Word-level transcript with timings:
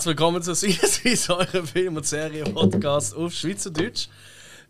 Herzlich 0.00 0.16
willkommen 0.16 0.42
zu 0.42 0.54
Sinnesweise, 0.54 1.36
eurem 1.36 1.66
Film- 1.66 1.96
und 1.98 2.06
Serien-Podcast 2.06 3.14
auf 3.14 3.34
Schweizerdeutsch. 3.34 4.08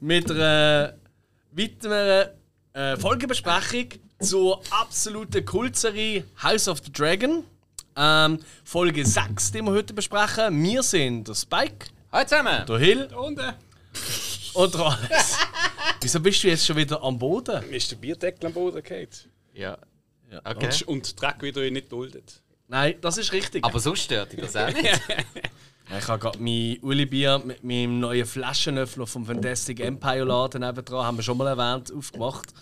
Mit 0.00 0.28
einer 0.28 0.94
weiteren 1.52 2.30
äh, 2.72 2.96
Folgebesprechung 2.96 3.90
zur 4.18 4.60
absoluten 4.70 5.44
Kultserie 5.44 6.24
House 6.42 6.66
of 6.66 6.78
the 6.84 6.90
Dragon. 6.90 7.44
Ähm, 7.96 8.40
Folge 8.64 9.06
6, 9.06 9.52
die 9.52 9.62
wir 9.62 9.70
heute 9.70 9.94
besprechen. 9.94 10.64
Wir 10.64 10.82
sind 10.82 11.28
der 11.28 11.34
Spike, 11.36 11.86
Hallo 12.10 12.26
zusammen! 12.26 12.66
der 12.66 12.78
Hill 12.80 13.08
Und 13.14 13.38
äh, 13.38 13.52
und 14.54 14.74
der 14.74 14.80
Alex. 14.80 15.38
Wieso 16.00 16.18
bist 16.18 16.42
du 16.42 16.48
jetzt 16.48 16.66
schon 16.66 16.74
wieder 16.74 17.00
am 17.04 17.16
Boden? 17.16 17.64
mir 17.70 17.76
ist 17.76 17.88
der 17.88 17.98
Bierdeckel 17.98 18.46
am 18.48 18.52
Boden 18.52 18.82
gefallen. 18.82 19.06
Ja. 19.54 19.78
Ja. 20.28 20.40
Okay. 20.42 20.66
Und, 20.66 20.88
und 20.88 21.22
Dreck 21.22 21.40
wieder 21.40 21.70
nicht 21.70 21.92
duldet. 21.92 22.42
Nein, 22.70 22.94
das 23.00 23.18
ist 23.18 23.32
richtig. 23.32 23.64
Aber 23.64 23.80
sonst 23.80 24.02
stört 24.04 24.32
dich 24.32 24.40
das 24.40 24.56
auch 24.56 24.72
nicht. 24.72 25.00
Ich 25.98 26.06
habe 26.06 26.20
gerade 26.20 26.38
mein 26.38 26.78
Uli-Bier 26.82 27.42
mit 27.44 27.64
meinem 27.64 27.98
neuen 27.98 28.24
Flaschenöffner 28.24 29.08
vom 29.08 29.26
Fantastic 29.26 29.80
Empire 29.80 30.22
Laden 30.22 30.60
nebendran, 30.60 31.04
haben 31.04 31.16
wir 31.16 31.24
schon 31.24 31.36
mal 31.36 31.48
erwähnt, 31.48 31.92
aufgemacht. 31.92 32.54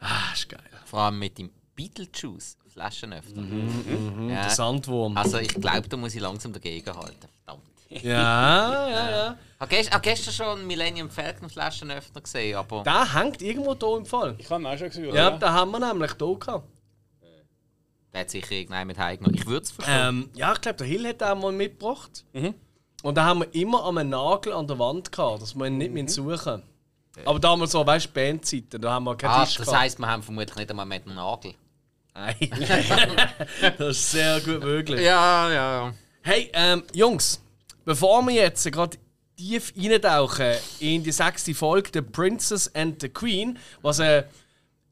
Ah, 0.00 0.32
ist 0.32 0.48
geil. 0.48 0.62
Vor 0.86 1.00
allem 1.00 1.18
mit 1.18 1.36
dem 1.36 1.50
Beetlejuice 1.76 2.56
Flaschenöffner. 2.72 3.42
Der 4.28 4.34
Ja. 4.34 4.48
Sandwurm. 4.48 5.14
Also 5.14 5.36
ich 5.40 5.48
glaube, 5.48 5.90
da 5.90 5.96
muss 5.98 6.14
ich 6.14 6.22
langsam 6.22 6.54
dagegen 6.54 6.86
halten. 6.96 7.28
Verdammt. 7.44 7.68
Ja, 7.90 8.88
ja, 8.88 9.10
ja. 9.10 9.36
Ich 9.56 9.60
habe 9.60 9.76
gest 9.76 9.92
hab 9.92 10.02
gestern 10.02 10.32
schon 10.32 10.58
einen 10.60 10.66
Millennium 10.66 11.10
Falcon 11.10 11.50
Flaschenöffner 11.50 12.22
gesehen, 12.22 12.56
aber 12.56 12.82
Der 12.82 13.14
hängt 13.14 13.42
irgendwo 13.42 13.76
hier 13.78 13.98
im 13.98 14.06
Fall. 14.06 14.36
Ich 14.38 14.48
habe 14.48 14.62
ihn 14.62 14.66
auch 14.66 14.78
schon 14.78 14.88
gesehen. 14.88 15.14
Ja, 15.14 15.28
oder? 15.28 15.38
den 15.38 15.50
haben 15.50 15.70
wir 15.70 15.80
nämlich 15.80 16.12
hier 16.18 16.38
gehabt. 16.38 16.66
Der 18.14 18.20
hat 18.22 18.30
sicher 18.30 18.52
irgendeinen 18.52 18.86
mit 18.86 18.98
heimgenommen. 18.98 19.36
Ich 19.38 19.46
würde 19.46 19.64
es 19.64 19.72
verstehen. 19.72 20.08
Ähm, 20.08 20.30
ja, 20.34 20.52
ich 20.52 20.60
glaube, 20.60 20.78
der 20.78 20.86
Hill 20.86 21.08
hat 21.08 21.20
den 21.20 21.40
mal 21.40 21.52
mitgebracht. 21.52 22.24
Und 23.02 23.16
da 23.16 23.24
haben 23.24 23.40
wir 23.40 23.54
immer 23.54 23.84
an 23.84 23.98
einem 23.98 24.10
Nagel 24.10 24.52
an 24.52 24.66
der 24.66 24.78
Wand 24.78 25.12
gehabt, 25.12 25.42
dass 25.42 25.54
wir 25.54 25.66
ihn 25.66 25.78
nicht 25.78 25.92
mehr 25.92 26.08
suchen 26.08 26.62
Aber 27.24 27.38
damals 27.38 27.72
so, 27.72 27.84
weißt 27.84 28.06
du, 28.06 28.10
Bandzeiten, 28.12 28.80
da 28.80 28.92
haben 28.92 29.04
wir 29.04 29.16
keinen 29.16 29.30
ah, 29.30 29.44
Tisch 29.44 29.56
das 29.56 29.66
gehabt. 29.66 29.82
heisst, 29.82 29.98
wir 29.98 30.06
haben 30.06 30.22
vermutlich 30.22 30.56
nicht 30.56 30.70
einmal 30.70 30.86
mit 30.86 31.04
einem 31.04 31.16
Nagel. 31.16 31.54
Nein. 32.14 32.36
das 33.78 33.96
ist 33.98 34.10
sehr 34.12 34.40
gut 34.40 34.62
möglich. 34.62 35.00
Ja, 35.00 35.52
ja. 35.52 35.94
Hey, 36.22 36.50
ähm, 36.54 36.84
Jungs, 36.94 37.42
bevor 37.84 38.22
wir 38.22 38.34
jetzt 38.34 38.70
gerade 38.70 38.96
tief 39.36 39.72
eintauchen 39.76 40.54
in 40.78 41.02
die 41.02 41.12
sechste 41.12 41.54
Folge, 41.54 41.90
The 41.92 42.00
Princess 42.00 42.72
and 42.74 43.00
the 43.00 43.08
Queen, 43.08 43.58
was 43.82 43.98
äh, 43.98 44.24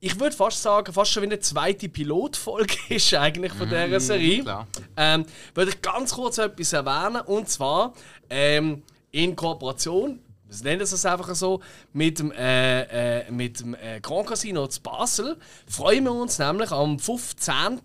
ich 0.04 0.18
würde 0.18 0.34
fast 0.34 0.60
sagen, 0.60 0.92
fast 0.92 1.12
schon 1.12 1.22
wie 1.22 1.28
eine 1.28 1.38
zweite 1.38 1.88
Pilotfolge 1.88 2.74
ist 2.88 3.14
eigentlich 3.14 3.52
von 3.52 3.68
dieser 3.68 4.00
Serie, 4.00 4.42
klar. 4.42 4.66
ähm, 4.96 5.24
würde 5.54 5.70
ich 5.70 5.80
ganz 5.80 6.12
kurz 6.14 6.38
etwas 6.38 6.72
erwähnen 6.72 7.22
und 7.22 7.48
zwar 7.48 7.94
ähm, 8.28 8.82
in 9.12 9.36
Kooperation. 9.36 10.18
Wir 10.48 10.64
nennen 10.64 10.80
es 10.80 11.06
einfach 11.06 11.32
so, 11.36 11.60
mit 11.92 12.18
dem, 12.18 12.32
äh, 12.32 13.20
äh, 13.20 13.30
mit 13.30 13.60
dem 13.60 13.74
äh, 13.74 14.00
Grand 14.00 14.26
Casino 14.26 14.66
zu 14.66 14.82
Basel 14.82 15.36
freuen 15.68 16.04
wir 16.04 16.12
uns 16.12 16.36
nämlich 16.40 16.72
am 16.72 16.98
15. 16.98 17.78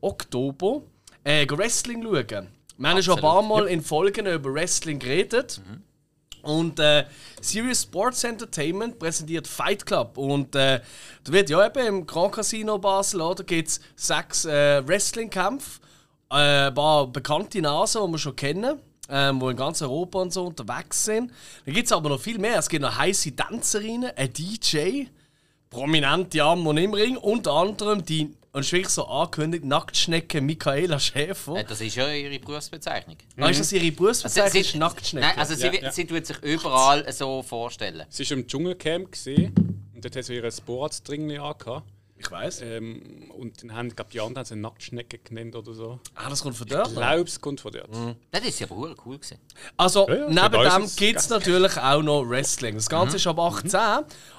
Oktober 0.00 0.82
äh, 1.24 1.46
Wrestling 1.50 2.04
schauen. 2.04 2.46
Wir 2.78 2.88
haben 2.88 2.96
ja 2.96 3.02
schon 3.02 3.16
ein 3.16 3.20
paar 3.20 3.42
Mal 3.42 3.66
in 3.66 3.82
Folgen 3.82 4.26
über 4.26 4.54
Wrestling 4.54 5.00
geredet. 5.00 5.60
Und 6.42 6.78
äh, 6.78 7.04
Serious 7.40 7.82
Sports 7.82 8.24
Entertainment 8.24 8.98
präsentiert 8.98 9.46
Fight 9.46 9.84
Club. 9.84 10.16
Und 10.18 10.54
äh, 10.54 10.80
da 11.24 11.32
wird 11.32 11.50
ja 11.50 11.66
eben 11.66 11.86
im 11.86 12.06
Grand 12.06 12.32
Casino 12.32 12.78
Basel, 12.78 13.20
oder, 13.20 13.44
gibt 13.44 13.68
es 13.68 13.80
sechs 13.96 14.44
äh, 14.44 14.86
Wrestling-Kämpfe. 14.86 15.80
Äh, 16.30 16.68
ein 16.68 16.74
paar 16.74 17.06
bekannte 17.06 17.60
Nasen, 17.60 18.06
die 18.06 18.12
wir 18.12 18.18
schon 18.18 18.36
kennen, 18.36 18.78
ähm, 19.08 19.40
die 19.40 19.46
in 19.46 19.56
ganz 19.56 19.82
Europa 19.82 20.20
und 20.20 20.32
so 20.32 20.46
unterwegs 20.46 21.04
sind. 21.04 21.32
Dann 21.64 21.74
gibt 21.74 21.86
es 21.86 21.92
aber 21.92 22.08
noch 22.08 22.20
viel 22.20 22.38
mehr. 22.38 22.58
Es 22.58 22.68
gibt 22.68 22.82
noch 22.82 22.96
heiße 22.96 23.32
Tänzerinnen, 23.32 24.12
ein 24.16 24.32
DJ, 24.32 25.04
prominente 25.68 26.42
Arme 26.42 26.80
im 26.82 26.94
Ring, 26.94 27.16
unter 27.16 27.52
anderem 27.52 28.04
die, 28.04 28.34
und 28.52 28.60
ist 28.62 28.72
wirklich 28.72 28.88
so 28.88 29.06
angekündigt, 29.06 29.64
Nacktschnecke 29.64 30.40
Michaela 30.40 30.98
Schäfer. 30.98 31.56
Äh, 31.56 31.64
Das 31.64 31.80
ist 31.80 31.94
ja 31.94 32.08
ihre 32.12 32.38
Berufsbezeichnung. 32.38 33.16
Ah, 33.36 33.48
ist 33.50 33.60
das 33.60 33.72
ihre 33.72 33.84
Also, 33.84 33.96
Berufsbezeichnung? 33.96 34.62
sie- 34.64 34.78
Nacktschnecke? 34.78 35.26
Nein, 35.26 35.38
also 35.38 35.54
sie, 35.54 35.66
Ja, 35.66 35.72
ja. 35.74 35.92
sie 35.92 36.04
tut 36.06 36.26
sich 36.26 36.38
überall 36.42 37.10
so 37.12 37.42
vorstellen. 37.42 38.04
Sie 38.08 38.28
war 38.28 38.36
im 38.38 38.46
Dschungelcamp 38.46 39.12
gesehen 39.12 39.54
und 39.94 40.04
dort 40.04 40.16
hat 40.16 40.24
sie 40.24 40.34
ihre 40.34 40.50
Sportsdringli 40.50 41.38
angehabt. 41.38 41.88
Ich 42.20 42.30
weiß. 42.30 42.62
Ähm, 42.62 43.30
und 43.36 43.62
dann 43.62 43.74
haben, 43.74 43.94
glaube 43.94 44.10
die 44.12 44.20
anderen 44.20 44.36
haben 44.36 44.44
sie 44.44 44.56
Nacktschnecke 44.56 45.18
genannt 45.18 45.56
oder 45.56 45.72
so. 45.72 46.00
Ah, 46.14 46.28
das 46.28 46.42
kommt 46.42 46.56
von 46.56 46.66
dort. 46.66 46.88
Ich 46.88 46.94
glaube, 46.94 47.22
es 47.22 47.40
kommt 47.40 47.60
von 47.60 47.72
dort. 47.72 47.88
Das 48.30 48.42
ist 48.42 48.60
ja 48.60 48.66
aber 48.66 48.76
verdammt 48.76 49.06
cool 49.06 49.18
gewesen. 49.18 49.38
Also, 49.76 50.08
Ja, 50.08 50.14
ja, 50.14 50.28
neben 50.28 50.70
dem 50.70 50.96
gibt 50.96 51.18
es 51.18 51.28
natürlich 51.28 51.76
auch 51.76 52.02
noch 52.02 52.28
Wrestling. 52.28 52.74
Das 52.74 52.88
Ganze 52.88 53.16
ist 53.16 53.26
ab 53.26 53.38
18. 53.38 53.80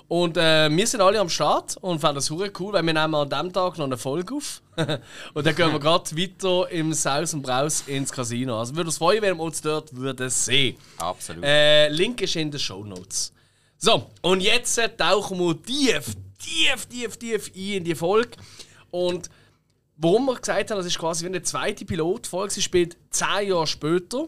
Und 0.08 0.36
äh, 0.36 0.70
wir 0.70 0.88
sind 0.88 1.00
alle 1.00 1.20
am 1.20 1.30
Start 1.30 1.78
und 1.78 2.00
fanden 2.00 2.16
das 2.16 2.30
hure 2.30 2.52
cool, 2.60 2.74
weil 2.74 2.84
wir 2.84 2.94
nehmen 2.94 3.16
an 3.16 3.30
diesem 3.30 3.54
Tag 3.54 3.78
noch 3.78 3.86
eine 3.86 3.98
Folge 3.98 4.36
auf. 4.36 4.62
und 5.34 5.46
dann 5.46 5.56
gehen 5.56 5.72
wir 5.72 5.80
gerade 5.80 6.18
weiter 6.18 6.70
im 6.70 6.94
Saus 6.94 7.34
und 7.34 7.42
Braus 7.42 7.84
ins 7.88 8.12
Casino. 8.12 8.60
Also 8.60 8.76
würde 8.76 8.90
uns 8.90 8.98
freuen, 8.98 9.22
wenn 9.22 9.38
wir 9.38 9.44
uns 9.44 9.62
dort 9.62 9.96
würden 9.96 10.30
sehen. 10.30 10.76
Absolut. 10.98 11.44
Äh, 11.46 11.88
Link 11.90 12.22
ist 12.22 12.36
in 12.36 12.52
den 12.52 12.60
Show 12.60 12.84
Notes. 12.84 13.32
So, 13.78 14.12
und 14.22 14.42
jetzt 14.42 14.78
äh, 14.78 14.90
tauchen 14.96 15.40
wir 15.40 15.64
tief, 15.64 16.16
tief, 16.42 16.86
tief, 16.88 17.18
tief 17.18 17.52
ein 17.56 17.78
in 17.78 17.84
die 17.84 17.96
Folge. 17.96 18.32
Und 18.90 19.30
warum 19.98 20.26
wir 20.26 20.36
gesagt 20.36 20.72
haben, 20.72 20.78
das 20.78 20.86
ist 20.86 21.00
quasi 21.00 21.24
wie 21.24 21.30
eine 21.30 21.42
zweite 21.42 21.86
Pilotfolge. 21.86 22.54
Sie 22.54 22.62
spielt 22.62 22.98
zehn 23.10 23.50
Jahre 23.50 23.68
später. 23.68 24.28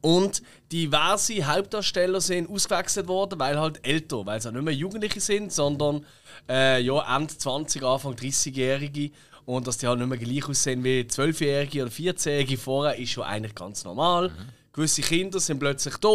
Und 0.00 0.42
diverse 0.70 1.46
Hauptdarsteller 1.46 2.20
sind 2.20 2.50
ausgewechselt 2.50 3.08
worden, 3.08 3.38
weil 3.38 3.58
halt 3.58 3.86
älter, 3.86 4.26
weil 4.26 4.40
sie 4.40 4.52
nicht 4.52 4.62
mehr 4.62 4.74
Jugendliche 4.74 5.18
sind, 5.18 5.50
sondern 5.50 6.04
äh, 6.46 6.82
ja, 6.82 7.16
Ende 7.16 7.36
20, 7.36 7.82
Anfang 7.82 8.12
30-Jährige. 8.12 9.12
Und 9.46 9.66
dass 9.66 9.78
die 9.78 9.86
halt 9.86 9.98
nicht 9.98 10.08
mehr 10.08 10.18
gleich 10.18 10.46
aussehen 10.46 10.84
wie 10.84 11.00
12-Jährige 11.00 11.82
oder 11.82 11.90
14-Jährige 11.90 12.58
vorher, 12.58 12.98
ist 12.98 13.10
schon 13.12 13.24
eigentlich 13.24 13.54
ganz 13.54 13.84
normal. 13.84 14.30
Gewisse 14.74 15.02
Kinder 15.02 15.38
sind 15.38 15.60
plötzlich 15.60 15.96
da 15.98 16.08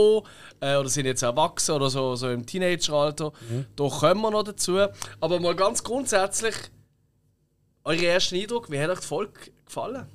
äh, 0.59 0.75
oder 0.75 0.90
sind 0.90 1.06
jetzt 1.06 1.22
erwachsen 1.22 1.72
oder 1.72 1.90
so, 1.90 2.16
so 2.16 2.30
im 2.30 2.46
Teenageralter. 2.46 3.31
Da 3.75 3.88
kommen 3.88 4.22
wir 4.22 4.31
noch 4.31 4.44
dazu. 4.44 4.78
Aber 5.22 5.40
mal 5.40 5.56
ganz 5.56 5.81
grundsätzlich, 5.81 6.56
euer 7.86 8.02
erster 8.02 8.36
Eindruck, 8.36 8.69
wie 8.69 8.78
hat 8.80 8.90
euch 8.90 9.00
die 9.00 9.08
Folge 9.08 9.40
gefallen? 9.66 10.06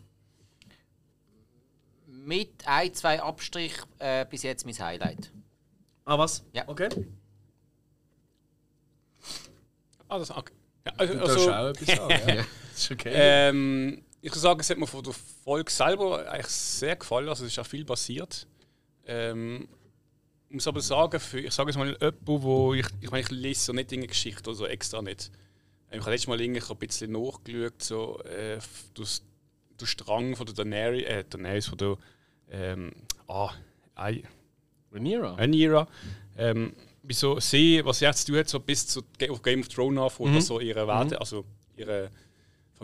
Mit 2.06 2.50
ein, 2.66 2.92
zwei 2.92 3.22
Abstrich 3.22 3.72
äh, 3.98 4.26
bis 4.28 4.42
jetzt 4.42 4.66
mein 4.66 4.78
Highlight. 4.78 5.32
Ah, 6.04 6.18
was? 6.18 6.44
Ja. 6.52 6.64
Okay. 6.66 6.88
Ah, 10.08 10.18
das, 10.18 10.30
okay. 10.30 10.52
ja, 10.84 10.92
also, 10.98 11.14
Du 11.14 11.18
darfst 11.18 11.36
also, 11.38 11.52
auch 11.52 11.68
etwas 11.68 11.96
sagen. 11.96 12.28
ja. 12.36 12.44
ist 12.74 12.90
okay. 12.90 13.10
ähm, 13.14 14.04
ich 14.24 14.30
muss 14.32 14.40
sagen, 14.40 14.60
es 14.60 14.70
hat 14.70 14.78
mir 14.78 14.86
von 14.86 15.02
der 15.04 15.12
Folge 15.44 15.70
selber 15.70 16.26
eigentlich 16.30 16.46
sehr 16.46 16.96
gefallen. 16.96 17.28
Also, 17.28 17.44
es 17.44 17.52
ist 17.52 17.58
auch 17.58 17.66
viel 17.66 17.84
passiert. 17.84 18.46
Ähm, 19.06 19.68
ich 20.48 20.54
muss 20.54 20.66
aber 20.66 20.80
sagen, 20.80 21.20
für, 21.20 21.40
ich 21.40 21.52
sage 21.52 21.70
es 21.70 21.76
mal, 21.76 21.88
jemand, 22.00 22.16
wo 22.26 22.72
ich, 22.74 22.86
ich 23.00 23.10
meine, 23.10 23.22
ich 23.22 23.30
lese 23.30 23.60
so 23.60 23.72
nicht 23.72 23.92
irgendeine 23.92 24.08
Geschichte 24.08 24.48
oder 24.48 24.56
so 24.56 24.66
extra 24.66 25.02
nicht. 25.02 25.30
Ähm, 25.90 25.98
Ich 25.98 26.00
habe 26.00 26.10
letztes 26.12 26.28
Mal 26.28 26.40
irgendwie 26.40 26.62
ein 26.62 26.76
bisschen 26.78 27.12
nachgeschaut, 27.12 27.82
so, 27.82 28.20
äh, 28.22 28.58
durch, 28.94 29.20
durch 29.76 29.90
Strang 29.90 30.36
von 30.36 30.46
der 30.46 30.54
Daenerys, 30.54 31.04
äh, 31.04 31.24
Daenerys 31.28 31.66
von 31.66 31.78
der, 31.78 31.96
ähm, 32.50 32.92
ah, 33.28 33.50
Ei, 33.94 34.22
Rhaenyra. 34.92 35.34
Rhaenyra, 35.34 35.86
ähm, 36.38 36.72
wieso 37.02 37.40
sie, 37.40 37.84
was 37.84 37.98
sie 37.98 38.06
jetzt 38.06 38.24
tut, 38.26 38.48
so 38.48 38.58
bis 38.60 38.86
zu 38.86 39.02
Game 39.18 39.60
of 39.60 39.68
Thrones 39.68 39.98
anfängt, 40.00 40.32
Mhm. 40.32 40.40
so 40.40 40.60
ihre 40.60 40.86
Werte, 40.86 41.20
also 41.20 41.44
ihre 41.76 42.10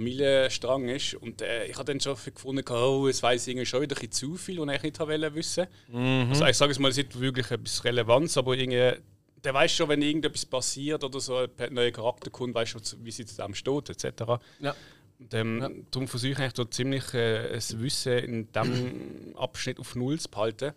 Familienstrang 0.01 0.89
ist. 0.89 1.15
Und 1.15 1.43
äh, 1.43 1.67
ich 1.67 1.77
habe 1.77 1.85
dann 1.85 2.01
schon 2.01 2.17
gefunden, 2.35 2.65
oh, 2.73 3.07
es 3.07 3.23
weiß 3.23 3.47
irgendwie 3.49 3.67
schon 3.67 3.83
wieder 3.83 3.95
ein 3.97 4.01
bisschen 4.01 4.13
zu 4.13 4.35
viel, 4.37 4.59
und 4.59 4.71
ich 4.71 4.83
nicht 4.83 4.99
wollte 4.99 5.35
wissen. 5.35 5.67
Mhm. 5.89 6.29
Also 6.31 6.47
ich 6.47 6.57
sage 6.57 6.73
es 6.73 6.79
mal, 6.79 6.91
es 6.91 6.99
hat 6.99 7.21
wirklich 7.21 7.51
etwas 7.51 7.85
Relevanz, 7.85 8.37
aber 8.37 8.57
irgendwie, 8.57 8.99
der 9.45 9.55
weiß 9.55 9.73
schon, 9.73 9.89
wenn 9.89 10.03
irgendetwas 10.03 10.47
passiert 10.47 11.05
oder 11.05 11.21
so 11.21 11.37
ein 11.37 11.51
neuer 11.75 11.91
Charakter 11.91 12.31
kommt, 12.31 12.55
weiß 12.55 12.71
schon, 12.71 12.83
wie 13.03 13.11
sie 13.11 13.27
zu 13.27 13.37
dem 13.37 13.55
steht, 13.55 13.91
etc. 13.91 14.23
Ja. 14.61 14.75
Und, 15.19 15.35
ähm, 15.35 15.61
Ja. 15.61 15.71
Darum 15.91 16.09
versuche 16.09 16.33
ich 16.33 16.39
eigentlich 16.39 16.55
da 16.55 16.71
ziemlich 16.71 17.13
äh, 17.13 17.53
das 17.53 17.79
Wissen 17.79 18.19
in 18.19 18.53
diesem 18.53 19.35
Abschnitt 19.37 19.79
auf 19.79 19.95
Null 19.95 20.19
zu 20.19 20.31
behalten. 20.31 20.73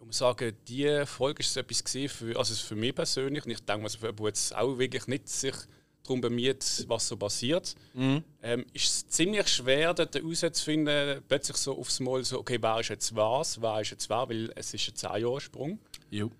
Ich 0.00 0.06
muss 0.06 0.16
sagen, 0.16 0.54
diese 0.66 1.04
Folge 1.04 1.40
ist 1.40 1.52
so 1.52 1.60
etwas 1.60 1.82
für, 2.10 2.38
also 2.38 2.54
für 2.54 2.74
mich 2.74 2.94
persönlich, 2.94 3.44
und 3.44 3.50
ich 3.50 3.60
denke, 3.60 3.84
was 3.84 3.96
für 3.96 4.06
jemanden, 4.06 4.22
der 4.22 4.28
jetzt 4.28 4.56
auch 4.56 4.78
wirklich 4.78 5.06
nicht 5.06 5.28
sich 5.28 5.54
darum 6.02 6.20
bemüht, 6.20 6.84
was 6.88 7.08
so 7.08 7.16
passiert, 7.16 7.74
Mhm. 7.94 8.24
ähm, 8.42 8.64
ist 8.72 8.84
es 8.86 9.08
ziemlich 9.08 9.48
schwer, 9.48 9.94
dort 9.94 10.14
herauszufinden, 10.14 11.22
plötzlich 11.28 11.56
so 11.56 11.78
aufs 11.78 12.00
Mal 12.00 12.24
so, 12.24 12.38
okay, 12.38 12.58
wer 12.60 12.80
ist 12.80 12.88
jetzt 12.88 13.14
was, 13.14 13.60
wer 13.60 13.80
ist 13.80 13.90
jetzt 13.90 14.08
wer, 14.10 14.28
weil 14.28 14.52
es 14.56 14.72
ist 14.74 14.88
ein 14.88 14.94
10 14.96 15.10
Jahre 15.22 15.40
Sprung. 15.40 15.78
Jo. 16.10 16.30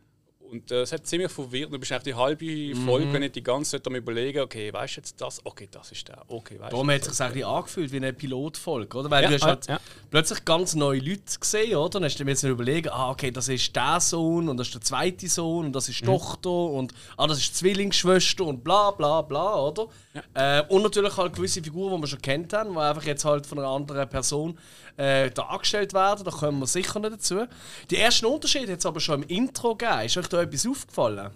Und 0.50 0.70
äh, 0.73 0.82
es 0.82 0.93
hat 0.93 1.06
ziemlich 1.06 1.31
verwirrt. 1.31 1.73
Du 1.73 1.79
bist 1.79 1.93
eigentlich 1.93 2.02
die 2.02 2.14
halbe 2.14 2.75
Folge 2.85 3.20
nicht 3.20 3.37
die 3.37 3.43
ganze 3.43 3.73
Zeit 3.73 3.87
am 3.87 3.94
überlegen, 3.94 4.41
okay, 4.41 4.73
weißt 4.73 4.97
du 4.97 5.00
jetzt 5.00 5.20
das? 5.20 5.44
Okay, 5.44 5.69
das 5.70 5.93
ist 5.93 6.08
der. 6.08 6.23
Okay, 6.26 6.58
weißt 6.58 6.73
Darum 6.73 6.91
hat 6.91 7.02
es 7.02 7.17
sich 7.17 7.25
eigentlich 7.25 7.47
angefühlt 7.47 7.93
wie 7.93 7.97
eine 7.99 8.12
Pilotfolge, 8.12 8.99
oder? 8.99 9.11
Weil 9.11 9.23
Ja, 9.23 9.29
du 9.29 9.35
hast 9.35 9.43
ja, 9.43 9.49
halt 9.49 9.67
ja. 9.67 9.81
plötzlich 10.11 10.44
ganz 10.44 10.75
neue 10.75 10.99
Leute 10.99 11.38
gesehen, 11.38 11.76
oder? 11.76 11.91
Dann 11.91 12.05
hast 12.05 12.19
du 12.19 12.25
dir 12.25 12.31
jetzt 12.31 12.43
überlegen, 12.43 12.88
ah, 12.88 13.11
okay, 13.11 13.31
das 13.31 13.49
ist 13.49 13.75
der 13.76 14.00
Sohn 14.00 14.49
und 14.49 14.56
das 14.56 14.67
ist 14.69 14.75
der 14.75 14.81
zweite 14.81 15.29
Sohn 15.29 15.67
und 15.67 15.73
das 15.73 15.88
ist 15.88 16.00
die 16.00 16.05
Tochter 16.05 16.50
und 16.50 16.93
ah, 17.17 17.29
das 17.29 17.38
ist 17.38 17.50
die 17.50 17.55
Zwillingsschwester 17.55 18.44
und 18.44 18.64
bla 18.64 18.91
bla 18.91 19.23
bla, 19.23 19.55
oder? 19.61 19.87
Äh, 20.35 20.62
und 20.69 20.82
natürlich 20.82 21.17
halt 21.17 21.35
gewisse 21.35 21.62
Figuren, 21.62 21.94
die 21.94 22.03
wir 22.03 22.08
schon 22.08 22.23
kennt 22.23 22.53
haben, 22.53 22.73
die 22.73 22.79
einfach 22.79 23.05
jetzt 23.05 23.25
halt 23.25 23.46
von 23.46 23.58
einer 23.61 23.69
anderen 23.69 24.08
Person 24.08 24.58
äh, 25.00 25.31
dargestellt 25.31 25.94
werden. 25.94 26.25
Da 26.25 26.31
kommen 26.31 26.61
wir 26.61 26.67
sicher 26.67 27.00
nicht 27.00 27.14
dazu. 27.14 27.47
Die 27.91 27.97
ersten 27.97 28.26
Unterschiede 28.26 28.73
hat 28.73 28.81
es 28.81 28.87
aber 28.87 29.00
schon 29.00 29.23
im 29.23 29.29
Intro 29.29 29.75
gegeben. 29.75 30.02
Ist 30.02 30.17
euch 30.19 30.29
da 30.29 30.43
etwas 30.43 30.67
aufgefallen? 30.67 31.31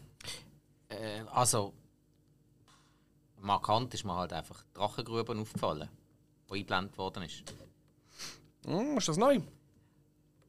Äh, 0.88 1.22
also, 1.32 1.72
markant 3.40 3.94
ist 3.94 4.04
mir 4.04 4.14
halt 4.14 4.34
einfach 4.34 4.62
Drachengruben 4.74 5.40
aufgefallen, 5.40 5.88
die 6.50 6.54
eingeblendet 6.54 6.98
worden 6.98 7.22
ist. 7.22 7.42
Hm, 8.66 8.98
ist 8.98 9.08
das 9.08 9.16
neu? 9.16 9.40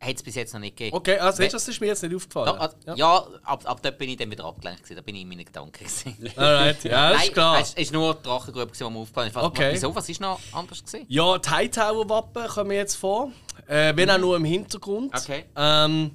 Hat 0.05 0.15
es 0.15 0.23
bis 0.23 0.35
jetzt 0.35 0.53
noch 0.53 0.59
nicht 0.59 0.77
gegeben. 0.77 0.95
Okay, 0.95 1.17
also 1.17 1.43
das 1.43 1.67
ist 1.67 1.81
mir 1.81 1.87
jetzt 1.87 2.03
nicht 2.03 2.15
aufgefallen. 2.15 2.47
Ja, 2.47 2.59
also, 2.59 2.75
ja, 2.95 3.27
ab, 3.43 3.63
ab 3.65 3.79
dort 3.81 3.97
bin 3.97 4.09
ich 4.09 4.17
dann 4.17 4.29
wieder 4.29 4.45
abgelenkt. 4.45 4.83
gewesen. 4.83 4.95
Da 4.95 5.01
bin 5.01 5.15
ich 5.15 5.21
in 5.21 5.29
meinen 5.29 5.45
Gedanken. 5.45 5.71
gewesen. 5.71 6.15
Alright, 6.35 6.83
ja, 6.83 7.11
Nein, 7.11 7.23
ist 7.23 7.33
klar. 7.33 7.59
Es 7.59 7.73
ist 7.73 7.93
nur 7.93 8.13
die 8.13 8.23
Drachengrube, 8.23 8.71
die 8.71 8.83
mir 8.83 8.99
aufgefallen 8.99 9.29
ist. 9.29 9.37
Okay. 9.37 9.69
Wieso? 9.73 9.95
Was 9.95 10.09
ist 10.09 10.21
noch 10.21 10.39
anders 10.51 10.83
gewesen? 10.83 11.05
Ja, 11.07 11.37
die 11.37 11.49
Hightower-Wappen 11.49 12.47
kommen 12.47 12.71
jetzt 12.71 12.95
vor. 12.95 13.31
Äh, 13.67 13.95
wenn 13.95 14.09
auch 14.09 14.17
nur 14.17 14.35
im 14.35 14.45
Hintergrund. 14.45 15.13
Okay. 15.15 15.45
Ähm, 15.55 16.11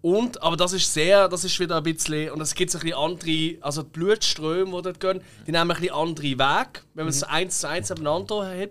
und, 0.00 0.40
aber 0.42 0.56
das 0.56 0.72
ist 0.72 0.92
sehr, 0.92 1.28
das 1.28 1.44
ist 1.44 1.58
wieder 1.58 1.76
ein 1.76 1.82
bisschen, 1.82 2.30
und 2.30 2.40
es 2.40 2.54
gibt 2.54 2.72
ein 2.74 2.80
bisschen 2.80 2.96
andere, 2.96 3.56
also 3.60 3.82
die 3.82 3.90
Blutströme, 3.90 4.76
die 4.76 4.82
dort 4.82 5.00
gehen, 5.00 5.20
die 5.46 5.50
nehmen 5.50 5.70
ein 5.70 5.76
bisschen 5.80 5.94
andere 5.94 6.26
Wege, 6.26 6.80
wenn 6.94 7.04
man 7.04 7.08
es 7.08 7.24
eins 7.24 7.60
zu 7.60 7.68
eins 7.68 7.90
nebeneinander 7.90 8.46
hat. 8.46 8.70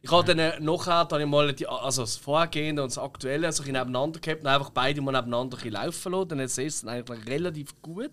Ich 0.00 0.10
habe 0.12 0.24
dann 0.24 0.38
äh, 0.38 0.60
nachher 0.60 1.04
dann 1.06 1.20
ich 1.20 1.26
mal 1.26 1.52
die, 1.52 1.66
also 1.66 2.02
das 2.02 2.16
Vorgehende 2.16 2.82
und 2.82 2.90
das 2.90 2.98
Aktuelle 2.98 3.50
so 3.52 3.62
ein 3.62 3.66
bisschen 3.66 3.78
nebeneinander 3.78 4.20
gehabt 4.20 4.42
und 4.42 4.46
einfach 4.46 4.70
beide 4.70 5.00
mal 5.00 5.12
nebeneinander 5.12 5.58
laufen 5.70 6.12
lassen. 6.12 6.28
Dann 6.28 6.38
ist 6.40 6.58
es 6.58 6.86
eigentlich 6.86 7.26
relativ 7.26 7.80
gut. 7.82 8.12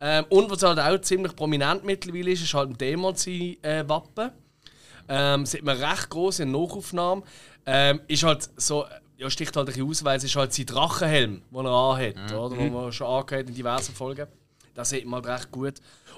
Ähm, 0.00 0.24
und 0.28 0.50
was 0.50 0.62
halt 0.62 0.78
auch 0.78 1.00
ziemlich 1.02 1.36
prominent 1.36 1.84
mittlerweile 1.84 2.30
ist, 2.30 2.42
ist 2.42 2.54
halt 2.54 2.70
ein 2.70 2.78
Dämon-Wappen. 2.78 4.30
Ähm, 5.08 5.44
sieht 5.46 5.62
man 5.62 5.76
recht 5.76 6.08
groß 6.08 6.40
in 6.40 6.52
der 6.52 6.60
Nachaufnahme. 6.60 7.22
Ähm, 7.66 8.00
ist 8.08 8.22
halt 8.22 8.48
so, 8.56 8.86
ja, 9.18 9.28
sticht 9.30 9.54
halt 9.56 9.68
ein 9.68 9.72
bisschen 9.72 9.88
aus, 9.88 10.04
weil 10.04 10.16
es 10.16 10.24
ist 10.24 10.34
halt 10.36 10.52
sein 10.52 10.66
Drachenhelm, 10.66 11.42
den 11.50 11.66
er 11.66 11.70
anhat, 11.70 12.16
oder? 12.32 12.56
Den 12.56 12.72
man 12.72 12.92
schon 12.92 13.06
angehört 13.06 13.48
in 13.48 13.54
diversen 13.54 13.94
Folgen. 13.94 14.26
Das 14.74 14.90
sieht 14.90 15.06
man 15.06 15.22
halt 15.24 15.40
recht 15.40 15.50
gut. 15.52 15.74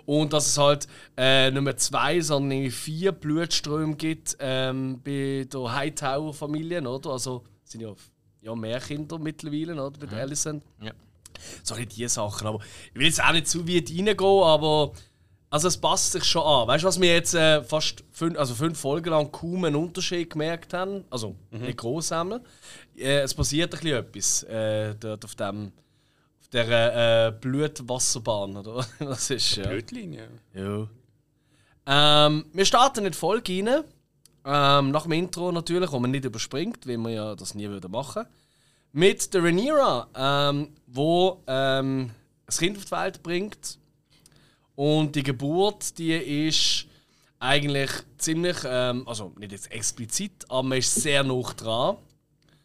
Und 0.06 0.32
dass 0.32 0.46
es 0.46 0.56
halt 0.56 0.86
äh, 1.16 1.50
nicht 1.50 1.62
mehr 1.62 1.76
zwei, 1.76 2.20
sondern 2.20 2.70
vier 2.70 3.12
Blutströme 3.12 3.96
gibt 3.96 4.36
ähm, 4.40 5.00
bei 5.04 5.46
der 5.52 5.74
Hightower-Familie, 5.74 6.88
oder? 6.88 7.10
Also 7.10 7.42
es 7.64 7.72
sind 7.72 7.82
ja, 7.82 7.92
ja 8.40 8.54
mehr 8.54 8.80
Kinder 8.80 9.18
mittlerweile, 9.18 9.74
oder? 9.74 9.98
Bei 9.98 10.06
der 10.06 10.22
Alicent. 10.22 10.62
Ja. 10.80 10.92
So 11.62 11.74
ein 11.74 11.88
die 11.88 12.08
Sachen. 12.08 12.46
Aber 12.46 12.60
ich 12.92 12.98
will 12.98 13.06
jetzt 13.06 13.22
auch 13.22 13.32
nicht 13.32 13.48
zu 13.48 13.68
weit 13.68 13.90
reingehen, 13.90 14.42
aber 14.42 14.92
also 15.50 15.68
es 15.68 15.76
passt 15.76 16.12
sich 16.12 16.24
schon 16.24 16.42
an. 16.42 16.68
Weißt 16.68 16.84
du, 16.84 16.88
was 16.88 17.00
wir 17.00 17.12
jetzt 17.12 17.34
äh, 17.34 17.62
fast 17.62 18.04
fünf, 18.10 18.38
also 18.38 18.54
fünf 18.54 18.78
Folgen 18.78 19.10
lang 19.10 19.30
kaum 19.30 19.64
einen 19.64 19.76
Unterschied 19.76 20.30
gemerkt 20.30 20.72
haben? 20.72 21.04
Also 21.10 21.36
nicht 21.50 21.78
groß 21.78 22.12
einmal. 22.12 22.42
Äh, 22.96 23.20
es 23.20 23.34
passiert 23.34 23.74
ein 23.74 23.80
bisschen 23.80 23.98
etwas 23.98 24.42
äh, 24.44 24.94
dort 24.98 25.24
auf 25.24 25.34
dem 25.34 25.72
der 26.56 27.26
äh, 27.28 27.32
Blutwasserbahn, 27.32 28.56
oder? 28.56 28.86
Das 28.98 29.30
ist 29.30 29.56
ja. 29.56 29.68
Blödlinie. 29.68 30.28
Ja. 30.54 30.88
Ähm, 31.86 32.46
wir 32.52 32.64
starten 32.64 33.04
in 33.04 33.12
die 33.12 33.18
Folge 33.18 33.52
rein. 33.52 33.84
Ähm, 34.44 34.90
nach 34.90 35.02
dem 35.02 35.12
Intro 35.12 35.52
natürlich, 35.52 35.90
wo 35.92 35.98
man 35.98 36.10
nicht 36.10 36.24
überspringt, 36.24 36.86
weil 36.86 36.98
man 36.98 37.12
ja 37.12 37.34
das 37.34 37.54
nie 37.54 37.68
würde 37.68 37.88
machen. 37.88 38.26
Mit 38.92 39.34
der 39.34 39.42
Rhaenyra, 39.42 40.08
ähm, 40.14 40.72
wo 40.86 41.42
ähm, 41.46 42.10
das 42.46 42.58
Kind 42.58 42.78
auf 42.78 42.84
die 42.84 42.90
Welt 42.92 43.22
bringt. 43.22 43.78
Und 44.74 45.14
die 45.16 45.22
Geburt, 45.22 45.98
die 45.98 46.12
ist 46.12 46.86
eigentlich 47.38 47.90
ziemlich, 48.18 48.56
ähm, 48.64 49.06
also 49.06 49.32
nicht 49.38 49.52
jetzt 49.52 49.70
explizit, 49.72 50.44
aber 50.48 50.62
man 50.62 50.78
ist 50.78 50.94
sehr 50.94 51.22
nah 51.24 51.42
dran. 51.56 51.96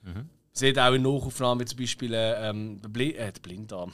Man 0.04 0.30
sieht 0.54 0.78
auch 0.78 0.94
in 0.94 1.02
Nachaufnahmen 1.02 1.66
zum 1.66 1.80
Beispiel 1.80 2.14
äh, 2.14 2.50
ähm, 2.50 2.82
der, 2.82 2.90
Bli 2.90 3.14
äh, 3.14 3.32
der 3.32 3.40
Blinddarm. 3.42 3.94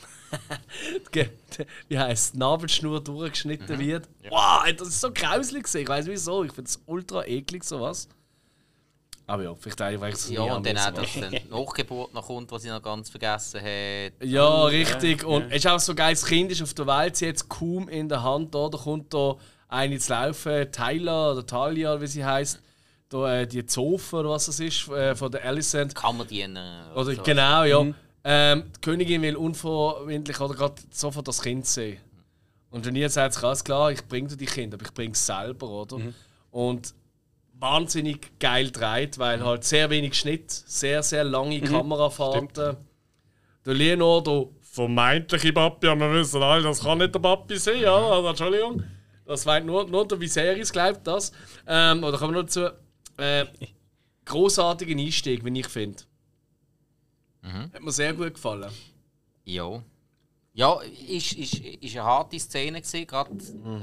Wie 1.88 2.00
heisst 2.00 2.33
die 2.33 2.39
Nabelschnur 2.39 3.04
durchgeschnitten 3.04 3.77
wird. 3.80 4.07
Wow, 4.30 4.63
das 4.75 4.88
ist 4.88 5.01
so 5.01 5.12
grauslich. 5.12 5.65
Ich 5.74 5.88
weiß 5.88 6.07
wieso. 6.07 6.44
Ich 6.44 6.51
finde 6.51 6.69
es 6.69 6.81
ultra 6.86 7.25
eklig, 7.25 7.63
sowas. 7.63 8.07
Aber 9.30 9.44
ja, 9.44 9.54
vielleicht 9.56 9.81
auch, 9.81 10.01
weil 10.01 10.09
ich 10.09 10.15
es 10.15 10.30
Ja, 10.30 10.45
nie 10.45 10.51
und 10.51 10.65
dann 10.65 10.77
auch, 10.77 10.92
dass 10.92 11.12
die 11.12 11.42
Nachgeburt 11.50 12.13
noch 12.13 12.25
kommt, 12.25 12.50
was 12.50 12.63
ich 12.63 12.71
noch 12.71 12.81
ganz 12.81 13.09
vergessen 13.09 13.59
habe. 13.59 14.12
Ja, 14.21 14.63
richtig. 14.65 15.25
Und 15.25 15.51
es 15.51 15.57
ist 15.57 15.68
auch 15.68 15.80
so 15.80 15.94
geil, 15.94 16.13
das 16.13 16.25
Kind 16.25 16.50
ist 16.51 16.62
auf 16.62 16.74
der 16.74 16.88
Welt, 16.88 17.18
sie 17.18 17.27
hat 17.27 17.36
es 17.36 17.48
kaum 17.48 17.89
in 17.89 18.07
der 18.07 18.24
Hand. 18.24 18.56
Da, 18.56 18.69
da 18.69 18.77
kommt 18.77 19.13
da 19.13 19.36
eine 19.68 20.00
zu 20.00 20.13
laufen, 20.13 20.71
Tyler 20.71 21.33
oder 21.33 21.45
Talia, 21.45 22.00
wie 22.00 22.07
sie 22.07 22.24
heißt. 22.24 22.62
Da, 23.09 23.39
äh, 23.42 23.48
die 23.48 23.65
Zofe 23.65 24.18
oder 24.18 24.30
was 24.31 24.48
das 24.48 24.59
ist, 24.59 24.88
äh, 24.89 25.15
von 25.15 25.31
der 25.31 25.45
Alicent. 25.45 25.95
Kammerdiener. 25.95 26.92
Oder 26.94 27.15
so. 27.15 27.24
genau, 27.24 27.63
ja. 27.63 27.86
Ähm, 28.24 28.63
die 28.75 28.81
Königin 28.81 29.21
will 29.21 29.38
unverwindlich 29.38 30.39
oder 30.42 30.54
gerade 30.54 30.75
sofort 30.92 31.27
das 31.27 31.42
Kind 31.42 31.65
sehen. 31.65 32.00
Und 32.69 32.86
ihr 32.86 33.09
sagt, 33.09 33.39
ganz 33.42 33.63
klar, 33.63 33.92
ich 33.92 34.06
bringe 34.06 34.27
dir 34.27 34.36
die 34.36 34.45
Kinder, 34.45 34.75
aber 34.75 34.86
ich 34.86 34.94
bringe 34.94 35.13
es 35.13 35.25
selber, 35.25 35.69
oder? 35.69 35.98
Und 36.51 36.94
wahnsinnig 37.54 38.39
geil 38.39 38.71
dreht, 38.71 39.18
weil 39.18 39.44
halt 39.44 39.63
sehr 39.63 39.89
wenig 39.89 40.15
Schnitt, 40.15 40.51
sehr, 40.51 41.01
sehr 41.01 41.24
lange 41.24 41.62
Kamerafahrten. 41.62 42.75
Der 43.65 43.74
Leonardo, 43.74 44.54
vermeintliche 44.62 45.54
Papi, 45.54 45.88
aber 45.88 46.12
wir 46.12 46.19
wissen 46.19 46.42
alle, 46.44 46.63
das 46.63 46.81
kann 46.81 47.00
nicht 47.00 47.15
der 47.15 47.19
Papi 47.19 47.57
sein, 47.57 47.80
ja, 47.80 47.95
also 47.95 48.27
Entschuldigung. 48.27 48.83
Das 49.25 49.44
meint 49.45 49.65
nur, 49.65 49.88
nur 49.88 50.07
der 50.07 50.19
Viserys 50.19 50.71
glaubt 50.71 51.06
das. 51.06 51.31
Ähm, 51.68 52.04
oder 52.04 52.18
kommen 52.18 52.33
wir 52.33 52.42
noch 52.42 52.47
dazu. 52.47 52.69
Äh, 53.18 53.45
großartigen 54.26 55.00
Einstieg, 55.00 55.44
wie 55.44 55.59
ich 55.59 55.68
finde. 55.68 56.04
Hat 57.74 57.81
mir 57.81 57.92
sehr 57.92 58.14
gut 58.14 58.33
gefallen. 58.33 58.71
Ja. 59.45 59.81
Ja, 60.54 60.80
ist, 60.81 61.33
ist, 61.33 61.54
ist 61.56 61.95
eine 61.95 62.04
harte 62.04 62.40
Szene 62.40 62.81
gewesen, 62.81 63.07
gerade 63.07 63.31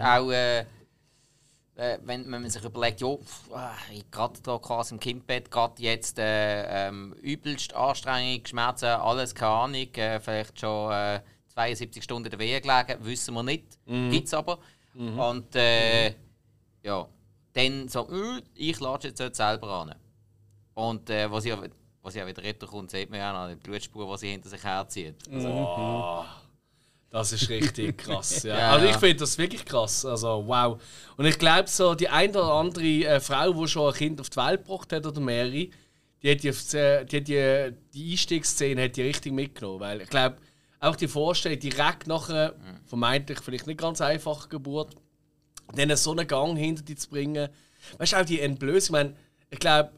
auch 0.01 0.31
äh, 0.31 0.65
äh, 1.77 1.99
wenn, 2.05 2.25
wenn 2.31 2.43
man 2.43 2.51
sich 2.51 2.63
überlegt, 2.65 3.01
ja, 3.01 3.17
ah, 3.53 3.75
gerade 4.11 4.41
da 4.43 4.59
quasi 4.59 4.95
im 4.95 5.01
Kindbett, 5.01 5.51
gerade 5.51 5.83
jetzt 5.83 6.19
äh, 6.19 6.89
ähm, 6.89 7.15
übelst 7.21 7.75
Anstrengung, 7.75 8.47
Schmerzen, 8.47 8.87
alles, 8.87 9.35
keine 9.35 9.51
Ahnung, 9.51 9.95
äh, 9.95 10.21
vielleicht 10.21 10.61
schon 10.61 10.93
äh, 10.93 11.21
72 11.49 12.03
Stunden 12.03 12.27
in 12.27 12.31
der 12.31 12.39
Wehe 12.39 12.61
gelegen, 12.61 13.05
wissen 13.05 13.35
wir 13.35 13.43
nicht, 13.43 13.79
gibt's 14.11 14.35
aber. 14.35 14.59
Und 14.97 15.55
äh, 15.57 16.15
ja, 16.83 17.09
dann 17.55 17.89
so, 17.89 18.09
äh, 18.11 18.43
ich 18.55 18.79
latsche 18.81 19.09
jetzt 19.09 19.21
dort 19.21 19.35
selber 19.35 19.69
an. 19.69 19.95
Und 20.75 21.09
äh, 21.09 21.31
was, 21.31 21.45
ja, 21.45 21.59
was 22.03 22.15
ja 22.15 22.27
wieder 22.27 22.43
retten 22.43 22.67
kommt, 22.67 22.91
sieht 22.91 23.09
man 23.11 23.21
ja 23.21 23.33
noch 23.33 23.49
die 23.49 23.57
Blutspur, 23.57 24.13
die 24.13 24.19
sie 24.19 24.31
hinter 24.31 24.49
sich 24.49 24.63
herzieht. 24.63 25.17
Wow. 25.31 26.27
Das 27.11 27.33
ist 27.33 27.49
richtig 27.49 27.97
krass. 27.99 28.43
Ja. 28.45 28.59
Ja, 28.59 28.71
also 28.73 28.87
ich 28.87 28.97
finde 28.97 29.17
das 29.17 29.39
wirklich 29.39 29.65
krass. 29.65 30.05
Also 30.05 30.45
wow. 30.47 30.83
Und 31.17 31.25
ich 31.27 31.39
glaube 31.39 31.69
so, 31.69 31.95
die 31.95 32.09
eine 32.09 32.31
oder 32.31 32.53
andere 32.55 32.85
äh, 32.85 33.21
Frau, 33.21 33.53
die 33.53 33.69
schon 33.69 33.93
ein 33.93 33.97
Kind 33.97 34.21
auf 34.21 34.31
die 34.31 34.37
Welt 34.37 34.65
gebracht 34.65 34.93
hat 34.93 35.07
oder 35.07 35.21
mehrere, 35.21 35.69
die 36.23 36.31
hat 36.31 36.43
die, 36.43 36.51
die, 36.51 37.17
hat 37.17 37.29
die, 37.29 37.73
die 37.95 38.11
Einstiegsszene 38.11 38.85
hat 38.85 38.97
die 38.97 39.03
richtig 39.03 39.33
mitgenommen. 39.33 39.79
Weil 39.79 40.01
ich 40.01 40.11
glaube, 40.11 40.39
auch 40.81 40.97
die 40.97 41.07
Vorstellung, 41.07 41.61
direkt 41.61 42.09
nach 42.09 42.29
einer 42.29 42.55
vermeintlich 42.85 43.39
vielleicht 43.41 43.69
nicht 43.69 43.79
ganz 43.79 44.01
einfachen 44.01 44.49
Geburt, 44.49 44.97
dann 45.75 45.97
so 45.97 46.13
einen 46.13 46.27
Gang 46.27 46.57
hinter 46.57 46.83
dir 46.83 46.97
zu 46.97 47.09
bringen. 47.09 47.49
Weißt 47.99 48.13
du, 48.13 48.17
auch 48.17 48.25
die 48.25 48.41
Entblößung. 48.41 48.97
Ich 48.97 49.03
meine, 49.03 49.17
ich 49.51 49.59
glaube, 49.59 49.93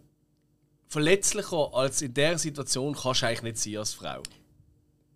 verletzlicher 0.88 1.70
als 1.74 2.02
in 2.02 2.14
dieser 2.14 2.38
Situation 2.38 2.94
kannst 2.94 3.22
du 3.22 3.26
eigentlich 3.26 3.42
nicht 3.42 3.58
sein 3.58 3.76
als 3.76 3.94
Frau. 3.94 4.22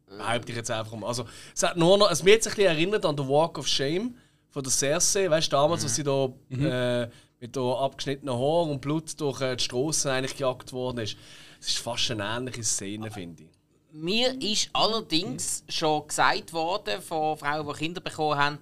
Behaupte 0.06 0.50
ich 0.50 0.56
jetzt 0.56 0.70
einfach 0.70 0.96
mal. 0.96 1.06
Also, 1.06 1.24
es 1.54 1.62
hat 1.62 1.76
nur 1.76 1.96
noch, 1.96 2.10
es 2.10 2.22
mir 2.22 2.34
sich 2.34 2.52
ein 2.52 2.56
bisschen 2.56 2.76
erinnert 2.76 3.06
an 3.06 3.16
den 3.16 3.28
Walk 3.28 3.58
of 3.58 3.68
Shame 3.68 4.16
von 4.48 4.62
der 4.62 4.72
Cersei. 4.72 5.30
Weißt 5.30 5.48
du, 5.48 5.56
damals, 5.56 5.84
als 5.84 5.94
sie 5.94 6.02
da 6.02 6.32
äh, 6.50 7.08
mit 7.38 7.56
der 7.56 7.62
abgeschnittenen 7.62 8.34
Haar 8.34 8.62
und 8.64 8.80
Blut 8.80 9.18
durch 9.20 9.40
äh, 9.40 9.56
die 9.56 9.64
Straßen 9.64 10.10
eigentlich 10.10 10.36
gejagt 10.36 10.72
worden 10.72 10.98
ist. 10.98 11.16
Es 11.60 11.68
ist 11.68 11.78
fast 11.78 12.10
eine 12.10 12.24
ähnliche 12.24 12.64
Szene, 12.64 13.10
finde 13.10 13.44
ich. 13.44 13.48
Mir 13.92 14.40
ist 14.40 14.70
allerdings 14.72 15.64
schon 15.68 16.06
gesagt 16.06 16.52
worden 16.52 17.00
von 17.02 17.36
Frauen, 17.36 17.66
die 17.66 17.72
Kinder 17.78 18.00
bekommen 18.00 18.38
haben, 18.38 18.58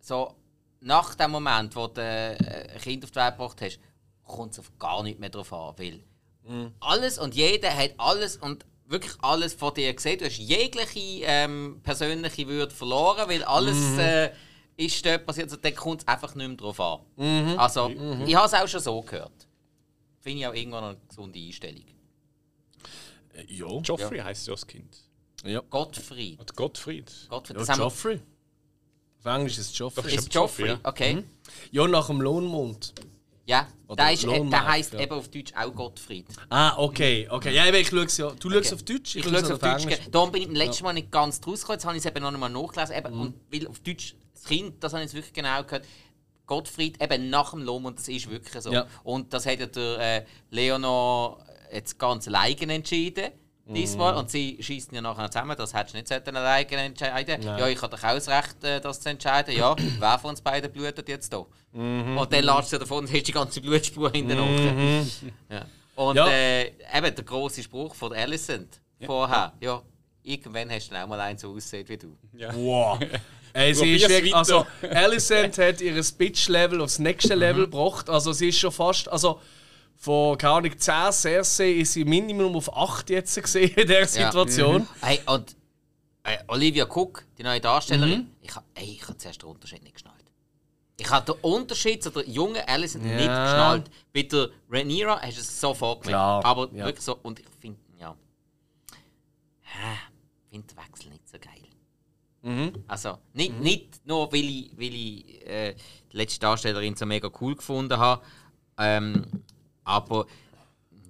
so 0.00 0.34
nach 0.82 1.14
dem 1.14 1.30
Moment, 1.30 1.74
wo 1.76 1.86
du 1.86 2.00
äh, 2.00 2.36
ein 2.74 2.80
Kind 2.80 3.04
auf 3.04 3.10
die 3.10 3.16
Welt 3.16 3.36
gebracht 3.36 3.60
hast, 3.60 3.78
kommt 4.24 4.52
es 4.52 4.58
auf 4.58 4.70
gar 4.78 5.02
nicht 5.02 5.18
mehr 5.18 5.30
drauf 5.30 5.52
an. 5.52 5.74
Weil 5.76 6.00
alles 6.80 7.18
und 7.18 7.34
jeder 7.34 7.74
hat 7.74 7.92
alles 7.98 8.36
und 8.36 8.66
wirklich 8.86 9.14
alles 9.22 9.54
von 9.54 9.72
dir 9.74 9.92
gesehen. 9.94 10.18
Du 10.18 10.24
hast 10.24 10.36
jegliche 10.38 11.24
ähm, 11.24 11.80
persönliche 11.82 12.46
Würde 12.46 12.74
verloren, 12.74 13.28
weil 13.28 13.44
alles 13.44 13.98
äh, 13.98 14.32
ist 14.76 15.04
dort 15.04 15.26
passiert. 15.26 15.46
Also, 15.46 15.56
dann 15.56 15.74
kommt 15.74 16.02
es 16.02 16.08
einfach 16.08 16.34
nicht 16.34 16.48
mehr 16.48 16.56
drauf 16.56 16.80
an. 16.80 17.58
Also, 17.58 17.88
ich 17.88 18.34
habe 18.34 18.46
es 18.46 18.54
auch 18.54 18.68
schon 18.68 18.80
so 18.80 19.00
gehört. 19.02 19.48
Finde 20.20 20.40
ich 20.40 20.46
auch 20.46 20.54
irgendwann 20.54 20.84
eine 20.84 20.96
gesunde 21.08 21.38
Einstellung. 21.38 21.84
Äh, 23.34 23.44
ja. 23.48 23.66
Joffrey 23.66 24.18
heisst 24.18 24.46
ja 24.46 24.54
das 24.54 24.66
Kind. 24.66 24.96
Ja. 25.44 25.60
Gottfried. 25.68 26.38
Und 26.38 26.54
Gottfried. 26.54 27.26
Gottfried. 27.28 27.66
ja 27.66 27.74
Joffrey. 27.74 28.20
Auf 29.24 29.32
Englisch 29.34 29.58
ist 29.58 29.70
es 29.70 29.78
Joffrey. 29.78 30.02
Doch, 30.02 30.18
ist 30.18 30.34
Joffrey, 30.34 30.68
ja. 30.68 30.80
okay. 30.82 31.22
Ja, 31.70 31.86
nach 31.86 32.08
dem 32.08 32.20
Lohnmond. 32.20 32.92
Ja, 33.46 33.66
Oder 33.86 34.04
der, 34.04 34.12
ist, 34.12 34.24
äh, 34.24 34.26
Lohnmarkt, 34.26 34.52
der 34.52 34.72
heisst 34.72 34.92
ja. 34.94 35.00
eben 35.00 35.12
auf 35.12 35.28
Deutsch 35.28 35.52
auch 35.54 35.74
Gottfried. 35.74 36.26
Ah, 36.48 36.76
okay. 36.78 37.28
okay. 37.30 37.54
Ja, 37.54 37.66
eben, 37.66 37.76
ich 37.76 37.88
schaue 37.88 38.04
es 38.04 38.16
ja. 38.16 38.30
Du 38.38 38.50
schaust 38.50 38.66
Okay. 38.66 38.74
auf 38.74 38.82
Deutsch, 38.84 39.16
Ich 39.16 39.24
schaue 39.24 39.32
schaue 39.32 39.42
es 39.42 39.50
auf 39.50 39.58
Deutsch. 39.58 39.82
Englisch. 39.82 39.98
Darum 40.10 40.32
bin 40.32 40.42
ich 40.42 40.48
beim 40.48 40.56
letzten 40.56 40.84
Mal 40.84 40.92
nicht 40.92 41.10
ganz 41.10 41.40
draus 41.40 41.60
gekommen. 41.60 41.76
Jetzt 41.76 41.84
habe 41.84 41.96
ich 41.96 42.04
es 42.04 42.10
eben 42.10 42.22
noch 42.22 42.32
einmal 42.32 42.50
nachgelesen. 42.50 42.94
Mhm. 42.96 42.98
Eben, 43.06 43.20
Und 43.20 43.34
weil 43.52 43.66
auf 43.68 43.80
Deutsch 43.80 44.14
das 44.34 44.44
Kind, 44.44 44.82
das 44.82 44.92
habe 44.92 45.02
ich 45.02 45.06
jetzt 45.08 45.14
wirklich 45.14 45.32
genau 45.34 45.62
gehört. 45.62 45.86
Gottfried, 46.46 47.02
eben 47.02 47.30
nach 47.30 47.50
dem 47.52 47.62
Lohm, 47.62 47.84
und 47.84 47.98
das 47.98 48.08
ist 48.08 48.28
wirklich 48.28 48.62
so. 48.62 48.72
Ja. 48.72 48.86
Und 49.04 49.32
das 49.32 49.46
hat 49.46 49.60
ja 49.60 49.66
der 49.66 49.98
äh, 49.98 50.24
Leonor 50.50 51.44
jetzt 51.72 51.98
ganz 51.98 52.26
alleine 52.26 52.74
entschieden. 52.74 53.30
Mhm. 53.66 53.74
Diesmal. 53.74 54.14
Und 54.16 54.30
sie 54.30 54.58
schießen 54.60 54.94
ja 54.94 55.00
nachher 55.00 55.30
zusammen, 55.30 55.56
das 55.56 55.72
hättest 55.72 55.94
du 55.94 55.98
nicht 55.98 56.08
sollten 56.08 56.36
alleine 56.36 56.66
entscheiden 56.70 57.44
Nein. 57.44 57.58
Ja, 57.58 57.68
ich 57.68 57.80
habe 57.80 57.96
doch 57.96 58.02
auch 58.02 58.14
das 58.14 58.28
Recht, 58.28 58.64
äh, 58.64 58.80
das 58.80 59.00
zu 59.00 59.08
entscheiden. 59.08 59.56
Ja, 59.56 59.76
wer 59.98 60.18
von 60.18 60.30
uns 60.30 60.40
beiden 60.40 60.70
blutet 60.72 61.08
jetzt 61.08 61.32
hier? 61.32 61.46
Mhm. 61.72 62.18
Und 62.18 62.32
dann 62.32 62.44
lässt 62.44 62.72
du 62.72 62.78
davon 62.78 63.04
und 63.04 63.12
hast 63.12 63.26
die 63.26 63.32
ganze 63.32 63.60
Blutspur 63.60 64.10
hinten 64.10 64.38
mhm. 64.38 65.08
ja. 65.48 65.64
Und 65.94 66.16
Ja. 66.16 66.28
Äh, 66.28 66.68
eben 66.94 67.14
der 67.14 67.24
große 67.24 67.62
Spruch 67.62 67.94
von 67.94 68.12
der 68.12 68.22
Alicent 68.22 68.80
vorher. 69.04 69.52
Ja, 69.60 69.82
irgendwann 70.22 70.70
hast 70.70 70.88
du 70.88 70.94
dann 70.94 71.04
auch 71.04 71.08
mal 71.08 71.20
einen 71.20 71.38
so 71.38 71.54
aussehen 71.54 71.88
wie 71.88 71.96
du. 71.96 72.16
Ja. 72.32 72.54
Wow. 72.54 72.98
Ey, 73.54 73.74
sie 73.74 73.96
ist 73.96 74.08
wirklich, 74.08 74.34
also 74.34 74.66
Alicent 74.80 75.58
hat 75.58 75.80
ihr 75.82 76.02
Speech-Level 76.02 76.80
aufs 76.80 76.98
nächste 76.98 77.34
Level 77.34 77.66
gebracht. 77.66 78.08
Also 78.08 78.32
sie 78.32 78.48
ist 78.48 78.58
schon 78.58 78.72
fast, 78.72 79.10
also 79.10 79.40
von, 80.02 80.36
keine 80.36 80.54
Ahnung, 80.54 80.76
10 80.76 81.12
Cersei 81.12 81.72
ist 81.74 81.92
sie 81.92 82.04
Minimum 82.04 82.56
auf 82.56 82.76
8 82.76 83.08
jetzt 83.10 83.40
gesehen 83.40 83.70
in 83.70 83.86
dieser 83.86 84.06
Situation. 84.06 84.88
Hey, 85.00 85.20
und 85.26 85.54
äh, 86.24 86.38
Olivia 86.48 86.86
Cook, 86.86 87.24
die 87.38 87.44
neue 87.44 87.60
Darstellerin, 87.60 88.32
ich 88.40 88.52
habe 88.52 88.66
ey, 88.74 88.98
ich 89.00 89.08
hab 89.08 89.20
zuerst 89.20 89.42
den 89.42 89.48
Unterschied 89.48 89.80
nicht 89.84 89.94
geschnallt. 89.94 90.16
Ich 90.98 91.08
habe 91.08 91.32
den 91.32 91.40
Unterschied 91.42 92.02
zu 92.02 92.10
der 92.10 92.28
jungen 92.28 92.60
Alicent 92.66 93.04
Ja. 93.04 93.12
nicht 93.12 93.28
geschnallt. 93.28 93.90
Bei 94.12 94.22
der 94.22 94.48
Rhaenyra 94.68 95.20
hast 95.22 95.36
du 95.36 95.40
es 95.40 95.60
sofort 95.60 96.02
gemerkt. 96.02 96.46
Aber 96.46 96.68
ja. 96.72 96.84
wirklich 96.84 97.04
so, 97.04 97.16
und 97.22 97.38
ich 97.38 97.46
finde, 97.60 97.78
ja, 98.00 98.16
ich 99.62 100.50
finde 100.50 100.66
den 100.66 100.76
Wechsel 100.78 101.10
nicht 101.10 101.28
so 101.28 101.38
geil. 101.38 101.52
Mhm. 102.42 102.72
Also, 102.88 103.18
nicht, 103.34 103.60
nicht 103.60 104.04
nur, 104.04 104.32
weil 104.32 104.44
ich, 104.44 104.72
weil 104.76 104.94
ich 104.94 105.46
äh, 105.46 105.76
die 106.12 106.16
letzte 106.16 106.40
Darstellerin 106.40 106.96
so 106.96 107.06
mega 107.06 107.30
cool 107.40 107.54
gefunden 107.54 107.96
habe, 107.96 108.20
ähm, 108.78 109.26
aber 109.84 110.26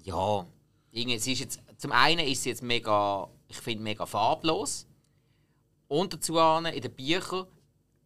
ja, 0.05 0.47
sie 0.93 1.13
ist 1.33 1.41
jetzt, 1.41 1.61
zum 1.79 1.93
einen 1.93 2.27
ist 2.27 2.43
sie 2.43 2.51
jetzt 2.51 2.63
mega, 2.63 3.29
ich 3.49 3.57
finde, 3.59 3.83
mega 3.83 4.07
farblos. 4.07 4.87
Und 5.89 6.13
dazu 6.13 6.39
in 6.39 6.81
den 6.81 6.93
Büchern 6.93 7.47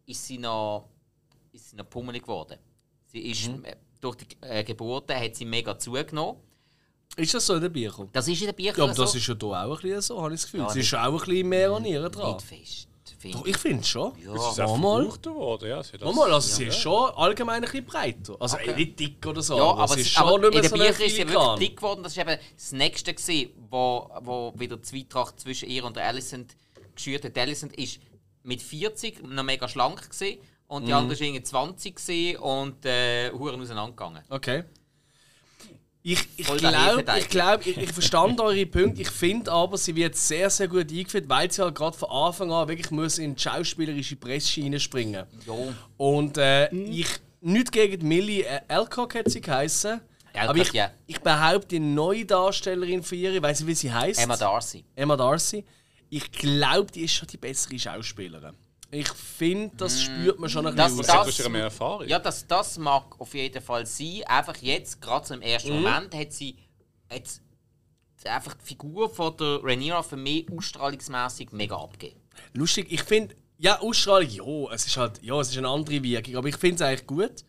ist 0.05 0.25
sie 0.25 0.37
noch, 0.37 0.89
ist 1.51 1.69
sie 1.69 1.75
noch 1.75 1.89
pummelig 1.89 2.23
geworden. 2.23 2.57
Sie 3.05 3.19
ist, 3.19 3.47
Mhm. 3.47 3.63
äh, 3.65 3.75
durch 4.01 4.15
die 4.17 4.27
äh, 4.41 4.63
Geburten 4.63 5.15
hat 5.17 5.35
sie 5.35 5.45
mega 5.45 5.77
zugenommen. 5.77 6.37
Ist 7.15 7.33
das 7.33 7.45
so 7.45 7.55
in 7.55 7.61
den 7.61 7.71
Büchern? 7.71 8.09
Das 8.11 8.27
ist 8.27 8.41
in 8.41 8.47
den 8.47 8.55
Büchern 8.55 8.75
Ja, 8.77 8.83
aber 8.83 8.93
das 8.93 9.11
so. 9.13 9.17
ist 9.17 9.25
ja 9.27 9.35
hier 9.39 9.47
auch 9.47 9.75
ein 9.77 9.81
bisschen 9.81 10.01
so, 10.01 10.21
habe 10.21 10.33
ich 10.33 10.41
das 10.41 10.51
Gefühl. 10.51 10.59
Ja, 10.61 10.69
sie 10.69 10.81
ist 10.81 10.93
auch 10.93 10.99
ein 11.03 11.11
bisschen 11.17 11.49
mehr 11.49 11.71
an 11.71 11.85
ihr 11.85 12.09
dran. 12.09 12.33
Nicht 12.33 12.41
fest. 12.45 12.87
Finde 13.17 13.37
Doch, 13.37 13.45
ich. 13.45 13.57
finde 13.57 13.83
schon. 13.83 14.13
Ja. 14.23 14.33
Es 14.33 14.51
ist 14.53 14.59
auch 14.61 14.77
Mal. 14.77 15.01
verbraucht 15.03 15.25
worden, 15.27 15.69
ja. 15.69 15.83
Sie 15.83 15.97
Mal, 15.97 16.33
also 16.33 16.47
sie 16.55 16.65
ist 16.65 16.77
schon 16.79 17.09
allgemein 17.11 17.55
ein 17.55 17.61
bisschen 17.61 17.85
breiter. 17.85 18.35
Also 18.39 18.57
ey, 18.57 18.73
nicht 18.75 18.99
dick 18.99 19.25
oder 19.25 19.41
so, 19.41 19.57
Ja, 19.57 19.63
aber, 19.63 19.79
aber, 19.83 19.93
sie 19.95 20.01
es- 20.01 20.07
ist 20.07 20.17
aber 20.17 20.29
schon 20.29 20.41
nicht 20.41 20.47
in 20.47 20.53
mehr 20.53 20.61
den 20.61 20.69
so 20.69 20.75
Büchern 20.75 21.01
ist 21.07 21.15
sie 21.15 21.27
wirklich 21.29 21.69
dick 21.69 21.77
geworden. 21.77 22.03
Das 22.03 22.17
war 22.17 22.27
eben 22.27 22.41
das 22.55 22.71
Nächste, 22.71 23.13
gewesen, 23.13 23.49
wo, 23.69 24.09
wo 24.21 24.53
wieder 24.55 24.77
die 24.77 24.81
Zweitracht 24.83 25.39
zwischen 25.39 25.69
ihr 25.69 25.83
und 25.85 25.97
Alicent 25.97 26.55
geschürt 26.95 27.23
hat. 27.25 27.37
Alicent 27.37 27.75
ist 27.77 27.99
mit 28.43 28.61
40 28.61 29.27
noch 29.27 29.43
mega 29.43 29.67
schlank 29.67 30.09
gewesen, 30.09 30.37
und 30.67 30.83
Mhm. 30.83 30.87
die 30.87 30.93
andere 30.93 31.19
war 31.19 31.25
irgendwie 31.25 31.43
20 31.43 31.95
gewesen 31.95 32.37
und 32.39 32.85
äh, 32.85 33.31
Huren 33.31 33.61
auseinandergegangen. 33.61 34.23
Okay. 34.29 34.63
Ich, 36.03 36.25
ich 36.37 36.47
glaube, 36.47 37.03
ich, 37.19 37.29
glaub, 37.29 37.65
ich, 37.65 37.77
ich 37.77 37.91
verstand 37.91 38.39
eure 38.39 38.65
Punkte. 38.65 39.01
Ich 39.01 39.09
finde 39.09 39.51
aber, 39.51 39.77
sie 39.77 39.95
wird 39.95 40.15
sehr, 40.15 40.49
sehr 40.49 40.67
gut 40.67 40.89
eingeführt, 40.89 41.27
weil 41.27 41.51
sie 41.51 41.61
halt 41.61 41.75
gerade 41.75 41.97
von 41.97 42.09
Anfang 42.09 42.51
an 42.51 42.67
wirklich 42.67 42.91
muss 42.91 43.17
in 43.17 43.35
die 43.35 43.41
schauspielerische 43.41 44.15
Presse 44.15 44.61
reinspringen 44.61 45.25
Ja. 45.45 45.53
Und 45.97 46.37
äh, 46.37 46.73
ich, 46.73 47.07
nicht 47.41 47.71
gegen 47.71 48.07
Millie 48.07 48.45
äh, 48.45 48.61
Alcock 48.67 49.15
hat 49.15 49.29
sie 49.29 49.41
geheißen. 49.41 49.99
Alcock, 50.33 50.49
Aber 50.49 50.59
ich, 50.59 50.71
ja. 50.71 50.91
ich 51.07 51.19
behaupte, 51.19 51.67
die 51.67 51.79
neue 51.79 52.25
Darstellerin 52.25 53.03
von 53.03 53.17
ihr, 53.17 53.33
ich 53.33 53.41
weiß 53.41 53.59
nicht, 53.61 53.67
wie 53.67 53.75
sie 53.75 53.91
heißt. 53.91 54.21
Emma 54.21 54.37
Darcy. 54.37 54.85
Emma 54.95 55.17
Darcy. 55.17 55.65
Ich 56.09 56.31
glaube, 56.31 56.91
die 56.91 57.01
ist 57.01 57.13
schon 57.13 57.27
die 57.27 57.37
bessere 57.37 57.77
Schauspielerin. 57.77 58.55
Ich 58.89 59.09
finde, 59.09 59.75
das 59.75 60.01
spürt 60.01 60.39
man 60.39 60.49
schon 60.49 60.65
ein 60.65 60.75
Das- 60.75 60.95
bisschen 60.95 61.13
Das 61.15 61.27
ist 61.27 61.39
ja 61.39 61.49
mehr 61.49 61.63
Erfahrung. 61.63 62.07
Ja, 62.07 62.19
das, 62.19 62.47
das 62.47 62.77
mag 62.77 63.19
auf 63.19 63.33
jeden 63.33 63.61
Fall 63.61 63.85
sein. 63.85 64.21
Einfach 64.27 64.55
jetzt, 64.57 65.01
gerade 65.01 65.33
im 65.33 65.41
ersten 65.41 65.69
Mhm. 65.75 65.81
Moment, 65.83 66.15
hat 66.15 66.31
sie 66.31 66.55
jetzt 67.11 67.41
einfach 68.25 68.53
die 68.55 68.65
Figur 68.65 69.09
von 69.09 69.35
der 69.37 69.59
Rhaenyra 69.63 70.03
für 70.03 70.17
mich 70.17 70.47
ausstrahlungsmäßig 70.51 71.51
mega 71.51 71.75
abgegeben. 71.77 72.19
Lustig, 72.53 72.87
ich 72.89 73.03
finde, 73.03 73.35
ja, 73.57 73.79
Ausstrahlung, 73.79 74.29
ja, 74.29 74.73
es 74.73 74.85
ist 74.87 74.97
halt, 74.97 75.21
ja, 75.23 75.39
es 75.39 75.49
ist 75.49 75.57
eine 75.57 75.67
andere 75.69 76.01
Wirkung, 76.03 76.35
aber 76.35 76.47
ich 76.47 76.57
finde 76.57 76.75
es 76.75 76.81
eigentlich 76.81 77.07
gut. 77.07 77.43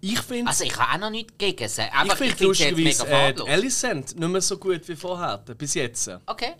Ich 0.00 0.20
finde 0.20 0.48
Also 0.48 0.62
ich 0.64 0.76
habe 0.78 0.92
auch 0.94 0.98
noch 0.98 1.10
nichts 1.10 1.32
gegen 1.36 1.68
sie. 1.68 1.82
ich 1.82 1.92
Einfach, 1.92 2.16
finde 2.16 2.32
ich 2.32 2.38
finde 2.38 2.54
sie 2.54 2.62
jetzt 2.64 2.70
lustigerweise 2.76 3.04
mega 3.34 3.44
äh, 3.50 3.52
Alicent 3.54 4.18
nicht 4.18 4.28
mehr 4.28 4.40
so 4.40 4.56
gut 4.58 4.86
wie 4.88 4.94
vorher, 4.96 5.38
bis 5.38 5.74
jetzt. 5.74 6.10
okay. 6.26 6.52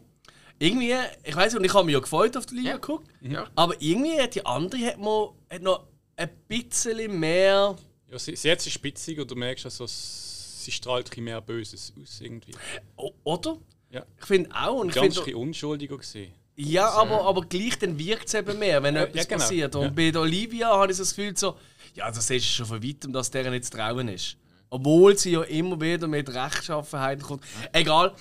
Irgendwie, 0.58 0.94
ich 1.24 1.34
weiß 1.34 1.52
nicht, 1.52 1.58
und 1.60 1.64
ich 1.64 1.74
habe 1.74 1.84
mich 1.84 1.94
ja 1.94 2.00
gefreut 2.00 2.36
auf 2.36 2.46
die 2.46 2.54
Liga 2.56 2.70
Ja. 2.70 2.74
geguckt, 2.76 3.08
Ja. 3.20 3.46
aber 3.54 3.74
irgendwie 3.80 4.20
hat 4.20 4.34
die 4.34 4.46
andere 4.46 4.86
hat, 4.86 4.98
man, 4.98 5.28
hat 5.50 5.62
noch 5.62 5.84
ein 6.16 6.30
bisschen 6.48 7.18
mehr. 7.18 7.76
Ja, 8.10 8.18
sie, 8.18 8.36
sie 8.36 8.50
hat 8.50 8.60
sie 8.60 8.70
spitzig 8.70 9.18
und 9.18 9.30
du 9.30 9.34
merkst, 9.34 9.64
also, 9.64 9.86
sie 9.88 10.70
strahlt 10.70 11.14
ein 11.16 11.24
mehr 11.24 11.40
Böses 11.40 11.92
aus 12.00 12.20
irgendwie. 12.20 12.52
O- 12.96 13.12
Oder? 13.24 13.56
Ja. 13.90 14.04
Ich 14.18 14.26
finde 14.26 14.50
auch. 14.54 14.80
Und 14.80 14.88
ich 14.90 14.94
Ganz 14.94 15.06
ein 15.06 15.12
finde, 15.12 15.24
bisschen 15.24 15.40
unschuldiger 15.48 15.98
gesehen. 15.98 16.32
Ja, 16.56 16.88
aber, 16.90 17.22
aber 17.22 17.42
gleich 17.42 17.76
dann 17.80 17.98
wirkt 17.98 18.28
es 18.28 18.34
eben 18.34 18.56
mehr, 18.60 18.80
wenn 18.82 18.94
Ja, 18.94 19.02
etwas 19.02 19.22
ja, 19.22 19.24
genau. 19.24 19.40
passiert. 19.40 19.74
Und 19.74 19.82
Ja. 19.98 20.10
bei 20.12 20.18
Olivia 20.18 20.68
habe 20.68 20.92
ich 20.92 20.96
so 20.96 21.02
das 21.02 21.14
Gefühl, 21.16 21.36
so, 21.36 21.56
ja, 21.94 22.08
das 22.10 22.26
siehst 22.28 22.46
du 22.46 22.50
schon 22.52 22.66
von 22.66 22.82
weitem, 22.82 23.12
dass 23.12 23.30
deren 23.30 23.60
zu 23.60 23.70
trauen 23.72 24.06
ist. 24.08 24.36
Obwohl 24.70 25.16
sie 25.18 25.32
ja 25.32 25.42
immer 25.42 25.80
wieder 25.80 26.06
mit 26.08 26.28
Rechtschaffenheit 26.32 27.22
kommt. 27.22 27.42
Egal, 27.72 28.14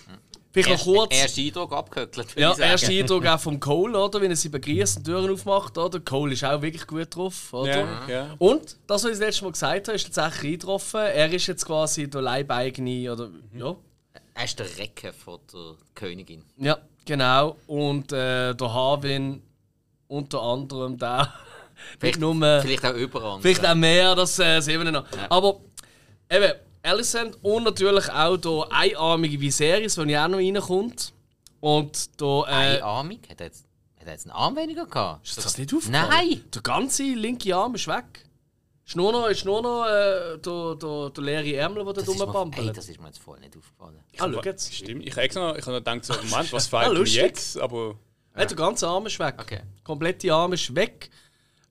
vielleicht 0.53 0.69
noch 0.69 0.75
Erst, 0.75 0.86
kurz. 0.86 1.15
erster 1.15 1.41
Eindruck 1.41 1.74
abgehökelt, 1.74 2.36
würde 2.36 2.41
ja, 2.41 2.57
erster 2.57 2.91
Eindruck 2.91 3.25
auch 3.25 3.39
vom 3.39 3.60
Cole, 3.60 3.98
oder? 3.98 4.22
Wenn 4.22 4.31
er 4.31 4.38
sie 4.38 4.50
begrüßt 4.50 4.98
und 4.98 5.03
Türen 5.03 5.31
aufmacht, 5.31 5.77
oder? 5.77 6.00
Cole 6.00 6.33
ist 6.33 6.45
auch 6.45 6.62
wirklich 6.62 6.88
gut 6.88 7.15
drauf, 7.15 7.51
oder? 7.53 7.67
Ja, 7.67 8.07
ja. 8.07 8.36
Und 8.38 8.77
das, 8.88 9.03
was 9.03 9.12
ich 9.12 9.17
das 9.17 9.19
letzte 9.19 9.43
Mal 9.43 9.51
gesagt 9.51 9.88
habe, 9.88 9.95
ist 9.95 10.13
tatsächlich 10.13 10.53
eingetroffen. 10.53 11.00
Er 11.01 11.33
ist 11.33 11.48
jetzt 11.48 11.65
quasi 11.65 12.10
der 12.10 12.22
Leibeigene, 12.22 13.12
oder? 13.12 13.29
Ja. 13.57 13.75
Er 14.36 14.45
ist 14.45 14.60
der 14.60 14.77
Recke 14.77 15.12
von 15.13 15.39
der 15.53 15.75
Königin. 15.93 16.43
Ja, 16.57 16.77
genau. 17.05 17.57
Und 17.67 18.12
äh, 18.12 18.53
der 18.53 18.74
Harwin 18.74 19.41
unter 20.07 20.41
anderem 20.41 20.98
da. 20.98 21.33
Vielleicht, 22.00 22.19
nur. 22.19 22.36
vielleicht 22.62 22.86
auch 22.86 22.93
überall. 22.93 23.41
Vielleicht 23.41 23.65
auch 23.65 23.75
mehr, 23.75 24.15
das 24.15 24.39
äh, 24.39 24.62
sehen 24.62 24.83
wir 24.83 24.91
noch. 24.91 25.05
Aber 25.27 25.60
eben, 26.29 26.53
Alicent 26.83 27.37
und 27.41 27.63
natürlich 27.63 28.09
auch 28.11 28.37
der 28.37 28.67
einarmige 28.71 29.39
Viserys, 29.39 29.95
der 29.95 30.05
ja 30.07 30.25
auch 30.25 30.29
noch 30.29 30.37
reinkommt. 30.39 31.13
Und 31.59 32.19
der. 32.19 32.43
Äh, 32.47 32.51
Einarmig? 32.77 33.21
Hat 33.29 33.39
er 33.39 33.47
jetzt, 33.47 33.65
hat 33.97 34.05
er 34.07 34.11
jetzt 34.13 34.25
einen 34.25 34.31
Arm 34.35 34.55
weniger 34.57 34.85
gehabt? 34.85 35.25
ist 35.27 35.37
das 35.37 35.57
nicht 35.57 35.73
aufgefallen? 35.73 36.09
Nein! 36.09 36.43
Der 36.53 36.61
ganze 36.61 37.03
linke 37.03 37.55
Arm 37.55 37.73
ist 37.75 37.87
weg. 37.87 38.25
Ist 38.85 38.97
nur 38.97 39.13
noch, 39.13 39.27
ist 39.27 39.45
nur 39.45 39.61
noch 39.61 39.85
äh, 39.85 40.37
der, 40.39 40.75
der, 40.75 41.09
der 41.11 41.23
leere 41.23 41.55
Ärmel, 41.55 41.85
der 41.85 41.93
da 41.93 42.01
Das 42.01 42.19
rumbampelt. 42.19 42.75
das 42.75 42.89
ist 42.89 42.99
mir 42.99 43.07
jetzt 43.07 43.19
voll 43.19 43.39
nicht 43.39 43.55
aufgefallen. 43.55 43.97
Ah, 44.19 44.29
schau 44.29 44.41
jetzt. 44.41 44.73
Stimmt. 44.75 45.07
Ich 45.07 45.15
habe 45.15 45.27
noch, 45.35 45.55
ich 45.55 45.65
habe 45.65 45.71
noch 45.77 45.83
gedacht, 45.85 46.03
so, 46.03 46.13
Moment, 46.29 46.51
was 46.51 46.73
Ah, 46.73 46.79
fehlt 46.81 46.91
mir 46.93 46.99
lustig. 46.99 47.21
jetzt? 47.21 47.57
Aber 47.59 47.95
Nein, 48.35 48.47
der 48.49 48.57
ganze 48.57 48.87
Arm 48.89 49.05
ist 49.05 49.17
weg. 49.19 49.35
Okay. 49.39 49.61
Der 49.77 49.83
komplette 49.85 50.33
Arm 50.33 50.51
ist 50.51 50.75
weg. 50.75 51.09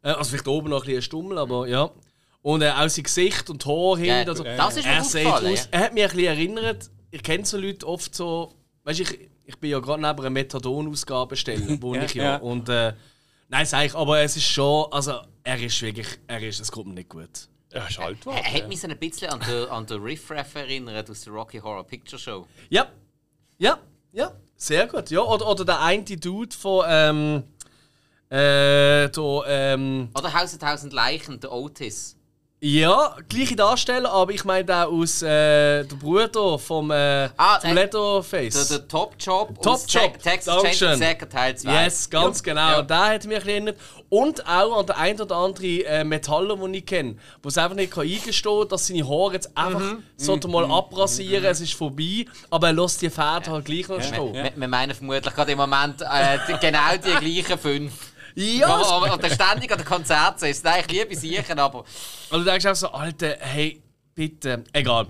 Äh, 0.02 0.12
also 0.12 0.30
vielleicht 0.30 0.48
oben 0.48 0.70
noch 0.70 0.80
ein 0.84 0.86
bisschen 0.86 1.02
Stummel, 1.02 1.36
aber 1.36 1.66
ja. 1.68 1.90
Und 2.42 2.62
äh, 2.62 2.70
auch 2.70 2.88
sein 2.88 3.04
Gesicht 3.04 3.48
und 3.50 3.64
Haar 3.64 3.98
Ja. 3.98 4.22
Also, 4.24 4.42
das 4.44 4.76
ist 4.76 4.84
mir 4.84 4.92
er 4.92 5.04
sieht 5.04 5.26
aus, 5.26 5.68
er 5.70 5.80
hat 5.80 5.94
mich 5.94 6.02
ein 6.02 6.10
bisschen 6.10 6.24
erinnert, 6.26 6.90
ich 7.10 7.22
kenne 7.22 7.44
so 7.44 7.56
Leute 7.56 7.86
oft 7.86 8.14
so, 8.14 8.52
weißt 8.84 8.98
du, 8.98 9.02
ich, 9.04 9.28
ich 9.44 9.58
bin 9.58 9.70
ja 9.70 9.78
gerade 9.78 10.02
neben 10.02 10.18
einer 10.18 10.30
Methadon-Ausgabestelle, 10.30 11.80
wo 11.80 11.94
Ja, 11.94 12.02
ich 12.04 12.14
ja. 12.14 12.24
ja. 12.24 12.36
Und 12.38 12.68
äh, 12.68 12.92
nein, 13.48 13.66
sag 13.66 13.86
ich, 13.86 13.94
aber 13.94 14.20
es 14.20 14.36
ist 14.36 14.46
schon, 14.46 14.86
also 14.92 15.20
er 15.44 15.60
ist 15.62 15.80
wirklich, 15.82 16.08
er 16.26 16.42
ist, 16.42 16.60
es 16.60 16.70
kommt 16.72 16.88
mir 16.88 16.94
nicht 16.94 17.08
gut. 17.08 17.48
er 17.70 17.88
ist 17.88 17.98
alt 17.98 18.18
Er 18.18 18.32
geworden. 18.32 18.54
hat 18.54 18.68
mich 18.68 18.80
so 18.80 18.88
ein 18.88 18.98
bisschen 18.98 19.30
an 19.30 19.40
den, 19.40 19.68
an 19.68 19.86
den 19.86 20.02
Riff 20.02 20.30
Raff 20.30 20.54
erinnert 20.56 21.08
aus 21.10 21.20
der 21.22 21.32
Rocky 21.32 21.58
Horror 21.58 21.84
Picture 21.84 22.18
Show. 22.20 22.46
Ja, 22.70 22.86
ja, 23.58 23.78
Ja, 24.12 24.32
sehr 24.56 24.86
gut. 24.88 25.10
Ja, 25.10 25.20
oder, 25.20 25.46
oder 25.48 25.64
der 25.64 25.80
eine 25.80 26.02
Dude 26.04 26.54
von 26.56 26.84
ähm, 26.88 27.42
äh, 28.30 29.08
da, 29.10 29.42
ähm, 29.46 30.08
Oder 30.18 30.32
Haus 30.34 30.56
der 30.56 30.68
tausend 30.68 30.92
Leichen, 30.92 31.38
der 31.38 31.52
Otis. 31.52 32.16
Ja, 32.64 33.16
gleiche 33.28 33.56
Darsteller, 33.56 34.12
aber 34.12 34.30
ich 34.30 34.44
meine 34.44 34.72
auch 34.86 34.92
aus 34.92 35.20
äh, 35.22 35.82
der 35.82 35.96
Bruder 35.96 36.60
vom, 36.60 36.92
äh, 36.92 37.28
Ah, 37.36 37.58
Leatherface. 37.64 38.68
Der, 38.68 38.78
der 38.78 38.86
Top 38.88 39.14
Job 39.18 39.60
Top 39.60 39.80
Job, 39.88 40.12
Te- 40.14 40.18
Texas. 40.20 40.62
Chainsaw 40.62 40.90
Massacre 40.90 41.28
Teil 41.28 41.56
2. 41.56 41.84
Yes, 41.84 42.08
ganz 42.08 42.40
genau. 42.40 42.60
Ja. 42.70 42.82
Der 42.82 42.96
hat 43.14 43.24
mich 43.24 43.36
erinnert. 43.44 43.76
Und 44.08 44.46
auch 44.46 44.78
an 44.78 44.86
den 44.86 44.94
ein 44.94 45.20
oder 45.20 45.34
anderen 45.36 45.80
äh, 45.86 46.04
Metaller, 46.04 46.54
den 46.56 46.74
ich 46.74 46.86
kenne, 46.86 47.16
wo 47.42 47.48
es 47.48 47.58
einfach 47.58 47.74
nicht 47.74 47.98
eingestehen 47.98 48.60
kann, 48.60 48.68
dass 48.68 48.86
seine 48.86 49.08
Haare 49.08 49.32
jetzt 49.32 49.56
einfach 49.56 49.80
Mhm. 49.80 50.02
sollte 50.16 50.46
mal 50.46 50.64
abrasieren, 50.70 51.44
es 51.46 51.60
ist 51.60 51.74
vorbei, 51.74 52.26
aber 52.48 52.68
er 52.68 52.72
lässt 52.74 53.02
die 53.02 53.10
Fäden 53.10 53.46
halt 53.48 53.64
gleich 53.64 53.88
noch 53.88 54.00
stehen. 54.00 54.34
Wir, 54.34 54.52
wir 54.54 54.68
meinen 54.68 54.94
vermutlich 54.94 55.34
gerade 55.34 55.50
im 55.50 55.58
Moment 55.58 56.00
äh, 56.02 56.38
genau 56.60 56.90
die 56.96 57.42
gleichen 57.42 57.58
fünf. 57.58 57.92
Ja, 58.34 58.68
aber, 58.68 59.12
aber, 59.12 59.30
ständig 59.30 59.70
an 59.70 59.78
den 59.78 59.86
Konzerten. 59.86 60.44
Es 60.44 60.58
sind 60.58 60.66
eigentlich 60.66 61.00
liebe 61.00 61.16
Sicher, 61.16 61.58
aber 61.58 61.84
Und 62.30 62.40
du 62.40 62.44
denkst 62.44 62.66
auch 62.66 62.74
so, 62.74 62.88
Alter, 62.88 63.36
hey, 63.40 63.82
bitte, 64.14 64.64
egal. 64.72 65.08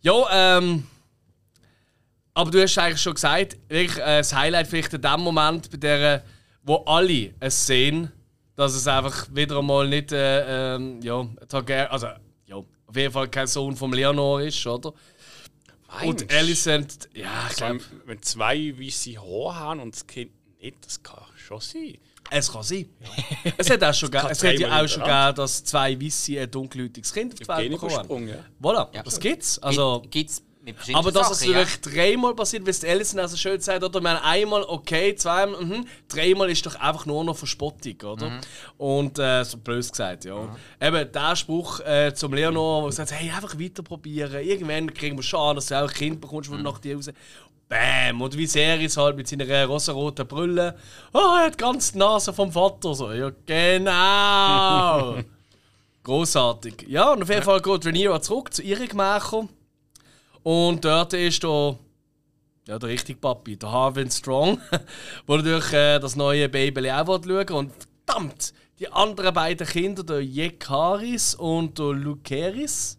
Ja, 0.00 0.58
ähm. 0.58 0.86
Aber 2.36 2.50
du 2.50 2.60
hast 2.60 2.76
eigentlich 2.78 3.00
schon 3.00 3.14
gesagt, 3.14 3.56
wirklich 3.68 3.96
äh, 3.96 4.18
das 4.18 4.34
Highlight 4.34 4.66
vielleicht 4.66 4.92
in 4.92 5.00
dem 5.00 5.20
Moment, 5.20 5.70
bei 5.70 5.76
der, 5.76 6.24
wo 6.64 6.76
alle 6.84 7.32
es 7.38 7.64
sehen, 7.64 8.10
dass 8.56 8.74
es 8.74 8.88
einfach 8.88 9.28
wieder 9.32 9.58
einmal 9.58 9.86
nicht, 9.88 10.10
äh, 10.10 10.74
ähm, 10.74 11.00
ja, 11.00 11.26
also, 11.88 12.08
ja, 12.46 12.56
auf 12.56 12.96
jeden 12.96 13.12
Fall 13.12 13.28
kein 13.28 13.46
Sohn 13.46 13.76
vom 13.76 13.92
Leonor 13.92 14.40
ist, 14.40 14.66
oder? 14.66 14.92
Und 16.02 16.20
Meinst? 16.20 16.32
Alicent, 16.32 17.08
ja, 17.14 17.46
ich 17.48 17.56
glaube, 17.56 17.80
wenn 18.06 18.20
zwei 18.22 18.74
weiße 18.76 19.16
Haare 19.16 19.54
haben 19.54 19.80
und 19.80 19.94
das 19.94 20.06
Kind 20.06 20.32
nicht, 20.60 20.84
das 20.84 21.02
kann 21.02 21.22
schon 21.36 21.60
sein. 21.60 21.98
Es 22.30 22.50
kann 22.52 22.62
sein. 22.62 22.86
es 23.56 23.70
hat 23.70 23.82
auch 23.84 23.94
schon, 23.94 24.10
ge- 24.10 24.20
kann 24.20 24.30
es 24.30 24.42
hat 24.42 24.58
ja 24.58 24.80
auch 24.82 24.88
schon 24.88 25.02
gegeben, 25.02 25.34
dass 25.36 25.64
zwei 25.64 26.00
weiße 26.00 26.40
ein 26.40 26.50
dunkelhäutiges 26.50 27.12
Kind 27.12 27.32
auf 27.32 27.38
die 27.38 27.48
Welt 27.48 27.70
bekommen 27.70 28.28
ja. 28.28 28.36
Voilà, 28.62 28.88
Ja. 28.94 29.02
das 29.02 29.20
gibt's. 29.20 29.58
Also, 29.60 30.02
gibt 30.10 30.30
es 30.30 30.42
mit 30.62 30.76
verschiedenen 30.76 30.98
Aber 31.04 31.12
dass 31.12 31.30
es 31.30 31.44
ja. 31.44 31.52
wirklich 31.54 31.80
dreimal 31.82 32.34
passiert, 32.34 32.64
wie 32.64 32.70
es 32.70 32.80
die 32.80 32.88
Alison 32.88 33.20
also 33.20 33.36
schön 33.36 33.60
sagt, 33.60 33.84
oder? 33.84 33.98
Ich 33.98 34.02
meine, 34.02 34.22
einmal 34.24 34.62
okay, 34.62 35.14
zweimal, 35.14 35.62
mhm, 35.62 35.86
dreimal 36.08 36.50
ist 36.50 36.64
doch 36.64 36.74
einfach 36.76 37.04
nur 37.04 37.22
noch 37.22 37.36
Verspottung, 37.36 38.00
oder? 38.02 38.30
Mhm. 38.30 38.40
Und 38.78 39.18
äh, 39.18 39.44
so 39.44 39.58
blöd 39.58 39.86
gesagt, 39.88 40.24
ja. 40.24 40.56
Eben 40.80 41.12
der 41.12 41.36
Spruch 41.36 41.80
äh, 41.80 42.14
zum 42.14 42.32
Leonor, 42.32 42.82
wo 42.82 42.86
er 42.86 42.92
sagt, 42.92 43.12
hey, 43.12 43.30
einfach 43.30 43.58
weiter 43.60 43.82
probieren. 43.82 44.42
Irgendwann 44.42 44.92
kriegen 44.94 45.16
wir 45.18 45.22
schon 45.22 45.40
an, 45.50 45.56
dass 45.56 45.66
du 45.66 45.78
auch 45.78 45.88
ein 45.88 45.94
Kind 45.94 46.20
bekommst, 46.22 46.50
wo 46.50 46.56
du 46.56 46.62
nach 46.62 46.78
dir 46.78 46.96
raus. 46.96 47.10
Bäm! 47.68 48.20
Und 48.20 48.36
wie 48.36 48.46
Series 48.46 48.96
halt 48.96 49.16
mit 49.16 49.28
seiner 49.28 49.66
rosaroten 49.66 50.26
Brille. 50.26 50.76
Oh, 51.12 51.18
er 51.18 51.46
hat 51.46 51.58
ganz 51.58 51.92
die 51.92 51.98
Nase 51.98 52.32
vom 52.32 52.52
Vater. 52.52 52.94
So, 52.94 53.12
ja, 53.12 53.30
genau! 53.46 55.16
Großartig. 56.04 56.86
Ja, 56.88 57.12
und 57.12 57.22
auf 57.22 57.30
jeden 57.30 57.42
Fall 57.42 57.62
geht 57.62 57.86
Rhaenyra 57.86 58.20
zurück 58.20 58.52
zu 58.52 58.62
ihren 58.62 58.88
Gemächern. 58.88 59.48
Und 60.42 60.84
dort 60.84 61.14
ist 61.14 61.42
der, 61.42 61.78
ja, 62.68 62.78
der 62.78 62.88
richtige 62.90 63.18
Papi, 63.18 63.56
der 63.56 63.72
Harvin 63.72 64.10
Strong, 64.10 64.60
der 65.28 65.36
natürlich 65.36 65.72
äh, 65.72 65.98
das 65.98 66.16
neue 66.16 66.48
Baby 66.50 66.90
auch 66.90 67.06
schauen. 67.06 67.48
Und 67.48 67.72
verdammt, 68.04 68.52
die 68.78 68.92
anderen 68.92 69.32
beiden 69.32 69.66
Kinder, 69.66 70.04
der 70.04 70.20
Jekaris 70.20 71.34
und 71.34 71.78
der 71.78 71.92
Luceris, 71.92 72.98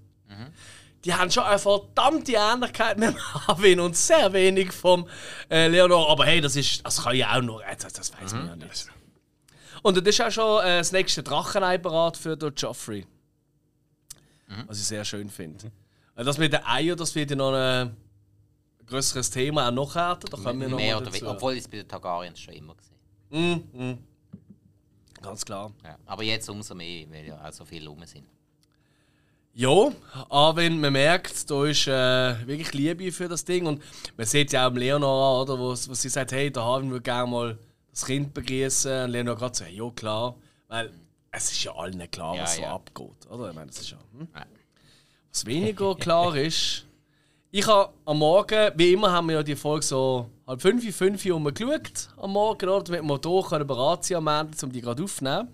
die 1.06 1.14
haben 1.14 1.30
schon 1.30 1.44
eine 1.44 1.60
verdammte 1.60 2.34
Ähnlichkeit 2.34 2.98
mit 2.98 3.10
dem 3.16 3.48
Harvin 3.48 3.80
und 3.80 3.96
sehr 3.96 4.34
wenig 4.34 4.72
vom 4.72 5.08
äh, 5.50 5.68
Leonor. 5.68 6.10
Aber 6.10 6.26
hey, 6.26 6.42
das, 6.42 6.56
ist, 6.56 6.86
das 6.86 7.04
kann 7.04 7.16
ja 7.16 7.38
auch 7.38 7.42
nur, 7.42 7.64
äh, 7.64 7.76
das, 7.78 7.94
das 7.94 8.12
weiß 8.14 8.34
man 8.34 8.48
ja 8.48 8.56
nicht. 8.56 8.88
Und 9.84 9.98
das 9.98 10.04
ist 10.06 10.22
auch 10.22 10.32
schon 10.32 10.66
äh, 10.66 10.80
das 10.80 10.92
nächste 10.92 11.22
Drachenei 11.22 11.78
parat 11.78 12.18
für 12.18 12.36
den 12.36 12.54
Joffrey. 12.56 13.06
Was 14.68 14.80
ich 14.80 14.86
sehr 14.86 15.06
schön 15.06 15.30
finde. 15.30 15.72
Äh, 16.16 16.24
Das 16.24 16.38
mit 16.38 16.54
den 16.54 16.66
Eiern, 16.66 16.98
das 16.98 17.14
wird 17.14 17.30
ja 17.30 17.36
noch 17.36 17.54
ein 17.54 17.96
größeres 18.86 19.30
Thema, 19.30 19.68
auch 19.68 19.72
noch 19.72 19.96
härter. 19.96 20.28
Da 20.28 20.38
kommen 20.38 20.62
wir 20.62 20.70
noch 20.70 20.78
Mehr 20.78 20.98
oder 20.98 21.12
dazu. 21.12 21.28
Obwohl 21.28 21.58
es 21.58 21.68
bei 21.68 21.78
den 21.78 21.88
Targaryens 21.88 22.40
schon 22.40 22.54
immer 22.54 22.76
gesehen. 22.76 22.96
Mm, 23.30 23.92
mm. 23.92 23.98
Ganz 25.22 25.44
klar. 25.44 25.72
Ja. 25.84 25.98
Aber 26.06 26.24
jetzt 26.24 26.50
umso 26.50 26.76
mehr, 26.76 27.06
weil 27.10 27.26
ja 27.26 27.44
auch 27.44 27.52
so 27.52 27.66
viele 27.66 27.90
rum 27.90 28.04
sind. 28.06 28.26
Ja, 29.58 29.90
aber 30.28 30.58
wenn 30.58 30.82
man 30.82 30.92
merkt, 30.92 31.50
da 31.50 31.66
ist 31.66 31.88
äh, 31.88 32.46
wirklich 32.46 32.74
Liebe 32.74 33.10
für 33.14 33.30
das 33.30 33.46
Ding. 33.46 33.66
Und 33.66 33.82
man 34.18 34.26
sieht 34.28 34.52
ja 34.52 34.66
auch 34.66 34.72
im 34.72 34.76
Leonor 34.76 35.10
an, 35.10 35.42
oder, 35.44 35.58
wo, 35.58 35.70
wo 35.70 35.94
sie 35.94 36.10
sagt, 36.10 36.34
hey, 36.34 36.52
da 36.52 36.62
haben 36.66 36.92
wir 36.92 37.00
gerne 37.00 37.32
mal 37.32 37.58
das 37.90 38.06
Kind 38.06 38.34
begrüßen. 38.34 39.06
Und 39.06 39.12
Leonor 39.12 39.38
gerade 39.38 39.56
so, 39.56 39.64
hey, 39.64 39.78
ja 39.78 39.90
klar. 39.92 40.36
Weil 40.68 40.92
es 41.32 41.54
ist 41.54 41.64
ja 41.64 41.74
allen 41.74 42.12
klar, 42.12 42.36
Ja, 42.36 42.44
was 42.44 42.58
so 42.58 42.64
ja. 42.64 42.74
abgeht. 42.74 43.30
Oder? 43.30 43.50
Ich 43.50 43.56
meine, 43.56 43.68
das 43.68 43.80
ist 43.80 43.92
ja, 43.92 43.98
hm? 44.18 44.28
Was 45.32 45.46
weniger 45.46 45.96
klar 45.96 46.36
ist, 46.36 46.86
ich 47.50 47.66
habe 47.66 47.94
am 48.04 48.18
Morgen, 48.20 48.72
wie 48.76 48.92
immer 48.92 49.10
haben 49.10 49.28
wir 49.28 49.38
ja 49.38 49.44
die 49.44 49.56
Folge 49.56 49.86
so 49.86 50.30
halb 50.46 50.62
fünf, 50.62 50.94
fünf 50.94 51.26
Uhr 51.26 51.54
geschaut 51.54 52.10
am 52.18 52.32
Morgen, 52.34 52.68
oder? 52.68 52.84
damit 52.84 53.10
wir 53.10 53.22
hier 53.22 54.02
sein 54.02 54.18
am 54.18 54.28
Ende, 54.28 54.66
um 54.66 54.72
die 54.74 54.82
gerade 54.82 55.02
aufzunehmen. 55.02 55.48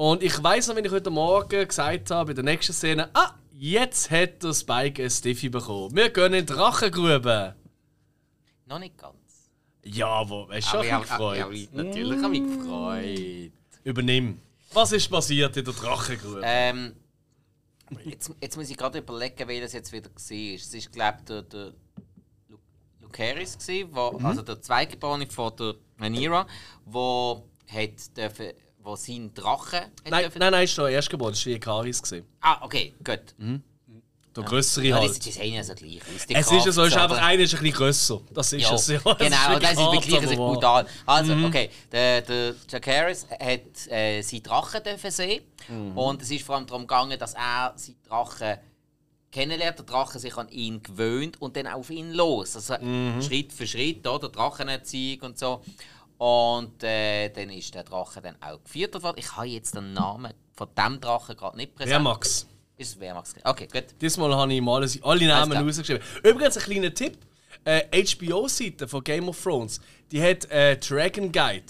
Und 0.00 0.22
ich 0.22 0.40
weiß 0.40 0.68
noch, 0.68 0.76
wenn 0.76 0.84
ich 0.84 0.92
heute 0.92 1.10
Morgen 1.10 1.66
gesagt 1.66 2.12
habe, 2.12 2.26
bei 2.28 2.32
der 2.34 2.44
nächsten 2.44 2.72
Szene, 2.72 3.10
ah, 3.14 3.34
jetzt 3.52 4.12
hat 4.12 4.44
der 4.44 4.54
Spike 4.54 5.02
ein 5.02 5.10
Stiffy 5.10 5.48
bekommen. 5.48 5.92
Wir 5.96 6.10
gehen 6.10 6.34
in 6.34 6.46
die 6.46 6.52
Drachengrube. 6.54 7.56
Noch 8.66 8.78
nicht 8.78 8.96
ganz. 8.96 9.16
Ja, 9.84 10.06
aber 10.06 10.46
du, 10.46 10.52
Aber 10.52 10.62
schon 10.62 10.84
ich 10.84 10.92
ein 10.92 11.00
bisschen 11.00 11.18
habe 11.18 11.36
ja, 11.36 11.46
gefreut. 11.48 11.68
natürlich 11.72 12.22
habe 12.22 12.34
ich 12.36 12.42
mich 12.42 12.58
gefreut. 12.58 13.52
Übernimm. 13.82 14.40
Was 14.72 14.92
ist 14.92 15.08
passiert 15.10 15.56
in 15.56 15.64
der 15.64 15.74
Drachengrube? 15.74 16.42
Ähm, 16.44 16.94
jetzt, 18.04 18.30
jetzt 18.40 18.56
muss 18.56 18.70
ich 18.70 18.76
gerade 18.76 18.98
überlegen, 19.00 19.48
wer 19.48 19.60
das 19.62 19.72
jetzt 19.72 19.90
wieder 19.92 20.10
war. 20.10 20.54
Es 20.54 20.72
war, 20.72 20.92
glaube 20.92 21.18
ich, 21.18 21.24
der, 21.24 21.42
der 21.42 21.72
Lu- 22.48 22.58
Lucaris, 23.00 23.58
gewesen, 23.58 23.88
wo, 23.90 24.12
Mhm. 24.16 24.26
also 24.26 24.42
der 24.42 24.62
Zweitgeborene 24.62 25.26
von 25.26 25.56
der 25.56 25.74
Rhaenyra, 25.98 26.46
wo 26.84 27.48
hat 27.66 28.16
dürfen, 28.16 28.52
wo 28.88 28.96
sein 28.96 29.32
Drache 29.34 29.82
nein, 30.08 30.22
dürfen- 30.22 30.38
nein, 30.38 30.52
nein, 30.52 30.64
ist 30.64 30.76
der 30.78 30.88
Erstgeborene, 30.88 31.34
das 31.36 31.44
war 31.46 31.52
Jekaris. 31.52 32.02
gewesen. 32.02 32.26
Ah, 32.40 32.58
okay, 32.64 32.94
gut. 33.04 33.20
Der 34.36 34.44
grössere 34.44 34.84
Ja, 34.86 34.98
halt. 35.00 35.24
die, 35.24 35.32
sehen 35.32 35.54
ja 35.54 35.64
so 35.64 35.74
gleich 35.74 36.00
aus. 36.00 36.26
die 36.26 36.34
Es 36.34 36.46
ist 36.52 36.66
ja 36.66 36.70
so, 36.72 36.82
es 36.82 36.88
ist 36.88 36.96
einfach 36.96 37.20
einer 37.20 37.42
ist 37.42 37.54
ein 37.54 37.60
bisschen 37.60 37.76
grösser. 37.76 38.20
Das 38.32 38.52
ist 38.52 38.62
Ja, 38.62 38.74
es 38.74 38.86
ja. 38.86 38.98
genau, 39.18 39.54
und 39.54 39.62
das 39.62 39.72
ist 39.72 39.78
wirklich 39.78 40.38
wahr. 40.38 40.52
brutal. 40.54 40.86
Also, 41.06 41.32
okay, 41.44 41.70
der, 41.90 42.22
der 42.22 42.54
Jakaris 42.70 43.26
hat 43.30 43.86
äh, 43.90 44.22
seinen 44.22 44.42
Drachen 44.44 44.82
dürfen 44.84 45.10
sehen 45.10 45.42
und 45.94 46.22
es 46.22 46.30
ist 46.30 46.44
vor 46.44 46.54
allem 46.56 46.66
darum 46.66 46.82
gegangen, 46.82 47.18
dass 47.18 47.34
er 47.34 47.72
seinen 47.76 47.96
Drachen 48.08 48.58
kennenlernt, 49.32 49.78
der 49.78 49.84
Drache 49.86 50.18
sich 50.20 50.36
an 50.36 50.48
ihn 50.50 50.82
gewöhnt 50.82 51.40
und 51.42 51.56
dann 51.56 51.66
auf 51.66 51.90
ihn 51.90 52.12
los. 52.12 52.54
Also 52.54 52.74
Schritt 53.26 53.52
für 53.52 53.66
Schritt, 53.66 54.06
oder? 54.06 54.28
Drachenerziehung 54.28 55.20
und 55.22 55.38
so. 55.38 55.62
Und 56.18 56.82
äh, 56.82 57.28
dann 57.30 57.50
ist 57.50 57.74
der 57.74 57.84
Drache 57.84 58.20
dann 58.20 58.34
auch 58.42 58.62
gefüttert 58.62 59.02
worden. 59.02 59.16
Ich 59.18 59.36
habe 59.36 59.46
jetzt 59.46 59.74
den 59.76 59.92
Namen 59.92 60.32
von 60.52 60.68
dem 60.76 61.00
Drachen 61.00 61.36
gerade 61.36 61.56
nicht 61.56 61.74
präsent. 61.74 61.92
Wehrmax. 61.92 62.46
Ist 62.76 62.90
es 62.94 63.00
Wehrmax? 63.00 63.34
Okay, 63.44 63.68
gut. 63.72 63.84
Diesmal 64.00 64.34
habe 64.34 64.52
ich 64.52 64.60
mal 64.60 64.84
alle- 65.02 65.26
Namen 65.26 65.52
rausgeschrieben. 65.66 66.02
Übrigens 66.24 66.56
ein 66.56 66.62
kleiner 66.64 66.92
Tipp: 66.92 67.18
äh, 67.64 68.04
HBO-Seite 68.04 68.88
von 68.88 69.02
Game 69.04 69.28
of 69.28 69.40
Thrones, 69.40 69.80
die 70.10 70.20
hat 70.22 70.50
äh, 70.50 70.76
Dragon 70.76 71.30
Guide. 71.30 71.64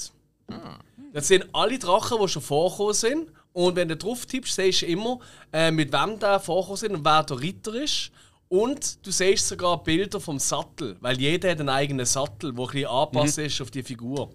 Das 1.12 1.28
sind 1.28 1.46
alle 1.52 1.78
Drachen, 1.78 2.18
die 2.20 2.28
schon 2.28 2.42
vorgekommen 2.42 2.94
sind. 2.94 3.32
Und 3.52 3.76
wenn 3.76 3.88
du 3.88 3.96
drauf 3.96 4.24
tippst, 4.24 4.54
siehst 4.54 4.82
du 4.82 4.86
immer, 4.86 5.18
äh, 5.52 5.70
mit 5.70 5.92
wem 5.92 6.18
der 6.18 6.38
vorgekommen 6.40 6.76
sind 6.76 6.94
und 6.94 7.04
wer 7.04 7.22
der 7.24 7.40
Ritter 7.40 7.74
ist. 7.74 8.10
Und 8.48 9.04
du 9.04 9.10
siehst 9.10 9.48
sogar 9.48 9.82
Bilder 9.82 10.20
vom 10.20 10.38
Sattel, 10.38 10.96
weil 11.00 11.18
jeder 11.20 11.50
hat 11.50 11.60
einen 11.60 11.68
eigenen 11.68 12.06
Sattel, 12.06 12.52
der 12.54 12.64
ein 12.64 12.66
bisschen 12.70 12.86
angepasst 12.88 13.38
ist 13.38 13.60
auf 13.60 13.70
die 13.70 13.82
Figur. 13.82 14.30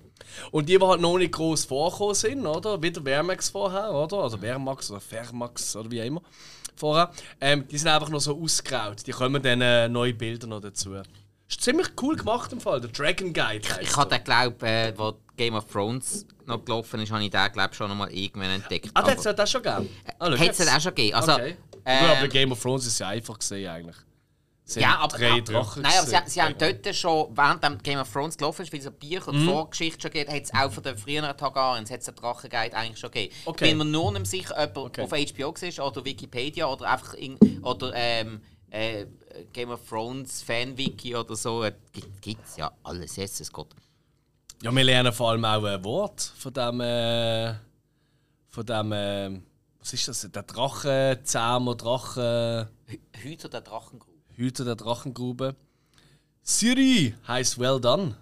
Und 0.52 0.70
die, 0.70 0.78
die 0.78 0.86
halt 0.86 1.02
noch 1.02 1.18
nicht 1.18 1.32
groß 1.34 1.66
vorgekommen 1.66 2.16
sind, 2.16 2.46
oder? 2.46 2.82
Wie 2.82 2.92
der 2.92 3.06
Wehrmax 3.06 3.50
vorher, 3.50 3.92
oder? 3.92 4.18
Also 4.18 4.42
Wehrmax 4.42 4.90
oder 4.92 5.00
Vermax 5.00 5.76
oder 5.76 5.92
wie 5.92 6.02
auch 6.02 6.06
immer 6.06 6.22
vorher. 6.76 7.12
Ähm, 7.40 7.68
die 7.68 7.78
sind 7.78 7.88
einfach 7.90 8.10
noch 8.10 8.20
so 8.20 8.40
ausgegraut. 8.40 9.06
Die 9.06 9.12
kommen 9.12 9.42
dann 9.42 9.62
äh, 9.62 9.88
neue 9.88 10.14
Bilder 10.14 10.48
noch 10.48 10.62
dazu. 10.62 10.96
Ist 11.48 11.62
ziemlich 11.62 11.90
cool 12.02 12.16
gemacht 12.16 12.52
im 12.52 12.60
Fall, 12.60 12.82
der 12.82 12.90
Dragon 12.90 13.34
Guide. 13.34 13.68
heisst 13.70 13.82
Ich 13.82 13.96
habe 13.96 14.10
den, 14.10 14.24
glaube 14.24 14.66
äh, 14.68 14.94
wo 14.98 15.14
Game 15.38 15.56
of 15.56 15.66
Thrones 15.66 16.26
noch 16.46 16.64
gelaufen 16.64 17.00
ist, 17.02 17.12
habe 17.12 17.24
ich 17.24 17.30
den, 17.30 17.52
glaube 17.52 17.74
schon 17.74 17.90
noch 17.90 17.96
mal 17.96 18.12
irgendwann 18.12 18.50
entdeckt. 18.52 18.90
Ah, 18.94 19.02
das 19.04 19.26
hat 19.26 19.38
das 19.38 19.52
schon 19.52 19.62
gegeben. 19.62 19.90
Ah, 20.20 20.32
Hätte 20.32 20.52
es 20.52 20.58
jetzt. 20.60 20.76
auch 20.76 20.82
schon 20.82 20.96
gegeben. 20.96 21.16
Also, 21.16 21.34
okay. 21.34 21.58
ähm, 21.86 22.00
Gut, 22.00 22.10
aber 22.10 22.22
bei 22.22 22.28
Game 22.28 22.52
of 22.52 22.62
Thrones 22.62 22.86
ist 22.86 22.94
es 22.94 23.00
ja 23.00 23.08
einfach 23.10 23.38
gesehen 23.38 23.70
eigentlich. 23.70 23.96
Es 24.76 24.82
ja, 24.82 24.98
aber, 25.00 25.18
drei 25.18 25.32
aber, 25.32 25.42
Drachen 25.42 25.82
nein, 25.82 25.92
aber 25.98 26.08
sie, 26.08 26.18
sie 26.32 26.42
haben 26.42 26.56
dort 26.58 26.96
schon, 26.96 27.36
während 27.36 27.84
Game 27.84 28.00
of 28.00 28.12
Thrones 28.12 28.38
gelaufen 28.38 28.62
ist, 28.64 28.72
weil 28.74 28.80
es 28.80 28.88
eine 28.88 28.96
Bücher 28.96 29.28
und 29.28 29.42
Mhm. 29.44 29.50
Vorgeschichte 29.50 30.02
schon 30.02 30.12
gibt, 30.12 30.32
hat 30.32 30.44
es 30.44 30.54
auch 30.54 30.72
von 30.72 30.84
den 30.84 30.98
früheren 30.98 31.36
Targaryens 31.38 31.92
hat's 31.92 32.08
einen 32.08 32.18
Drachenguide 32.18 32.76
eigentlich 32.76 33.00
schon 33.00 33.12
gegeben. 33.12 33.34
Okay. 33.46 33.66
Ich 33.66 33.72
bin 33.72 33.78
mir 33.78 33.86
nur 33.86 34.12
nicht 34.14 34.28
sicher, 34.28 34.56
ob 34.58 34.76
er 34.78 34.84
Okay. 34.84 35.02
auf 35.02 35.12
HBO 35.12 35.54
war 35.54 35.88
oder 35.88 36.06
Wikipedia 36.06 36.66
oder 36.68 36.90
einfach 36.90 37.14
in, 37.16 37.38
oder 37.62 37.92
ähm, 37.96 38.42
äh, 38.70 39.06
Game 39.52 39.70
of 39.72 39.88
Thrones 39.88 40.42
Fanwiki 40.42 41.16
oder 41.16 41.36
so, 41.36 41.64
äh, 41.64 41.74
gibt 42.22 42.46
es 42.48 42.58
ja 42.58 42.72
alles, 42.84 43.16
Jesus 43.16 43.52
Gott. 43.52 43.70
Ja, 44.62 44.72
wir 44.74 44.84
lernen 44.84 45.12
vor 45.12 45.32
allem 45.32 45.44
auch 45.46 45.64
ein 45.64 45.84
Wort 45.84 46.22
von 46.38 46.54
dem. 46.54 46.80
Äh, 46.80 47.54
von 48.50 48.66
dem. 48.66 48.92
Äh, 48.94 49.42
was 49.80 49.92
ist 49.92 50.08
das? 50.08 50.22
Der 50.32 50.44
Drachenzähmer, 50.44 51.76
Drachen. 51.76 52.70
Hüter 53.22 53.50
der 53.50 53.60
Drachengrube. 53.62 54.13
Hüter 54.36 54.66
der 54.66 54.76
Drachengrube. 54.76 55.56
Siri 56.42 57.14
heißt 57.28 57.58
well 57.60 57.80
done. 57.80 58.16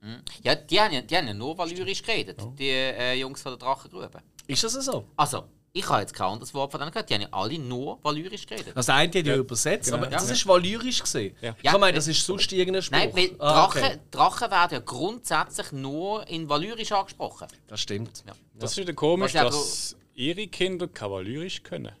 Mhm. 0.00 0.22
Ja, 0.42 0.54
die 0.54 0.80
haben 0.80 0.92
ja, 0.94 1.02
die 1.02 1.16
haben 1.16 1.26
ja 1.28 1.34
nur 1.34 1.56
valyrisch 1.58 2.02
geredet, 2.02 2.40
die 2.58 2.68
äh, 2.70 3.14
Jungs 3.14 3.42
von 3.42 3.52
der 3.52 3.58
Drachengrube. 3.58 4.22
Ist 4.46 4.64
das 4.64 4.72
so? 4.72 5.04
Also, 5.16 5.44
ich 5.72 5.88
habe 5.88 6.00
jetzt 6.00 6.14
kein 6.14 6.26
anderes 6.28 6.52
Wort 6.54 6.72
von 6.72 6.80
denen 6.80 6.90
gehört. 6.90 7.08
Die 7.10 7.14
haben 7.14 7.20
ja 7.20 7.28
alle 7.30 7.58
nur 7.58 7.98
valyrisch 8.02 8.46
geredet. 8.46 8.72
Das 8.74 8.88
eine 8.88 9.08
hat 9.16 9.26
ja 9.26 9.36
übersetzt, 9.36 9.92
aber 9.92 10.06
Genau. 10.06 10.16
das 10.18 10.26
Ja. 10.28 10.34
ist 10.34 10.46
valyrisch 10.48 11.00
gesehen. 11.02 11.36
Ja. 11.40 11.54
Ich 11.62 11.72
meine, 11.78 11.92
das 11.94 12.08
ist 12.08 12.24
sonst 12.26 12.50
irgendein 12.52 12.82
Spruch. 12.82 12.98
Nein, 12.98 13.12
weil 13.14 13.30
Ah, 13.38 13.66
Drachen, 13.66 13.82
okay. 13.84 13.98
Drachen 14.10 14.50
werden 14.50 14.72
ja 14.72 14.78
grundsätzlich 14.80 15.70
nur 15.72 16.26
in 16.28 16.48
valyrisch 16.48 16.90
angesprochen. 16.90 17.46
Das 17.68 17.80
stimmt. 17.80 18.24
Ja. 18.26 18.32
Das 18.58 18.72
ist 18.72 18.78
wieder 18.78 18.94
komisch, 18.94 19.32
dass 19.34 19.94
ihre 20.14 20.48
Kinder 20.48 20.88
kavalerisch 20.88 21.62
können. 21.62 21.92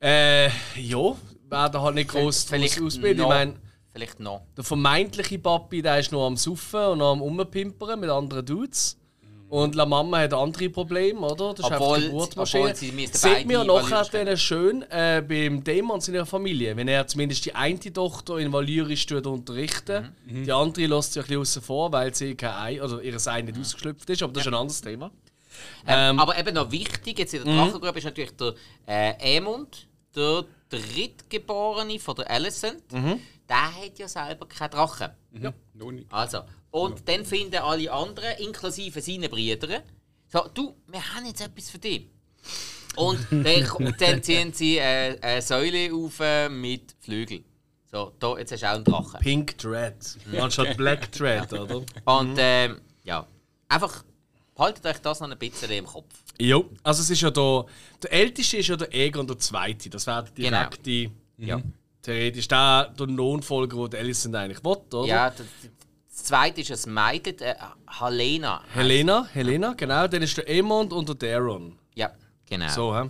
Äh, 0.00 0.46
ja, 0.76 1.16
werden 1.50 1.80
halt 1.80 1.94
nicht 1.94 2.10
groß 2.10 2.44
Vielleicht 2.44 2.80
ausbilden. 2.80 3.22
Ich 3.22 3.28
meine, 3.28 3.54
Vielleicht 3.92 4.20
noch. 4.20 4.42
der 4.56 4.64
vermeintliche 4.64 5.38
Papi, 5.38 5.82
der 5.82 5.98
ist 5.98 6.12
noch 6.12 6.26
am 6.26 6.36
Suffen 6.36 6.80
und 6.80 6.98
noch 6.98 7.12
am 7.12 7.22
Umpimpern 7.22 7.98
mit 8.00 8.10
anderen 8.10 8.44
Dudes. 8.46 8.96
Und 9.48 9.74
La 9.74 9.86
Mama 9.86 10.18
hat 10.18 10.34
andere 10.34 10.68
Probleme, 10.68 11.20
oder? 11.20 11.54
Das 11.54 11.64
ist 11.64 11.72
Obwohl- 11.72 12.04
einfach 12.04 12.28
obwohl 12.36 12.74
sie 12.76 12.92
müssten 12.92 13.16
Seht 13.16 13.46
mir 13.46 13.64
nachher 13.64 14.04
dann 14.04 14.36
schön 14.36 14.82
äh, 14.90 15.22
beim 15.26 15.64
Dämon 15.64 16.02
seiner 16.02 16.26
Familie, 16.26 16.76
wenn 16.76 16.86
er 16.86 17.06
zumindest 17.06 17.46
die 17.46 17.54
eine 17.54 17.78
Tochter 17.80 18.36
in 18.36 18.52
Valyrisch 18.52 19.10
unterrichten. 19.10 20.14
Mhm. 20.26 20.44
Die 20.44 20.52
andere 20.52 20.86
lässt 20.88 21.14
sich 21.14 21.22
ein 21.22 21.28
bisschen 21.28 21.40
außen 21.40 21.62
vor, 21.62 21.90
weil 21.92 22.14
sie 22.14 22.34
kein 22.34 22.50
Ei, 22.52 22.82
oder 22.82 23.00
ihr 23.00 23.16
Ei 23.26 23.40
nicht 23.40 23.58
ausgeschlüpft 23.58 24.10
ist, 24.10 24.22
aber 24.22 24.34
das 24.34 24.42
ist 24.42 24.48
ein 24.48 24.54
anderes 24.54 24.82
Thema. 24.82 25.10
Ähm, 25.86 26.20
aber 26.20 26.38
eben 26.38 26.54
noch 26.54 26.70
wichtig, 26.70 27.18
jetzt 27.18 27.32
in 27.32 27.40
Mhm. 27.40 27.46
der 27.46 27.54
Drachengrube 27.56 27.98
ist 27.98 28.04
natürlich 28.04 28.32
der 28.36 28.54
äh, 28.86 29.38
der 30.18 30.44
Drittgeborene 30.68 31.98
von 31.98 32.16
der 32.16 32.30
Alicent. 32.30 32.92
Mhm. 32.92 33.20
Der 33.48 33.74
hat 33.74 33.98
ja 33.98 34.08
selber 34.08 34.46
keinen 34.46 34.70
Drachen. 34.70 35.10
Ja. 35.32 35.52
Noch 35.74 35.92
nicht. 35.92 36.12
Also, 36.12 36.40
und 36.70 37.08
dann 37.08 37.24
finden 37.24 37.56
alle 37.56 37.90
anderen, 37.90 38.36
inklusive 38.38 39.00
seine 39.00 39.28
Brüder, 39.28 39.82
so, 40.30 40.46
du, 40.52 40.74
wir 40.86 41.14
haben 41.14 41.24
jetzt 41.24 41.40
etwas 41.40 41.70
für 41.70 41.78
dich. 41.78 42.10
Und 42.96 43.18
dann, 43.30 43.94
dann 43.98 44.22
ziehen 44.22 44.52
sie 44.52 44.76
äh, 44.76 45.18
eine 45.20 45.40
Säule 45.40 45.94
auf 45.94 46.20
äh, 46.20 46.48
mit 46.50 46.94
Flügeln. 47.00 47.44
So, 47.90 48.12
da, 48.18 48.36
jetzt 48.36 48.52
hast 48.52 48.62
du 48.62 48.66
auch 48.66 48.74
einen 48.74 48.84
Drachen. 48.84 49.20
Pink 49.20 49.56
Dread. 49.56 49.94
Anstatt 50.38 50.76
Black 50.76 51.10
Dread, 51.12 51.50
oder? 51.54 51.82
Und 52.04 52.36
ähm, 52.36 52.80
ja, 53.04 53.26
einfach 53.68 54.04
haltet 54.58 54.84
euch 54.86 54.98
das 54.98 55.20
noch 55.20 55.30
ein 55.30 55.38
bisschen 55.38 55.70
im 55.70 55.86
Kopf. 55.86 56.12
Jo, 56.40 56.68
also 56.82 57.02
es 57.02 57.10
ist 57.10 57.20
ja 57.20 57.30
da. 57.30 57.64
Der 58.02 58.12
älteste 58.12 58.58
ist 58.58 58.68
ja 58.68 58.76
der 58.76 58.92
Egon 58.94 59.26
der 59.26 59.38
Zweite. 59.38 59.88
Das 59.90 60.06
wäre 60.06 60.24
der 60.24 60.32
Genau. 60.44 60.58
direkte, 60.70 61.12
Ja. 61.38 61.60
theoretisch 62.02 62.48
der, 62.48 62.92
der 62.98 63.06
Lohnfolger, 63.06 63.88
den 63.88 64.00
Alicent 64.00 64.34
eigentlich 64.36 64.62
will, 64.64 64.76
oder? 64.92 65.06
Ja, 65.08 65.30
das, 65.30 65.46
das 66.10 66.24
zweite 66.24 66.60
ist 66.60 66.86
ein 66.86 66.94
Mädchen, 66.94 67.38
äh, 67.40 67.54
Helena. 67.98 68.62
Helena, 68.72 69.26
Helena, 69.32 69.74
genau. 69.74 70.06
Dann 70.08 70.22
ist 70.22 70.36
der 70.36 70.48
Emond 70.48 70.92
und 70.92 71.08
der 71.08 71.14
Daron. 71.16 71.76
Ja, 71.94 72.10
genau. 72.48 72.68
So, 72.68 72.96
hä? 72.96 73.08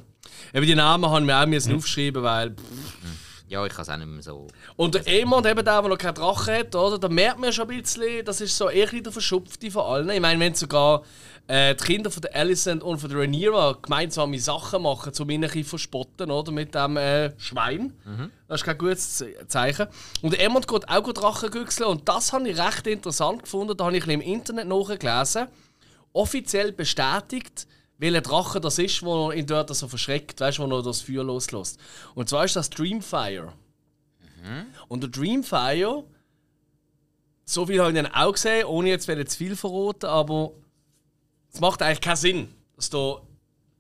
Eben 0.55 0.67
die 0.67 0.75
Namen 0.75 1.09
haben 1.11 1.27
wir 1.27 1.41
auch 1.43 1.47
müssen 1.47 1.75
aufschreiben, 1.77 2.23
weil. 2.23 2.51
pff. 2.51 3.28
Ja, 3.49 3.65
ich 3.65 3.73
kann 3.73 3.83
es 3.83 3.89
auch 3.89 3.97
nicht 3.97 4.07
mehr 4.09 4.23
so. 4.23 4.47
Und 4.77 4.95
der 4.95 5.07
Emond, 5.09 5.47
eben 5.47 5.65
der, 5.65 5.81
der 5.81 5.89
noch 5.89 5.97
keinen 5.97 6.15
Drachen 6.15 6.55
hat, 6.55 6.75
oder? 6.75 6.99
Da 6.99 7.09
merkt 7.09 7.39
man 7.39 7.51
schon 7.51 7.71
ein 7.71 7.81
bisschen, 7.81 8.25
das 8.25 8.41
ist 8.43 8.57
so 8.57 8.69
eher 8.69 8.87
der 8.89 9.11
Verschupfte 9.11 9.71
von 9.71 9.85
allen. 9.85 10.11
Ich 10.11 10.21
meine, 10.21 10.39
wenn 10.39 10.55
sogar 10.55 11.03
äh, 11.47 11.75
die 11.75 11.83
Kinder 11.83 12.11
von 12.11 12.21
der 12.21 12.37
Alicent 12.37 12.83
und 12.83 12.99
von 12.99 13.09
der 13.09 13.21
Rhaenyra 13.21 13.79
gemeinsame 13.81 14.39
Sachen 14.39 14.83
machen, 14.83 15.13
um 15.19 15.31
ihn 15.31 15.43
ein 15.43 15.49
bisschen 15.49 15.65
verspotten, 15.65 16.31
oder? 16.31 16.53
Mit 16.53 16.75
dem 16.75 16.99
äh, 16.99 17.33
Schwein. 17.41 17.95
Das 18.49 18.61
ist 18.61 18.65
kein 18.67 18.77
gutes 18.77 19.17
Ze- 19.17 19.35
Zeichen. 19.47 19.87
Und 20.21 20.35
der 20.35 20.43
Emond 20.45 20.69
geht 20.69 20.87
auch 20.87 21.03
gut 21.03 21.17
Drachen 21.19 21.51
güchseln 21.51 21.89
und 21.89 22.07
das 22.07 22.35
habe 22.35 22.47
ich 22.51 22.59
recht 22.59 22.87
interessant 22.87 23.45
gefunden. 23.45 23.75
Da 23.77 23.87
habe 23.87 23.97
ich 23.97 24.03
ein 24.03 24.19
bisschen 24.19 24.21
im 24.21 24.35
Internet 24.35 24.69
nachgelesen. 24.69 25.47
Offiziell 26.13 26.73
bestätigt, 26.73 27.67
welcher 27.99 28.21
Drache 28.21 28.61
das 28.61 28.79
ist, 28.79 29.03
der 29.03 29.33
ihn 29.33 29.47
dort 29.47 29.75
so 29.75 29.89
verschreckt, 29.89 30.41
weißt 30.41 30.59
du, 30.59 30.71
wo 30.71 30.77
er 30.77 30.83
das 30.83 31.03
Feuer 31.03 31.25
loslässt. 31.25 31.79
Und 32.15 32.29
zwar 32.29 32.45
ist 32.45 32.57
das 32.57 32.71
Dreamfire. 32.71 33.53
Und 34.87 35.03
der 35.03 35.11
Dreamfire, 35.11 36.05
so 37.45 37.67
viel 37.67 37.81
habe 37.81 37.91
ich 37.91 37.97
dann 37.97 38.07
auch 38.07 38.33
gesehen, 38.33 38.67
ohne 38.67 38.91
jetzt 38.91 39.07
zu 39.07 39.37
viel 39.37 39.57
verraten, 39.57 40.07
aber 40.07 40.53
es 41.53 41.61
macht 41.61 41.83
eigentlich 41.83 42.01
keinen 42.01 42.17
Sinn, 42.17 42.55
dass 42.77 42.91
da 42.91 43.21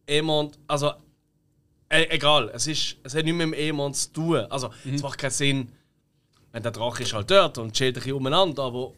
jemand, 0.08 0.58
also 0.66 0.92
äh, 1.88 2.06
egal, 2.10 2.50
es, 2.52 2.66
ist, 2.66 2.96
es 3.02 3.14
hat 3.14 3.24
nichts 3.24 3.38
mit 3.38 3.46
dem 3.46 3.52
Emon 3.54 3.94
zu 3.94 4.12
tun. 4.12 4.36
Also 4.50 4.70
es 4.84 5.02
macht 5.02 5.18
keinen 5.18 5.30
Sinn, 5.30 5.72
wenn 6.52 6.62
der 6.62 6.72
Drache 6.72 7.02
ist 7.02 7.12
halt 7.12 7.30
dort 7.30 7.58
und 7.58 7.72
chillt 7.72 7.96
ein 7.96 8.02
bisschen 8.02 8.16
umeinander, 8.16 8.64
aber 8.64 8.92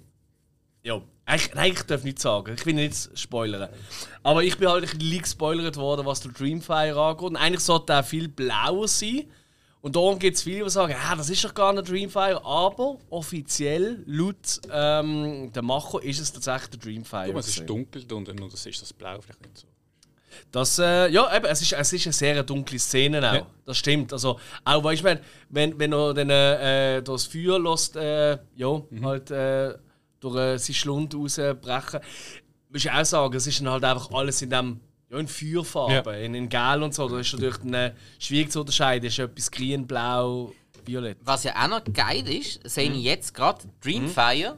ja, 0.83 1.01
eigentlich, 1.27 1.55
nein, 1.55 1.73
ich 1.73 1.83
darf 1.83 2.05
nichts 2.05 2.23
sagen. 2.23 2.55
Ich 2.59 2.67
will 2.67 2.75
nicht 2.75 3.11
spoilern. 3.19 3.69
Aber 4.23 4.43
ich 4.43 4.57
bin 4.57 4.69
halt 4.69 4.91
ein 4.91 4.99
bisschen 4.99 5.23
gespoilert 5.23 5.77
worden, 5.77 6.07
was 6.07 6.21
der 6.21 6.33
Dreamfire 6.33 6.99
angeht. 6.99 7.23
Und 7.23 7.37
eigentlich 7.37 7.61
sollte 7.61 7.93
er 7.93 8.03
viel 8.03 8.29
blauer 8.29 8.89
sein. 8.89 9.25
Und 9.83 9.97
darum 9.97 10.19
gibt 10.19 10.37
es 10.37 10.43
viele, 10.43 10.65
die 10.65 10.71
sagen, 10.71 10.95
ah, 10.99 11.17
das 11.17 11.31
ist 11.31 11.43
doch 11.45 11.55
gar 11.55 11.73
nicht 11.73 11.89
Dreamfire. 11.89 12.45
Aber 12.45 12.99
offiziell, 13.09 14.03
laut 14.07 14.61
ähm, 14.71 15.51
der 15.53 15.63
Macher, 15.63 16.03
ist 16.03 16.21
es 16.21 16.33
tatsächlich 16.33 16.71
der 16.71 16.81
Dreamfire. 16.81 17.31
Aber 17.31 17.41
es 17.41 17.49
ist 17.49 17.69
dunkel 17.69 18.05
und 18.13 18.29
dann 18.29 18.37
das 18.37 18.67
ist 18.67 18.83
das 18.83 18.93
Blau 18.93 19.21
vielleicht 19.21 19.41
nicht 19.43 19.59
so. 19.59 19.67
Das, 20.53 20.79
äh, 20.79 21.09
ja, 21.09 21.35
eben, 21.37 21.47
es 21.47 21.63
ist, 21.63 21.73
es 21.73 21.93
ist 21.93 22.07
eine 22.07 22.13
sehr 22.13 22.43
dunkle 22.43 22.79
Szene 22.79 23.19
auch. 23.29 23.35
Ja. 23.35 23.47
Das 23.67 23.79
stimmt. 23.79 24.13
Also, 24.13 24.39
auch, 24.65 24.85
weißt 24.85 25.01
du, 25.01 25.05
wenn, 25.05 25.19
wenn, 25.49 25.79
wenn 25.79 25.93
er 25.93 26.15
dann, 26.15 26.31
äh, 26.31 27.03
das 27.03 27.27
Feuer 27.27 27.59
lässt, 27.59 27.97
äh, 27.97 28.39
ja, 28.57 28.83
halt 29.03 29.31
äh, 29.31 29.75
durch 30.21 30.37
äh, 30.37 30.59
seinen 30.59 30.75
Schlund 30.75 31.15
rausbrechen, 31.15 32.01
musst 32.69 32.85
du 32.85 32.95
auch 32.95 33.05
sagen, 33.05 33.35
es 33.37 33.47
ist 33.47 33.61
dann 33.61 33.71
halt 33.71 33.85
einfach 33.85 34.11
alles 34.13 34.43
in 34.43 34.51
dem, 34.51 34.81
ja, 35.11 35.19
in 35.19 35.27
Feuerfarben, 35.27 36.15
in, 36.15 36.35
in 36.35 36.49
Gel 36.49 36.83
und 36.83 36.95
so. 36.95 37.09
Da 37.09 37.19
ist 37.19 37.33
natürlich 37.33 37.57
dann, 37.57 37.75
äh, 37.75 37.95
schwierig 38.19 38.53
zu 38.53 38.61
unterscheiden. 38.61 39.07
Ist 39.09 39.19
etwas 39.19 39.51
grün, 39.51 39.87
blau, 39.87 40.53
violett. 40.85 41.19
Was 41.25 41.45
ja 41.45 41.53
auch 41.65 41.69
noch 41.69 41.85
geil 41.93 42.29
ist, 42.29 42.61
sehe 42.69 42.91
ich 42.91 43.03
jetzt 43.03 43.35
gerade, 43.35 43.65
Dreamfire. 43.81 44.57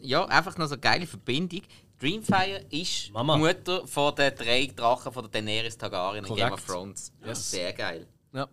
Ja, 0.00 0.24
einfach 0.26 0.56
noch 0.58 0.66
so 0.66 0.74
eine 0.74 0.80
geile 0.80 1.06
Verbindung. 1.06 1.62
Dreamfire 2.00 2.64
ist 2.70 3.12
Mama. 3.12 3.36
Mutter 3.36 3.86
von 3.86 4.14
den 4.14 4.34
drei 4.34 4.70
Drachen 4.74 5.12
von 5.12 5.22
der 5.22 5.30
Daenerys 5.30 5.76
Targaryen 5.76 6.24
in 6.24 6.34
Game 6.34 6.52
of. 6.52 6.64
Thrones. 6.66 7.12
Yes. 7.24 7.50
Sehr 7.50 7.72
geil. 7.72 8.06
Ja. 8.32 8.48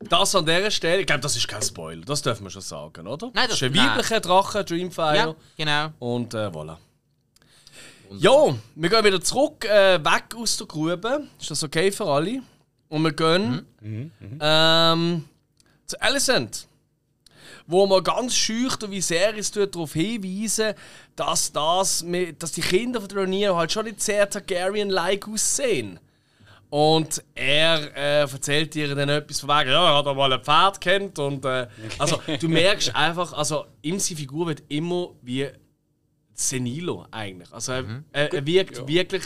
Das 0.00 0.34
an 0.34 0.44
dieser 0.44 0.70
Stelle, 0.70 1.00
ich 1.00 1.06
glaube, 1.06 1.22
das 1.22 1.36
ist 1.36 1.48
kein 1.48 1.62
Spoiler, 1.62 2.04
das 2.04 2.20
dürfen 2.20 2.44
wir 2.44 2.50
schon 2.50 2.62
sagen, 2.62 3.06
oder? 3.06 3.26
Nein, 3.32 3.48
das- 3.48 3.58
das 3.58 3.62
ist 3.62 3.62
ein 3.62 3.74
weiblicher 3.88 4.20
Drache, 4.20 4.64
Dreamfire. 4.64 5.16
Ja, 5.16 5.34
genau. 5.56 5.92
Und 5.98 6.34
äh, 6.34 6.48
voilà. 6.48 6.76
Ja, 8.10 8.54
wir 8.74 8.90
gehen 8.90 9.04
wieder 9.04 9.20
zurück, 9.20 9.64
äh, 9.64 9.98
weg 10.04 10.34
aus 10.36 10.56
der 10.58 10.66
Grube. 10.66 11.26
Ist 11.40 11.50
das 11.50 11.62
okay 11.64 11.90
für 11.90 12.04
alle? 12.06 12.42
Und 12.88 13.02
wir 13.02 13.12
gehen 13.12 13.66
ähm, 14.40 15.24
zu 15.86 16.00
Alicent. 16.02 16.66
Wo 17.66 17.86
man 17.86 18.04
ganz 18.04 18.34
schüchtern 18.36 18.90
und 18.90 18.94
wie 18.94 19.00
sehr 19.00 19.34
es 19.38 19.50
darauf 19.50 19.94
hinweisen, 19.94 20.74
dass, 21.16 21.50
das, 21.50 22.02
mit- 22.02 22.42
dass 22.42 22.52
die 22.52 22.60
Kinder 22.60 23.00
von 23.00 23.08
der 23.08 23.18
Rhaenyra 23.22 23.56
halt 23.56 23.72
schon 23.72 23.86
nicht 23.86 24.02
sehr 24.02 24.28
Targaryen-like 24.28 25.26
aussehen. 25.26 25.98
Und 26.74 27.22
er 27.36 27.96
äh, 27.96 28.20
erzählt 28.22 28.74
ihr 28.74 28.92
dann 28.96 29.08
etwas 29.08 29.38
von 29.38 29.48
wegen, 29.48 29.70
ja, 29.70 29.90
er 29.90 29.98
hat 29.98 30.08
einmal 30.08 30.32
ein 30.32 30.42
Pferd 30.42 30.80
kennt 30.80 31.20
und 31.20 31.44
äh, 31.44 31.68
also 32.00 32.20
du 32.40 32.48
merkst 32.48 32.96
einfach, 32.96 33.32
also 33.32 33.66
ihm 33.82 34.00
seine 34.00 34.18
Figur 34.18 34.48
wird 34.48 34.64
immer 34.66 35.10
wie 35.22 35.46
senilo 36.32 37.06
eigentlich. 37.12 37.52
Also 37.52 37.70
er, 37.74 37.84
er, 38.10 38.34
er 38.34 38.44
wirkt 38.44 38.88
wirklich 38.88 39.22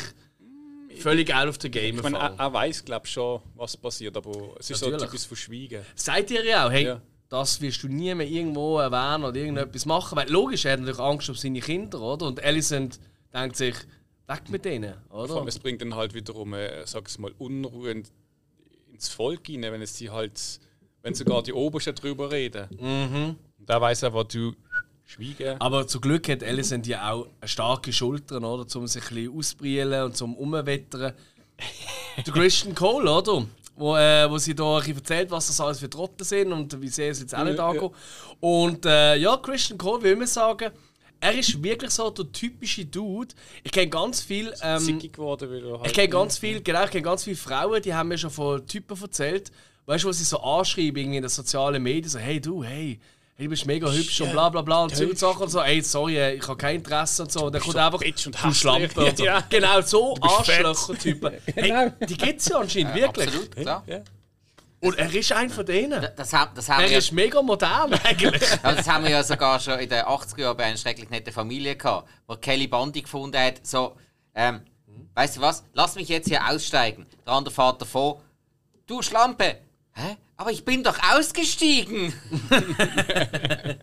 völlig 0.98 1.34
out 1.34 1.48
of 1.48 1.56
the 1.62 1.70
game. 1.70 1.96
Ich 1.96 2.02
meine, 2.02 2.18
er, 2.18 2.34
er 2.38 2.52
weiß 2.52 2.84
glaube 2.84 3.06
schon, 3.06 3.40
was 3.54 3.78
passiert, 3.78 4.14
aber 4.18 4.54
es 4.58 4.68
ist 4.68 4.80
so 4.80 4.90
Natürlich. 4.90 5.08
typisch 5.10 5.26
verschwiegen. 5.26 5.82
Seid 5.94 6.30
ihr 6.30 6.44
ja 6.44 6.66
auch, 6.66 6.70
hey, 6.70 6.84
Ja. 6.84 7.00
das 7.30 7.62
wirst 7.62 7.82
du 7.82 7.88
nie 7.88 8.14
mehr 8.14 8.28
irgendwo 8.28 8.78
erwähnen 8.78 9.24
oder 9.24 9.36
irgendetwas 9.36 9.86
machen. 9.86 10.16
Weil 10.18 10.28
logisch, 10.28 10.66
er 10.66 10.72
hat 10.72 10.80
natürlich 10.80 11.00
Angst 11.00 11.30
um 11.30 11.34
seine 11.34 11.60
Kinder, 11.60 11.98
oder? 11.98 12.26
Und 12.26 12.44
Alicent 12.44 13.00
denkt 13.32 13.56
sich, 13.56 13.74
weg 14.28 14.48
mit 14.50 14.64
denen, 14.64 14.94
Vor 15.10 15.24
oder? 15.24 15.34
allem, 15.36 15.48
es 15.48 15.58
bringt 15.58 15.80
dann 15.82 15.94
halt 15.94 16.14
wiederum, 16.14 16.54
äh, 16.54 16.86
sag 16.86 17.06
mal, 17.18 17.32
Unruhe 17.38 17.90
in- 17.90 18.04
ins 18.92 19.08
Volk 19.08 19.46
hinein, 19.46 19.72
wenn 19.72 19.82
es 19.82 19.96
sie 19.96 20.10
halt, 20.10 20.40
wenn 21.02 21.14
sogar 21.14 21.42
die 21.42 21.52
Obersten 21.52 21.94
drüber 21.94 22.30
reden. 22.30 22.68
Mhm. 22.78 23.36
Da 23.58 23.80
weiß 23.80 24.02
er, 24.04 24.14
was 24.14 24.28
du 24.28 24.52
schwiegen. 25.04 25.60
Aber 25.60 25.86
zum 25.86 26.00
Glück 26.00 26.28
hat 26.28 26.42
Alicent 26.44 26.86
ja 26.86 27.12
auch 27.12 27.26
starke 27.44 27.92
Schultern, 27.92 28.44
oder? 28.44 28.66
Um 28.76 28.86
sich 28.86 29.02
ein 29.10 29.14
bisschen 29.14 29.36
auszubrielen 29.38 30.02
und 30.04 30.16
zum 30.16 30.34
Umwettern. 30.36 31.12
Der 32.26 32.32
Christian 32.34 32.74
Cole, 32.74 33.10
oder? 33.10 33.46
wo, 33.76 33.94
äh, 33.96 34.28
wo 34.28 34.38
sie 34.38 34.56
da 34.56 34.80
erzählt, 34.80 35.30
was 35.30 35.46
das 35.46 35.60
alles 35.60 35.78
für 35.78 35.88
Trottel 35.88 36.24
sind 36.26 36.52
und 36.52 36.80
wie 36.82 36.88
sehr 36.88 37.12
es 37.12 37.20
jetzt 37.20 37.32
auch 37.32 37.44
nicht 37.44 37.60
angeht. 37.60 37.90
Und 38.40 38.84
äh, 38.84 39.14
ja, 39.16 39.36
Christian 39.36 39.78
Cole, 39.78 40.02
will 40.02 40.20
ich 40.22 40.28
sagen, 40.30 40.72
er 41.20 41.34
ist 41.34 41.62
wirklich 41.62 41.90
so 41.90 42.10
der 42.10 42.30
typische 42.32 42.84
Dude. 42.84 43.34
Ich 43.62 43.72
kenne 43.72 43.88
ganz 43.88 44.20
viel. 44.20 44.54
Ähm, 44.62 44.80
Zickig 44.80 45.14
geworden, 45.14 45.50
weil 45.50 45.64
er 45.64 45.78
halt 45.78 45.86
ich 45.86 45.92
kenne 45.92 46.08
ganz 46.08 46.38
viel, 46.38 46.62
genau, 46.62 46.84
ich 46.84 46.90
kenne 46.90 47.02
ganz 47.02 47.24
viele 47.24 47.36
Frauen, 47.36 47.82
die 47.82 47.94
haben 47.94 48.08
mir 48.08 48.18
schon 48.18 48.30
von 48.30 48.66
Typen 48.66 49.00
erzählt, 49.00 49.50
weißt 49.86 50.04
du, 50.04 50.08
wo 50.08 50.12
sie 50.12 50.24
so 50.24 50.40
anschreiben 50.40 50.96
irgendwie 50.96 51.16
in 51.16 51.22
den 51.22 51.28
sozialen 51.28 51.82
Medien, 51.82 52.08
so, 52.08 52.18
hey 52.18 52.40
du, 52.40 52.62
hey, 52.62 53.00
hey, 53.36 53.46
du 53.46 53.50
bist 53.50 53.66
mega 53.66 53.90
hübsch 53.90 54.20
und 54.20 54.32
bla 54.32 54.48
bla 54.48 54.62
bla 54.62 54.84
und 54.84 54.94
so 54.94 55.12
Sachen 55.14 55.42
und 55.42 55.48
so, 55.48 55.60
ey, 55.60 55.80
sorry, 55.80 56.34
ich 56.34 56.46
habe 56.46 56.56
kein 56.56 56.76
Interesse 56.76 57.22
und 57.22 57.32
so. 57.32 57.46
Und 57.46 57.54
dann 57.54 57.62
kommt 57.62 57.74
so 57.74 57.78
einfach 57.78 57.98
bitch 58.00 58.26
und 58.26 58.36
du 58.42 58.46
und 58.46 58.54
so. 59.18 59.24
Ja. 59.24 59.44
Genau, 59.48 59.80
so. 59.80 60.16
Arschlöcher-Typen. 60.20 61.32
Hey, 61.54 61.92
die 62.08 62.16
gibt 62.16 62.40
es 62.40 62.48
ja 62.48 62.58
anscheinend, 62.58 62.94
wirklich. 62.94 63.28
Absolut, 63.28 63.56
klar. 63.56 63.84
Und 64.80 64.96
er 64.96 65.12
ist 65.12 65.32
einer 65.32 65.50
von 65.50 65.66
denen. 65.66 66.00
Das, 66.16 66.30
das, 66.30 66.32
haben 66.32 66.82
Er 66.82 66.90
ja, 66.90 66.98
ist 66.98 67.12
mega 67.12 67.42
modern 67.42 67.92
eigentlich. 68.04 68.42
ja, 68.62 68.72
das 68.72 68.88
haben 68.88 69.04
wir 69.04 69.10
ja 69.10 69.22
sogar 69.22 69.58
schon 69.58 69.78
in 69.80 69.88
den 69.88 70.04
80er 70.04 70.40
Jahren 70.40 70.56
bei 70.56 70.64
einer 70.64 70.76
schrecklich 70.76 71.10
netten 71.10 71.32
Familie 71.32 71.76
gehabt, 71.76 72.08
wo 72.26 72.36
Kelly 72.36 72.68
Bundy 72.68 73.02
gefunden 73.02 73.38
hat, 73.38 73.66
so, 73.66 73.96
ähm, 74.34 74.60
weißt 75.14 75.36
du 75.36 75.40
was, 75.40 75.64
lass 75.72 75.96
mich 75.96 76.08
jetzt 76.08 76.28
hier 76.28 76.48
aussteigen. 76.48 77.06
Der 77.26 77.32
andere 77.32 77.52
Vater 77.52 77.86
vor, 77.86 78.22
du 78.86 79.02
Schlampe, 79.02 79.58
hä? 79.94 80.16
Aber 80.36 80.52
ich 80.52 80.64
bin 80.64 80.84
doch 80.84 80.96
ausgestiegen. 81.12 82.12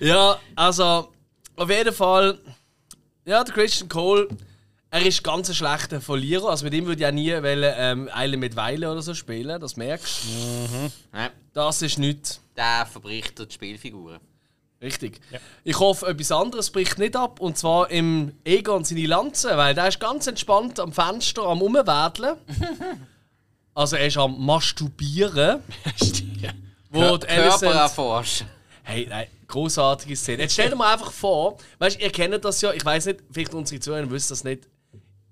Ja, 0.00 0.38
also 0.56 1.12
auf 1.56 1.70
jeden 1.70 1.94
Fall, 1.94 2.38
ja, 3.24 3.44
der 3.44 3.54
Christian 3.54 3.88
Cole, 3.88 4.28
er 4.94 5.04
ist 5.04 5.24
ganz 5.24 5.48
ein 5.48 5.56
schlechter 5.56 6.00
Verlierer. 6.00 6.50
Also 6.50 6.64
mit 6.64 6.72
ihm 6.72 6.86
würde 6.86 7.02
ich 7.02 7.08
auch 7.08 7.12
nie 7.12 7.32
wollen, 7.32 7.74
ähm, 7.76 8.08
Eile 8.12 8.36
mit 8.36 8.54
Weile 8.54 8.92
oder 8.92 9.02
so 9.02 9.12
spielen, 9.12 9.60
das 9.60 9.76
merkst 9.76 10.22
du. 10.24 11.18
Ja, 11.18 11.30
Das 11.52 11.82
ist 11.82 11.98
nichts. 11.98 12.40
der 12.56 12.86
verbricht 12.86 13.36
die 13.40 13.52
Spielfiguren. 13.52 14.20
Richtig. 14.80 15.20
Ich 15.64 15.80
hoffe, 15.80 16.06
etwas 16.06 16.30
anderes 16.30 16.70
bricht 16.70 16.98
nicht 16.98 17.16
ab. 17.16 17.40
Und 17.40 17.58
zwar 17.58 17.90
im 17.90 18.34
Egon 18.44 18.84
seine 18.84 19.06
Lanze, 19.06 19.56
weil 19.56 19.74
der 19.74 19.88
ist 19.88 19.98
ganz 19.98 20.28
entspannt 20.28 20.78
am 20.78 20.92
Fenster 20.92 21.42
am 21.42 21.60
Umwerdeln. 21.60 22.36
also 23.74 23.96
er 23.96 24.06
ist 24.06 24.16
am 24.16 24.44
Masturbieren. 24.46 25.60
wo 26.90 27.16
die 27.16 27.26
Körper 27.26 27.72
erforschen. 27.74 28.46
Hey, 28.84 29.06
nein, 29.08 29.26
großartige 29.48 30.14
Szene. 30.14 30.42
Jetzt 30.42 30.52
stell 30.52 30.68
dir 30.70 30.76
mal 30.76 30.92
einfach 30.92 31.10
vor, 31.10 31.56
weißt 31.78 31.98
ihr 32.00 32.10
kennt 32.10 32.44
das 32.44 32.60
ja, 32.60 32.72
ich 32.72 32.84
weiß 32.84 33.06
nicht, 33.06 33.20
vielleicht 33.32 33.54
unsere 33.54 33.80
Zuhörer 33.80 34.08
wissen 34.10 34.28
das 34.28 34.44
nicht, 34.44 34.68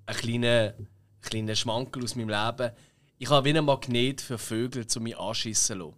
ein 0.06 0.16
kleiner, 0.16 0.74
kleiner 1.20 1.54
Schmankel 1.54 2.04
aus 2.04 2.14
meinem 2.14 2.28
Leben. 2.28 2.72
Ich 3.18 3.30
habe 3.30 3.44
wie 3.44 3.56
ein 3.56 3.64
Magnet 3.64 4.20
für 4.20 4.38
Vögel 4.38 4.86
zu 4.86 5.00
mir 5.00 5.18
anschiessen 5.18 5.78
lassen. 5.78 5.94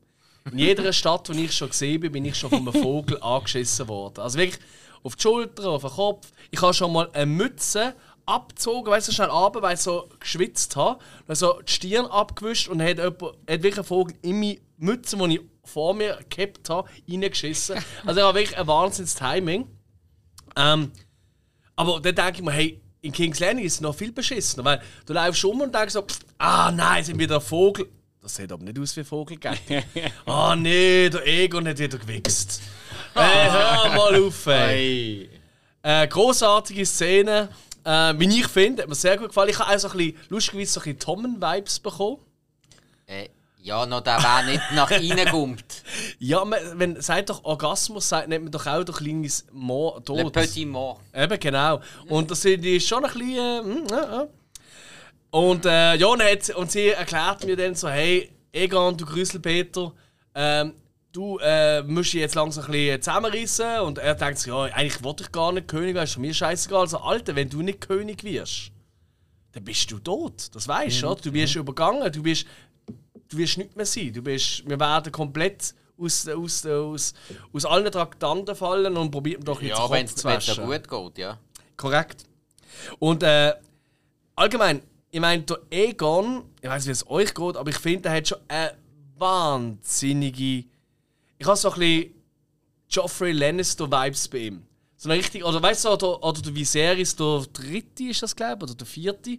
In 0.53 0.59
jeder 0.59 0.93
Stadt, 0.93 1.29
wo 1.29 1.33
ich 1.33 1.53
schon 1.53 1.71
gesehen 1.71 2.01
bin, 2.01 2.13
bin 2.13 2.25
ich 2.27 2.37
schon 2.37 2.51
von 2.51 2.69
einem 2.69 2.83
Vogel 2.83 3.21
angeschissen 3.23 3.89
worden. 3.89 4.21
Also 4.21 4.39
wirklich 4.39 4.61
auf 5.03 5.17
die 5.17 5.23
Schulter, 5.23 5.71
auf 5.71 5.83
den 5.83 5.91
Kopf. 5.91 6.33
Ich 6.51 6.61
habe 6.61 6.75
schon 6.75 6.93
mal 6.93 7.09
eine 7.13 7.27
Mütze 7.27 7.95
abgezogen, 8.27 8.91
weißt 8.91 9.09
du, 9.09 9.13
schnell 9.13 9.31
runter, 9.31 9.63
weil 9.63 9.75
ich 9.75 9.81
so 9.81 10.09
geschwitzt 10.21 10.77
habe. 10.77 11.03
Dann 11.27 11.37
die 11.67 11.73
Stirn 11.73 12.07
abgewischt 12.07 12.69
und 12.69 12.83
hat, 12.83 12.99
jemand, 12.99 13.23
hat 13.23 13.39
wirklich 13.49 13.79
ein 13.79 13.85
Vogel 13.85 14.17
in 14.23 14.41
meine 14.41 14.59
Mütze, 14.77 15.17
die 15.17 15.37
ich 15.37 15.41
vor 15.65 15.95
mir 15.95 16.19
gehabt 16.29 16.69
habe, 16.69 16.89
reingeschissen. 17.09 17.79
Also 18.05 18.21
ich 18.21 18.27
habe 18.27 18.39
wirklich 18.39 18.59
ein 18.59 18.67
wahnsinniges 18.67 19.15
Timing. 19.15 19.67
Ähm, 20.57 20.93
aber 21.77 22.01
dann 22.01 22.15
denke 22.15 22.33
ich 22.37 22.43
mir, 22.43 22.53
hey, 22.53 22.81
in 23.05 23.13
King's 23.13 23.39
Landing 23.39 23.67
ist 23.67 23.75
es 23.75 23.81
noch 23.81 23.95
viel 23.95 24.13
beschissener, 24.13 24.65
weil 24.65 24.81
du 25.07 25.13
läufst 25.13 25.45
um 25.45 25.61
und 25.61 25.75
denkst 25.75 25.93
so, 25.93 26.07
ah 26.39 26.71
nein, 26.71 27.05
sind 27.05 27.19
wieder 27.19 27.41
Vogel. 27.41 27.87
Das 28.23 28.37
sieht 28.37 28.51
aber 28.51 28.65
nicht 28.65 28.79
aus 28.79 28.97
wie 28.97 29.01
ein 29.01 29.07
Vogel, 29.07 29.37
gell? 29.37 29.59
Ah 30.27 30.57
nee, 30.57 31.11
der 31.11 31.27
Egon 31.27 31.69
hat 31.69 31.79
wieder 31.79 31.99
gewichst. 31.99 32.63
Hey, 33.13 33.51
hör 33.51 33.95
mal 33.95 34.23
auf, 34.23 34.47
ey. 34.47 35.29
Äh, 35.83 36.09
großartige 36.09 36.87
Szene. 36.87 37.51
Äh, 37.85 38.15
wie 38.19 38.41
ich 38.41 38.49
finde, 38.49 38.83
hat 38.83 38.89
mir 38.89 38.95
sehr 38.95 39.19
gut 39.19 39.29
gefallen. 39.29 39.51
Ich 39.51 39.59
habe 39.59 39.75
auch 39.75 39.79
so 39.79 39.89
ein 39.89 39.97
bisschen, 39.99 40.17
lustigerweise 40.31 40.73
so 40.73 40.81
ein 40.81 40.85
bisschen 40.85 40.99
Tommen-Vibes 40.99 41.81
bekommen. 41.81 42.17
Äh, 43.07 43.29
ja, 43.65 43.87
noch 43.87 44.03
der, 44.03 44.21
der 44.21 44.43
nicht 44.43 44.73
nach 44.73 44.91
innen 45.01 45.27
kommt. 45.31 45.65
Ja, 46.19 46.45
man, 46.45 46.59
wenn 46.75 47.01
sagt 47.01 47.31
doch 47.31 47.45
Orgasmus, 47.45 48.11
sagt, 48.11 48.29
nennt 48.29 48.45
man 48.45 48.53
doch 48.53 48.67
auch 48.67 48.85
der 48.85 48.95
kleines 48.95 49.47
Mo 49.53 49.97
Le 49.97 50.05
tot. 50.05 50.33
Petit 50.35 50.69
Mort. 50.69 51.01
Eben, 51.15 51.41
genau. 51.41 51.81
Und 52.09 52.31
das 52.31 52.43
sind 52.43 52.63
die 52.63 52.79
schon 52.79 53.07
ein 53.07 53.13
bisschen. 53.13 53.87
Äh, 53.87 53.91
ja, 53.91 54.13
ja. 54.13 54.29
Und 55.31 55.65
äh, 55.65 55.97
ja, 55.97 56.07
und, 56.07 56.23
hat, 56.23 56.51
und 56.51 56.71
sie 56.71 56.89
erklärt 56.89 57.47
mir 57.47 57.57
dann 57.57 57.75
so: 57.75 57.89
Hey, 57.89 58.31
Egon, 58.53 58.99
du 58.99 59.07
Grüsselpeter, 59.07 59.95
ähm, 60.35 60.75
du 61.13 61.39
äh, 61.39 61.83
musst 61.85 62.13
dich 62.13 62.21
jetzt 62.21 62.35
langsam 62.35 62.67
ein 62.67 62.71
bisschen 62.71 63.01
zusammenreißen. 63.01 63.81
Und 63.81 63.97
er 63.97 64.15
denkt 64.15 64.41
so: 64.41 64.51
Ja, 64.51 64.75
eigentlich 64.75 65.03
wollte 65.03 65.25
ich 65.25 65.33
gar 65.33 65.53
nicht 65.53 65.69
König 65.69 65.95
werden, 65.95 66.05
ist 66.05 66.19
mir 66.19 66.35
scheißegal. 66.35 66.83
Also, 66.83 66.99
Alter, 66.99 67.35
wenn 67.35 67.49
du 67.49 67.63
nicht 67.63 67.81
König 67.81 68.25
wirst, 68.25 68.73
dann 69.53 69.65
bist 69.65 69.91
du 69.91 69.99
tot. 70.01 70.55
Das 70.55 70.69
weißt 70.69 71.01
du, 71.01 71.09
oder? 71.09 71.23
Du 71.23 71.33
wirst 71.33 71.57
übergangen, 71.57 72.13
du 72.13 72.23
wirst, 72.25 72.45
du 73.35 73.39
wirst 73.39 73.59
nicht 73.59 73.77
mehr 73.77 73.87
sein. 73.87 74.13
Du 74.13 74.23
bist, 74.23 74.69
wir 74.69 74.79
werden 74.79 75.13
komplett 75.13 75.75
aus, 75.99 76.27
aus, 76.29 76.67
aus, 76.67 77.15
aus 77.53 77.65
allen 77.65 77.91
Traktanten 77.93 78.55
fallen 78.57 78.97
und 78.97 79.11
probieren 79.11 79.45
doch 79.45 79.61
jetzt 79.61 79.77
Ja, 79.79 79.91
wenn 79.91 80.07
Kopf 80.07 80.17
es 80.17 80.23
zu 80.23 80.29
waschen. 80.29 80.65
gut 80.67 80.89
geht, 80.89 81.19
ja. 81.19 81.39
Korrekt. 81.77 82.25
Und 82.99 83.23
äh, 83.23 83.53
allgemein, 84.35 84.83
ich 85.11 85.21
meine, 85.21 85.43
der 85.43 85.59
Egon, 85.71 86.45
ich 86.61 86.69
weiß 86.69 86.83
nicht, 86.87 86.89
wie 86.89 86.93
es 86.93 87.11
euch 87.11 87.35
geht, 87.35 87.57
aber 87.57 87.71
ich 87.71 87.79
finde, 87.79 88.09
er 88.09 88.17
hat 88.17 88.29
schon 88.29 88.39
eine 88.49 88.75
wahnsinnige. 89.17 90.65
Ich 91.39 91.47
habe 91.47 91.57
so 91.57 91.71
ein 91.73 91.79
bisschen 91.79 92.15
Joffrey 92.89 93.33
Lannister-Vibes 93.33 94.29
bei 94.29 94.39
ihm. 94.39 94.67
So 95.05 95.11
eine 95.11 95.19
richtig, 95.19 95.45
oder 95.45 95.61
weißt 95.61 95.85
du, 95.85 95.91
oder, 95.91 96.25
oder 96.25 96.41
der 96.41 96.55
Viserys, 96.55 97.15
der 97.15 97.45
dritte 97.53 98.05
ist 98.05 98.23
das, 98.23 98.35
glaube 98.35 98.65
ich, 98.65 98.71
oder 98.71 98.75
der 98.75 98.87
vierte, 98.87 99.37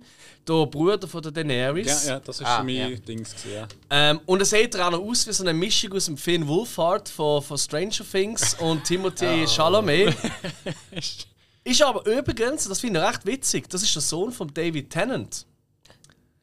der 0.47 0.65
Bruder 0.67 1.07
von 1.07 1.23
der 1.23 1.31
Daenerys. 1.31 2.05
Ja, 2.05 2.13
ja, 2.13 2.19
das 2.19 2.39
ist 2.39 2.45
Ah, 2.45 2.59
für 2.59 2.65
mich 2.65 2.77
ja. 2.77 2.89
Dings. 2.89 3.33
Ja. 3.51 3.67
Ähm, 3.89 4.19
und 4.27 4.39
er 4.41 4.45
sieht 4.45 4.79
auch 4.79 4.91
noch 4.91 4.99
aus 4.99 5.25
wie 5.25 5.33
so 5.33 5.41
eine 5.43 5.55
Mischung 5.55 5.93
aus 5.93 6.05
dem 6.05 6.17
Finn 6.17 6.47
Wolfhard 6.47 7.09
von, 7.09 7.41
von 7.41 7.57
Stranger 7.57 8.05
Things 8.11 8.53
und 8.59 8.83
Timothy 8.83 9.47
Chalamet. 9.55 10.15
ist 11.63 11.81
aber 11.81 12.05
übrigens, 12.05 12.65
das 12.65 12.79
finde 12.79 12.99
ich 12.99 13.07
recht 13.07 13.25
witzig, 13.25 13.67
das 13.67 13.81
ist 13.81 13.95
der 13.95 14.03
Sohn 14.03 14.31
von 14.31 14.53
David 14.53 14.91
Tennant. 14.91 15.47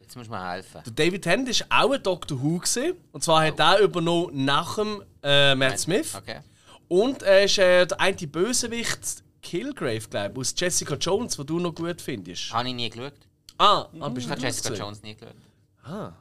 Jetzt 0.00 0.16
muss 0.16 0.28
man 0.28 0.50
helfen. 0.50 0.80
Der 0.84 0.92
David 1.06 1.22
Tennant 1.22 1.48
ist 1.48 1.64
auch 1.70 1.92
ein 1.92 2.02
Doctor 2.02 2.42
Who 2.42 2.58
gewesen, 2.58 2.94
und 3.12 3.22
zwar 3.22 3.46
hat 3.46 3.60
er 3.60 3.78
übernommen 3.78 4.44
nach 4.44 4.74
dem 4.74 5.00
äh, 5.22 5.54
Matt 5.54 5.78
Smith. 5.78 6.12
Okay. 6.16 6.40
Und 6.92 7.22
er 7.22 7.44
ist 7.44 7.56
äh, 7.56 7.86
der 7.86 7.98
eine 7.98 8.26
Bösewicht 8.26 9.24
Killgrave, 9.40 10.06
glaube 10.10 10.32
ich, 10.34 10.38
aus 10.38 10.54
Jessica 10.54 10.94
Jones, 10.96 11.38
wo 11.38 11.42
du 11.42 11.58
noch 11.58 11.74
gut 11.74 12.02
findest. 12.02 12.52
Habe 12.52 12.68
ich 12.68 12.74
nie 12.74 12.90
geschaut. 12.90 13.14
Ah, 13.56 13.88
ah 13.98 14.08
bist 14.10 14.18
Ich 14.18 14.24
du 14.26 14.30
habe 14.32 14.40
nicht 14.42 14.42
Jessica 14.42 14.68
gesehen? 14.68 14.84
Jones 14.84 15.02
nie 15.02 15.14
geschaut. 15.14 16.12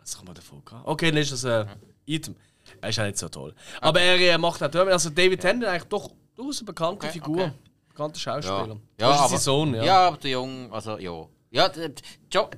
Das 0.00 0.16
kann 0.16 0.24
man 0.24 0.36
davon 0.36 0.64
gehabt. 0.64 0.86
Okay, 0.86 1.10
dann 1.10 1.20
ist 1.20 1.32
das 1.32 1.44
ein 1.44 1.68
Item. 2.06 2.36
Er 2.80 2.90
ist 2.90 2.96
ja 2.96 3.06
nicht 3.06 3.18
so 3.18 3.28
toll. 3.28 3.56
Aber 3.80 4.00
er 4.00 4.14
äh, 4.20 4.38
macht 4.38 4.62
auch 4.62 4.70
Terminator. 4.70 4.92
Also 4.92 5.10
David 5.10 5.40
Tennant 5.40 5.64
eigentlich 5.64 5.88
doch 5.88 6.12
durchaus 6.36 6.60
eine 6.60 6.66
bekannte 6.66 7.06
Okay, 7.06 7.12
Figur. 7.12 7.42
okay. 7.42 7.52
Bekannter 7.88 8.20
Schauspieler. 8.20 8.76
Ja, 9.00 9.10
ist 9.14 9.18
aber, 9.18 9.28
sein 9.30 9.38
Sohn, 9.40 9.74
ja. 9.74 9.84
ja. 9.84 10.06
aber 10.06 10.16
der 10.18 10.30
Junge, 10.30 10.72
also 10.72 10.96
ja. 10.96 11.26
Ja, 11.50 11.72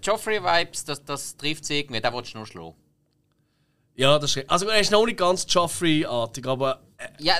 Joffrey-Vibes, 0.02 0.84
das, 0.84 1.02
das 1.04 1.38
trifft 1.38 1.64
sie 1.64 1.78
irgendwie, 1.78 2.02
den 2.02 2.12
willst 2.12 2.34
du 2.34 2.36
nur 2.36 2.46
schlagen. 2.46 2.74
Ja, 3.96 4.18
das 4.18 4.36
ist 4.36 4.48
Also 4.48 4.68
er 4.68 4.80
ist 4.80 4.90
noch 4.90 5.06
nicht 5.06 5.18
ganz 5.18 5.46
Joffrey-artig, 5.48 6.46
aber 6.46 6.80
äh, 6.98 7.08
Ja, 7.18 7.34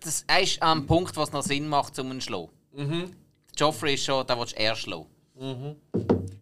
das 0.00 0.24
er 0.26 0.42
ist 0.42 0.62
am 0.62 0.86
Punkt, 0.86 1.16
was 1.16 1.32
noch 1.32 1.42
Sinn 1.42 1.66
macht, 1.66 1.98
um 1.98 2.12
ihn 2.12 2.20
zu 2.20 2.26
schlagen. 2.26 2.50
Mhm. 2.72 3.12
Joffrey 3.56 3.94
ist 3.94 4.04
schon, 4.04 4.26
den 4.26 4.38
willst 4.38 4.52
du 4.52 4.60
eher 4.60 4.76
schlagen. 4.76 5.06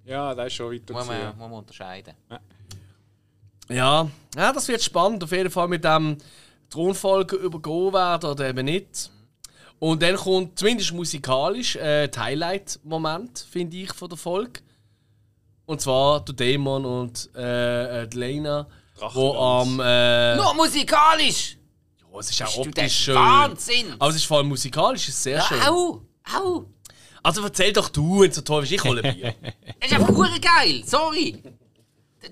ja, 0.05 0.35
das 0.35 0.47
ist 0.49 0.55
schon 0.55 0.73
weiter. 0.73 0.93
Muss 0.93 1.07
man, 1.07 1.21
ja. 1.21 1.33
muss 1.33 1.49
man 1.49 1.53
unterscheiden. 1.53 2.15
ja. 3.69 4.09
ja, 4.37 4.53
das 4.53 4.67
wird 4.69 4.83
spannend. 4.83 5.23
Auf 5.23 5.33
jeden 5.33 5.51
Fall 5.51 5.69
mit 5.69 5.85
dem 5.85 6.17
Thronfolge 6.69 7.37
übergehen 7.37 7.93
werden 7.93 8.31
oder 8.31 8.49
eben 8.49 8.65
nicht. 8.65 9.11
Und 9.79 10.01
dann 10.03 10.17
kommt 10.17 10.59
zumindest 10.59 10.93
musikalisch 10.93 11.77
äh, 11.77 12.09
der 12.09 12.23
Highlight-Moment, 12.23 13.47
finde 13.51 13.77
ich, 13.77 13.93
von 13.93 14.09
der 14.09 14.17
Folge. 14.17 14.61
Und 15.67 15.81
zwar 15.81 16.25
der 16.25 16.35
Dämon 16.35 16.85
und 16.85 17.31
äh, 17.35 18.03
äh, 18.03 18.09
die 18.09 18.17
Lena, 18.17 18.67
wo 19.13 19.35
am. 19.35 19.81
Äh, 19.81 20.37
Nur 20.37 20.55
musikalisch! 20.55 21.57
Oh, 22.11 22.21
es 22.21 22.31
ist 22.31 22.43
auch 22.43 22.47
Bist 22.47 22.57
du 22.57 22.61
optisch 22.63 22.97
schön. 23.05 23.15
Wahnsinn! 23.15 23.95
Aber 23.99 24.11
es 24.11 24.17
ist 24.17 24.27
vor 24.27 24.39
allem 24.39 24.49
musikalisch 24.49 25.09
ist 25.09 25.23
sehr 25.23 25.41
schön. 25.43 25.63
Au! 25.63 26.03
Au! 26.37 26.67
Also 27.23 27.43
erzähl 27.43 27.73
doch 27.73 27.89
du, 27.89 28.21
wenn 28.21 28.31
es 28.31 28.37
so 28.37 28.43
toll 28.43 28.65
ist. 28.65 28.73
Ich 28.73 28.85
hole 28.85 29.03
Bier. 29.03 29.35
Das 29.81 29.91
ist 29.91 29.97
einfach 29.97 30.15
hure 30.15 30.41
geil, 30.41 30.83
sorry! 30.87 31.43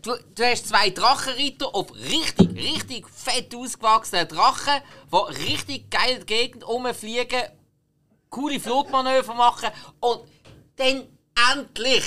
Du, 0.03 0.13
du 0.35 0.45
hast 0.45 0.69
zwei 0.69 0.91
Drachenritter 0.91 1.75
auf 1.75 1.93
richtig, 1.95 2.55
richtig 2.55 3.09
fett 3.09 3.53
ausgewachsenen 3.55 4.29
Drachen, 4.29 4.81
die 5.13 5.51
richtig 5.51 5.91
geil 5.91 6.11
in 6.11 6.17
der 6.19 6.27
Gegend 6.27 6.67
rumfliegen, 6.69 7.43
coole 8.29 8.61
Flugmanöver 8.61 9.35
machen 9.35 9.69
und 9.99 10.21
dann 10.77 11.09
endlich, 11.53 12.05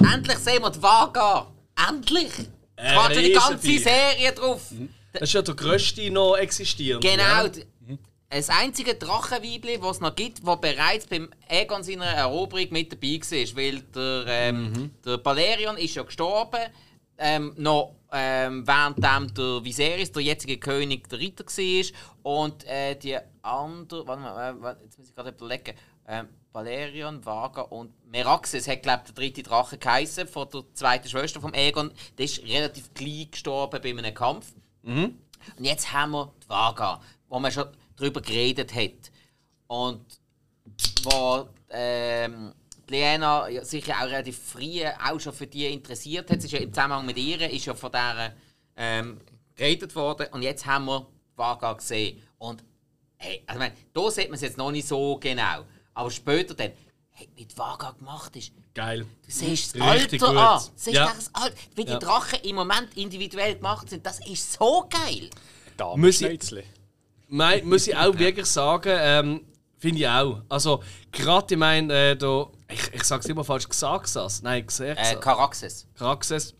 endlich 0.00 0.38
sehen 0.38 0.62
wir 0.62 0.70
die 0.70 0.82
Vaga. 0.82 1.48
Endlich! 1.88 2.30
Es 2.80 2.96
war 2.96 3.12
schon 3.12 3.22
die 3.22 3.32
ganze 3.32 3.54
Riesenviech. 3.54 3.82
Serie 3.82 4.32
drauf. 4.32 4.62
Das 5.12 5.22
ist 5.22 5.32
ja 5.32 5.42
der 5.42 5.54
grösste 5.54 6.10
noch 6.10 6.36
existierend. 6.36 7.02
Genau. 7.02 7.46
Ja. 7.46 7.50
Das 8.30 8.50
einzige 8.50 8.94
Drachenweibli, 8.94 9.78
das 9.78 9.96
es 9.96 10.00
noch 10.00 10.14
gibt, 10.14 10.46
das 10.46 10.60
bereits 10.60 11.06
beim 11.06 11.30
Aegon 11.48 11.82
seiner 11.82 12.04
Eroberung 12.04 12.66
mit 12.70 12.92
dabei 12.92 13.18
war. 13.20 13.56
Weil 13.56 13.80
der, 13.80 14.24
ähm, 14.28 14.90
der 15.04 15.16
Balerion 15.16 15.78
ist 15.78 15.94
ja 15.94 16.02
gestorben, 16.02 16.60
ähm, 17.16 17.54
noch 17.56 17.94
ähm, 18.12 18.66
währenddem 18.66 19.32
der 19.34 19.64
Viserys, 19.64 20.12
der 20.12 20.22
jetzige 20.22 20.58
König, 20.58 21.08
der 21.08 21.18
Ritter 21.18 21.44
war. 21.44 21.84
Und 22.22 22.64
äh, 22.66 22.96
die 22.96 23.16
andere, 23.42 24.06
warte 24.06 24.22
mal, 24.22 24.50
äh, 24.50 24.62
warte, 24.62 24.84
jetzt 24.84 24.98
muss 24.98 25.08
ich 25.08 25.14
gerade 25.14 25.30
überlegen. 25.30 25.74
Ähm, 26.08 26.28
Balerion, 26.52 27.24
Vaga 27.24 27.60
und 27.60 27.92
Meraxes 28.10 28.66
hat, 28.66 28.82
glaube 28.82 29.04
der 29.06 29.14
dritte 29.14 29.42
Drache 29.42 29.76
geheißen, 29.76 30.26
von 30.26 30.48
der 30.48 30.64
zweiten 30.72 31.08
Schwester 31.08 31.40
vom 31.40 31.52
Aegon. 31.52 31.92
Der 32.16 32.24
ist 32.24 32.42
relativ 32.42 32.94
gleich 32.94 33.30
gestorben 33.30 33.80
bei 33.82 33.90
einem 33.90 34.14
Kampf. 34.14 34.52
Und 35.56 35.64
jetzt 35.64 35.92
haben 35.92 36.12
wir 36.12 36.32
die 36.42 36.48
Vaga, 36.48 37.00
wo 37.28 37.38
man 37.38 37.52
schon 37.52 37.68
darüber 37.96 38.22
geredet 38.22 38.74
hat. 38.74 39.12
Und 39.66 40.04
wo 41.04 41.48
ähm, 41.70 42.54
die 42.88 42.92
Lena 42.92 43.48
ja 43.48 43.64
sich 43.64 43.86
ja 43.86 43.98
auch 43.98 44.06
relativ 44.06 44.38
früh 44.38 44.82
auch 44.84 45.20
schon 45.20 45.34
für 45.34 45.46
die 45.46 45.66
interessiert 45.66 46.30
hat. 46.30 46.40
Sie 46.40 46.46
ist 46.46 46.52
ja 46.52 46.60
im 46.60 46.72
Zusammenhang 46.72 47.04
mit 47.04 47.18
ihr 47.18 47.50
ist 47.50 47.66
ja 47.66 47.74
von 47.74 47.92
der 47.92 48.34
ähm, 48.76 49.20
geredet 49.54 49.94
worden. 49.94 50.28
Und 50.32 50.42
jetzt 50.42 50.64
haben 50.64 50.86
wir 50.86 51.00
die 51.00 51.38
Vaga 51.38 51.74
gesehen. 51.74 52.22
Und 52.38 52.64
hey, 53.16 53.42
also 53.46 53.60
ich 53.60 53.68
meine, 53.68 53.74
da 53.92 54.10
sieht 54.10 54.28
man 54.28 54.36
es 54.36 54.40
jetzt 54.40 54.56
noch 54.56 54.70
nicht 54.70 54.88
so 54.88 55.18
genau. 55.18 55.64
Aber 55.98 56.12
später 56.12 56.54
dann, 56.54 56.70
hey, 57.10 57.28
wie 57.34 57.44
die 57.44 57.58
Vaga 57.58 57.90
gemacht 57.90 58.36
ist, 58.36 58.52
Geil. 58.72 59.00
Du 59.00 59.30
siehst 59.32 59.74
das 59.74 59.82
Richtig 59.94 60.22
Alter 60.22 60.32
gut. 60.32 60.36
an. 60.36 60.58
Du 60.60 60.70
siehst 60.76 60.94
Ja. 60.96 61.06
das 61.12 61.30
Alter. 61.34 61.56
Wie 61.74 61.84
die 61.84 61.90
Ja. 61.90 61.98
Drachen 61.98 62.38
im 62.44 62.54
Moment 62.54 62.96
individuell 62.96 63.56
gemacht 63.56 63.90
sind, 63.90 64.06
das 64.06 64.24
ist 64.24 64.52
so 64.52 64.88
geil. 64.88 65.28
Muss 65.96 66.20
ich-. 66.20 66.64
Nein, 67.26 67.66
muss 67.68 67.88
ich 67.88 67.96
auch 67.96 68.16
wirklich 68.16 68.46
sagen, 68.46 68.96
ähm, 68.96 69.44
finde 69.78 69.98
ich 69.98 70.06
auch. 70.08 70.42
Also, 70.48 70.84
gerade, 71.10 71.54
ich 71.54 71.58
meine, 71.58 71.92
äh, 72.10 72.16
da, 72.16 72.46
ich, 72.70 72.94
ich 72.94 73.02
sag's 73.02 73.26
immer 73.26 73.42
falsch, 73.42 73.68
Xaxas, 73.68 74.42
nein, 74.42 74.62
Äh, 74.62 74.66
Xerxes, 74.66 75.20
Karaxes. 75.96 76.54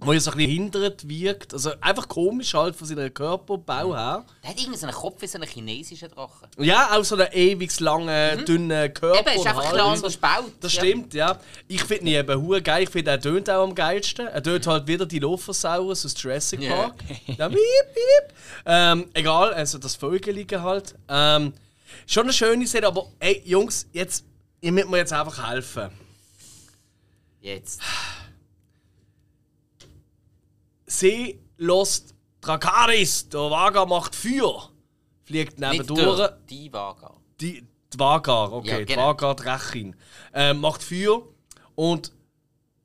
Wo 0.00 0.12
ja 0.12 0.20
so 0.20 0.32
ein 0.32 0.36
bisschen 0.36 0.52
hindert 0.52 1.08
wirkt. 1.08 1.54
Also, 1.54 1.72
einfach 1.80 2.08
komisch 2.08 2.52
halt 2.52 2.76
von 2.76 2.86
seinem 2.86 3.12
Körperbau 3.14 3.94
her. 3.94 4.24
Der 4.42 4.50
hat 4.50 4.60
irgendwie 4.60 4.78
so 4.78 4.86
einen 4.86 4.94
Kopf 4.94 5.22
wie 5.22 5.26
so 5.26 5.38
ein 5.38 5.46
chinesischer 5.46 6.08
Drache. 6.08 6.48
Ja, 6.58 6.90
auch 6.92 7.04
so 7.04 7.14
einen 7.14 7.28
ewig 7.32 7.78
langen, 7.80 8.44
dünnen 8.44 8.92
Körper. 8.92 9.20
Eben, 9.20 9.40
ist 9.40 9.46
einfach 9.46 9.72
ein 9.72 9.80
anders 9.80 10.14
gebaut. 10.14 10.52
Das 10.60 10.72
stimmt, 10.72 11.14
ja. 11.14 11.38
Ich 11.68 11.82
finde 11.84 12.10
ihn 12.10 12.18
eben 12.18 12.42
hure 12.42 12.60
geil. 12.60 12.82
Ich 12.82 12.90
finde, 12.90 13.12
er 13.12 13.20
tönt 13.20 13.48
auch 13.48 13.62
am 13.62 13.74
geilsten. 13.74 14.26
Er 14.26 14.42
tönt 14.42 14.66
halt 14.66 14.86
wieder 14.86 15.06
die 15.06 15.20
Lophosaurus 15.20 16.04
aus 16.04 16.14
Jurassic. 16.20 16.68
Park. 16.68 16.96
Ja, 17.26 17.48
piep, 17.48 17.58
piep. 17.58 18.34
Ähm, 18.66 19.08
egal, 19.14 19.54
also 19.54 19.78
das 19.78 19.96
Vögelige 19.96 20.62
halt. 20.62 20.94
Ähm, 21.08 21.52
schon 22.06 22.24
eine 22.24 22.32
schöne 22.32 22.66
Serie, 22.66 22.88
aber 22.88 23.06
ey, 23.18 23.42
Jungs, 23.44 23.86
jetzt, 23.92 24.24
ihr 24.60 24.72
müsst 24.72 24.88
mir 24.88 24.98
jetzt 24.98 25.12
einfach 25.12 25.48
helfen. 25.50 25.90
Jetzt. 27.40 27.80
Sie 30.98 31.40
lässt 31.58 32.14
Drakaris, 32.40 33.28
der 33.28 33.40
Vaga 33.50 33.84
macht 33.86 34.14
Feuer. 34.14 34.70
Fliegt 35.24 35.58
Nicht 35.58 35.72
nebendurch. 35.72 36.16
der, 36.18 36.38
die 36.48 36.72
Vaga. 36.72 37.14
Die, 37.40 37.64
die 37.92 37.98
Vagar, 37.98 38.52
okay, 38.52 38.68
Ja, 38.70 38.78
die 38.78 38.84
genau. 38.84 39.06
Vagar, 39.08 39.34
die 39.36 39.42
Rechin. 39.44 39.96
Ähm, 40.34 40.60
macht 40.60 40.82
Feuer 40.82 41.22
und 41.74 42.12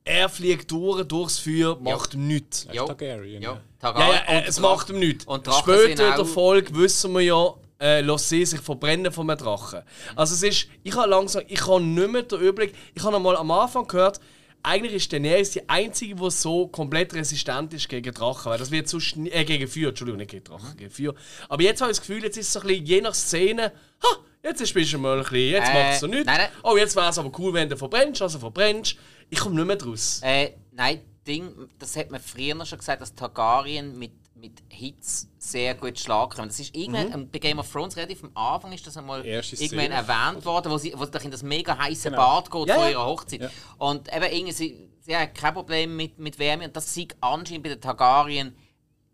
er 0.04 0.28
fliegt 0.28 0.70
durch, 0.70 1.04
durchs 1.06 1.38
Feuer, 1.38 1.78
macht 1.80 2.14
nichts. 2.14 2.66
Jo. 2.72 2.86
Targaryen. 2.86 3.42
Ja, 3.42 3.52
ja. 3.52 3.60
Targar- 3.78 4.00
Ja, 4.08 4.14
ja, 4.14 4.40
äh, 4.40 4.44
es 4.46 4.58
macht 4.58 4.88
ihm 4.90 4.98
nichts. 4.98 5.24
Später 5.58 6.08
in 6.10 6.16
der 6.16 6.24
Folge 6.24 6.74
wissen 6.74 7.12
wir 7.12 7.20
ja, 7.20 7.54
äh, 7.80 8.00
lässt 8.00 8.28
sie 8.28 8.44
sich 8.44 8.60
verbrennen 8.60 9.12
von 9.12 9.28
einem 9.30 9.38
Drachen. 9.38 9.82
Also 10.16 10.34
es 10.34 10.42
ist, 10.42 10.68
ich 10.82 10.96
habe 10.96 11.08
langsam, 11.08 11.42
ich 11.46 11.66
habe 11.66 11.80
nicht 11.82 12.10
mehr 12.10 12.22
den 12.22 12.40
Überblick, 12.40 12.74
ich 12.94 13.02
habe 13.04 13.16
einmal 13.16 13.36
am 13.36 13.50
Anfang 13.50 13.86
gehört, 13.86 14.20
eigentlich 14.62 14.94
ist 14.94 15.12
Daenerys 15.12 15.50
die 15.50 15.68
einzige, 15.68 16.14
die 16.14 16.30
so 16.30 16.68
komplett 16.68 17.14
resistent 17.14 17.72
ist 17.74 17.88
gegen 17.88 18.12
Drachen. 18.12 18.50
Weil 18.50 18.58
das 18.58 18.70
wird 18.70 18.88
sonst 18.88 19.16
äh, 19.16 19.44
gegen 19.44 19.66
Feuer, 19.68 19.88
Entschuldigung, 19.90 20.18
nicht 20.18 20.30
gegen 20.30 20.44
Drachen, 20.44 20.76
gegen 20.76 20.90
Feuer. 20.90 21.14
Aber 21.48 21.62
jetzt 21.62 21.80
habe 21.80 21.90
ich 21.90 21.98
das 21.98 22.06
Gefühl, 22.06 22.22
jetzt 22.22 22.36
ist 22.36 22.48
es 22.48 22.52
so 22.52 22.60
ein 22.60 22.66
bisschen, 22.66 22.86
je 22.86 23.00
nach 23.00 23.14
Szene, 23.14 23.72
ha, 24.02 24.08
jetzt 24.42 24.60
ist 24.60 24.76
es 24.76 24.92
mal 24.98 25.16
ein 25.16 25.22
bisschen, 25.22 25.38
jetzt 25.50 25.68
Äh, 25.70 25.74
macht 25.74 25.92
es 25.94 26.00
so 26.00 26.06
nichts. 26.06 26.26
nein, 26.26 26.38
nein. 26.38 26.48
Oh, 26.62 26.76
jetzt 26.76 26.94
wäre 26.96 27.08
es 27.08 27.18
aber 27.18 27.32
cool, 27.38 27.54
wenn 27.54 27.68
du 27.68 27.76
verbrennst, 27.76 28.22
also 28.22 28.38
verbrennst. 28.38 28.96
Ich 29.28 29.38
komme 29.38 29.56
nicht 29.56 29.66
mehr 29.66 29.76
draus. 29.76 30.20
Äh, 30.22 30.52
nein, 30.72 31.00
Ding, 31.26 31.52
das 31.78 31.96
hat 31.96 32.10
man 32.10 32.20
früher 32.20 32.64
schon 32.66 32.78
gesagt, 32.78 33.02
dass 33.02 33.14
Targaryen 33.14 33.98
mit, 33.98 34.12
mit 34.40 34.62
Hits 34.68 35.28
sehr 35.38 35.74
gut 35.74 35.98
schlagen 35.98 36.30
können. 36.30 36.48
Das 36.48 36.58
ist 36.58 36.74
irgendwann 36.74 37.28
bei 37.30 37.38
Game 37.38 37.58
of 37.58 37.70
Thrones 37.70 37.96
relativ 37.96 38.24
am 38.24 38.30
Anfang 38.34 38.72
ist 38.72 38.86
das 38.86 38.96
einmal 38.96 39.24
irgendwann 39.24 39.92
erwähnt 39.92 40.44
worden, 40.44 40.72
wo 40.72 40.78
sie, 40.78 40.94
wo 40.96 41.04
sie 41.04 41.24
in 41.24 41.30
das 41.30 41.42
mega 41.42 41.76
heiße 41.76 42.10
Genau. 42.10 42.40
Bad 42.40 42.50
geht 42.50 42.68
Ja, 42.68 42.74
vor 42.76 42.88
ihrer 42.88 43.06
Hochzeit. 43.06 43.40
Ja. 43.42 43.50
Und 43.78 44.08
eben 44.14 44.24
irgendwie, 44.24 44.52
sie, 44.52 44.88
sie 45.00 45.16
hat 45.16 45.34
kein 45.34 45.54
Problem 45.54 45.96
mit, 45.96 46.18
mit 46.18 46.38
Wärme 46.38 46.64
und 46.64 46.74
das 46.76 46.92
sieht 46.94 47.14
anscheinend 47.20 47.62
bei 47.64 47.68
den 47.70 47.80
Targaryen 47.80 48.56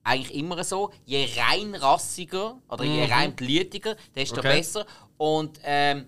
eigentlich 0.04 0.34
immer 0.36 0.62
so. 0.62 0.92
Je 1.04 1.26
reinrassiger 1.36 2.58
oder 2.68 2.84
je 2.84 3.04
reinblütiger, 3.04 3.96
desto 4.14 4.38
Okay. 4.38 4.56
besser. 4.58 4.86
Und 5.16 5.58
ähm, 5.64 6.06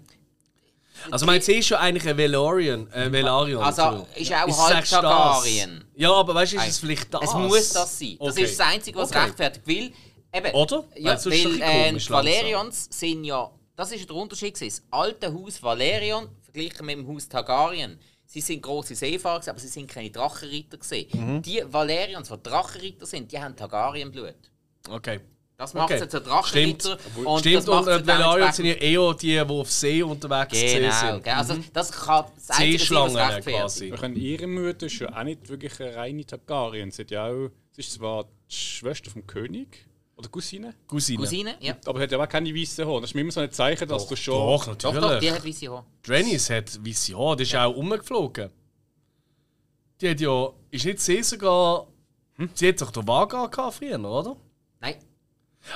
Also 1.11 1.27
mein 1.27 1.41
C 1.43 1.59
ist 1.59 1.69
ja 1.71 1.79
eigentlich 1.79 2.09
ein 2.09 2.17
Velaryon. 2.17 2.91
Äh, 2.93 3.11
Velaryon 3.13 3.63
Also, 3.63 4.07
ist 4.15 4.33
auch 4.33 4.49
es 4.49 4.59
halb? 4.59 4.85
Targaryen. 4.85 5.85
Ja, 5.95 6.13
aber 6.13 6.35
weißt 6.35 6.53
du, 6.55 6.57
ist 6.59 6.69
es 6.69 6.79
vielleicht 6.79 7.13
das? 7.13 7.23
Es 7.23 7.35
muss 7.35 7.73
das 7.73 7.99
sein. 7.99 8.17
Das 8.21 8.35
Okay. 8.35 8.45
ist 8.45 8.59
das 8.59 8.67
Einzige, 8.67 8.99
was 8.99 9.11
Okay. 9.11 9.19
rechtfertigt. 9.25 9.67
Weil, 9.67 9.93
eben, 10.41 10.55
Oder? 10.55 10.85
Ja, 10.97 11.11
Weil 11.11 11.17
ist 11.17 11.27
weil 11.27 11.63
äh. 11.63 12.11
Valerians 12.11 12.89
sind 12.91 13.25
ja, 13.25 13.51
das 13.77 13.93
ist 13.93 14.09
der 14.09 14.17
Unterschied 14.17 14.55
gewesen. 14.55 14.83
Das 14.91 14.99
alte 15.01 15.33
Haus 15.33 15.63
Valerion 15.63 16.29
verglichen 16.43 16.87
mit 16.87 16.97
dem 16.99 17.09
Haus 17.09 17.29
Targaryen. 17.29 17.99
Sie 18.27 18.41
sind 18.43 18.61
große 18.63 18.95
Seefahrer, 18.95 19.43
aber 19.49 19.59
sie 19.59 19.69
sind 19.69 19.89
keine 19.89 20.11
Drachenritter 20.11 20.77
gewesen. 20.77 21.09
Mhm. 21.37 21.43
Die 21.43 21.63
Valerians, 21.67 22.29
die 22.29 22.43
Drachenritter 22.43 23.07
sind, 23.07 23.33
die 23.33 23.39
haben 23.41 23.57
Targaryen-Blut. 23.57 24.35
Okay. 24.91 25.21
Das 25.59 25.75
macht 25.75 25.91
Okay. 25.91 25.99
sie 25.99 26.09
zu 26.09 26.21
Drachenritter. 26.21 26.97
Und 27.25 27.41
Stimmt, 27.41 27.57
das 27.57 27.67
macht 27.67 27.79
und 27.79 27.85
sie 27.87 27.91
äh, 28.01 28.07
Velaryon 28.07 28.53
sind 28.53 28.67
ja 28.67 28.75
eher 28.75 29.15
die, 29.15 29.27
die 29.27 29.41
auf 29.41 29.69
See 29.73 30.03
unterwegs 30.05 30.53
Genau, 30.53 30.93
sind. 30.93 31.25
gell? 31.25 31.33
also 31.35 31.57
das 31.73 31.91
kann 31.91 32.27
das 32.37 32.47
sein, 32.47 32.71
Seeschlangen 32.71 33.17
rechtfertigt. 33.17 33.59
quasi. 33.61 33.91
Wir 33.91 33.97
können 33.99 34.15
ihre 34.17 34.47
Mutter 34.47 34.87
ist 34.87 35.01
ja 35.01 35.13
auch 35.19 35.25
nicht 35.25 35.49
wirklich 35.49 35.81
eine 35.81 35.97
reine 35.97 36.25
Targaryen. 36.25 36.93
Sie, 36.93 37.03
hat 37.03 37.11
ja 37.11 37.27
auch, 37.27 37.51
sie 37.73 37.81
ist 37.81 37.93
zwar 37.93 38.25
die 38.49 38.55
Schwester 38.55 39.11
vom 39.11 39.27
König 39.27 39.85
oder 40.17 40.29
Cousine, 40.29 40.75
Cousine. 40.87 41.19
Cousine? 41.19 41.57
Ja. 41.59 41.77
aber 41.87 42.01
hat 42.03 42.13
ja 42.13 42.19
auch 42.23 42.29
keine 42.29 42.55
weißen 42.55 42.87
Haare. 42.87 43.01
Das 43.01 43.11
ist 43.11 43.15
mir 43.15 43.23
immer 43.23 43.33
so 43.33 43.41
ein 43.41 43.51
Zeichen, 43.51 43.89
dass 43.89 44.07
du 44.07 44.15
schon. 44.15 44.35
Doch, 44.35 44.61
Doch, 44.77 44.93
natürlich. 44.93 45.01
doch, 45.01 45.19
die 45.19 45.33
hat 45.33 45.45
weiße 45.45 45.69
Haare. 45.73 45.85
Draenys 46.07 46.51
hat 46.51 46.87
weiße 46.87 47.19
Haare, 47.19 47.35
die 47.37 47.43
ist 47.43 47.57
auch 47.57 47.75
umgeflogen. 47.75 48.51
Die 50.01 50.09
hat 50.11 50.21
ja... 50.21 50.51
Ist 50.71 50.85
nicht 50.85 51.01
sie 51.01 51.21
sogar... 51.25 51.89
Sie 52.55 52.69
hat 52.69 52.81
doch 52.81 52.93
den 52.93 53.09
Vaga 53.09 53.47
gehabt 53.47 53.75
früher, 53.75 53.99
oder? 54.05 54.37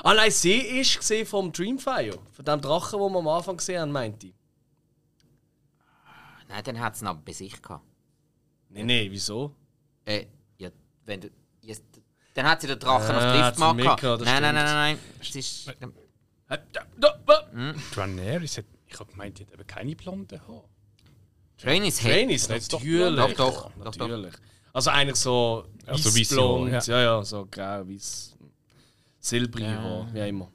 Ah 0.02 0.14
nein, 0.14 0.30
sie 0.30 0.54
ist 0.80 0.96
gesehen 0.98 1.26
vom 1.26 1.52
Dreamfire. 1.52 2.18
Von 2.32 2.44
dem 2.44 2.60
Drachen, 2.60 2.98
den 3.00 3.12
wir 3.12 3.18
am 3.18 3.28
Anfang 3.28 3.56
gesehen 3.56 3.80
haben, 3.80 3.92
meinte 3.92 4.28
ich. 4.28 4.34
nein, 6.48 6.62
dann 6.64 6.80
hat 6.80 6.96
sie 6.96 7.04
ihn 7.04 7.08
aber 7.08 7.20
bei 7.24 7.32
sich 7.32 7.60
gehabt. 7.60 7.84
Nein, 8.70 8.86
nein, 8.86 9.06
wieso? 9.10 9.54
Äh, 10.04 10.26
ja, 10.58 10.70
wenn 11.04 11.20
du. 11.20 11.30
Yes, 11.60 11.82
dann 12.34 12.46
hat 12.46 12.60
sie 12.62 12.66
den 12.66 12.78
Drachen 12.78 13.14
Ah, 13.14 13.18
auf 13.18 13.36
Lift 13.36 13.56
sie 13.56 13.76
gemacht. 13.76 14.02
Nein, 14.02 14.42
nein, 14.42 14.54
nein, 14.54 14.54
nein, 14.54 14.64
nein. 14.64 14.98
Es 15.20 15.36
ist, 15.36 15.68
Äh, 16.48 16.58
da- 16.72 16.86
Draenerys 17.94 18.58
hat, 18.58 18.64
ich 18.86 18.98
habe 18.98 19.10
gemeint, 19.10 19.38
die 19.38 19.46
hat 19.46 19.52
eben 19.52 19.66
keine 19.66 19.94
blonden 19.96 20.40
Haare. 20.48 20.64
Trainis 21.58 22.02
hat. 22.02 22.72
Doch 22.72 22.80
natürlich. 22.82 23.16
Doch, 23.16 23.34
doch, 23.34 23.36
doch, 23.36 23.84
doch. 23.84 23.96
natürlich. 24.08 24.34
Also 24.72 24.90
eigentlich 24.90 25.16
so 25.16 25.66
Also 25.86 26.10
Haare, 26.10 26.70
ja. 26.86 27.00
ja, 27.00 27.22
so 27.22 27.46
grau, 27.50 27.86
weiß, 27.88 28.31
silbrig, 29.22 29.64
ja. 29.64 30.06
wie 30.12 30.22
auch 30.22 30.26
immer. 30.26 30.48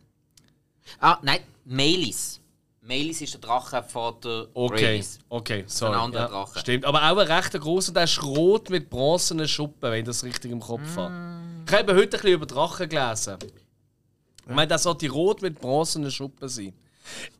Ah, 0.99 1.17
nein, 1.23 1.39
Melis. 1.65 2.39
Melis 2.81 3.19
ist 3.21 3.33
der 3.33 3.41
Drache 3.41 3.83
von 3.83 4.15
der 4.23 4.47
Okay, 4.53 4.85
Rhaenys. 4.85 5.19
okay, 5.29 5.63
sorry. 5.67 5.95
Ein 5.95 5.99
anderer 6.01 6.23
ja, 6.23 6.27
Drache. 6.29 6.59
Stimmt, 6.59 6.85
aber 6.85 6.99
auch 6.99 7.17
ein 7.17 7.27
recht 7.27 7.51
großer, 7.59 7.91
der 7.91 8.03
ist 8.03 8.23
rot 8.23 8.69
mit 8.69 8.89
bronzenen 8.89 9.47
Schuppen, 9.47 9.91
wenn 9.91 9.99
ich 9.99 10.05
das 10.05 10.23
richtig 10.23 10.51
im 10.51 10.59
Kopf 10.61 10.95
habe. 10.95 11.13
Ich 11.67 11.73
habe 11.73 11.93
heute 11.95 12.03
ein 12.03 12.09
bisschen 12.21 12.29
über 12.33 12.45
Drachen 12.45 12.87
gelesen. 12.87 13.37
Ich 14.47 14.53
meine, 14.55 14.67
das 14.67 14.83
sollte 14.83 15.09
rot 15.09 15.41
mit 15.41 15.59
bronzenen 15.59 16.09
Schuppen 16.11 16.47
sein. 16.47 16.71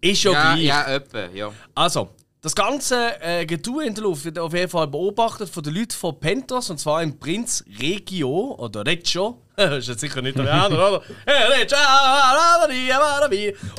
Ist 0.02 0.24
ja, 0.24 0.32
Ja, 0.34 0.54
gleich. 0.54 0.64
ja, 0.66 0.84
etwa, 0.88 1.26
ja. 1.28 1.54
Also, 1.76 2.10
das 2.42 2.56
ganze 2.56 3.20
äh, 3.22 3.46
Getue 3.46 3.86
in 3.86 3.96
der 3.96 4.04
Luft 4.04 4.24
wird 4.26 4.38
auf 4.38 4.54
jeden 4.54 4.70
Fall 4.70 4.88
beobachtet 4.88 5.50
von 5.50 5.64
den 5.64 5.74
Leuten 5.74 5.92
von 5.92 6.20
Pentos, 6.20 6.70
und 6.70 6.80
zwar 6.80 7.02
im 7.02 7.18
Prinz 7.18 7.64
Regio 7.80 8.56
oder 8.60 8.86
Reggio. 8.86 9.42
das 9.56 9.80
ist 9.80 9.88
jetzt 9.88 10.02
sicher 10.02 10.22
nicht 10.22 10.38
Italiener, 10.38 10.68
oder? 10.72 11.02
Hey, 11.26 11.60
Reggio, 11.60 11.78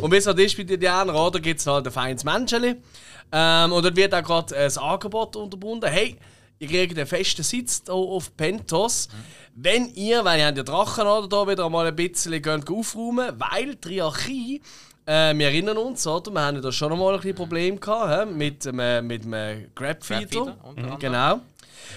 Und 0.02 0.10
wie 0.10 0.16
es 0.16 0.26
halt 0.26 0.38
ist 0.40 0.56
bei 0.56 0.64
den 0.64 0.80
Italienern, 0.80 1.14
oder, 1.14 1.38
gibt 1.38 1.60
es 1.60 1.66
halt 1.66 1.86
ein 1.86 1.92
feines 1.92 2.24
Menscheli. 2.24 2.76
Ähm, 3.30 3.72
und 3.72 3.84
dort 3.84 3.96
wird 3.96 4.14
auch 4.14 4.22
gerade 4.22 4.54
äh, 4.56 4.64
das 4.64 4.78
Angebot 4.78 5.36
unterbunden. 5.36 5.88
Hey, 5.90 6.16
ihr 6.58 6.68
kriegt 6.68 6.98
einen 6.98 7.06
festen 7.06 7.42
Sitz 7.44 7.82
hier 7.84 7.94
auf 7.94 8.36
Pentos. 8.36 9.08
Wenn 9.54 9.92
ihr, 9.94 10.24
weil 10.24 10.40
ihr 10.40 10.46
habt 10.46 10.56
ja 10.56 10.62
Drachen 10.62 11.06
oder 11.06 11.28
da 11.28 11.46
wieder 11.48 11.68
mal 11.68 11.86
ein 11.86 11.96
bisschen 11.96 12.40
könnt 12.40 12.70
aufräumen, 12.70 13.32
weil 13.38 13.74
die 13.76 13.94
Hierarchie 13.94 14.62
äh, 15.08 15.38
wir 15.38 15.46
erinnern 15.46 15.78
uns, 15.78 16.06
oder? 16.06 16.30
Wir 16.30 16.40
haben 16.42 16.60
da 16.60 16.70
schon 16.70 16.96
mal 16.98 17.14
ein 17.14 17.20
bisschen 17.20 17.34
Problem 17.34 17.80
gehabt, 17.80 18.28
he? 18.28 18.34
mit 18.34 18.64
dem, 18.64 18.78
äh, 18.78 19.00
mit 19.00 19.24
äh, 19.32 19.68
Grabfeeder. 19.74 20.42
Unter 20.42 20.64
anderem. 20.64 20.98
Genau. 20.98 21.40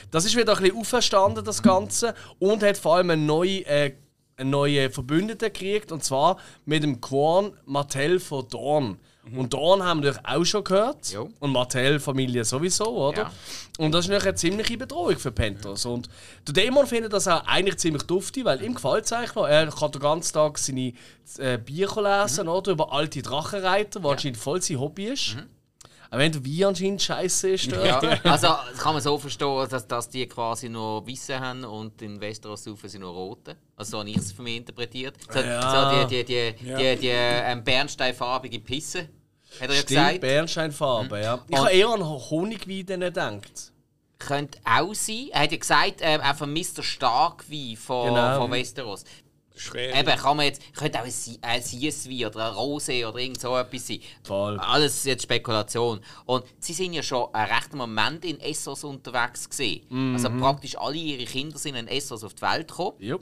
Das 0.10 0.24
ist 0.24 0.38
wieder 0.38 0.56
ein 0.56 0.64
bisschen 0.64 0.78
auferstanden, 0.78 1.44
das 1.44 1.62
Ganze. 1.62 2.16
Und 2.40 2.64
hat 2.64 2.78
vor 2.78 2.96
allem 2.96 3.10
eine 3.10 3.22
neue, 3.22 3.66
äh, 3.66 3.94
einen 4.38 4.52
neuen 4.52 4.92
Verbündeten 4.92 5.52
gekriegt. 5.52 5.92
Und 5.92 6.06
zwar 6.06 6.38
mit 6.66 6.84
dem 6.84 7.02
Quan 7.02 7.52
Martell 7.66 8.20
von 8.20 8.48
Dorn. 8.48 8.98
Und 9.36 9.54
Dorn 9.54 9.84
haben 9.84 10.02
wir 10.02 10.20
auch 10.24 10.44
schon 10.44 10.64
gehört. 10.64 11.12
Jo. 11.12 11.30
Und 11.40 11.52
Martell-Familie 11.52 12.44
sowieso, 12.44 12.86
oder? 12.86 13.24
Ja. 13.24 13.32
Und 13.78 13.92
das 13.92 14.06
ist 14.06 14.10
natürlich 14.10 14.28
eine 14.28 14.36
ziemliche 14.36 14.78
Bedrohung 14.78 15.18
für 15.18 15.32
Pentos. 15.32 15.86
Und 15.86 16.10
der 16.48 16.54
Dämon 16.54 16.88
findet 16.88 17.14
das 17.14 17.28
auch 17.28 17.46
eigentlich 17.46 17.78
ziemlich 17.78 18.04
dufte, 18.04 18.44
weil 18.46 18.62
ihm 18.64 18.74
gefällt 18.74 19.06
es 19.06 19.14
eigentlich 19.14 19.36
noch. 19.36 19.48
Er 19.48 19.68
kann 19.68 19.92
den 19.92 20.02
ganzen 20.02 20.34
Tag 20.34 20.58
seine 20.58 20.94
äh, 21.38 21.58
Bücher 21.58 22.24
lesen, 22.24 22.48
oder? 22.48 22.72
Über 22.72 22.92
alte 22.92 23.22
Drachenreiter, 23.22 24.04
was 24.04 24.14
anscheinend 24.14 24.38
voll 24.38 24.62
sein 24.62 24.80
Hobby 24.80 25.06
ist. 25.06 25.38
Auch 26.14 26.18
wenn 26.18 26.30
der 26.32 26.44
Wein 26.46 26.66
anscheinend 26.66 27.02
scheiße 27.02 27.50
ist. 27.52 27.68
Ja, 27.72 27.98
also 28.26 28.48
das 28.48 28.78
kann 28.78 28.94
man 28.94 29.02
so 29.02 29.18
verstehen, 29.18 29.66
dass, 29.70 29.88
dass 29.88 30.10
die 30.10 30.28
quasi 30.28 30.68
nur 30.68 31.08
Weiße 31.08 31.40
haben 31.40 31.64
und 31.64 32.02
in 32.02 32.20
Westeros 32.20 32.66
saufen 32.66 32.90
sie 32.90 33.00
nur 33.00 33.12
Rote. 33.14 33.56
Also 33.78 33.92
so 33.92 34.00
habe 34.00 34.10
ich 34.10 34.18
es 34.18 34.34
für 34.34 34.42
mich 34.42 34.58
interpretiert. 34.58 35.16
So, 35.32 35.40
Ja. 35.40 36.02
so 36.02 36.08
die, 36.08 36.24
die, 36.26 36.54
die, 36.56 36.68
Ja. 36.70 36.78
die, 36.78 37.00
die 37.00 37.08
ähm, 37.12 37.64
bernsteinfarbige 37.64 38.60
Pisse, 38.60 39.08
hat 39.60 39.62
er 39.62 39.68
ja 39.70 39.74
Stimmt, 39.76 39.88
gesagt. 39.88 40.22
Bernsteinfarbe, 40.22 41.22
ja. 41.22 41.40
Ich 41.48 41.54
Und- 41.54 41.60
habe 41.66 41.72
eher 41.72 41.88
an 41.90 42.04
Honigwein 42.04 43.00
gedacht. 43.00 43.72
Könnte 44.20 44.60
auch 44.66 44.94
sein. 44.94 45.30
Er 45.32 45.44
hat 45.44 45.52
ja 45.52 45.58
gesagt, 45.58 45.96
ähm, 46.02 46.22
auch 46.22 46.36
von 46.36 46.52
Mr. 46.54 46.84
Starkwein 46.84 47.76
von, 47.78 48.10
Genau. 48.14 48.38
von 48.42 48.52
Westeros. 48.52 49.04
Schwer. 49.62 49.96
Eben, 49.96 50.16
kann 50.18 50.38
man 50.38 50.46
jetzt, 50.48 50.62
könnte 50.74 51.00
auch 51.00 51.06
ein, 51.06 51.14
ein 51.42 51.62
Sieswein 51.62 52.26
oder 52.26 52.48
ein 52.50 52.54
Rosé 52.56 53.08
oder 53.08 53.18
irgend 53.20 53.40
so 53.40 53.56
etwas 53.58 53.88
sein. 53.88 54.00
Voll. 54.24 54.60
Alles 54.60 55.04
jetzt 55.04 55.24
Spekulation. 55.24 56.02
Und 56.26 56.44
sie 56.60 56.74
sind 56.74 56.94
ja 56.94 57.04
schon 57.04 57.34
einen 57.34 57.52
rechten 57.54 57.78
Moment 57.78 58.26
in 58.26 58.40
Essos 58.40 58.84
unterwegs 58.84 59.50
gewesen. 59.50 60.14
Also 60.16 60.30
praktisch 60.32 60.78
alle 60.78 60.96
ihre 60.98 61.26
Kinder 61.26 61.58
sind 61.58 61.76
in 61.76 61.88
Essos 61.88 62.24
auf 62.24 62.34
die 62.34 62.42
Welt 62.42 62.68
gekommen. 62.68 62.98
Ja. 63.00 63.16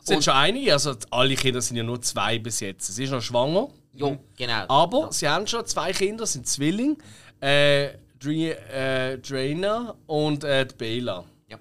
Es 0.00 0.06
sind 0.08 0.16
Und- 0.16 0.24
schon 0.24 0.34
einige, 0.34 0.72
also 0.72 0.94
alle 1.10 1.34
Kinder 1.34 1.60
sind 1.60 1.76
ja 1.76 1.82
nur 1.82 2.00
zwei 2.02 2.38
bis 2.38 2.60
jetzt. 2.60 2.86
Sie 2.94 3.04
ist 3.04 3.10
noch 3.10 3.20
schwanger, 3.22 3.68
Ja, 3.94 4.16
genau. 4.36 4.64
aber 4.68 5.12
sie 5.12 5.28
haben 5.28 5.46
schon 5.46 5.64
zwei 5.66 5.92
Kinder, 5.92 6.26
sind 6.26 6.46
Zwilling. 6.46 6.96
Äh, 7.40 7.90
Dre 8.18 8.56
äh, 8.72 9.18
Drainer 9.18 9.96
und 10.06 10.44
äh, 10.44 10.66
Bela. 10.78 11.24
Ja. 11.48 11.58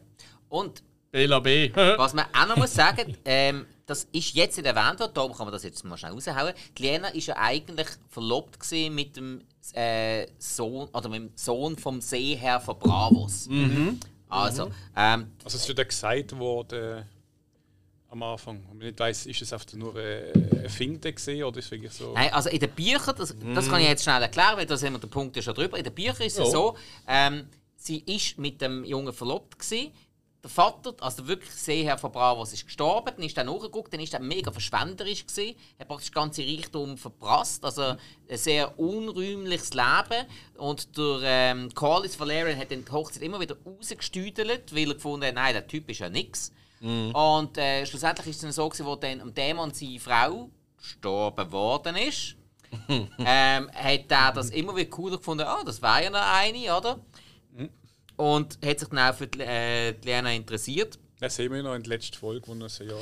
Und 0.47 0.81
Bela 1.11 1.39
B. 1.39 1.71
was 1.75 2.13
man 2.13 2.25
auch 2.33 2.47
noch 2.47 2.55
muss 2.57 2.73
sagen, 2.73 3.17
ähm, 3.25 3.65
das 3.85 4.07
ist 4.11 4.33
jetzt 4.33 4.57
nicht 4.57 4.65
erwähnt 4.65 4.99
worden, 4.99 5.13
darum 5.13 5.33
kann 5.33 5.45
man 5.45 5.51
das 5.53 5.63
jetzt 5.63 5.83
mal 5.83 5.97
schnell 5.97 6.13
raushauen. 6.13 6.53
Die 6.77 6.81
Lena 6.83 7.09
ist 7.09 7.27
ja 7.27 7.35
eigentlich 7.37 7.87
verlobt 8.09 8.57
mit 8.91 9.17
dem 9.17 9.41
äh, 9.73 10.27
Sohn 10.37 10.87
oder 10.89 11.09
mit 11.09 11.19
dem 11.21 11.31
Sohn 11.35 11.77
vom 11.77 11.99
Seeherr 12.01 12.61
von 12.61 12.79
Bravos. 12.79 13.49
Also, 14.29 14.71
ähm, 14.95 15.31
Also 15.43 15.57
es 15.57 15.67
ist 15.69 15.77
ja 15.77 15.83
gesagt 15.83 16.37
worden 16.39 17.05
am 18.09 18.23
Anfang. 18.23 18.57
Und 18.69 18.77
man 18.77 18.87
nicht 18.87 18.99
weiss, 18.99 19.25
ist 19.25 19.41
es 19.41 19.51
einfach 19.51 19.71
nur 19.73 19.95
ein 19.95 20.69
Finden 20.69 21.13
gesehen 21.13 21.43
oder 21.43 21.59
ist 21.59 21.65
es 21.65 21.71
wirklich 21.71 21.91
so. 21.91 22.13
Nein, 22.13 22.31
also 22.31 22.49
in 22.49 22.59
den 22.59 22.69
Büchern, 22.69 23.15
das, 23.17 23.35
das 23.55 23.67
kann 23.69 23.81
ich 23.81 23.87
jetzt 23.87 24.03
schnell 24.03 24.21
erklären, 24.21 24.57
weil 24.57 24.65
da 24.65 24.77
sind 24.77 24.93
wir 24.93 24.99
der 24.99 25.07
Punkt 25.07 25.35
ja 25.35 25.41
schon 25.41 25.55
drüber. 25.55 25.77
In 25.77 25.83
den 25.83 25.93
Büchern 25.93 26.21
ist 26.27 26.33
es 26.33 26.37
Ja. 26.39 26.45
so, 26.45 26.77
ähm, 27.07 27.47
sie 27.75 27.99
ist 28.05 28.37
mit 28.37 28.61
dem 28.61 28.85
Jungen 28.85 29.11
verlobt 29.13 29.57
gewesen. 29.59 29.91
Der 30.43 30.49
Vater, 30.49 30.93
also 30.99 31.25
wirklich 31.25 31.51
Seeherr 31.51 31.97
von 31.97 32.11
Bravos, 32.11 32.51
ist 32.51 32.65
gestorben, 32.65 33.13
dann 33.15 33.25
ist 33.25 33.37
er 33.37 33.45
nachgeguckt, 33.45 33.93
dann 33.93 34.01
ist 34.01 34.13
er 34.13 34.19
mega 34.19 34.51
verschwenderisch 34.51 35.25
gewesen, 35.25 35.55
hat 35.79 35.87
praktisch 35.87 36.11
das 36.11 36.13
ganze 36.13 36.41
Reichtum 36.41 36.97
verprasst, 36.97 37.63
also 37.63 37.81
ein 37.83 37.97
sehr 38.37 38.77
unrühmliches 38.77 39.73
Leben. 39.73 40.27
Und 40.57 40.97
der 40.97 41.19
ähm, 41.23 41.73
Corlys 41.73 42.19
Valerian 42.19 42.59
hat 42.59 42.71
dann 42.71 42.83
die 42.83 42.91
Hochzeit 42.91 43.23
immer 43.23 43.39
wieder 43.39 43.55
rausgestüdelt, 43.65 44.75
weil 44.75 44.89
er 44.89 44.95
gefunden 44.95 45.27
hat, 45.27 45.35
nein, 45.35 45.53
der 45.53 45.65
Typ 45.65 45.89
ist 45.89 45.99
ja 45.99 46.09
nichts. 46.09 46.51
Und 47.13 47.57
äh, 47.57 47.85
schlussendlich 47.85 48.27
ist 48.27 48.35
es 48.35 48.41
dann 48.41 48.51
so, 48.51 48.67
gewesen, 48.67 48.85
wo 48.85 48.97
dann 48.97 49.21
am 49.21 49.33
Dämon 49.33 49.73
seine 49.73 49.99
Frau 50.01 50.49
gestorben 50.77 51.49
worden 51.53 51.95
ist, 51.95 52.35
ähm, 52.89 53.71
hat 53.73 54.11
er 54.11 54.33
das 54.33 54.49
immer 54.49 54.75
wieder 54.75 54.89
cooler 54.89 55.17
gefunden, 55.17 55.45
ah, 55.45 55.63
das 55.65 55.81
war 55.81 56.03
ja 56.03 56.09
noch 56.09 56.19
eine, 56.19 56.75
oder? 56.75 56.99
Und 58.17 58.57
hat 58.65 58.79
sich 58.79 58.89
dann 58.89 58.99
auch 58.99 59.15
für 59.15 59.27
die, 59.27 59.39
äh, 59.41 59.93
die 59.93 60.07
Lena 60.07 60.31
interessiert. 60.31 60.97
Das 61.19 61.35
sehen 61.35 61.51
wir 61.51 61.63
noch 61.63 61.73
in 61.75 61.83
der 61.83 61.89
letzten 61.89 62.17
Folge, 62.17 62.47
wo 62.47 62.53
er 62.63 62.69
so 62.69 62.83
ja. 62.83 62.95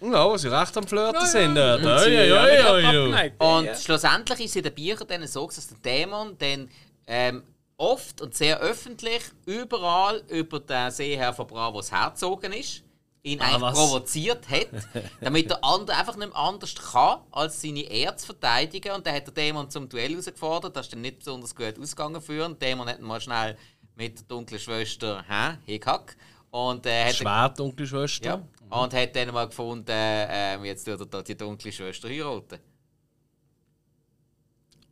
Ja, 0.00 0.28
wo 0.28 0.36
sie 0.36 0.48
recht 0.48 0.76
am 0.76 0.86
Flirten 0.86 1.20
Ja, 1.20 1.26
sind. 1.26 1.56
ja. 1.56 1.74
Und 1.74 1.82
sie 2.00 3.66
ja 3.66 3.74
schlussendlich 3.76 4.40
ist 4.40 4.50
es 4.50 4.56
in 4.56 4.62
den 4.62 4.74
Büchern 4.74 5.06
dann 5.08 5.26
so, 5.26 5.46
dass 5.46 5.68
der 5.68 5.78
Dämon 5.78 6.36
dann 6.38 6.68
ähm, 7.06 7.42
oft 7.76 8.20
und 8.20 8.34
sehr 8.34 8.60
öffentlich 8.60 9.22
überall 9.46 10.22
über 10.28 10.60
den 10.60 10.90
Seeherr 10.90 11.32
von 11.32 11.46
Bravos 11.46 11.90
herzogen 11.92 12.52
ist, 12.52 12.82
ihn 13.22 13.40
Ah, 13.40 13.46
eigentlich 13.46 13.62
was? 13.62 13.74
provoziert 13.78 14.48
hat, 14.48 14.68
damit 15.20 15.50
der 15.50 15.62
andere 15.64 15.96
einfach 15.96 16.16
nicht 16.16 16.28
mehr 16.28 16.36
anders 16.36 16.74
kann, 16.74 17.20
als 17.32 17.60
seine 17.60 17.80
Ehre 17.82 18.16
zu 18.16 18.26
verteidigen. 18.26 18.92
Und 18.92 19.06
dann 19.06 19.14
hat 19.14 19.26
der 19.26 19.34
Dämon 19.34 19.70
zum 19.70 19.88
Duell 19.88 20.10
herausgefordert, 20.12 20.76
das 20.76 20.86
ist 20.86 20.92
dann 20.92 21.00
nicht 21.02 21.18
besonders 21.18 21.54
gut 21.54 21.78
ausgegangen 21.78 22.20
für 22.22 22.44
ihn. 22.44 22.56
Der 22.58 22.68
Dämon 22.70 22.88
hat 22.88 22.98
ihn 22.98 23.04
mal 23.06 23.20
schnell 23.20 23.56
mit 23.96 24.18
der 24.18 24.26
dunklen 24.26 24.60
Schwester 24.60 25.24
hä, 25.28 25.58
Hickhack 25.66 26.16
und 26.50 26.86
äh, 26.86 27.06
hat 27.06 27.14
Schwert, 27.14 27.58
dunkle 27.58 27.86
Schwester. 27.86 28.42
ja, 28.70 28.78
und 28.78 28.94
hat 28.94 29.16
dann 29.16 29.32
mal 29.32 29.46
gefunden, 29.46 29.90
äh, 29.90 30.62
jetzt 30.64 30.84
tut 30.84 31.00
er 31.00 31.06
da 31.06 31.22
die 31.22 31.36
dunkle 31.36 31.72
Schwester 31.72 32.08
heiraten. 32.08 32.58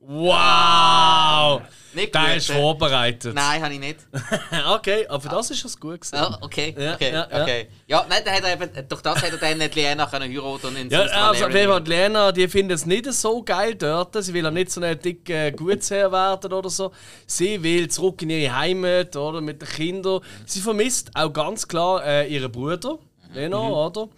Wow! 0.05 1.63
Nicht 1.95 2.15
Der 2.15 2.23
gut, 2.23 2.37
ist 2.37 2.51
äh? 2.51 2.55
vorbereitet. 2.55 3.35
Nein, 3.35 3.63
habe 3.63 3.75
ich 3.75 3.81
nicht. 3.81 3.99
okay, 4.75 5.07
aber 5.07 5.21
für 5.21 5.29
das 5.29 5.51
ist 5.51 5.65
es 5.65 5.79
gut 5.79 6.01
gewesen. 6.01 6.17
Ja, 6.17 6.39
okay, 6.41 6.75
Ja, 6.77 6.95
okay, 6.95 7.13
ja, 7.13 7.29
ja. 7.31 7.43
okay. 7.43 7.69
Ja, 7.87 8.07
nein, 8.09 8.23
dann 8.25 8.35
hat 8.35 8.45
er 8.45 8.53
eben, 8.55 8.89
durch 8.89 9.03
das 9.03 9.23
hat 9.23 9.31
er 9.31 9.37
dann 9.37 9.59
nicht 9.59 9.75
Lena 9.75 10.07
können 10.07 10.33
heiraten 10.33 10.67
und 10.69 10.77
in 10.77 10.91
Ja, 10.91 11.03
also 11.03 11.49
die 11.49 11.91
Lena, 11.91 12.33
die 12.33 12.49
findet 12.49 12.79
es 12.79 12.87
nicht 12.87 13.13
so 13.13 13.43
geil 13.43 13.75
dort. 13.75 14.15
Sie 14.25 14.33
will 14.33 14.43
ja 14.45 14.51
nicht 14.51 14.71
so 14.71 14.81
eine 14.81 14.97
dicke 14.97 15.53
Gutsherr 15.53 16.11
werden 16.11 16.53
oder 16.53 16.71
so. 16.71 16.93
Sie 17.27 17.63
will 17.63 17.89
zurück 17.89 18.23
in 18.23 18.31
ihre 18.31 18.57
Heimat 18.57 19.15
oder 19.15 19.41
mit 19.41 19.61
den 19.61 19.69
Kindern. 19.69 20.21
Sie 20.47 20.61
vermisst 20.61 21.11
auch 21.15 21.33
ganz 21.33 21.69
klar 21.69 22.05
äh, 22.05 22.27
ihren 22.33 22.51
Bruder, 22.51 22.99
Lena, 23.35 23.61
oder? 23.61 24.09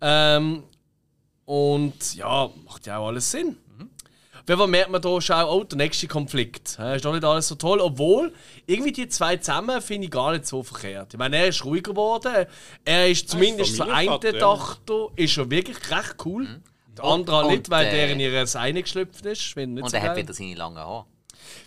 Ähm, 0.00 0.62
und 1.44 2.14
ja, 2.14 2.50
macht 2.64 2.86
ja 2.86 2.98
auch 2.98 3.08
alles 3.08 3.30
Sinn. 3.30 3.56
Fall 4.56 4.68
merkt 4.68 4.90
man 4.90 5.02
hier 5.02 5.20
schon, 5.20 5.44
oh, 5.44 5.62
der 5.64 5.76
nächste 5.76 6.06
Konflikt. 6.06 6.78
Ist 6.78 7.04
doch 7.04 7.12
nicht 7.12 7.24
alles 7.24 7.48
so 7.48 7.56
toll. 7.56 7.80
Obwohl, 7.80 8.32
irgendwie 8.66 8.92
die 8.92 9.08
zwei 9.08 9.36
zusammen 9.36 9.82
finde 9.82 10.06
ich 10.06 10.10
gar 10.10 10.32
nicht 10.32 10.46
so 10.46 10.62
verkehrt. 10.62 11.12
Ich 11.12 11.18
meine, 11.18 11.36
er 11.36 11.48
ist 11.48 11.62
ruhiger 11.66 11.92
geworden. 11.92 12.46
Er 12.84 13.08
ist 13.08 13.28
zumindest 13.28 13.76
für 13.76 13.92
einen. 13.92 14.18
Tochter 14.38 15.08
ist 15.16 15.36
er 15.36 15.50
wirklich 15.50 15.76
recht 15.90 16.16
cool. 16.24 16.60
Der 16.96 17.04
andere 17.04 17.44
Und, 17.44 17.50
nicht, 17.50 17.70
weil 17.70 17.86
äh, 17.86 17.90
der 17.90 18.10
in 18.10 18.20
ihre 18.20 18.46
Seine 18.46 18.82
geschlüpft 18.82 19.26
ist. 19.26 19.56
Und 19.56 19.88
so 19.90 19.96
er 19.96 20.02
hat 20.02 20.16
wieder 20.16 20.32
seine 20.32 20.54
langen 20.54 20.78
Haare. 20.78 21.04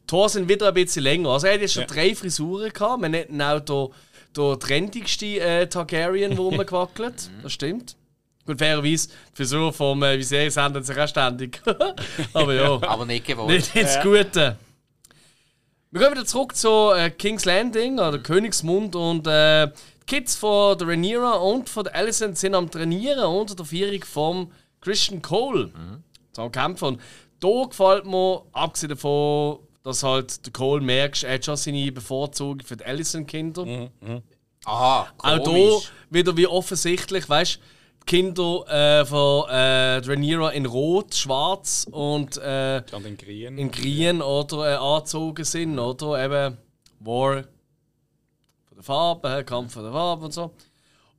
Die 0.10 0.16
Haare 0.16 0.30
sind 0.30 0.50
wieder 0.50 0.68
ein 0.68 0.74
bisschen 0.74 1.04
länger. 1.04 1.30
Also 1.30 1.48
er 1.48 1.54
hat 1.54 1.62
jetzt 1.62 1.74
schon 1.74 1.84
Ja. 1.84 1.88
drei 1.88 2.16
Frisuren 2.16 2.74
gehabt. 2.74 3.02
Man 3.02 3.14
ihn 3.14 3.42
auch 3.42 3.60
der, 3.60 3.90
der 4.36 4.60
trendigste 4.60 5.40
äh, 5.40 5.68
Targaryen, 5.68 6.34
rumgewackelt. 6.34 7.30
Das 7.44 7.54
stimmt. 7.54 7.96
Gut, 8.46 8.58
fairerweise, 8.58 9.10
die 9.10 9.36
Frisur 9.36 9.72
vom 9.72 10.02
äh, 10.04 10.18
Viserys 10.18 10.58
ändert 10.58 10.86
sich 10.86 10.98
auch 10.98 11.08
ständig. 11.08 11.62
Aber 12.34 12.54
ja. 12.54 12.82
Aber 12.88 13.06
nicht 13.06 13.26
gewollt. 13.26 13.50
Nicht 13.50 13.76
ins 13.76 14.00
Gute. 14.02 14.58
Wir 15.92 16.02
gehen 16.02 16.12
wieder 16.12 16.26
zurück 16.26 16.56
zu 16.56 16.92
äh, 16.92 17.12
King's 17.12 17.46
Landing, 17.46 18.00
oder 18.00 18.18
Königsmund. 18.18 18.96
Und 18.96 19.28
äh, 19.28 19.68
die 19.68 20.06
Kids 20.08 20.36
von 20.36 20.78
der 20.78 20.88
Rhaenyra 20.88 21.34
und 21.34 21.70
von 21.70 21.84
der 21.84 21.96
Alicent 21.96 22.38
sind 22.38 22.56
am 22.56 22.72
Trainieren 22.72 23.26
unter 23.26 23.56
der 23.56 23.66
Führung 23.66 24.04
von 24.04 24.52
Christian 24.80 25.22
Cole. 25.22 25.68
Mhm. 25.68 26.04
Am 26.38 26.52
Kämpfen. 26.52 26.88
Und 26.88 27.02
da 27.40 27.66
gefällt 27.68 28.06
mir, 28.06 28.42
abgesehen 28.54 28.90
davon, 28.90 29.60
dass 29.84 30.02
halt 30.02 30.46
der 30.46 30.54
Cole 30.54 30.82
merkst, 30.82 31.24
er 31.26 31.36
hat 31.36 31.46
schon 31.46 31.58
seine 31.58 31.92
Bevorzugung 31.92 32.62
für 32.62 32.78
die 32.78 32.86
Alicent-Kinder. 32.86 33.90
Aha, 34.66 35.08
Auch 35.18 35.44
komisch. 35.44 35.54
hier 35.54 35.82
wieder 36.10 36.38
wie 36.38 36.48
offensichtlich, 36.48 37.28
weißt 37.28 37.56
die 37.56 37.81
Kinder 38.06 38.66
äh, 38.68 39.06
von 39.06 39.50
äh, 39.50 39.98
Rhaenyra 39.98 40.50
in 40.52 40.66
Rot, 40.66 41.16
Schwarz 41.16 41.88
und 41.90 42.38
äh, 42.38 42.82
den 42.82 43.18
Grien. 43.18 43.58
in 43.58 43.72
Grien 43.72 44.22
oder 44.22 44.74
äh, 44.74 44.76
angezogen 44.76 45.46
sind, 45.46 45.80
oder? 45.80 46.24
Eben 46.24 46.58
War 47.00 47.44
von 48.66 48.76
der 48.76 48.84
Farbe, 48.84 49.38
äh, 49.38 49.44
Kampf 49.44 49.74
von 49.74 49.84
der 49.84 49.92
Farbe 49.92 50.26
und 50.26 50.34
so. 50.34 50.52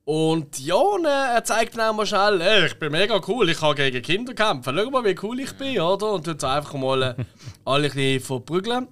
Und 0.05 0.59
ja, 0.59 0.75
und, 0.75 1.05
äh, 1.05 1.35
er 1.35 1.45
zeigt 1.45 1.77
dann 1.77 1.91
auch 1.91 1.97
mal 1.97 2.07
schnell, 2.07 2.41
äh, 2.41 2.67
ich 2.67 2.75
bin 2.79 2.91
mega 2.91 3.21
cool, 3.29 3.49
ich 3.49 3.59
kann 3.59 3.77
gegen 3.77 4.03
Kinder 4.03 4.35
kämpfen. 4.35 4.77
Schau 4.77 4.91
mal, 4.91 5.05
wie 5.05 5.17
cool 5.23 5.39
ich 5.39 5.53
bin, 5.53 5.81
oder? 5.81 6.13
Und 6.13 6.25
tut 6.25 6.43
einfach 6.43 6.75
mal 6.75 7.03
äh, 7.03 7.15
alle 7.65 7.89
ein 7.89 7.95
bisschen 7.95 8.21
verprügeln. 8.21 8.89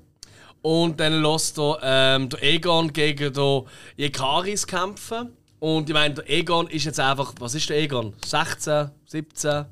Und 0.63 1.01
dann 1.01 1.23
lässt 1.23 1.59
er 1.59 1.79
ähm, 1.83 2.29
der 2.29 2.43
Egon 2.43 2.93
gegen 2.93 3.33
den 3.33 3.63
Jekaris 3.97 4.67
kämpfen. 4.67 5.37
Und 5.61 5.89
ich 5.89 5.95
meine, 5.95 6.15
der 6.15 6.29
Egon 6.29 6.67
ist 6.69 6.85
jetzt 6.85 6.99
einfach, 6.99 7.35
was 7.39 7.55
ist 7.55 7.69
der 7.69 7.79
Egon? 7.79 8.15
16, 8.25 8.91
17? 9.07 9.67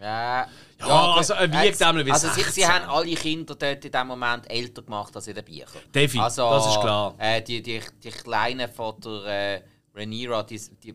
Ja, 0.00 0.46
Ja, 0.78 1.12
also 1.12 1.34
er 1.34 1.52
wiegt 1.52 1.80
äh, 1.80 1.84
einmal 1.84 2.06
wie 2.06 2.12
Also 2.12 2.28
sie, 2.28 2.42
16. 2.42 2.52
sie 2.52 2.66
haben 2.66 2.88
alle 2.88 3.14
Kinder 3.14 3.54
dort 3.54 3.84
in 3.84 3.92
dem 3.92 4.06
Moment 4.06 4.50
älter 4.50 4.82
gemacht 4.82 5.14
als 5.14 5.26
in 5.26 5.34
den 5.34 5.44
Büchern. 5.44 5.82
Defi, 5.94 6.18
also, 6.18 6.50
das 6.50 6.66
ist 6.68 6.80
klar. 6.80 7.14
Äh, 7.18 7.42
die, 7.42 7.62
die, 7.62 7.80
die 8.02 8.10
Kleinen 8.10 8.70
von 8.70 8.94
der 9.00 9.24
äh, 9.56 9.62
Rhaenyra, 9.94 10.42
die, 10.42 10.60
die 10.82 10.94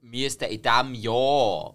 müssten 0.00 0.44
in 0.44 0.62
diesem 0.62 0.94
Jahr 0.94 1.74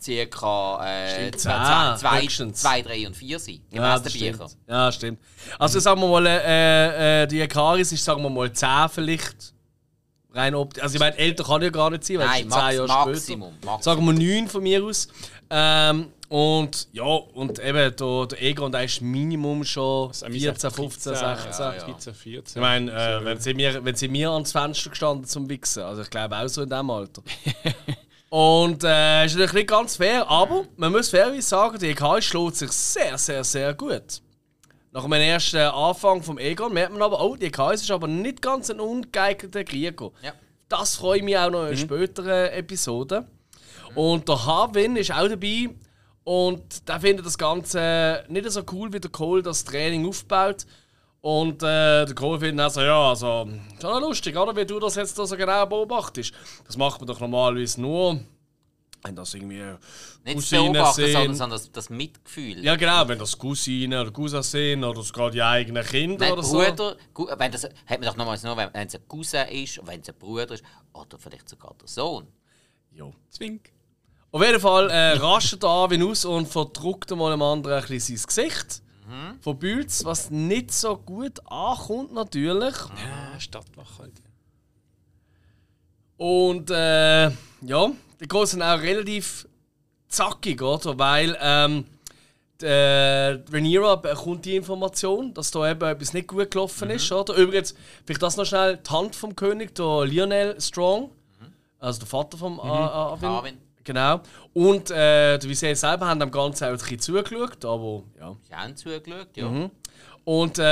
circa 0.00 0.86
äh, 0.86 1.14
Stimmt, 1.14 1.40
zwei, 1.40 1.94
zehn, 1.96 1.98
zwei, 1.98 2.22
höchstens. 2.22 2.60
zwei, 2.60 2.82
drei 2.82 3.06
und 3.06 3.16
vier 3.16 3.38
sein. 3.38 3.60
Gemäß 3.70 4.02
Ja, 4.04 4.10
stimmt. 4.10 4.56
Ja, 4.68 4.92
stimmt. 4.92 5.20
Also 5.58 5.80
sagen 5.80 6.00
wir 6.00 6.08
mal, 6.08 6.26
äh, 6.26 7.22
äh, 7.22 7.26
die 7.26 7.36
Jekaris 7.36 7.92
ist, 7.92 8.04
sagen 8.04 8.22
wir 8.22 8.30
mal, 8.30 8.52
10 8.52 8.88
vielleicht. 8.88 9.55
Rein 10.36 10.54
optisch. 10.54 10.82
Also 10.82 10.94
ich 10.94 11.00
meine, 11.00 11.16
älter 11.16 11.44
kann 11.44 11.62
ja 11.62 11.70
gar 11.70 11.90
nicht 11.90 12.04
sein, 12.04 12.18
weil 12.18 12.26
Nein, 12.26 12.34
es 12.34 12.46
ist 12.46 12.52
10 12.52 12.58
Max, 12.58 12.74
Jahre 12.74 12.88
Maximum, 12.88 13.52
später. 13.52 13.66
Maximum. 13.66 13.82
Sagen 13.82 14.06
wir 14.06 14.40
9 14.40 14.48
von 14.48 14.62
mir 14.62 14.84
aus. 14.84 15.08
Ähm, 15.48 16.06
und 16.28 16.88
ja, 16.92 17.04
und 17.04 17.58
eben 17.60 17.96
der, 17.96 18.26
der 18.26 18.42
Egon, 18.42 18.72
der 18.72 18.84
ist 18.84 19.00
Minimum 19.00 19.64
schon 19.64 20.12
14, 20.12 20.70
15, 20.70 21.14
16. 21.14 21.20
ja, 21.58 21.74
ja. 21.74 21.84
13, 21.84 22.14
14. 22.14 22.60
Ich 22.60 22.60
meine, 22.60 22.90
äh, 22.90 23.24
wenn, 23.24 23.38
sie 23.38 23.54
mir, 23.54 23.84
wenn 23.84 23.94
sie 23.94 24.08
mir 24.08 24.30
ans 24.30 24.50
Fenster 24.50 24.90
gestanden 24.90 25.24
zum 25.24 25.48
Wichsen, 25.48 25.84
also 25.84 26.02
ich 26.02 26.10
glaube 26.10 26.36
auch 26.36 26.48
so 26.48 26.62
in 26.62 26.68
diesem 26.68 26.90
Alter. 26.90 27.22
Und 28.28 28.82
äh, 28.82 29.24
ist 29.24 29.34
natürlich 29.34 29.52
nicht 29.52 29.68
ganz 29.68 29.96
fair, 29.96 30.28
aber 30.28 30.64
man 30.76 30.90
muss 30.90 31.10
fairerweise 31.10 31.46
sagen, 31.46 31.78
die 31.78 31.86
EK 31.86 32.20
schlägt 32.20 32.56
sich 32.56 32.72
sehr, 32.72 33.16
sehr, 33.16 33.44
sehr 33.44 33.72
gut. 33.72 34.20
Nach 34.96 35.02
dem 35.02 35.12
ersten 35.12 35.58
Anfang 35.58 36.22
vom 36.22 36.38
Egon 36.38 36.72
merkt 36.72 36.90
man 36.90 37.02
aber, 37.02 37.22
oh, 37.22 37.36
die 37.36 37.44
EK 37.44 37.72
ist 37.74 37.90
aber 37.90 38.08
nicht 38.08 38.40
ganz 38.40 38.70
ein 38.70 38.80
ungeeigneter 38.80 39.62
Krieger. 39.62 40.10
Ja. 40.22 40.32
Das 40.70 40.96
freue 40.96 41.18
ich 41.18 41.22
mich 41.22 41.36
auch 41.36 41.50
noch 41.50 41.66
in 41.66 41.76
späteren 41.76 42.50
Episoden. 42.52 43.26
Und 43.94 44.26
der 44.26 44.46
Harwin 44.46 44.96
ist 44.96 45.12
auch 45.12 45.28
dabei. 45.28 45.68
Und 46.24 46.88
der 46.88 46.98
findet 46.98 47.26
das 47.26 47.36
Ganze 47.36 48.24
nicht 48.28 48.50
so 48.50 48.62
cool 48.72 48.90
wie 48.90 48.98
der 48.98 49.10
Cole 49.10 49.42
das 49.42 49.64
Training 49.64 50.08
aufbaut. 50.08 50.64
Und 51.20 51.62
äh, 51.62 52.06
der 52.06 52.14
Cole 52.14 52.40
findet 52.40 52.64
also, 52.64 52.80
ja, 52.80 53.10
also, 53.10 53.50
schon 53.78 54.00
lustig, 54.00 54.34
oder? 54.34 54.56
Wie 54.56 54.64
du 54.64 54.80
das 54.80 54.94
jetzt 54.94 55.18
da 55.18 55.26
so 55.26 55.36
genau 55.36 55.66
beobachtest. 55.66 56.32
Das 56.66 56.78
macht 56.78 57.02
man 57.02 57.06
doch 57.06 57.20
normalerweise 57.20 57.82
nur, 57.82 58.20
wenn 59.06 59.16
das 59.16 59.34
irgendwie 59.34 59.62
Nicht 59.62 59.78
das 60.24 60.34
Cousinen 60.34 60.72
Beobachten, 60.72 61.12
sondern, 61.12 61.34
sondern 61.34 61.58
das, 61.58 61.72
das 61.72 61.90
Mitgefühl. 61.90 62.64
Ja, 62.64 62.76
genau, 62.76 63.06
wenn 63.08 63.18
das 63.18 63.38
Cousinen 63.38 63.98
oder 64.00 64.10
Cousins 64.10 64.50
sind 64.50 64.82
oder 64.84 65.02
sogar 65.02 65.30
die 65.30 65.42
eigenen 65.42 65.84
Kinder 65.84 66.24
Nein, 66.24 66.32
oder 66.32 66.42
so. 66.42 66.58
Bruder, 66.58 66.96
Gu- 67.14 67.28
wenn 67.36 67.52
das, 67.52 67.64
hat 67.64 67.72
man 67.88 68.02
doch 68.02 68.16
nochmals 68.16 68.42
nur, 68.42 68.56
wenn 68.56 68.68
wenn 68.72 68.86
es 68.88 68.94
ein 68.94 69.06
Cousin 69.08 69.46
ist, 69.48 69.78
und 69.78 69.86
wenn 69.86 70.00
es 70.00 70.08
ein 70.08 70.14
Bruder 70.18 70.50
ist, 70.50 70.64
oder 70.92 71.18
vielleicht 71.18 71.48
sogar 71.48 71.74
der 71.80 71.88
Sohn. 71.88 72.26
Ja. 72.92 73.10
Zwink. 73.30 73.70
Auf 74.32 74.42
jeden 74.44 74.60
Fall 74.60 74.90
äh, 74.90 75.12
rastet 75.18 75.64
Arvin 75.64 76.02
aus 76.02 76.24
und 76.24 76.46
verdruckt 76.48 77.10
mal 77.12 77.30
dem 77.30 77.42
anderen 77.42 77.82
ein 77.82 77.88
bisschen 77.88 78.16
sein 78.16 78.26
Gesicht. 78.26 78.82
Von 79.40 79.56
Bülz, 79.56 80.04
was 80.04 80.30
nicht 80.32 80.72
so 80.72 80.96
gut 80.96 81.38
ankommt 81.48 82.12
natürlich. 82.12 82.74
Ja, 82.74 83.38
Stadtbach 83.38 84.00
halt. 84.00 84.14
Und 86.16 86.70
äh, 86.70 87.26
ja, 87.60 87.90
die 88.20 88.46
sind 88.46 88.62
auch 88.62 88.80
relativ 88.80 89.46
zackig, 90.08 90.62
oder? 90.62 90.98
Weil 90.98 91.36
ähm, 91.40 91.84
der 92.60 93.42
Rhaenyra 93.52 93.96
bekommt 93.96 94.44
die 94.44 94.56
Information, 94.56 95.34
dass 95.34 95.50
da 95.50 95.70
eben 95.70 95.82
etwas 95.82 96.14
nicht 96.14 96.28
gut 96.28 96.50
gelaufen 96.50 96.90
ist, 96.90 97.10
oder? 97.12 97.34
Übrigens, 97.34 97.74
vielleicht 98.04 98.22
das 98.22 98.36
noch 98.36 98.46
schnell, 98.46 98.78
die 98.78 98.90
Hand 98.90 99.14
vom 99.14 99.36
König, 99.36 99.74
der 99.74 100.06
Lionel 100.06 100.60
Strong, 100.60 101.10
also 101.78 102.00
der 102.00 102.08
Vater 102.08 102.38
vom 102.38 102.54
mhm. 102.54 102.60
Arvin. 102.60 103.28
Arwen. 103.28 103.58
Genau. 103.84 104.20
Und 104.52 104.90
äh, 104.90 105.38
der 105.38 105.48
Visay 105.48 105.74
selber 105.74 106.08
haben 106.08 106.18
dem 106.18 106.30
Ganzen 106.30 106.64
auch 106.64 106.68
ein 106.70 106.78
bisschen 106.78 106.98
zugeschaut, 106.98 107.64
aber 107.64 108.02
ja. 108.18 108.36
Ich 108.44 108.52
habe 108.52 108.74
zugeschaut, 108.74 109.28
ja. 109.36 109.48
Mhm. 109.48 109.70
Und 110.26 110.58
äh, 110.58 110.64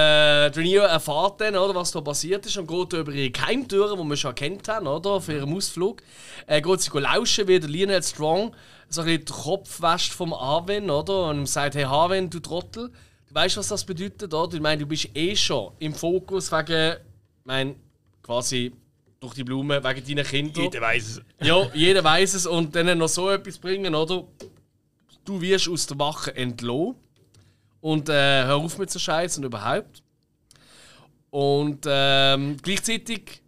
Rhaenyra 0.47 0.87
erfährt 0.87 1.41
dann, 1.41 1.55
oder, 1.55 1.77
was 1.77 1.93
da 1.93 2.01
passiert 2.01 2.45
ist 2.45 2.57
und 2.57 2.67
geht 2.67 2.93
über 2.93 3.13
ihre 3.13 3.31
Geheimtüren, 3.31 3.97
die 3.97 4.05
wir 4.05 4.17
schon 4.17 4.35
kennt 4.35 4.67
haben, 4.67 4.89
oder, 4.89 5.11
auf 5.11 5.29
ihrem 5.29 5.55
Ausflug. 5.55 6.03
Äh, 6.49 6.61
geht 6.61 6.81
sie 6.81 6.99
lauschen, 6.99 7.47
wie 7.47 7.61
der 7.61 7.71
Lionel 7.71 8.03
Strong 8.03 8.53
so 8.89 9.03
ein 9.03 9.07
bisschen 9.07 9.25
den 9.27 9.37
Kopf 9.37 9.81
wäscht 9.81 10.13
vom 10.13 10.33
Arwen, 10.33 10.91
oder, 10.91 11.29
und 11.29 11.39
ihm 11.39 11.47
sagt, 11.47 11.77
hey 11.77 11.85
Arwen, 11.85 12.29
du 12.31 12.41
Trottel, 12.41 12.91
du 13.29 13.35
weißt, 13.35 13.57
was 13.57 13.69
das 13.69 13.85
bedeutet, 13.85 14.35
oder? 14.35 14.55
Ich 14.57 14.61
meine, 14.61 14.81
du 14.81 14.87
bist 14.87 15.11
eh 15.15 15.37
schon 15.37 15.71
im 15.79 15.95
Fokus 15.95 16.51
wegen, 16.51 16.95
ich 16.95 17.47
meine, 17.47 17.77
quasi 18.25 18.73
durch 19.21 19.35
die 19.35 19.45
Blume, 19.45 19.85
wegen 19.85 20.05
deinen 20.05 20.27
Kindern. 20.27 20.65
Jeder 20.65 20.81
weiß 20.81 21.09
es. 21.09 21.23
Ja, 21.47 21.71
jeder 21.73 22.03
weiß 22.03 22.35
es 22.35 22.47
und 22.47 22.75
dann 22.75 22.99
noch 22.99 23.07
so 23.07 23.31
etwas 23.31 23.59
bringen, 23.59 23.95
oder? 23.95 24.25
Du 25.25 25.41
wirst 25.41 25.69
aus 25.69 25.87
der 25.87 25.97
Wache 26.01 26.35
entlohnt. 26.35 26.97
Und 27.85 28.09
äh, 28.09 28.45
hör 28.47 28.57
auf 28.57 28.79
mit 28.79 28.91
so 28.91 28.99
Scheiß 28.99 29.37
und 29.37 29.45
überhaupt. 29.45 30.03
Und 31.29 31.85
ähm, 31.87 32.57
gleichzeitig, 32.63 33.43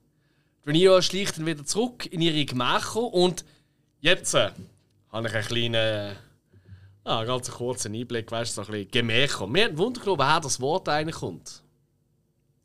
Rhaenyra 0.66 1.00
schleicht 1.00 1.38
dann 1.38 1.46
wieder 1.46 1.64
zurück 1.64 2.04
in 2.04 2.20
ihre 2.20 2.44
Gemächer 2.44 3.00
und 3.00 3.46
jetzt 4.00 4.34
äh, 4.34 4.50
habe 5.10 5.28
ich 5.28 5.34
einen 5.34 5.46
kleinen, 5.46 6.16
ah, 7.04 7.24
ganz 7.24 7.50
kurzen 7.50 7.94
Einblick, 7.94 8.30
weißt 8.30 8.58
du, 8.58 8.62
so 8.62 8.68
ein 8.68 8.72
bisschen 8.72 8.90
Gemächer. 8.90 9.46
Mir 9.46 9.64
hat 9.64 9.78
Wunder 9.78 10.02
genommen, 10.02 10.18
woher 10.18 10.40
das 10.40 10.60
Wort 10.60 10.86
eigentlich 10.90 11.16
kommt. 11.16 11.62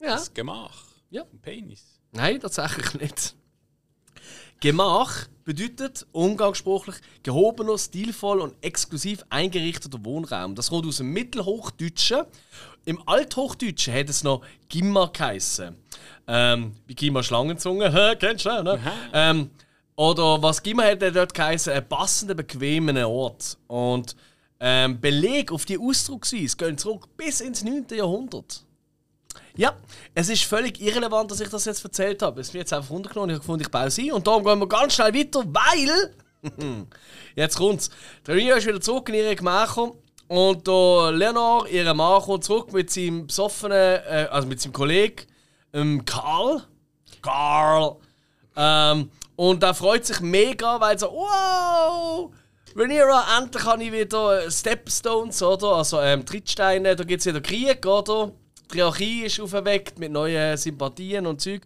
Ja. 0.01 0.07
Das 0.09 0.33
Gemach. 0.33 0.83
Ja. 1.09 1.23
Vom 1.23 1.39
Penis. 1.39 2.01
Nein, 2.11 2.41
tatsächlich 2.41 2.95
nicht. 2.95 3.33
Gemach 4.61 5.27
bedeutet 5.43 6.05
umgangssprachlich 6.11 6.97
gehobener, 7.23 7.79
stilvoll 7.79 8.41
und 8.41 8.53
exklusiv 8.61 9.25
eingerichteter 9.31 10.05
Wohnraum. 10.05 10.53
Das 10.53 10.69
kommt 10.69 10.85
aus 10.85 10.97
dem 10.97 11.11
Mittelhochdeutschen. 11.13 12.25
Im 12.85 13.01
Althochdeutschen 13.07 13.93
hat 13.93 14.09
es 14.09 14.23
noch 14.23 14.43
Gimma 14.69 15.09
geheissen. 15.11 15.77
Ähm, 16.27 16.73
wie 16.85 16.93
Gimma 16.93 17.23
Schlangenzunge, 17.23 17.91
hä, 17.91 18.15
kennst 18.19 18.45
du, 18.45 18.61
ne? 18.61 18.79
Ähm, 19.13 19.49
oder 19.95 20.41
was 20.43 20.61
Gimma 20.61 20.83
hat 20.83 21.01
er 21.01 21.11
dort 21.11 21.33
geheissen, 21.33 21.73
ein 21.73 21.89
passender, 21.89 22.35
bequemer 22.35 23.09
Ort. 23.09 23.57
Und 23.65 24.15
ähm, 24.59 25.01
Beleg 25.01 25.51
auf 25.51 25.65
die 25.65 25.79
Ausdrucksweise 25.79 26.55
gehen 26.55 26.77
zurück 26.77 27.07
bis 27.17 27.41
ins 27.41 27.63
9. 27.63 27.87
Jahrhundert. 27.95 28.63
Ja, 29.55 29.75
es 30.13 30.29
ist 30.29 30.43
völlig 30.43 30.81
irrelevant, 30.81 31.31
dass 31.31 31.39
ich 31.39 31.49
das 31.49 31.65
jetzt 31.65 31.83
erzählt 31.83 32.21
habe. 32.21 32.41
Es 32.41 32.47
ist 32.47 32.53
mir 32.53 32.59
jetzt 32.61 32.73
einfach 32.73 32.89
runtergenommen, 32.89 33.29
ich 33.29 33.35
habe 33.35 33.41
gefunden, 33.41 33.63
ich 33.63 33.71
baue 33.71 33.91
sie. 33.91 34.11
Und 34.11 34.27
darum 34.27 34.43
gehen 34.43 34.59
wir 34.59 34.67
ganz 34.67 34.93
schnell 34.93 35.13
weiter, 35.13 35.43
weil. 35.45 36.15
jetzt 37.35 37.57
kommt's. 37.57 37.89
Der 38.25 38.35
Ria 38.35 38.55
ist 38.55 38.67
wieder 38.67 38.81
zurück 38.81 39.09
in 39.09 39.15
ihre 39.15 39.35
Gemächer. 39.35 39.91
Und 40.27 40.65
der 40.65 41.11
Leonor, 41.11 41.67
ihr 41.67 41.93
Mann, 41.93 42.21
kommt 42.21 42.45
zurück 42.45 42.71
mit 42.71 42.89
seinem 42.89 43.27
besoffenen, 43.27 43.77
äh, 43.77 44.27
also 44.31 44.47
mit 44.47 44.61
seinem 44.61 44.71
Kollegen, 44.71 45.27
ähm, 45.73 46.05
Karl. 46.05 46.63
Karl. 47.21 47.97
Ähm, 48.55 49.11
und 49.35 49.63
er 49.63 49.73
freut 49.73 50.05
sich 50.05 50.21
mega, 50.21 50.79
weil 50.79 50.97
so, 50.97 51.07
wow! 51.07 52.31
Rhaenyra, 52.75 53.37
endlich 53.37 53.65
habe 53.65 53.83
ich 53.83 53.91
wieder 53.91 54.49
Stepstones, 54.49 55.43
oder? 55.43 55.73
Also 55.75 55.99
ähm, 55.99 56.25
Trittsteine, 56.25 56.95
da 56.95 57.03
gibt 57.03 57.19
es 57.19 57.25
wieder 57.25 57.41
Krieg, 57.41 57.85
oder? 57.85 58.31
Die 58.71 58.77
Hierarchie 58.77 59.23
ist 59.23 59.39
aufgeweckt 59.39 59.99
mit 59.99 60.11
neuen 60.11 60.55
Sympathien 60.55 61.25
und 61.27 61.41
Zeug. 61.41 61.61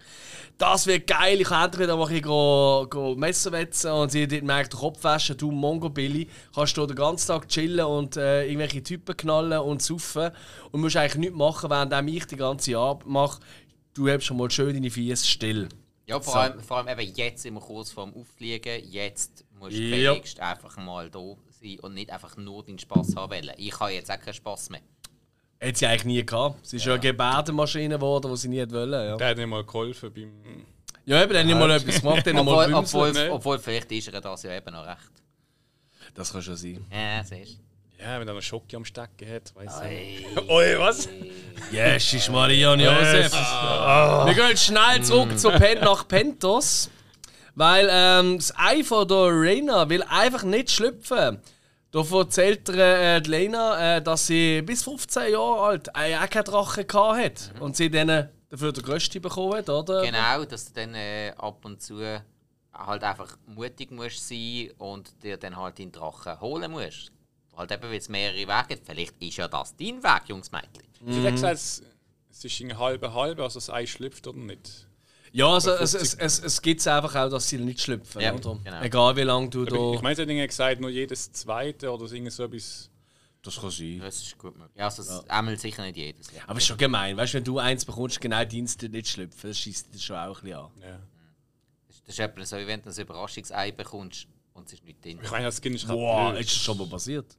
Das 0.58 0.88
wird 0.88 1.06
geil, 1.08 1.40
ich 1.40 1.48
kann 1.48 1.66
endlich 1.66 1.84
wieder 1.84 1.98
mal 1.98 2.08
ein 2.08 2.22
go, 2.22 2.88
go 2.90 3.14
Messer 3.16 3.52
wetzen 3.52 3.92
und 3.92 4.12
sie 4.12 4.28
dort 4.28 4.44
merkt, 4.44 4.74
Kopf 4.74 5.04
waschen, 5.04 5.38
du 5.38 5.52
Mongo 5.52 5.90
Billy, 5.90 6.28
kannst 6.54 6.78
du 6.78 6.86
den 6.86 6.96
ganzen 6.96 7.28
Tag 7.28 7.48
chillen 7.48 7.86
und 7.86 8.18
äh, 8.18 8.46
irgendwelche 8.46 8.82
Typen 8.82 9.16
knallen 9.16 9.60
und 9.60 9.82
saufen 9.84 10.32
und 10.72 10.82
musst 10.82 10.96
eigentlich 10.98 11.16
nichts 11.16 11.36
machen, 11.36 11.70
während 11.70 12.10
ich 12.10 12.26
die 12.26 12.38
ganze 12.38 12.78
Arbeit 12.78 13.06
mache. 13.08 13.40
Du 13.94 14.10
hast 14.10 14.24
schon 14.24 14.38
mal 14.38 14.50
schön 14.50 14.74
deine 14.74 14.90
Fies 14.90 15.28
still. 15.28 15.70
Ja, 16.08 16.20
vor, 16.20 16.34
So. 16.34 16.40
allem, 16.40 16.60
vor 16.62 16.78
allem 16.78 17.00
eben 17.00 17.14
jetzt 17.16 17.46
wir 17.46 17.52
kurz 17.60 17.92
vorm 17.92 18.14
Auffliegen. 18.14 18.84
Jetzt 18.92 19.44
musst 19.60 19.78
du 19.78 19.82
Ja. 19.82 20.14
einfach 20.40 20.78
mal 20.78 21.10
da 21.10 21.36
sein 21.50 21.80
und 21.82 21.94
nicht 21.96 22.12
einfach 22.12 22.38
nur 22.38 22.64
deinen 22.64 22.78
Spass 22.80 23.16
haben 23.16 23.32
wollen. 23.32 23.52
Ich 23.58 23.80
habe 23.80 23.92
jetzt 23.92 24.12
auch 24.12 24.20
keinen 24.20 24.34
Spass 24.34 24.70
mehr. 24.70 24.82
Hat 25.66 25.78
sie 25.78 25.88
eigentlich 25.88 26.06
nie 26.06 26.26
gehabt. 26.26 26.66
Sie 26.66 26.78
ist 26.78 26.86
ja, 26.86 26.94
eine 26.94 27.02
Gebärdenmaschine 27.02 27.96
geworden, 27.96 28.32
die 28.32 28.38
sie 28.38 28.48
nie 28.50 28.70
wollte. 28.70 28.92
Ja, 28.96 29.18
Der 29.18 29.28
hat 29.30 29.38
nicht 29.38 29.48
mal 29.48 29.64
geholfen 29.64 30.14
beim. 30.14 30.32
ja 31.06 31.24
eben, 31.24 31.34
dann 31.34 31.48
nicht 31.48 31.58
mal 31.58 31.72
etwas 31.72 32.02
gemacht, 32.02 32.28
dann 32.28 32.36
mal 32.46 32.74
Obwohl, 32.74 32.74
obwohl, 33.14 33.30
obwohl, 33.32 33.60
vielleicht 33.60 33.92
ist 33.92 34.08
er 34.14 34.22
das 34.22 34.44
ja 34.44 34.56
eben 34.56 34.72
noch 34.74 34.86
recht. 34.86 35.00
Das 36.14 36.32
kann 36.32 36.42
schon 36.42 36.56
sein. 36.56 36.86
Ja, 36.92 37.24
siehst 37.24 37.60
Ja, 38.00 38.20
wenn 38.20 38.28
er 38.28 38.34
noch 38.34 38.42
Schocke 38.42 38.78
am 38.78 38.86
Stecken 38.86 39.28
hat, 39.30 39.56
weiß 39.56 39.80
du. 39.80 39.88
ich. 39.90 40.50
Oi. 40.50 40.76
Oi, 40.76 40.80
was? 40.80 41.10
Jesus, 41.72 42.30
Maria 42.30 42.74
und 42.74 42.80
Josef. 42.80 43.34
Wir 43.34 44.34
gehen 44.34 44.58
schnell 44.58 45.02
zurück 45.04 45.38
zu 45.38 45.50
Pen 45.52 45.80
nach 45.80 46.08
Pentos. 46.08 46.90
Weil 47.56 47.88
ähm, 47.90 48.38
das 48.38 48.54
Ei 48.58 48.84
von 48.84 49.08
der 49.08 49.30
Reina 49.32 49.88
will 49.90 50.04
einfach 50.04 50.44
nicht 50.44 50.70
schlüpfen. 50.70 51.40
Da 51.96 52.02
erzählt 52.02 52.68
er, 52.68 53.16
äh, 53.16 53.22
die 53.22 53.30
Lena, 53.30 53.96
äh, 53.96 54.02
dass 54.02 54.28
sie 54.28 54.62
bis 54.62 54.84
15 54.84 55.32
Jahre 55.32 55.62
alt 55.62 55.88
äh, 55.96 56.18
auch 56.18 56.30
keinen 56.30 56.44
Drachen 56.44 56.86
hatte. 56.86 57.54
Mhm. 57.54 57.62
Und 57.62 57.78
sie 57.78 57.90
dann 57.90 58.28
dafür 58.50 58.74
den 58.74 58.84
größten 58.84 59.22
bekommen 59.22 59.54
hat, 59.54 59.70
oder? 59.70 60.02
Genau, 60.02 60.44
dass 60.44 60.66
du 60.66 60.74
dann 60.74 60.94
äh, 60.94 61.32
ab 61.38 61.64
und 61.64 61.82
zu 61.82 62.02
halt 62.74 63.02
einfach 63.02 63.38
mutig 63.46 63.92
musst 63.92 64.28
sein 64.28 64.72
und 64.78 65.24
dir 65.24 65.38
dann 65.38 65.56
halt 65.56 65.78
den 65.78 65.90
Drachen 65.90 66.42
holen 66.42 66.70
musst. 66.70 67.14
Halt 67.56 67.72
eben, 67.72 67.84
weil 67.84 67.96
es 67.96 68.10
mehrere 68.10 68.40
Wege 68.40 68.68
gibt. 68.68 68.86
Vielleicht 68.86 69.24
ist 69.24 69.38
ja 69.38 69.48
das 69.48 69.74
dein 69.78 70.04
Weg, 70.04 70.24
Jungs 70.28 70.52
Mädchen. 70.52 70.84
Mhm. 71.00 71.14
Sie 71.14 71.24
hat 71.26 71.32
gesagt, 71.32 71.56
es 71.56 71.82
ist 72.30 72.60
ein 72.60 72.78
halbe 72.78 73.14
halbe, 73.14 73.42
also 73.42 73.58
das 73.58 73.70
Ei 73.70 73.86
schlüpft 73.86 74.28
oder 74.28 74.40
nicht. 74.40 74.86
Ja, 75.36 75.50
also 75.50 75.72
es, 75.72 75.94
es, 75.94 76.14
es, 76.14 76.40
es 76.40 76.62
gibt 76.62 76.80
es 76.80 76.88
einfach 76.88 77.14
auch, 77.14 77.30
dass 77.30 77.50
sie 77.50 77.58
nicht 77.58 77.82
schlüpfen. 77.82 78.22
Ja, 78.22 78.34
oder? 78.34 78.58
Genau. 78.64 78.82
Egal 78.82 79.18
wie 79.18 79.24
lange 79.24 79.50
du 79.50 79.66
da. 79.66 79.76
Ich, 79.76 79.96
ich 79.96 80.02
meine, 80.02 80.16
sie 80.16 80.22
hat 80.22 80.48
gesagt, 80.48 80.80
nur 80.80 80.90
jedes 80.90 81.30
zweite 81.34 81.92
oder 81.92 82.08
so 82.08 82.16
etwas. 82.16 82.90
Das 83.42 83.60
kann 83.60 83.70
sein. 83.70 84.00
Das 84.00 84.16
ist 84.16 84.38
gut 84.38 84.58
möglich. 84.58 84.78
Ja, 84.78 84.86
also 84.86 85.04
ja. 85.04 85.24
einmal 85.28 85.60
sicher 85.60 85.84
nicht 85.84 85.98
jedes. 85.98 86.32
Ja. 86.32 86.44
Aber 86.48 86.54
es 86.54 86.64
ist 86.64 86.68
schon 86.70 86.78
gemein, 86.78 87.18
weißt 87.18 87.34
du, 87.34 87.38
wenn 87.38 87.44
du 87.44 87.60
eins 87.60 87.84
bekommst, 87.84 88.22
genau 88.22 88.46
Dienste 88.46 88.88
nicht 88.88 89.10
schlüpfen, 89.10 89.50
das 89.50 89.60
schießt 89.60 89.94
dich 89.94 90.06
schon 90.06 90.16
auch 90.16 90.38
ein 90.38 90.44
bisschen 90.44 90.58
an. 90.58 90.72
Ja. 90.82 91.00
Das 92.06 92.14
ist 92.14 92.20
etwa 92.20 92.46
so, 92.46 92.58
wie 92.58 92.68
wenn 92.68 92.82
du 92.82 92.90
ein 92.90 92.96
Überraschungsei 92.96 93.72
bekommst 93.74 94.28
und 94.54 94.68
es 94.68 94.74
ist 94.74 94.86
nicht 94.86 95.04
drin. 95.04 95.20
Ich 95.22 95.32
meine, 95.32 95.44
das 95.44 95.60
Kind 95.60 95.76
ist 95.76 95.86
Wow, 95.90 96.34
ist 96.40 96.50
das 96.50 96.64
schon 96.64 96.78
mal 96.78 96.88
passiert? 96.88 97.38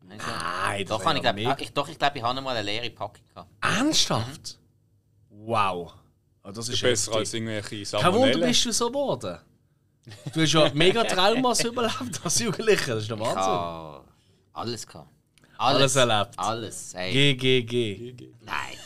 Nein, 0.00 0.18
Nein 0.18 0.86
doch, 0.86 1.04
ich, 1.14 1.20
glaub, 1.20 1.60
ich, 1.60 1.72
doch, 1.74 1.88
ich 1.88 1.98
glaube, 1.98 2.16
ich 2.16 2.24
habe 2.24 2.40
mal 2.40 2.56
eine 2.56 2.62
leere 2.62 2.88
Packung 2.88 3.22
gehabt. 3.28 3.50
Ernsthaft? 3.60 4.56
Mhm. 4.56 4.61
Wow. 5.44 5.92
Oh, 6.44 6.50
das 6.50 6.68
ist 6.68 6.80
besser 6.80 7.14
als 7.14 7.34
irgendwelche 7.34 7.84
Salmonellen. 7.84 8.22
Kein 8.22 8.34
Wunder 8.34 8.46
bist 8.46 8.64
du 8.64 8.72
so 8.72 8.88
geworden. 8.88 9.38
Du 10.34 10.40
hast 10.40 10.52
ja 10.52 10.70
mega 10.74 11.04
Traumas 11.04 11.62
überlebt 11.64 12.20
als 12.24 12.38
Jugendlicher, 12.40 12.94
das 12.94 13.04
ist 13.04 13.10
der 13.10 13.18
Wahnsinn. 13.20 14.08
alles 14.52 14.86
gehabt. 14.86 15.08
Alles, 15.58 15.96
alles 15.96 15.96
erlebt. 15.96 16.38
Alles. 16.38 16.94
Hey. 16.94 17.34
GGG. 17.36 18.30
Nein. 18.40 18.76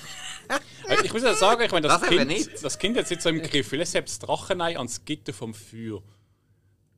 ich 1.04 1.12
muss 1.12 1.22
ja 1.22 1.34
sagen, 1.34 1.62
ich 1.62 1.72
meine, 1.72 1.88
das, 1.88 2.00
das, 2.00 2.08
kind, 2.10 2.62
das 2.62 2.78
Kind 2.78 2.98
hat 2.98 3.10
jetzt 3.10 3.22
so 3.22 3.30
im 3.30 3.42
Griff, 3.42 3.72
es 3.72 3.92
selbst 3.92 4.18
Drachenei 4.18 4.76
ans 4.76 5.02
Gitter 5.02 5.32
vom 5.32 5.54
Feuer. 5.54 6.02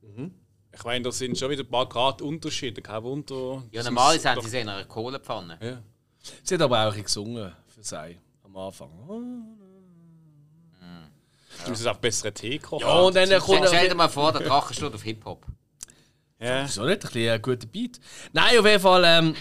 Mhm. 0.01 0.33
Ich 0.73 0.83
meine, 0.83 1.03
da 1.03 1.11
sind 1.11 1.37
schon 1.37 1.49
wieder 1.49 1.63
ein 1.63 1.69
paar 1.69 1.87
Grad 1.87 2.21
Unterschiede, 2.21 2.81
kein 2.81 3.03
Wunder. 3.03 3.63
Ja, 3.71 3.83
normal 3.83 4.19
sind 4.19 4.43
sie 4.43 4.59
in 4.59 4.69
einer 4.69 4.85
Kohlepfanne. 4.85 5.57
Ja. 5.61 5.81
Sie 6.43 6.55
hat 6.55 6.61
aber 6.61 6.87
auch 6.87 6.95
gesungen 6.95 7.53
für 7.67 7.83
sie 7.83 8.17
am 8.49 8.57
Anfang. 8.57 8.89
Du 11.65 11.71
musst 11.71 11.87
auch 11.87 11.97
bessere 11.97 12.33
Tee 12.33 12.57
kochen. 12.57 12.87
Ja, 12.87 12.99
und 12.99 13.15
dann 13.15 13.29
kommt. 13.39 13.67
Stell 13.67 13.89
dir 13.89 13.95
mal 13.95 14.07
vor, 14.07 14.31
der 14.31 14.41
Drache 14.41 14.73
steht 14.73 14.93
auf 14.93 15.03
Hip-Hop. 15.03 15.45
Ja. 16.39 16.63
Wieso 16.63 16.85
nicht? 16.85 17.03
Ein, 17.03 17.11
bisschen 17.11 17.31
ein 17.31 17.41
guter 17.41 17.67
Beat. 17.67 17.99
Nein, 18.31 18.57
auf 18.59 18.65
jeden 18.65 18.79
Fall, 18.79 19.03
ähm, 19.05 19.35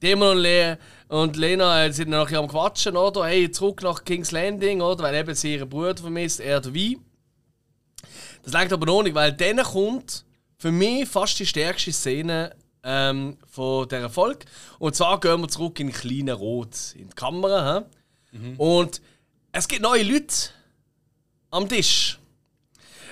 Demon 0.00 0.36
und, 0.36 0.42
Le 0.42 0.78
und 1.08 1.36
Lena 1.36 1.84
äh, 1.84 1.92
sind 1.92 2.10
dann 2.10 2.20
nachher 2.20 2.38
am 2.38 2.48
Quatschen, 2.48 2.96
oder? 2.96 3.26
Hey, 3.26 3.50
zurück 3.50 3.82
nach 3.82 4.04
King's 4.04 4.30
Landing, 4.30 4.80
oder? 4.80 5.02
Weil 5.02 5.16
eben 5.16 5.34
sie 5.34 5.54
ihren 5.54 5.68
Bruder 5.68 5.96
vermisst, 5.96 6.40
er 6.40 6.60
der 6.60 6.74
Wein. 6.74 7.04
Das 8.42 8.52
langt 8.52 8.72
aber 8.72 8.86
noch 8.86 9.02
nicht, 9.02 9.14
weil 9.14 9.32
dann 9.32 9.56
kommt 9.62 10.24
für 10.58 10.70
mich 10.70 11.08
fast 11.08 11.38
die 11.40 11.46
stärkste 11.46 11.92
Szene 11.92 12.54
ähm, 12.84 13.36
von 13.50 13.88
dieser 13.88 14.10
Folge. 14.10 14.46
Und 14.78 14.94
zwar 14.94 15.18
gehen 15.18 15.40
wir 15.40 15.48
zurück 15.48 15.80
in 15.80 15.92
kleinen 15.92 16.36
Rot, 16.36 16.94
in 16.94 17.08
die 17.08 17.14
Kamera. 17.14 17.86
Mhm. 18.34 18.56
Und 18.56 19.00
es 19.52 19.68
gibt 19.68 19.82
neue 19.82 20.02
Leute 20.02 20.34
am 21.50 21.68
Tisch. 21.68 22.18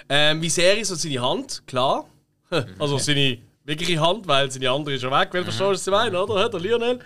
Ähm, 0.09 0.43
Viserys 0.43 0.91
und 0.91 0.99
seine 0.99 1.21
Hand, 1.23 1.63
klar. 1.67 2.07
also 2.79 2.99
seine 2.99 3.39
wirkliche 3.65 4.01
Hand, 4.01 4.27
weil 4.27 4.51
seine 4.51 4.71
andere 4.71 4.97
ist 4.97 5.03
schon 5.03 5.13
weg, 5.13 5.29
wenn 5.33 5.45
du 5.45 5.53
verstehst, 5.53 5.71
was 5.71 5.87
ich 5.87 5.91
meine, 5.91 6.23
oder? 6.23 6.49
Der 6.49 6.61
Lionel. 6.61 6.99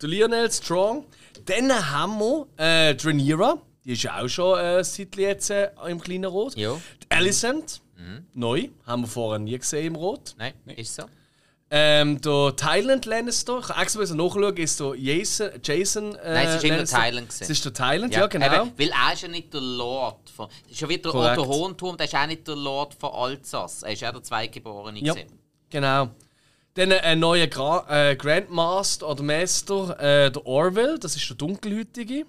Der 0.00 0.08
Lionel 0.08 0.50
Strong. 0.50 1.04
Dann 1.44 1.70
haben 1.90 2.18
wir 2.18 2.46
äh, 2.56 2.96
Rhaenyra. 3.02 3.58
Die 3.84 3.92
ist 3.92 4.02
ja 4.02 4.22
auch 4.22 4.28
schon 4.28 4.58
äh, 4.58 4.82
seit 4.82 5.16
jetzt 5.16 5.50
äh, 5.50 5.68
im 5.88 6.00
kleinen 6.00 6.24
Rot. 6.24 6.56
Die 7.02 7.10
Alicent. 7.10 7.82
Mhm. 7.96 8.26
Neu. 8.32 8.68
Haben 8.86 9.02
wir 9.02 9.08
vorher 9.08 9.38
nie 9.38 9.58
gesehen 9.58 9.88
im 9.88 9.96
Rot. 9.96 10.34
Nein, 10.38 10.54
ist 10.76 10.94
so. 10.94 11.04
Ähm, 11.70 12.20
der 12.20 12.54
Thailand 12.56 13.06
Lannister, 13.06 13.58
ich 13.58 13.70
extra 13.70 14.14
nachschauen, 14.14 14.56
ist 14.58 14.78
der 14.78 14.94
Jason. 14.96 15.50
Jason 15.62 16.14
äh, 16.16 16.34
Nein, 16.34 16.46
es 16.46 16.54
ist 16.56 16.64
immer 16.64 16.84
Thailand. 16.84 17.28
Es 17.30 17.50
ist 17.50 17.64
der 17.64 17.72
Thailand, 17.72 18.14
ja, 18.14 18.20
ja 18.20 18.26
genau. 18.26 18.62
Eben, 18.62 18.72
weil 18.76 18.90
er 18.90 19.12
ist 19.14 19.22
ja 19.22 19.28
nicht 19.28 19.52
der 19.52 19.60
Lord 19.60 20.30
von. 20.30 20.48
Es 20.66 20.72
ist 20.72 20.80
ja 20.80 20.88
wieder 20.88 21.10
der 21.10 21.20
Otto 21.20 21.46
Hohenturm, 21.46 21.96
der 21.96 22.06
ist 22.06 22.14
auch 22.14 22.26
nicht 22.26 22.46
der 22.46 22.56
Lord 22.56 22.94
von 22.94 23.10
Alsace. 23.12 23.82
Er 23.82 23.92
ist 23.92 24.02
ja 24.02 24.12
der 24.12 24.22
Zweitgeborene. 24.22 25.00
Ja, 25.00 25.14
genau. 25.70 26.10
Dann 26.74 26.92
ein 26.92 27.20
neuer 27.20 27.46
Gra 27.46 27.86
äh, 27.88 28.16
Grandmaster 28.16 29.08
oder 29.08 29.22
Master, 29.22 29.98
äh, 29.98 30.30
der 30.30 30.44
Orwell, 30.44 30.98
das 30.98 31.16
ist 31.16 31.28
der 31.28 31.36
Dunkelhütige. 31.36 32.26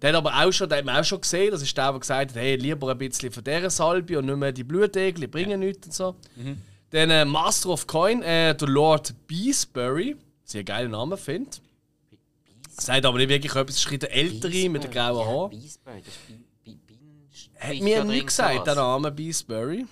Der 0.00 0.10
hat 0.10 0.16
aber 0.16 0.32
auch 0.34 0.52
schon, 0.52 0.68
den 0.68 0.78
haben 0.78 0.86
wir 0.86 1.00
auch 1.00 1.04
schon 1.04 1.20
gesehen, 1.20 1.50
das 1.50 1.60
ist 1.60 1.76
der, 1.76 1.90
der 1.90 2.00
gesagt 2.00 2.30
hat, 2.30 2.36
hey, 2.36 2.56
lieber 2.56 2.90
ein 2.90 2.98
bisschen 2.98 3.30
von 3.30 3.44
dieser 3.44 3.68
Salbe 3.68 4.18
und 4.18 4.26
nicht 4.26 4.36
mehr 4.36 4.52
die 4.52 4.64
Blutegel, 4.64 5.22
die 5.22 5.26
bringen 5.26 5.50
ja. 5.50 5.56
nichts 5.56 5.86
und 5.88 5.94
so. 5.94 6.16
Mhm. 6.36 6.62
Dann 6.90 7.10
äh, 7.10 7.24
Master 7.24 7.70
of 7.70 7.86
Coin, 7.86 8.22
äh, 8.22 8.54
der 8.54 8.68
Lord 8.68 9.14
Beesbury. 9.26 10.16
Sehr 10.44 10.64
geiler 10.64 10.88
Name, 10.88 11.16
finde 11.16 11.50
Sagt 12.70 13.04
aber 13.04 13.18
nicht 13.18 13.28
wirklich 13.28 13.54
etwas, 13.54 13.76
ist 13.76 14.02
der 14.02 14.12
ältere 14.12 14.68
mit 14.68 14.84
den 14.84 14.90
grauen 14.90 15.26
Haaren. 15.26 15.50
Beesbury, 15.50 16.02
das 16.02 16.14
ist 17.32 17.50
Hat 17.58 17.80
mir 17.80 18.04
nie 18.04 18.24
gesagt, 18.24 18.66
der 18.66 18.74
Name 18.74 19.12
Beesbury. 19.12 19.86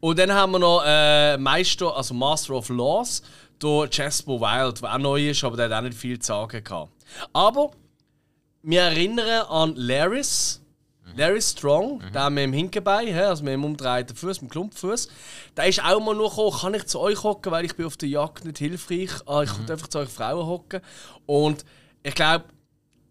Und 0.00 0.18
dann 0.18 0.32
haben 0.32 0.52
wir 0.52 0.58
noch 0.58 0.82
äh, 0.84 1.36
Meister, 1.38 1.96
also 1.96 2.12
Master 2.12 2.54
of 2.54 2.68
Laws, 2.70 3.22
der 3.62 3.88
Jasper 3.90 4.40
Wild, 4.40 4.82
der 4.82 4.94
auch 4.94 4.98
neu 4.98 5.30
ist, 5.30 5.44
aber 5.44 5.56
der 5.56 5.66
hat 5.66 5.78
auch 5.78 5.82
nicht 5.82 5.96
viel 5.96 6.18
zu 6.18 6.26
sagen 6.26 6.64
gehabt. 6.64 6.92
Aber 7.32 7.70
wir 8.62 8.82
erinnern 8.82 9.46
an 9.46 9.74
Laris, 9.76 10.61
Larry 11.16 11.42
Strong, 11.42 11.98
mhm. 11.98 12.12
der 12.12 12.30
mit 12.30 12.44
dem 12.44 12.52
Hinkenbein, 12.52 13.14
also 13.14 13.44
mit 13.44 13.52
dem 13.52 13.64
umdrehten 13.64 14.16
Fuß, 14.16 14.40
mit 14.40 14.50
dem 14.50 14.52
Klumpfuß, 14.52 15.08
der 15.56 15.66
ist 15.66 15.84
auch 15.84 16.00
mal 16.00 16.14
noch 16.14 16.30
gekommen, 16.30 16.58
kann 16.60 16.74
ich 16.74 16.86
zu 16.86 17.00
euch 17.00 17.22
hocken, 17.22 17.52
weil 17.52 17.64
ich 17.64 17.76
bin 17.76 17.86
auf 17.86 17.96
der 17.96 18.08
Jagd 18.08 18.44
nicht 18.44 18.58
hilfreich. 18.58 19.10
Ah, 19.26 19.42
ich 19.42 19.56
mhm. 19.58 19.70
einfach 19.70 19.88
zu 19.88 19.98
euch 19.98 20.08
Frauen 20.08 20.46
hocken. 20.46 20.80
Und 21.26 21.64
ich 22.02 22.14
glaube, 22.14 22.44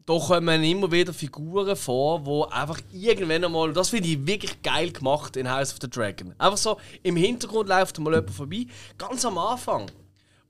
da 0.05 0.17
kommen 0.17 0.63
immer 0.63 0.91
wieder 0.91 1.13
Figuren 1.13 1.75
vor, 1.75 2.19
die 2.19 2.53
einfach 2.53 2.79
irgendwann 2.91 3.45
einmal, 3.45 3.71
das 3.73 3.89
finde 3.89 4.09
ich 4.09 4.25
wirklich 4.25 4.61
geil 4.61 4.91
gemacht 4.91 5.37
in 5.37 5.49
House 5.49 5.71
of 5.71 5.79
the 5.81 5.89
Dragon. 5.89 6.33
Einfach 6.37 6.57
so, 6.57 6.77
im 7.03 7.15
Hintergrund 7.15 7.69
läuft 7.69 7.99
mal 7.99 8.13
jemand 8.13 8.31
vorbei, 8.31 8.65
ganz 8.97 9.23
am 9.25 9.37
Anfang 9.37 9.91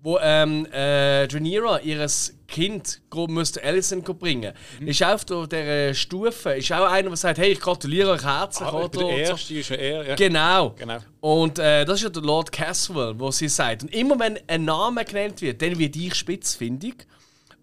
wo 0.03 0.17
ähm, 0.19 0.65
äh, 0.71 1.23
Rhaenyra 1.23 1.79
ihr 1.79 2.07
Kind 2.47 3.01
müsste 3.27 3.63
Alison 3.63 4.01
bringen 4.03 4.53
mhm. 4.79 4.87
ist 4.87 5.03
auf 5.03 5.23
dieser 5.25 5.93
Stufe 5.93 6.53
ist 6.53 6.71
auch 6.71 6.91
einer, 6.91 7.09
der 7.09 7.17
sagt, 7.17 7.37
hey, 7.37 7.51
ich 7.51 7.59
gratuliere 7.59 8.11
euch 8.11 8.23
herzlich. 8.23 8.67
Ah, 8.67 8.73
oder, 8.73 8.89
der 8.89 9.17
Erste 9.17 9.53
so. 9.53 9.59
ist 9.59 9.71
er. 9.71 10.07
Ja. 10.07 10.15
Genau. 10.15 10.71
genau. 10.71 10.97
Und 11.21 11.59
äh, 11.59 11.85
das 11.85 11.99
ist 11.99 12.03
ja 12.03 12.09
der 12.09 12.23
Lord 12.23 12.51
Caswell, 12.51 13.17
wo 13.17 13.31
sie 13.31 13.47
sagt. 13.47 13.83
Und 13.83 13.93
immer 13.93 14.19
wenn 14.19 14.39
ein 14.47 14.65
Name 14.65 15.05
genannt 15.05 15.41
wird, 15.41 15.61
dann 15.61 15.77
wird 15.77 15.95
ich 15.95 16.15
spitz, 16.15 16.55
finde 16.55 16.87
ich. 16.87 16.95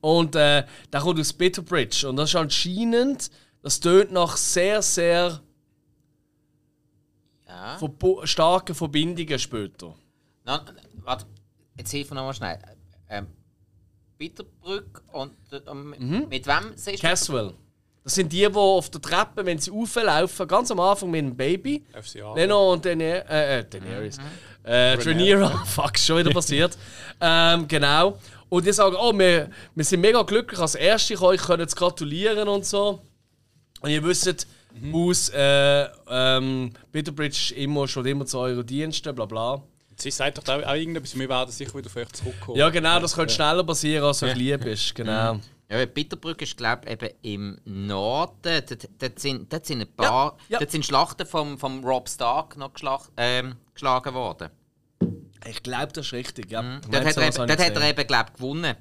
Und 0.00 0.36
äh, 0.36 0.64
der 0.92 1.00
kommt 1.00 1.20
aus 1.20 1.32
Bitterbridge. 1.32 2.08
Und 2.08 2.16
das 2.16 2.30
ist 2.30 2.36
anscheinend, 2.36 3.30
das 3.62 3.80
tönt 3.80 4.12
nach 4.12 4.36
sehr, 4.36 4.80
sehr 4.80 5.40
ja. 7.46 7.78
starken 8.24 8.74
Verbindungen 8.74 9.38
später. 9.38 9.94
Na, 10.44 10.64
warte, 11.02 11.26
Jetzt 11.78 11.90
hilf 11.92 12.10
mir 12.10 12.16
nochmal 12.16 12.34
schnell. 12.34 12.58
Ähm, 13.08 13.28
Bitterbrück 14.18 15.02
und 15.12 15.32
äh, 15.52 15.74
mhm. 15.74 16.26
mit 16.28 16.46
wem 16.46 16.72
siehst 16.74 17.02
Caswell. 17.02 17.54
Das 18.04 18.14
sind 18.14 18.32
die, 18.32 18.38
die 18.38 18.54
auf 18.54 18.90
der 18.90 19.02
Treppe, 19.02 19.44
wenn 19.44 19.58
sie 19.58 19.70
auflaufen, 19.70 20.48
ganz 20.48 20.70
am 20.70 20.80
Anfang 20.80 21.10
mit 21.10 21.20
dem 21.20 21.36
Baby. 21.36 21.84
FCA. 21.92 22.34
Leno 22.34 22.72
und 22.72 22.84
Daener 22.84 23.30
äh, 23.30 23.58
äh, 23.58 23.64
Daenerys. 23.64 24.18
Mhm. 24.18 24.24
Äh, 24.64 24.94
Rhaenyra. 24.94 25.64
Fuck, 25.66 25.98
schon 25.98 26.18
wieder 26.18 26.30
passiert. 26.30 26.76
ähm, 27.20 27.68
genau. 27.68 28.18
Und 28.48 28.66
die 28.66 28.72
sagen, 28.72 28.96
oh, 28.98 29.12
wir, 29.12 29.50
wir 29.74 29.84
sind 29.84 30.00
mega 30.00 30.22
glücklich, 30.22 30.58
als 30.58 30.74
Erste 30.74 31.20
euch 31.20 31.42
können 31.42 31.66
gratulieren 31.66 32.48
und 32.48 32.64
so. 32.64 33.02
Und 33.80 33.90
ihr 33.90 34.02
wisst, 34.02 34.46
mhm. 34.74 34.94
aus 34.94 35.28
äh, 35.28 35.86
ähm, 36.08 36.72
Bitterbridge 36.90 37.54
immer 37.56 37.86
schon 37.86 38.06
immer 38.06 38.24
zu 38.24 38.38
euren 38.38 38.66
Diensten, 38.66 39.14
bla 39.14 39.26
bla. 39.26 39.62
Sie 40.00 40.12
sagt 40.12 40.38
doch 40.38 40.54
auch, 40.54 40.62
auch 40.62 40.74
irgendetwas, 40.74 41.18
wir 41.18 41.28
werden 41.28 41.50
sicher 41.50 41.74
wieder 41.74 41.90
vielleicht 41.90 42.16
zurückkommen. 42.16 42.56
Ja, 42.56 42.68
genau, 42.70 43.00
das 43.00 43.14
könnte 43.14 43.34
schneller 43.34 43.64
passieren, 43.64 44.04
als 44.04 44.20
du 44.20 44.26
ja. 44.26 44.32
lieb 44.32 44.62
bist. 44.62 44.94
Genau. 44.94 45.40
Ja, 45.70 45.84
Bitterbrück 45.84 46.40
ist, 46.40 46.56
glaube 46.56 46.82
ich, 46.86 46.92
eben 46.92 47.14
im 47.22 47.86
Norden. 47.86 48.36
Dort, 48.42 48.88
dort, 48.98 49.18
sind, 49.18 49.52
dort 49.52 49.66
sind 49.66 49.82
ein 49.82 49.92
paar. 49.94 50.36
Ja, 50.48 50.54
ja. 50.54 50.58
Dort 50.60 50.70
sind 50.70 50.86
Schlachten 50.86 51.26
vom, 51.26 51.58
vom 51.58 51.84
Rob 51.84 52.08
Stark 52.08 52.56
noch 52.56 52.72
geschlacht, 52.72 53.10
ähm, 53.16 53.56
geschlagen 53.74 54.14
worden. 54.14 54.50
Ich 55.46 55.62
glaube, 55.62 55.92
das 55.92 56.06
ist 56.06 56.12
richtig, 56.12 56.50
ja. 56.50 56.62
Mhm. 56.62 56.80
Dort, 56.90 57.04
hat 57.04 57.16
er, 57.16 57.28
eben, 57.28 57.36
dort 57.36 57.58
hat 57.58 57.76
er 57.76 57.82
eben, 57.82 58.06
glaube 58.06 58.32
gewonnen. 58.32 58.76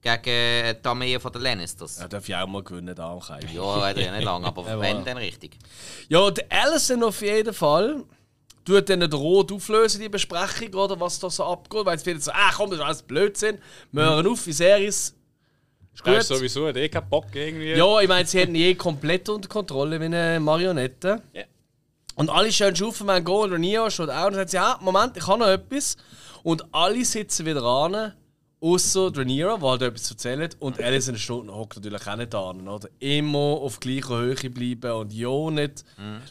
Gegen 0.00 0.82
die 0.82 0.88
Armee 0.88 1.16
von 1.20 1.30
der 1.30 1.42
Lannisters. 1.42 2.00
Ja, 2.00 2.08
darf 2.08 2.28
ich 2.28 2.34
auch 2.34 2.48
mal 2.48 2.64
gewinnen, 2.64 2.92
da 2.92 3.10
auch 3.10 3.28
Ja, 3.28 3.86
hat 3.86 3.96
er 3.96 4.06
ja 4.06 4.12
nicht 4.12 4.24
lange, 4.24 4.46
aber 4.46 4.64
wenn, 4.80 5.04
dann 5.04 5.16
richtig. 5.16 5.56
Ja, 6.08 6.28
der 6.28 6.44
Allison 6.50 7.04
auf 7.04 7.20
jeden 7.22 7.54
Fall 7.54 8.02
tut 8.64 8.88
dann 8.88 9.00
den 9.00 9.12
Rot 9.12 9.52
auflösen, 9.52 10.00
die 10.00 10.08
Besprechung, 10.08 10.74
oder 10.74 10.98
was 11.00 11.18
da 11.18 11.30
so 11.30 11.44
abgeht, 11.44 11.84
weil 11.84 11.98
sie 11.98 12.04
finden 12.04 12.20
so, 12.22 12.30
ah 12.32 12.50
komm, 12.54 12.70
das 12.70 12.78
ist 12.78 12.84
alles 12.84 13.02
Blödsinn, 13.02 13.58
wir 13.92 14.04
hören 14.04 14.26
auf, 14.26 14.46
wie 14.46 14.52
Series. 14.52 15.14
Ist 15.94 16.06
Da 16.06 16.16
ist 16.16 16.28
gut. 16.28 16.38
sowieso 16.38 16.68
hat 16.68 16.76
eh 16.76 16.88
keinen 16.88 17.08
Bock 17.08 17.26
irgendwie. 17.34 17.72
Ja, 17.72 18.00
ich 18.00 18.08
meine, 18.08 18.26
sie 18.26 18.40
haben 18.40 18.54
je 18.54 18.74
komplett 18.74 19.28
unter 19.28 19.48
Kontrolle 19.48 20.00
wie 20.00 20.06
eine 20.06 20.40
Marionette. 20.40 21.20
Ja. 21.34 21.42
Und 22.14 22.30
alle 22.30 22.50
schön 22.52 22.74
schufen, 22.74 23.06
mein 23.06 23.24
Go 23.24 23.44
oder 23.44 23.58
Nio 23.58 23.88
steht 23.90 24.10
auch 24.10 24.26
und 24.26 24.34
sagt, 24.34 24.52
ja, 24.52 24.78
Moment, 24.80 25.16
ich 25.16 25.26
habe 25.26 25.40
noch 25.40 25.48
etwas. 25.48 25.96
Und 26.42 26.64
alle 26.72 27.04
sitzen 27.04 27.46
wieder 27.46 27.62
an, 27.62 28.14
außer 28.62 29.14
Rhaenyra, 29.14 29.56
der 29.56 29.68
halt 29.68 29.82
etwas 29.82 30.10
erzählt. 30.10 30.56
Und 30.60 30.80
Alison 30.80 31.14
und 31.14 31.54
hockt 31.54 31.76
natürlich 31.76 32.06
auch 32.06 32.16
nicht 32.16 32.34
an. 32.34 32.68
Oder? 32.68 32.88
Immer 33.00 33.38
auf 33.38 33.80
gleicher 33.80 34.18
Höhe 34.18 34.50
bleiben 34.50 34.92
und 34.92 35.12
ja 35.12 35.50
nicht 35.50 35.84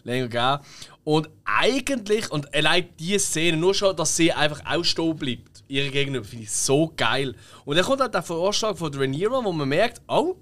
länger 0.03 0.27
gehen. 0.27 0.59
Und 1.03 1.29
eigentlich, 1.43 2.31
und 2.31 2.53
allein 2.55 2.89
diese 2.97 3.19
Szene, 3.19 3.57
nur 3.57 3.73
schon, 3.73 3.95
dass 3.95 4.15
sie 4.15 4.31
einfach 4.31 4.61
auch 4.65 4.83
stehen 4.83 5.15
bleibt, 5.15 5.63
ihre 5.67 5.89
Gegenüber, 5.89 6.25
finde 6.25 6.45
ich 6.45 6.51
so 6.51 6.91
geil. 6.95 7.35
Und 7.65 7.75
dann 7.75 7.85
kommt 7.85 8.01
halt 8.01 8.13
der 8.13 8.23
Vorschlag 8.23 8.77
von 8.77 8.93
Rhaenyra, 8.93 9.43
wo 9.43 9.51
man 9.51 9.67
merkt, 9.67 10.01
oh, 10.07 10.37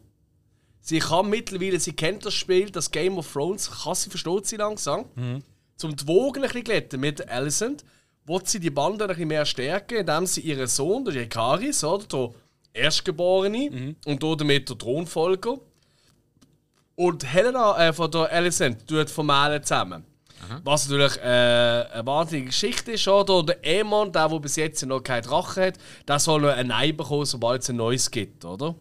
Sie 0.82 1.00
kann 1.00 1.30
mittlerweile, 1.30 1.80
sie 1.80 1.94
kennt 1.94 2.26
das 2.26 2.34
Spiel, 2.34 2.72
das 2.72 2.90
Game 2.90 3.18
of 3.18 3.32
Thrones, 3.32 3.70
kann 3.70 3.94
sie, 3.96 4.10
versteht 4.10 4.48
sie 4.48 4.56
langsam. 4.56 5.06
Zum 5.76 5.96
die 5.96 6.08
Wogen 6.08 6.38
ein 6.38 6.44
bisschen 6.44 6.64
glätten 6.64 7.00
mit 7.00 7.28
Alicent, 7.30 7.84
will 8.30 8.42
sie 8.46 8.60
die 8.60 8.70
Bande 8.70 9.06
ein 9.06 9.08
bisschen 9.10 9.28
mehr 9.28 9.46
stärken, 9.46 9.98
indem 9.98 10.26
sie 10.26 10.42
ihren 10.42 10.68
Sohn, 10.68 11.04
der 11.04 11.16
Jakaris, 11.16 11.84
oder, 11.84 12.06
der 12.06 12.30
Erstgeborene, 12.74 13.96
und 14.06 14.24
hier 14.24 14.36
damit 14.38 14.70
der 14.70 14.78
Thronfolger, 14.78 15.58
und 16.96 17.26
Helena 17.26 17.88
äh, 17.88 17.94
von 17.94 18.12
der 18.12 18.32
Alicent 18.32 18.88
tut 18.88 19.10
vermählen 19.10 19.64
zusammen. 19.64 20.04
Was 20.64 20.88
natürlich 20.88 21.18
äh, 21.18 21.86
eine 21.94 22.06
wahnsinnige 22.06 22.48
Geschichte 22.48 22.94
ist, 22.94 23.08
oder? 23.08 23.36
Und 23.38 23.50
Der 23.50 23.58
Aemon, 23.64 24.12
der, 24.12 24.30
der 24.30 24.40
bis 24.40 24.56
jetzt 24.56 24.86
noch 24.86 25.02
keinen 25.02 25.24
Drachen 25.24 25.64
hat, 25.64 25.74
der 26.08 26.20
soll 26.20 26.42
noch 26.42 26.50
ein 26.50 26.72
Ei 26.72 26.92
bekommen, 26.92 27.26
sobald 27.26 27.62
es 27.62 27.70
ein 27.70 27.76
neues 27.76 28.10
gibt, 28.10 28.46
oder? 28.46 28.76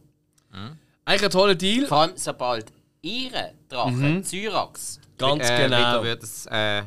Eigentlich 1.05 1.25
ein 1.25 1.31
toller 1.31 1.55
Deal. 1.55 1.87
Vor 1.87 1.99
allem, 1.99 2.13
sobald 2.15 2.67
ihre 3.03 3.53
Drache, 3.69 4.23
Syrax, 4.25 5.01
Ganz 5.17 5.49
äh, 5.49 5.65
genau. 5.65 5.79
wieder 5.79 6.03
wird 6.05 6.23
es, 6.23 6.47
äh, 6.47 6.83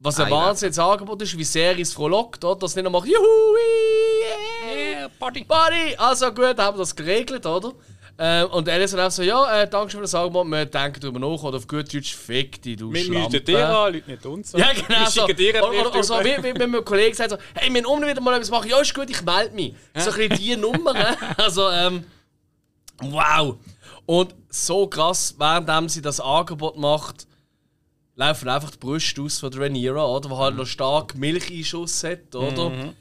Was 0.00 0.18
ein 0.20 0.26
Ei 0.26 0.30
werden. 0.30 0.44
wahnsinniges 0.44 0.78
Angebot 0.78 1.22
ist, 1.22 1.36
wie 1.36 1.44
sehr 1.44 1.78
es 1.78 1.92
frohlockt, 1.92 2.44
oder? 2.44 2.58
Dass 2.58 2.76
nicht 2.76 2.84
noch 2.84 2.90
macht, 2.92 3.06
juhu, 3.06 3.56
yeah, 4.64 5.08
Party. 5.18 5.44
Party! 5.44 5.96
Also 5.96 6.32
gut, 6.32 6.56
haben 6.58 6.76
wir 6.76 6.80
das 6.80 6.94
geregelt, 6.94 7.44
oder? 7.46 7.72
Äh, 8.20 8.44
und 8.44 8.68
Alice 8.68 8.92
hat 8.94 9.00
auch 9.00 9.10
so, 9.12 9.22
ja, 9.22 9.62
äh, 9.62 9.68
danke 9.70 9.90
schön 9.90 9.98
für 9.98 10.02
das 10.02 10.14
Angebot, 10.14 10.46
wir 10.48 10.66
denken 10.66 11.00
darüber 11.00 11.20
nach, 11.20 11.42
oder 11.42 11.58
auf 11.58 11.68
gut 11.68 11.92
Deutsch, 11.92 12.14
fick 12.16 12.60
dich, 12.60 12.76
du 12.76 12.92
Wir 12.92 13.04
Schlampe. 13.04 13.30
müssen 13.30 13.44
dir 13.44 13.68
an, 13.68 13.92
Leute 13.92 14.10
nicht 14.10 14.26
uns. 14.26 14.52
Ja, 14.52 14.72
genau 14.72 14.88
Wir 14.88 15.06
so. 15.06 15.20
schicken 15.20 15.36
dir 15.36 15.62
Oder, 15.62 15.68
oder, 15.80 15.90
oder 15.90 16.02
so, 16.02 16.14
wie, 16.14 16.42
wie 16.42 16.58
wenn 16.58 16.70
mein 16.70 16.84
Kollege 16.84 17.14
sagt, 17.14 17.30
so, 17.30 17.36
hey, 17.54 17.72
wir 17.72 17.80
müssen 17.82 18.06
wieder 18.06 18.20
mal 18.20 18.34
etwas 18.34 18.50
machen. 18.50 18.68
Ja, 18.68 18.80
ist 18.80 18.92
gut, 18.92 19.08
ich 19.08 19.22
melde 19.22 19.54
mich. 19.54 19.74
So 19.96 20.10
ein 20.10 20.16
bisschen 20.28 20.36
die 20.36 20.56
Nummer. 20.56 20.92
ne? 20.94 21.16
also, 21.36 21.70
ähm, 21.70 22.04
wow. 23.02 23.56
Und 24.04 24.34
so 24.50 24.86
krass, 24.88 25.36
während 25.38 25.90
sie 25.90 26.02
das 26.02 26.18
Angebot 26.18 26.76
macht, 26.76 27.28
laufen 28.18 28.48
einfach 28.48 28.72
die 28.72 28.78
Brüste 28.78 29.22
aus 29.22 29.38
von 29.38 29.50
der 29.50 29.62
Rhaenyra, 29.62 30.04
oder? 30.04 30.28
Die 30.28 30.34
halt 30.34 30.56
noch 30.56 30.66
stark 30.66 31.14
Milcheinschuss 31.14 32.02
hat, 32.04 32.34
oder? 32.34 32.92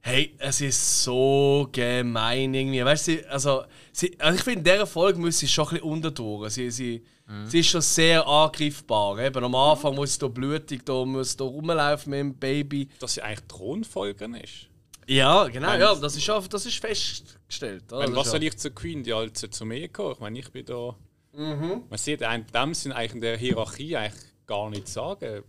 Hey, 0.00 0.34
es 0.36 0.60
ist 0.60 1.04
so 1.04 1.68
gemein 1.72 2.52
irgendwie. 2.52 2.84
Weißt 2.84 3.08
du, 3.08 3.30
also, 3.30 3.62
sie, 3.90 4.14
also 4.18 4.36
ich 4.36 4.44
finde, 4.44 4.58
in 4.58 4.64
dieser 4.64 4.86
Folge 4.86 5.18
muss 5.18 5.38
sie 5.38 5.48
schon 5.48 5.66
ein 5.68 5.74
bisschen 5.74 5.88
untertauchen. 5.88 6.50
Sie, 6.50 6.70
sie, 6.70 7.02
sie 7.46 7.60
ist 7.60 7.68
schon 7.68 7.80
sehr 7.80 8.26
angreifbar. 8.26 9.18
Eben 9.20 9.44
am 9.44 9.54
Anfang 9.54 9.94
muss 9.94 10.14
sie 10.14 10.18
da 10.18 10.28
blutig 10.28 10.84
da, 10.84 11.04
muss 11.06 11.36
da 11.36 11.44
rumlaufen 11.44 12.10
mit 12.10 12.20
dem 12.20 12.34
Baby. 12.34 12.88
Dass 12.98 13.14
sie 13.14 13.22
eigentlich 13.22 13.46
Thronfolgerin 13.48 14.34
ist. 14.34 14.68
Ja, 15.06 15.44
genau, 15.44 15.74
ja, 15.74 15.94
das 15.94 16.16
ist, 16.16 16.28
das 16.28 16.66
ist 16.66 16.78
festgestellt. 16.78 17.90
Oder? 17.92 18.06
Wenn, 18.06 18.16
was 18.16 18.30
soll 18.30 18.42
ich 18.42 18.56
zur 18.58 18.72
Queen, 18.72 19.02
die 19.02 19.12
alte 19.12 19.48
zu 19.48 19.64
mir 19.64 19.88
kommen? 19.88 20.12
Ich 20.12 20.20
meine, 20.20 20.38
ich 20.38 20.50
bin 20.50 20.66
da. 20.66 20.96
Mhm. 21.32 21.82
Man 21.88 21.98
sieht 21.98 22.20
in 22.20 22.44
dem 22.54 22.74
Sinn 22.74 22.92
eigentlich 22.92 23.14
in 23.14 23.20
der 23.20 23.36
Hierarchie 23.38 23.96
eigentlich 23.96 24.33
gar 24.46 24.70
nicht 24.70 24.88
sagen. 24.88 25.42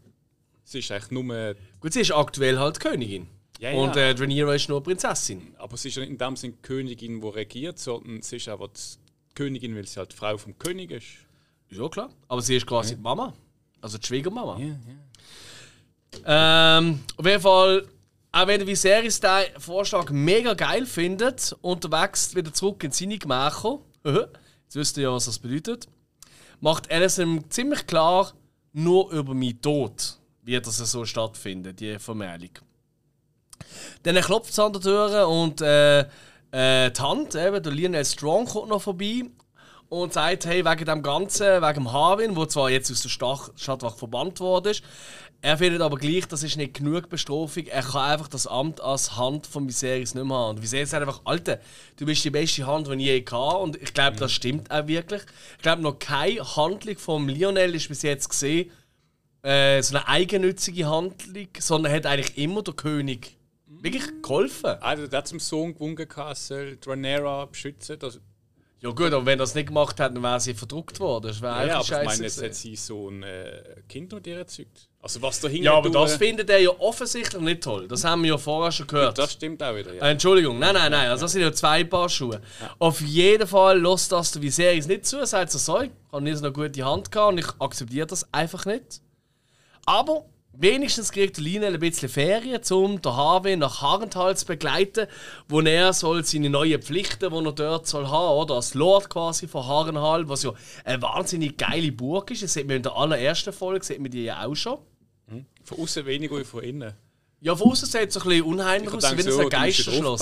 Es 0.63 0.75
ist 0.75 0.91
eigentlich 0.91 1.11
nur. 1.11 1.55
Gut, 1.79 1.93
sie 1.93 2.01
ist 2.01 2.11
aktuell 2.11 2.57
halt 2.57 2.79
Königin. 2.79 3.27
Ja, 3.59 3.71
ja. 3.71 3.79
Und 3.79 3.95
äh, 3.95 4.11
Rhaenyra 4.11 4.55
ist 4.55 4.67
nur 4.67 4.83
Prinzessin. 4.83 5.55
Aber 5.57 5.77
sie 5.77 5.87
ist 5.89 5.95
ja 5.95 6.01
nicht 6.01 6.11
in 6.11 6.17
dem 6.17 6.35
Sinn 6.35 6.53
die 6.53 6.61
Königin, 6.61 7.21
die 7.21 7.27
regiert, 7.27 7.79
sondern 7.79 8.21
sie 8.21 8.37
ist 8.37 8.49
einfach 8.49 8.67
die 8.67 9.33
Königin, 9.35 9.75
weil 9.75 9.87
sie 9.87 9.97
halt 9.97 10.11
die 10.11 10.15
Frau 10.15 10.37
vom 10.37 10.57
König 10.57 10.91
ist. 10.91 11.05
Ja, 11.69 11.87
klar. 11.87 12.09
Aber 12.27 12.41
sie 12.41 12.57
ist 12.57 12.67
quasi 12.67 12.95
die 12.95 13.01
Mama. 13.01 13.33
Also 13.81 13.97
die 13.97 14.07
Schwiegermama. 14.07 14.59
Ähm, 16.25 16.99
auf 17.17 17.25
jeden 17.25 17.41
Fall, 17.41 17.87
auch 18.31 18.47
wenn 18.47 18.61
ihr 18.61 18.67
Viserys 18.67 19.19
den 19.19 19.45
Vorschlag 19.59 20.09
mega 20.09 20.53
geil 20.53 20.85
findet, 20.85 21.55
unterwegs 21.61 22.35
wieder 22.35 22.53
zurück 22.53 22.83
in 22.83 22.91
seine 22.91 23.17
Gemächer, 23.17 23.79
jetzt 24.03 24.75
wisst 24.75 24.97
ihr 24.97 25.03
ja, 25.03 25.11
was 25.11 25.25
das 25.25 25.39
bedeutet, 25.39 25.87
macht 26.61 26.91
Alice 26.91 27.19
ihm 27.19 27.49
ziemlich 27.49 27.85
klar, 27.85 28.33
nur 28.75 29.09
über 29.11 29.33
meinen 29.33 29.61
Tod 29.61 30.17
wird 30.43 30.67
das 30.67 30.77
so 30.77 31.05
stattfinden, 31.05 31.75
die 31.75 31.97
Vermählung. 31.97 32.51
Dann 34.03 34.15
klopft 34.17 34.51
es 34.51 34.59
an 34.59 34.73
der 34.73 34.81
Tür 34.81 35.27
und 35.27 35.61
äh, 35.61 36.01
äh, 36.51 36.91
die 36.91 37.01
Hand, 37.01 37.35
eben, 37.35 37.63
der 37.63 37.71
Lionel 37.71 38.05
Strong, 38.05 38.45
kommt 38.45 38.69
noch 38.69 38.81
vorbei 38.81 39.23
und 39.87 40.13
sagt, 40.13 40.45
hey, 40.45 40.65
wegen 40.65 40.85
dem 40.85 41.01
Ganzen, 41.01 41.61
wegen 41.61 41.73
dem 41.73 41.91
Harwin, 41.93 42.35
wo 42.35 42.45
zwar 42.45 42.69
jetzt 42.69 42.91
aus 42.91 43.01
der 43.01 43.09
Stadtwache 43.09 43.97
verbannt 43.97 44.39
worden 44.41 44.71
ist, 44.71 44.83
er 45.45 45.59
findet 45.59 45.81
aber 45.81 45.97
gleich, 45.97 46.27
das 46.27 46.41
ist 46.41 46.57
nicht 46.57 46.73
genug 46.73 47.07
Bestrafung. 47.07 47.67
Er 47.67 47.83
kann 47.83 48.01
einfach 48.01 48.27
das 48.27 48.47
Amt 48.47 48.81
als 48.81 49.15
Hand 49.15 49.45
von 49.45 49.67
Viserys 49.67 50.15
nicht 50.15 50.25
mehr 50.25 50.35
haben. 50.35 50.57
Und 50.57 50.63
Viserys 50.63 50.89
sagt 50.89 51.05
einfach, 51.05 51.21
Alter, 51.23 51.59
du 51.97 52.07
bist 52.07 52.25
die 52.25 52.31
beste 52.31 52.65
Hand, 52.65 52.87
die 52.87 52.93
ich 52.93 53.01
je 53.01 53.25
hatte. 53.29 53.57
Und 53.57 53.79
ich 53.79 53.93
glaube, 53.93 54.17
das 54.17 54.31
stimmt 54.31 54.71
auch 54.71 54.87
wirklich. 54.87 55.21
Ich 55.57 55.61
glaube, 55.61 55.83
noch 55.83 55.99
keine 55.99 56.43
Handlung 56.55 56.97
von 56.97 57.29
Lionel 57.29 57.75
ist 57.75 57.87
bis 57.89 58.01
jetzt 58.01 58.27
gesehen, 58.27 58.71
äh, 59.43 59.83
so 59.83 59.95
eine 59.95 60.07
eigennützige 60.07 60.87
Handlung, 60.87 61.47
sondern 61.59 61.91
er 61.91 61.97
hat 61.97 62.07
eigentlich 62.07 62.39
immer 62.39 62.63
der 62.63 62.73
König 62.73 63.37
wirklich 63.67 64.23
geholfen. 64.23 64.81
Also, 64.81 65.05
der 65.05 65.19
hat 65.19 65.27
zum 65.27 65.39
Sohn 65.39 65.75
gewungen, 65.75 65.95
gehabt, 65.95 66.37
soll 66.37 66.77
Dranera 66.77 67.45
beschützen. 67.45 67.99
Das, 67.99 68.19
Ja 68.81 68.91
gut, 68.91 69.13
aber 69.13 69.25
wenn 69.25 69.39
er 69.39 69.43
das 69.43 69.55
nicht 69.55 69.67
gemacht 69.67 69.99
hat, 69.99 70.15
dann 70.15 70.21
wäre 70.21 70.39
sie 70.39 70.53
verdruckt 70.53 70.99
worden. 70.99 71.27
Das 71.27 71.41
wäre 71.41 71.53
ja, 71.53 71.59
einfach 71.59 71.75
aber 71.75 71.81
ich 71.81 71.87
scheiße. 71.87 72.05
meine, 72.05 72.23
jetzt 72.23 72.43
hat 72.43 72.55
sie 72.55 72.75
so 72.75 73.09
ein 73.09 73.23
äh, 73.23 73.81
Kind 73.87 74.11
mit 74.11 74.27
ihr 74.27 74.37
erzeugt. 74.37 74.89
Also, 75.01 75.21
was 75.21 75.39
dahinter. 75.39 75.65
ja, 75.65 75.73
aber 75.73 75.89
das 75.89 76.15
findet 76.17 76.49
er 76.49 76.59
ja 76.59 76.71
offensichtlich 76.79 77.41
nicht 77.41 77.63
toll. 77.63 77.87
Das 77.87 78.03
haben 78.03 78.23
wir 78.23 78.31
ja 78.31 78.37
vorher 78.37 78.71
schon 78.71 78.87
gehört. 78.87 79.17
Das 79.17 79.33
stimmt 79.33 79.61
auch 79.61 79.75
wieder. 79.75 79.93
Ja. 79.93 80.03
Äh, 80.03 80.11
Entschuldigung, 80.11 80.59
nein, 80.59 80.73
nein, 80.73 80.91
nein. 80.91 81.09
Also 81.09 81.25
das 81.25 81.31
sind 81.31 81.41
ja 81.41 81.51
zwei 81.53 81.83
Paar 81.83 82.09
Schuhe. 82.09 82.41
Auf 82.79 83.01
jeden 83.01 83.47
Fall 83.47 83.79
lässt 83.79 84.11
das 84.11 84.31
der 84.31 84.41
Viserys 84.41 84.87
nicht 84.87 85.05
zu. 85.05 85.17
Er 85.17 85.27
sagt 85.27 85.51
so, 85.51 85.57
sorry, 85.59 85.85
ich 85.85 86.11
habe 86.11 86.23
nicht 86.23 86.37
so 86.37 86.43
eine 86.43 86.53
gute 86.53 86.83
Hand 86.83 87.11
gehabt 87.11 87.33
und 87.33 87.37
ich 87.37 87.47
akzeptiere 87.59 88.07
das 88.07 88.31
einfach 88.33 88.65
nicht. 88.65 89.01
Aber 89.85 90.25
wenigstens 90.57 91.11
kriegt 91.11 91.37
Lionel 91.37 91.73
ein 91.75 91.79
bisschen 91.79 92.09
Ferien, 92.09 92.61
um 92.71 93.01
den 93.01 93.15
Harvey 93.15 93.55
nach 93.55 93.81
Harenthal 93.81 94.35
zu 94.37 94.45
begleiten, 94.45 95.07
wo 95.47 95.61
er 95.61 95.93
soll 95.93 96.23
seine 96.25 96.49
neuen 96.49 96.81
Pflichten, 96.81 97.29
die 97.31 97.45
er 97.45 97.51
dort 97.51 97.87
soll 97.87 98.07
haben, 98.07 98.37
oder? 98.39 98.55
Als 98.55 98.73
Lord 98.73 99.09
quasi 99.09 99.47
von 99.47 99.65
Harenhal, 99.65 100.27
was 100.29 100.43
ja 100.43 100.53
eine 100.83 101.01
wahnsinnig 101.01 101.57
geile 101.57 101.91
Burg 101.91 102.31
ist. 102.31 102.43
Das 102.43 102.53
sieht 102.53 102.67
man 102.67 102.77
in 102.77 102.83
der 102.83 102.95
allerersten 102.95 103.53
Folge, 103.53 103.85
sieht 103.85 103.99
man 103.99 104.11
die 104.11 104.23
ja 104.25 104.45
auch 104.45 104.55
schon. 104.55 104.77
Von 105.63 105.79
außen 105.79 106.05
weniger 106.05 106.35
als 106.35 106.49
von 106.49 106.63
innen. 106.63 106.93
Ja, 107.41 107.55
von 107.55 107.71
außen 107.71 107.87
sieht 107.87 108.09
es 108.09 108.17
ein 108.17 108.23
bisschen 108.23 108.43
unheimlich 108.43 108.93
aus, 108.93 109.17
wie 109.17 109.21
so 109.23 109.39
ein 109.41 109.49
Geisterschloss. 109.49 110.19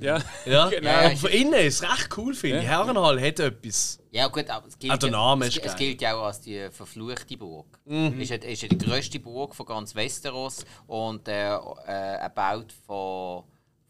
Ja. 0.00 0.18
Ja, 0.44 0.68
Genau. 0.70 0.90
aber 0.90 1.16
von 1.16 1.30
innen 1.30 1.54
ist 1.54 1.82
es 1.82 1.82
recht 1.82 2.08
cool, 2.16 2.34
finde 2.34 2.58
ich. 2.58 2.64
Ja. 2.64 2.70
Herrenhall 2.70 3.20
hat 3.20 3.40
etwas. 3.40 3.98
Ja 4.16 4.28
gut, 4.28 4.48
aber 4.48 4.66
es 4.66 4.78
gilt, 4.78 5.02
Name 5.02 5.44
ja, 5.44 5.48
ist 5.48 5.58
es, 5.58 5.72
es 5.72 5.76
gilt 5.76 6.00
ja 6.00 6.16
auch 6.16 6.24
als 6.24 6.40
die 6.40 6.70
verfluchte 6.70 7.36
Burg. 7.36 7.66
Mhm. 7.84 8.18
Ist, 8.18 8.30
ja, 8.30 8.36
ist 8.36 8.62
ja 8.62 8.68
die 8.68 8.78
grösste 8.78 9.20
Burg 9.20 9.54
von 9.54 9.66
ganz 9.66 9.94
Westeros 9.94 10.64
und 10.86 11.28
äh, 11.28 11.54
äh, 11.54 12.16
erbaut 12.20 12.72
von, 12.86 13.44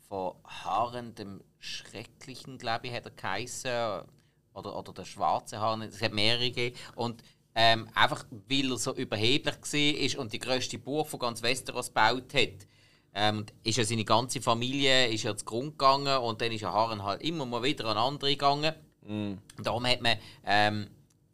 von 0.08 0.34
Haaren 0.44 1.14
dem 1.14 1.44
Schrecklichen, 1.60 2.58
glaube 2.58 2.88
ich, 2.88 2.92
hat 2.92 3.04
er 3.04 3.12
geheißen. 3.12 4.04
Oder, 4.52 4.76
oder 4.76 4.92
der 4.92 5.04
schwarze 5.04 5.60
Hahn, 5.60 5.82
es 5.82 6.02
hat 6.02 6.12
mehrere 6.12 6.50
gegeben. 6.50 6.76
Und 6.96 7.22
ähm, 7.54 7.88
einfach 7.94 8.24
weil 8.48 8.72
er 8.72 8.78
so 8.78 8.96
überheblich 8.96 9.54
war 9.54 10.20
und 10.20 10.32
die 10.32 10.40
grösste 10.40 10.80
Burg 10.80 11.06
von 11.06 11.20
ganz 11.20 11.40
Westeros 11.40 11.88
gebaut 11.94 12.34
hat, 12.34 12.66
ähm, 13.14 13.46
ist 13.62 13.78
ja 13.78 13.84
seine 13.84 14.04
ganze 14.04 14.40
Familie 14.40 15.06
ist 15.06 15.22
ja 15.22 15.36
zu 15.36 15.44
Grund 15.44 15.78
gegangen 15.78 16.18
und 16.18 16.40
dann 16.40 16.50
ist 16.50 16.62
ja 16.62 16.72
Haaren 16.72 17.04
halt 17.04 17.22
immer 17.22 17.46
mal 17.46 17.62
wieder 17.62 17.84
an 17.84 17.96
andere 17.96 18.30
gegangen. 18.30 18.74
Und 19.08 19.40
darum 19.62 19.86
hat 19.86 20.00
man 20.00 20.16
ähm, 20.44 20.86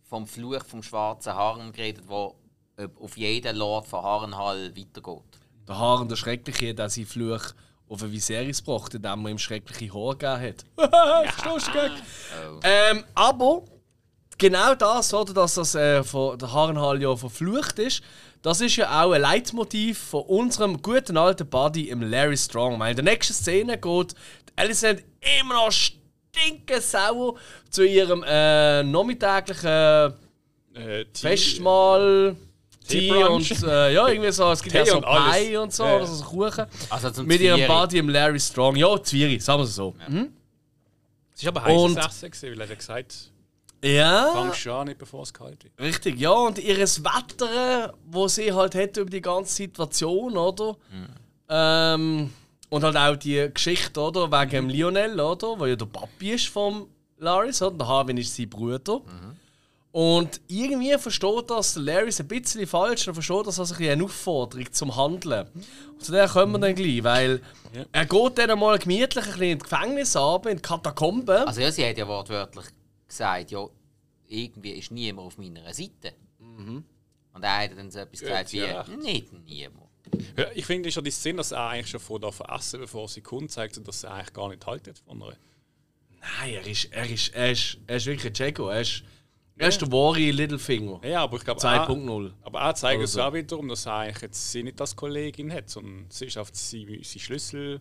vom 0.09 0.27
Fluch 0.27 0.65
vom 0.65 0.83
schwarzen 0.83 1.35
Haaren 1.35 1.73
geredet, 1.73 2.05
wo 2.07 2.37
auf 3.01 3.17
jeden 3.17 3.57
Lord 3.57 3.87
von 3.87 4.03
Harrenhal 4.03 4.77
weitergeht. 4.77 5.41
Der 5.69 5.79
Haaren, 5.79 6.09
der 6.09 6.17
Schreckliche, 6.17 6.75
der 6.75 6.91
seinen 6.91 7.07
Fluch 7.07 7.53
auf 7.89 8.03
einen 8.03 8.13
Viserys 8.13 8.65
gebracht, 8.65 8.95
indem 8.95 9.27
er 9.27 9.31
ihm 9.31 9.39
schreckliche 9.39 9.93
Haare 9.93 10.17
gegeben 10.17 10.57
hat. 10.79 11.33
Verstehst 11.35 11.69
du, 11.69 11.73
Gag? 11.73 11.93
Ähm, 12.65 13.05
aber 13.15 13.65
genau 14.39 14.75
das, 14.75 15.13
oder, 15.13 15.35
dass 15.35 15.55
das 15.55 15.75
äh, 15.75 16.03
von 16.03 16.39
der 16.39 16.53
Harrenhal 16.53 17.01
ja 17.01 17.15
verflucht 17.15 17.79
ist, 17.79 18.03
das 18.41 18.61
ist 18.61 18.77
ja 18.77 19.03
auch 19.03 19.13
ein 19.13 19.21
Leitmotiv 19.21 19.99
von 19.99 20.23
unserem 20.23 20.83
guten 20.83 21.17
alten 21.17 21.49
Buddy 21.49 21.91
im 21.91 22.03
Larry 22.03 22.37
Strong. 22.37 22.81
Weil 22.81 22.91
in 22.91 23.05
der 23.05 23.05
nächsten 23.05 23.35
Szene 23.35 23.79
geht 23.79 24.15
Alicent 24.57 25.05
immer 25.41 25.55
noch 25.55 25.73
stinkesauer 26.35 27.35
zu 27.71 27.85
ihrem 27.87 28.23
äh, 28.27 28.83
nachmittäglichen 28.83 30.15
Äh, 30.75 31.05
Festmahl. 31.15 32.35
Tee 32.89 33.13
und 33.13 33.49
äh, 33.63 33.93
ja, 33.93 34.09
irgendwie 34.09 34.33
so, 34.33 34.51
es 34.51 34.63
gibt 34.63 34.75
ja 34.75 34.83
Tee 34.85 34.91
so 34.91 34.97
und 34.97 35.05
alles. 35.05 35.37
Pie 35.47 35.57
und 35.59 35.73
so, 35.73 35.85
Ja. 35.85 35.97
oder 35.97 36.07
so 36.07 36.25
Kuchen. 36.25 36.65
Also 36.91 37.11
zum 37.11 37.27
Mit 37.27 37.41
ihrem. 37.43 37.67
Buddy 37.69 37.99
im 37.99 38.09
Larry 38.09 38.41
Strong. 38.41 38.77
Ja, 38.77 39.01
Zwieri, 39.03 39.39
sagen 39.39 39.61
wir 39.61 39.65
es 39.65 39.75
so. 39.75 39.95
Mhm. 40.09 40.33
Es 41.35 41.43
ist 41.43 41.49
aber 41.49 41.63
heißes 41.65 42.23
Essen, 42.23 42.51
weil 42.53 42.61
er 42.63 42.69
hat 42.71 42.79
gesagt, 42.79 43.15
Ja. 43.85 44.31
fang 44.33 44.53
schon 44.55 44.73
an, 44.73 44.87
nicht 44.89 44.99
bevor 44.99 45.23
es 45.25 45.33
kalt 45.33 45.63
wird. 45.63 45.79
Richtig, 45.79 46.19
ja, 46.19 46.31
und 46.33 46.59
ihres 46.59 47.05
Wetter, 47.05 47.93
wo 48.07 48.27
sie 48.29 48.51
halt 48.53 48.75
hat 48.75 48.97
über 48.97 49.11
die 49.11 49.21
ganze 49.21 49.55
Situation, 49.55 50.37
oder? 50.39 50.77
Ähm, 51.51 52.33
und 52.73 52.85
halt 52.85 52.97
auch 52.97 53.17
die 53.17 53.51
Geschichte, 53.53 54.01
oder? 54.01 54.31
Wegen 54.33 54.51
dem 54.51 54.69
Lionel, 54.71 55.21
oder? 55.21 55.59
Wo 55.59 55.67
ja 55.67 55.77
der 55.77 55.85
Papi 55.87 56.33
ist 56.33 56.49
vom 56.49 56.89
Laris, 57.19 57.61
oder? 57.61 57.77
Der 57.77 57.87
Harvin 57.87 58.17
ist 58.17 58.35
sein 58.35 58.49
Bruder. 58.49 59.03
Und 59.93 60.41
irgendwie 60.49 60.97
versteht 60.97 61.51
das 61.51 61.77
Laris 61.77 62.19
ein 62.21 62.29
bisschen 62.29 62.67
falsch, 62.67 63.07
er 63.07 63.13
versteht 63.13 63.47
das 63.47 63.61
als 63.61 63.73
eine 63.79 64.03
Aufforderung 64.03 64.73
zum 64.73 64.97
Handeln. 64.97 65.47
Und 65.93 66.03
zu 66.03 66.13
der 66.13 66.27
kommen 66.29 66.53
wir 66.53 66.61
dann 66.61 66.75
gleich, 66.75 67.05
weil 67.05 67.43
Ja. 67.75 67.85
er 67.93 68.07
geht 68.07 68.39
dann 68.39 68.59
mal 68.59 68.79
gemütlich 68.79 69.25
ein 69.27 69.31
bisschen 69.33 69.43
in 69.43 69.59
die 69.59 69.63
Gefängnis 69.63 70.17
runter, 70.17 70.49
in 70.51 70.57
die 70.57 70.63
Katakomben. 70.63 71.47
Also 71.47 71.61
ja, 71.61 71.71
sie 71.71 71.87
hat 71.87 71.99
ja 71.99 72.09
wortwörtlich 72.09 72.65
gesagt, 73.07 73.51
ja, 73.51 73.67
irgendwie 74.29 74.71
ist 74.73 74.91
niemand 74.91 75.27
auf 75.27 75.37
meiner 75.37 75.75
Seite. 75.75 76.15
Mhm. 76.39 76.85
Und 77.35 77.43
er 77.43 77.59
hat 77.65 77.77
dann 77.77 77.91
so 77.91 77.99
etwas 77.99 78.21
gesagt 78.21 78.53
wie, 78.55 78.59
ja. 78.61 78.85
nicht 78.89 79.31
niemand. 79.45 79.82
Ja, 80.37 80.47
ich 80.55 80.67
finde 80.67 80.91
schon 80.93 81.05
die 81.05 81.11
Szene, 81.11 81.39
dass 81.39 81.53
er 81.53 81.69
eigentlich 81.69 81.89
schon 81.91 82.01
vor 82.01 82.21
der 82.21 82.33
essen, 82.55 82.81
bevor 82.81 83.09
sie 83.09 83.21
kommt, 83.21 83.51
zeigt, 83.51 83.87
dass 83.87 84.05
er 84.05 84.15
eigentlich 84.15 84.33
gar 84.33 84.49
nicht 84.49 84.65
haltet 84.67 84.99
von 84.99 85.21
ihr. 85.21 85.37
Nein, 86.41 86.55
er 86.55 86.67
ist, 86.67 86.85
er 86.93 87.09
ist, 87.11 87.29
er 87.35 87.51
ist, 87.53 87.79
er 87.87 87.97
ist 87.97 88.07
wirklich 88.07 88.27
ein 88.33 88.35
Jago. 88.47 88.69
Er 88.69 88.81
ist, 88.83 89.03
er 89.57 89.69
ist 89.69 89.81
der 89.81 89.91
wahre 89.93 90.19
Littlefinger. 90.31 91.01
Ja, 91.05 91.23
aber 91.25 91.37
ich 91.37 91.45
glaube, 91.45 91.61
2.0. 91.61 92.27
er- 92.29 92.35
aber 92.43 92.61
er 92.61 92.75
zeigt 92.75 93.03
es 93.03 93.15
Oder 93.15 93.25
so. 93.25 93.29
auch 93.29 93.35
wiederum, 93.35 93.69
dass 93.69 93.87
er 93.87 93.95
eigentlich 93.95 94.23
jetzt 94.23 94.51
sie 94.53 94.63
nicht 94.63 94.81
als 94.81 94.95
Kollegin 94.97 95.53
hat, 95.53 95.69
sondern 95.71 96.07
sie 96.11 96.27
ist 96.27 96.39
auf 96.39 96.51
sie, 96.53 97.01
sie 97.03 97.19
Schlüssel. 97.19 97.81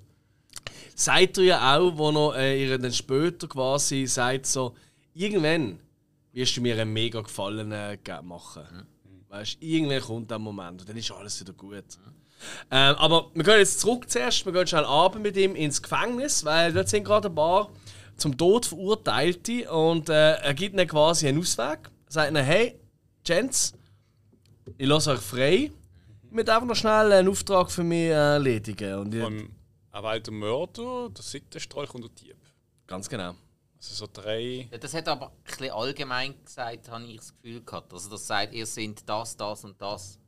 Sagt 0.96 1.38
er 1.38 1.44
ja 1.44 1.78
auch, 1.78 1.98
wo 1.98 2.32
er 2.32 2.36
äh, 2.40 2.64
ihr 2.66 2.78
dann 2.78 2.92
später 2.94 3.48
quasi 3.48 4.06
sagt, 4.08 4.46
so, 4.46 4.76
irgendwann 5.14 5.80
wirst 6.34 6.58
du 6.58 6.62
mir 6.62 6.80
einen 6.80 6.92
mega 6.94 7.22
Gefallen 7.22 7.72
äh, 7.72 7.98
machen. 8.24 8.88
Weißt 9.30 9.62
du, 9.62 9.66
irgendwann 9.66 10.02
kommt 10.02 10.32
der 10.32 10.40
Moment 10.40 10.82
und 10.82 10.90
dann 10.90 10.98
ist 10.98 11.12
alles 11.12 11.40
wieder 11.40 11.54
gut. 11.54 11.84
Ähm, 12.70 12.96
aber 12.96 13.30
wir 13.34 13.44
gehen 13.44 13.58
jetzt 13.60 13.80
zurück 13.80 14.10
zuerst, 14.10 14.46
wir 14.46 14.54
gehen 14.54 14.68
schnell 14.68 14.86
abend 14.86 15.24
mit 15.24 15.38
ihm 15.38 15.56
ins 15.56 15.82
Gefängnis, 15.82 16.44
weil 16.46 16.74
dort 16.74 16.90
sind 16.90 17.04
gerade 17.04 17.30
ein 17.30 17.36
paar 17.36 17.70
zum 18.18 18.38
Tod 18.38 18.66
Verurteilte 18.66 19.72
und 19.72 20.10
äh, 20.10 20.34
er 20.36 20.54
gibt 20.54 20.74
ihnen 20.76 20.88
quasi 20.88 21.28
einen 21.28 21.40
Ausweg. 21.40 21.80
Er 22.08 22.12
sagt 22.12 22.32
ihnen, 22.32 22.44
hey, 22.44 22.80
Gents, 23.24 23.74
ich 24.78 24.88
lasse 24.88 25.12
euch 25.12 25.20
frei. 25.20 25.72
Ich 26.24 26.32
möchte 26.32 26.54
einfach 26.54 26.68
noch 26.68 26.76
schnell 26.76 27.12
einen 27.12 27.28
Auftrag 27.28 27.72
für 27.72 27.84
mich 27.84 28.10
äh, 28.10 28.34
erledigen. 28.34 28.94
Und 29.00 29.14
Von 29.16 29.50
einem 29.92 30.06
alten 30.06 30.36
Mörder, 30.38 31.10
der 31.10 31.24
Sittenstrolch 31.24 31.94
und 31.94 32.04
der 32.04 32.12
Dieb. 32.12 32.38
ganz 32.88 33.10
genau. 33.10 33.36
Also 33.78 33.96
so 33.96 34.08
drei. 34.12 34.68
Ja, 34.72 34.78
Das 34.78 34.94
hat 34.94 35.08
aber 35.08 35.28
ein 35.28 35.44
bisschen 35.44 35.72
allgemein 35.72 36.36
gesagt, 36.46 36.90
habe 36.90 37.04
ich 37.06 37.18
das 37.18 37.34
Gefühl 37.36 37.62
gehabt. 37.64 37.92
Also 37.92 38.10
das 38.12 38.28
sagt, 38.28 38.54
ihr 38.54 38.66
seid 38.68 39.02
das, 39.08 39.36
das 39.36 39.64
und 39.64 39.82
das. 39.82 40.20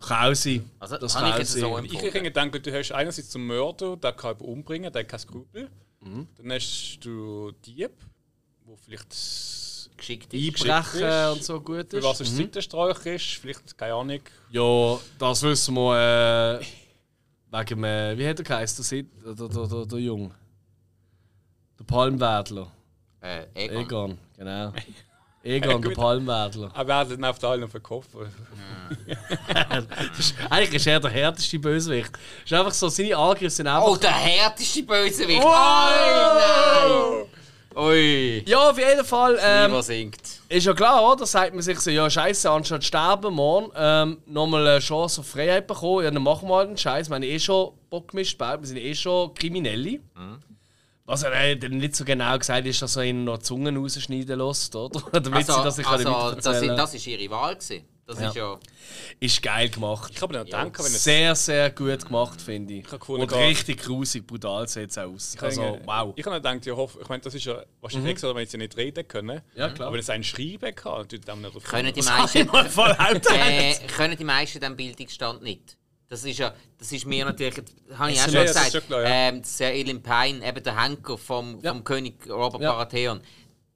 Kann 0.00 0.30
auch 0.30 0.34
sein. 0.34 0.70
Also, 0.78 0.96
das 0.98 1.14
ich 1.14 1.20
kann 1.20 1.38
jetzt 1.38 1.52
sein. 1.52 1.60
so 1.60 1.78
Ich 1.78 1.92
empfunden. 2.02 2.24
gedacht, 2.24 2.66
du 2.66 2.72
hast 2.78 2.92
einerseits 2.92 3.28
zum 3.30 3.46
Mörder, 3.46 3.96
der 3.96 4.12
kann 4.12 4.30
jemanden 4.30 4.52
umbringen, 4.52 4.92
der 4.92 5.00
hat 5.02 5.08
keine 5.08 5.20
Skrupel. 5.20 5.68
Mhm. 6.00 6.26
Dann 6.36 6.52
hast 6.52 6.98
du 7.00 7.52
Dieb, 7.66 7.90
wo 8.64 8.76
vielleicht 8.76 9.14
Geschickt 9.96 10.32
ist. 10.32 10.62
Einbrechen 10.64 11.32
und 11.32 11.42
so 11.44 11.60
gut 11.60 11.90
für 11.90 11.98
ist. 11.98 12.04
was 12.04 12.20
ein 12.20 12.28
Mhm. 12.28 12.36
Sittenstrolch 12.36 13.04
ist, 13.06 13.24
vielleicht 13.40 13.76
keine 13.76 13.94
Ahnung. 13.94 14.20
Ja, 14.50 14.98
das 15.18 15.42
wissen 15.42 15.74
wir 15.74 16.60
äh, 16.60 16.64
wegen 17.50 17.66
dem, 17.66 17.84
äh, 17.84 18.16
wie 18.16 18.28
hat 18.28 18.38
er 18.38 18.44
geheißen, 18.44 19.08
der, 19.24 19.34
der, 19.34 19.48
der, 19.48 19.66
der, 19.66 19.86
der 19.86 19.98
Jung? 19.98 20.32
Der 21.78 21.84
Palmwedler. 21.84 22.70
Äh, 23.20 23.46
Egon. 23.54 23.76
Egon, 23.82 24.18
genau. 24.36 24.72
Egon, 25.42 25.80
der. 25.80 25.90
Palmwedler. 25.90 26.70
Er 26.74 26.86
werden 26.86 27.24
auf 27.24 27.38
der 27.38 27.48
allen 27.50 27.68
verkauft. 27.68 28.10
Das 29.58 30.18
ist, 30.18 30.34
eigentlich 30.48 30.74
ist 30.74 30.86
er 30.86 30.98
der 30.98 31.10
härteste 31.10 31.58
Bösewicht. 31.58 32.10
Ist 32.42 32.52
einfach 32.54 32.72
so, 32.72 32.88
seine 32.88 33.16
Angriffe 33.16 33.50
sind 33.50 33.66
einfach... 33.66 33.86
Oh, 33.86 33.96
der 33.96 34.12
härteste 34.12 34.82
Bösewicht! 34.82 35.42
Wow! 35.42 35.50
Oh 35.50 37.26
nein! 37.74 37.84
Ui! 37.84 38.42
Ja, 38.46 38.70
auf 38.70 38.78
jeden 38.78 39.04
Fall. 39.04 39.38
Ähm, 39.40 39.66
Niemand 39.66 39.84
singt. 39.84 40.20
Ist 40.48 40.66
ja 40.66 40.72
klar, 40.72 41.12
oder? 41.12 41.26
Sagt 41.26 41.52
man 41.54 41.62
sich 41.62 41.78
so, 41.78 41.90
ja 41.90 42.08
scheiße, 42.08 42.50
anstatt 42.50 42.82
sterben 42.82 43.34
morgen, 43.34 43.70
ähm, 43.76 44.18
nochmal 44.26 44.66
eine 44.66 44.78
Chance 44.80 45.20
auf 45.20 45.28
Freiheit 45.28 45.66
bekommen, 45.66 46.04
ja 46.04 46.10
dann 46.10 46.22
machen 46.22 46.48
wir 46.48 46.56
halt 46.56 46.68
einen 46.68 46.78
Scheiß. 46.78 47.08
Wir 47.08 47.14
haben 47.16 47.22
eh 47.22 47.38
schon 47.38 47.72
Bock 47.90 48.08
gemischt, 48.08 48.40
wir 48.40 48.58
sind 48.62 48.78
eh 48.78 48.94
schon 48.94 49.32
Kriminelle. 49.34 50.00
Was 51.08 51.22
er 51.22 51.32
äh, 51.32 51.56
dann 51.56 51.78
nicht 51.78 51.96
so 51.96 52.04
genau 52.04 52.36
gesagt 52.38 52.66
ist, 52.66 52.82
dass 52.82 52.94
er 52.96 53.04
ihnen 53.04 53.24
noch 53.24 53.38
die 53.38 53.44
Zungen 53.44 53.78
rausschneiden 53.78 54.38
lässt, 54.38 54.76
oder? 54.76 55.00
Damit 55.20 55.46
sie 55.46 55.52
das 55.52 55.78
nicht 55.78 55.88
also, 55.88 56.06
also, 56.14 56.34
das, 56.36 56.44
weitererzählen 56.44 56.76
das 56.76 56.94
ist 56.94 57.06
ihre 57.06 57.30
Wahl 57.30 57.54
gewesen. 57.56 57.84
Das 58.06 58.20
Ja. 58.20 58.28
ist 58.28 58.36
ja. 58.36 58.58
Ist 59.18 59.42
geil 59.42 59.68
gemacht. 59.70 60.12
Ich 60.14 60.20
habe 60.20 60.34
dann 60.34 60.46
Ja, 60.46 60.64
gedacht, 60.64 60.78
wenn 60.80 60.92
es 60.92 61.04
Sehr, 61.04 61.34
sehr 61.34 61.70
gut 61.70 62.04
gemacht, 62.04 62.40
finde 62.42 62.74
ich. 62.74 62.84
gefunden, 62.86 63.22
Und 63.22 63.28
gar- 63.28 63.40
richtig 63.40 63.82
grusig, 63.82 64.26
brutal 64.26 64.68
sieht 64.68 64.90
es 64.90 64.98
aus. 64.98 65.34
Also, 65.40 65.78
wow. 65.86 66.12
Ich 66.16 66.26
habe 66.26 66.36
gedacht, 66.36 66.66
ja, 66.66 66.74
hoff, 66.76 66.98
ich 67.00 67.08
meine, 67.08 67.22
das 67.22 67.34
ist 67.34 67.44
ja 67.46 67.62
wahrscheinlich 67.80 68.12
extra, 68.12 68.34
wenn 68.34 68.46
sie 68.46 68.58
nicht 68.58 68.76
reden 68.76 69.08
können. 69.08 69.40
Ja, 69.54 69.70
klar. 69.70 69.88
Aber 69.88 69.94
wenn 69.94 70.00
es 70.00 70.10
einen 70.10 70.24
Schreiben 70.24 70.74
kann, 70.74 71.08
tut 71.08 71.26
dann 71.26 71.40
nicht 71.40 71.56
auf 71.56 71.64
Können 71.64 71.92
die 71.92 72.00
ich 72.00 72.06
meisten, 72.06 72.48
äh, 72.48 73.74
können 73.96 74.16
die 74.16 74.24
meisten 74.24 74.60
den 74.60 74.76
Bildungsstand 74.76 75.42
nicht. 75.42 75.78
Das 76.08 76.24
ist 76.24 76.38
ja, 76.38 76.54
das 76.78 76.90
ist 76.90 77.04
mir 77.04 77.24
natürlich, 77.26 77.54
das 77.56 77.98
habe 77.98 78.10
ich 78.12 78.18
auch 78.20 78.24
schon 78.24 78.34
ja, 78.34 78.40
das 78.44 78.50
ist 78.50 78.56
gesagt, 78.56 78.72
schon 78.72 78.86
klar, 78.86 79.02
ja. 79.02 79.08
ähm, 79.28 79.44
Sir 79.44 79.66
Elin 79.72 80.02
Pine, 80.02 80.46
eben 80.46 80.62
der 80.62 80.82
Henker 80.82 81.18
vom, 81.18 81.60
Ja. 81.60 81.72
vom 81.72 81.84
König 81.84 82.14
Robert 82.30 82.62
Ja. 82.62 82.72
Baratheon, 82.72 83.20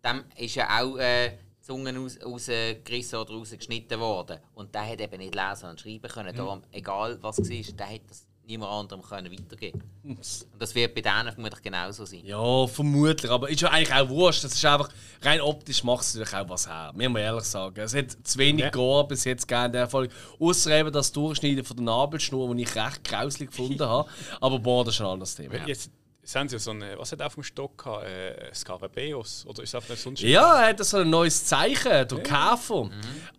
dem 0.04 0.24
ist 0.36 0.54
ja 0.54 0.80
auch 0.80 0.96
äh, 0.96 1.30
die 1.58 1.60
Zunge 1.66 1.94
raus, 1.94 2.18
rausgerissen 2.24 3.18
oder 3.18 3.34
rausgeschnitten 3.34 4.00
worden. 4.00 4.38
Und 4.54 4.74
der 4.74 4.88
hat 4.88 5.00
eben 5.00 5.18
nicht 5.18 5.34
lesen 5.34 5.68
und 5.68 5.78
schreiben 5.80 6.08
können. 6.10 6.34
Darum, 6.34 6.62
egal 6.72 7.18
was 7.20 7.38
war, 7.38 7.44
der 7.76 7.86
hat 7.88 8.00
das 8.08 8.26
niemand 8.46 8.72
anderem 8.72 9.02
können 9.02 9.32
weitergeben 9.32 9.82
Und 10.02 10.18
das 10.58 10.74
wird 10.74 10.94
bei 10.94 11.00
denen 11.00 11.32
vermutlich 11.32 11.62
genauso 11.62 12.04
sein. 12.04 12.22
Ja, 12.24 12.66
vermutlich. 12.66 13.30
Aber 13.30 13.48
ist 13.48 13.60
ja 13.60 13.70
eigentlich 13.70 13.94
auch 13.94 14.08
wurscht. 14.08 14.44
Das 14.44 14.54
ist 14.54 14.64
einfach, 14.64 14.88
rein 15.22 15.40
optisch 15.40 15.84
macht 15.84 16.02
es 16.02 16.14
natürlich 16.14 16.34
auch 16.36 16.48
was 16.48 16.68
her. 16.68 16.92
Müssen 16.94 17.14
wir 17.14 17.22
ehrlich 17.22 17.44
sagen. 17.44 17.80
Es 17.80 17.94
hat 17.94 18.10
zu 18.22 18.38
wenig 18.38 18.64
Ja. 18.64 18.70
Gore 18.70 19.06
bis 19.06 19.24
jetzt 19.24 19.46
gegeben 19.46 19.66
in 19.66 19.72
der 19.72 19.88
Folge. 19.88 20.12
Außer 20.38 20.70
eben 20.72 20.92
das 20.92 21.12
Durchschneiden 21.12 21.64
von 21.64 21.76
der 21.76 21.84
Nabelschnur, 21.84 22.54
das 22.54 22.62
ich 22.62 22.76
recht 22.76 23.04
grauslich 23.04 23.50
gefunden 23.50 23.86
habe. 23.88 24.08
Aber 24.40 24.58
boah, 24.58 24.84
das 24.84 24.94
ist 24.94 25.00
ein 25.00 25.06
anderes 25.06 25.34
Thema. 25.34 25.54
Jetzt 25.66 25.90
sind 26.24 26.50
sie 26.50 26.58
so 26.58 26.70
eine, 26.70 26.98
was 26.98 27.10
hat 27.12 27.20
er 27.20 27.26
auf 27.26 27.34
dem 27.34 27.42
Stock 27.42 27.82
gehabt? 27.82 28.04
Äh, 28.06 28.54
Skarabäus? 28.54 29.44
Oder 29.46 29.62
ist 29.62 29.74
das 29.74 29.88
nicht 29.88 30.02
sonst? 30.02 30.20
Ja, 30.22 30.62
er 30.62 30.68
hat 30.68 30.84
so 30.84 30.98
ein 30.98 31.10
neues 31.10 31.44
Zeichen, 31.44 31.84
der 32.08 32.22
Käfer. 32.22 32.90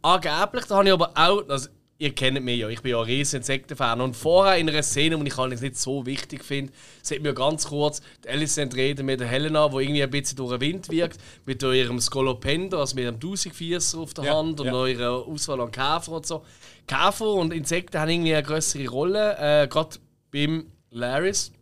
Angeblich, 0.01 0.65
da 0.65 0.75
habe 0.75 0.87
ich 0.87 0.93
aber 0.93 1.11
auch. 1.15 1.47
Also, 1.47 1.69
ihr 2.03 2.13
kennt 2.13 2.43
mich 2.43 2.59
ja, 2.59 2.67
ich 2.67 2.81
bin 2.81 2.91
ja 2.91 2.99
ein 2.99 3.05
riesen 3.05 3.37
Insektenfan. 3.37 4.01
Und 4.01 4.17
vorher 4.17 4.57
in 4.57 4.69
einer 4.69 4.83
Szene, 4.83 5.17
die 5.17 5.27
ich 5.27 5.37
halt 5.37 5.59
nicht 5.59 5.77
so 5.77 6.05
wichtig 6.05 6.43
finde, 6.43 6.73
sieht 7.01 7.23
mir 7.23 7.33
ganz 7.33 7.67
kurz 7.67 8.01
die 8.25 8.29
Alicent 8.29 8.75
reden 8.75 9.05
mit 9.05 9.21
der 9.21 9.27
Helena, 9.27 9.69
die 9.69 9.77
irgendwie 9.77 10.03
ein 10.03 10.09
bisschen 10.09 10.35
durch 10.35 10.51
den 10.51 10.61
Wind 10.61 10.89
wirkt, 10.89 11.17
mit 11.45 11.63
ihrem 11.63 12.01
Skolopender, 12.01 12.79
also 12.79 12.95
mit 12.95 13.07
einem 13.07 13.21
Tausendvierser 13.21 13.99
auf 13.99 14.13
der 14.13 14.25
Ja, 14.25 14.37
Hand 14.37 14.59
und 14.59 14.67
ja. 14.67 14.85
ihrer 14.85 15.25
Auswahl 15.25 15.61
an 15.61 15.71
Käfer 15.71 16.11
und 16.11 16.25
so. 16.25 16.43
Käfer 16.87 17.33
und 17.33 17.53
Insekten 17.53 17.97
haben 17.97 18.09
irgendwie 18.09 18.35
eine 18.35 18.43
größere 18.43 18.87
Rolle, 18.89 19.37
äh, 19.39 19.67
gerade 19.69 19.97
beim 20.29 20.65
Laris. 20.89 21.53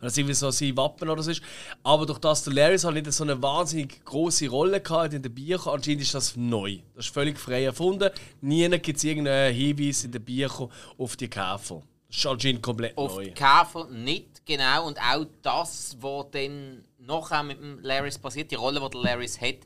Das 0.00 0.16
irgendwie 0.16 0.34
so 0.34 0.50
sein 0.50 0.76
Wappen 0.76 1.08
oder 1.08 1.22
so 1.22 1.30
ist. 1.30 1.42
Aber 1.82 2.06
durch 2.06 2.18
das 2.18 2.44
der 2.44 2.52
Laris 2.52 2.84
halt 2.84 2.94
nicht 2.96 3.12
so 3.12 3.24
eine 3.24 3.40
wahnsinnig 3.42 4.04
große 4.04 4.48
Rolle 4.48 4.82
hatte 4.88 5.16
in 5.16 5.22
den 5.22 5.34
Büchern, 5.34 5.74
anscheinend 5.74 6.02
ist 6.02 6.14
das 6.14 6.36
neu. 6.36 6.78
Das 6.94 7.06
ist 7.06 7.14
völlig 7.14 7.38
frei 7.38 7.64
erfunden. 7.64 8.10
Nie 8.40 8.68
gibt 8.78 8.96
es 8.98 9.04
irgendeinen 9.04 9.54
Hinweis 9.54 10.04
in 10.04 10.12
den 10.12 10.24
Büchern 10.24 10.70
auf 10.96 11.16
die 11.16 11.28
Käfer. 11.28 11.82
Das 12.08 12.16
ist 12.16 12.26
anscheinend 12.26 12.62
komplett 12.62 12.96
Auf 12.96 13.16
neu. 13.16 13.24
die 13.24 13.32
Käfer 13.32 13.86
nicht, 13.90 14.46
genau. 14.46 14.86
Und 14.86 14.98
auch 14.98 15.26
das, 15.42 15.96
was 16.00 16.26
dann 16.30 16.84
nachher 16.98 17.42
mit 17.42 17.60
dem 17.60 17.80
Laris 17.82 18.18
passiert, 18.18 18.50
die 18.50 18.54
Rolle, 18.54 18.80
die 18.80 18.90
der 18.90 19.00
Laris 19.00 19.40
hat, 19.40 19.56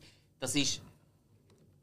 das 0.41 0.55
ist. 0.57 0.81